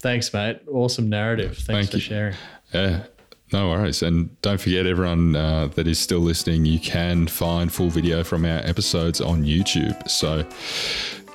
thanks 0.00 0.32
mate 0.32 0.60
awesome 0.66 1.10
narrative 1.10 1.58
thanks 1.58 1.66
Thank 1.66 1.90
for 1.90 1.96
you. 1.98 2.02
sharing 2.02 2.34
Yeah, 2.72 3.04
no 3.52 3.68
worries. 3.68 4.02
And 4.02 4.40
don't 4.42 4.60
forget, 4.60 4.86
everyone 4.86 5.36
uh, 5.36 5.68
that 5.74 5.86
is 5.86 5.98
still 5.98 6.20
listening, 6.20 6.64
you 6.66 6.78
can 6.78 7.26
find 7.26 7.72
full 7.72 7.88
video 7.90 8.22
from 8.24 8.44
our 8.44 8.58
episodes 8.60 9.20
on 9.20 9.44
YouTube. 9.44 10.08
So 10.08 10.42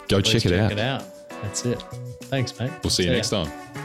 go 0.08 0.22
Please 0.22 0.44
check 0.44 0.46
it 0.46 0.60
out. 0.60 0.70
check 0.70 0.78
it 0.78 0.84
out 0.84 1.04
that's 1.42 1.66
it 1.66 1.82
thanks 2.24 2.58
mate 2.60 2.72
We'll 2.84 2.90
see 2.90 3.04
you 3.06 3.12
next 3.12 3.30
time. 3.30 3.85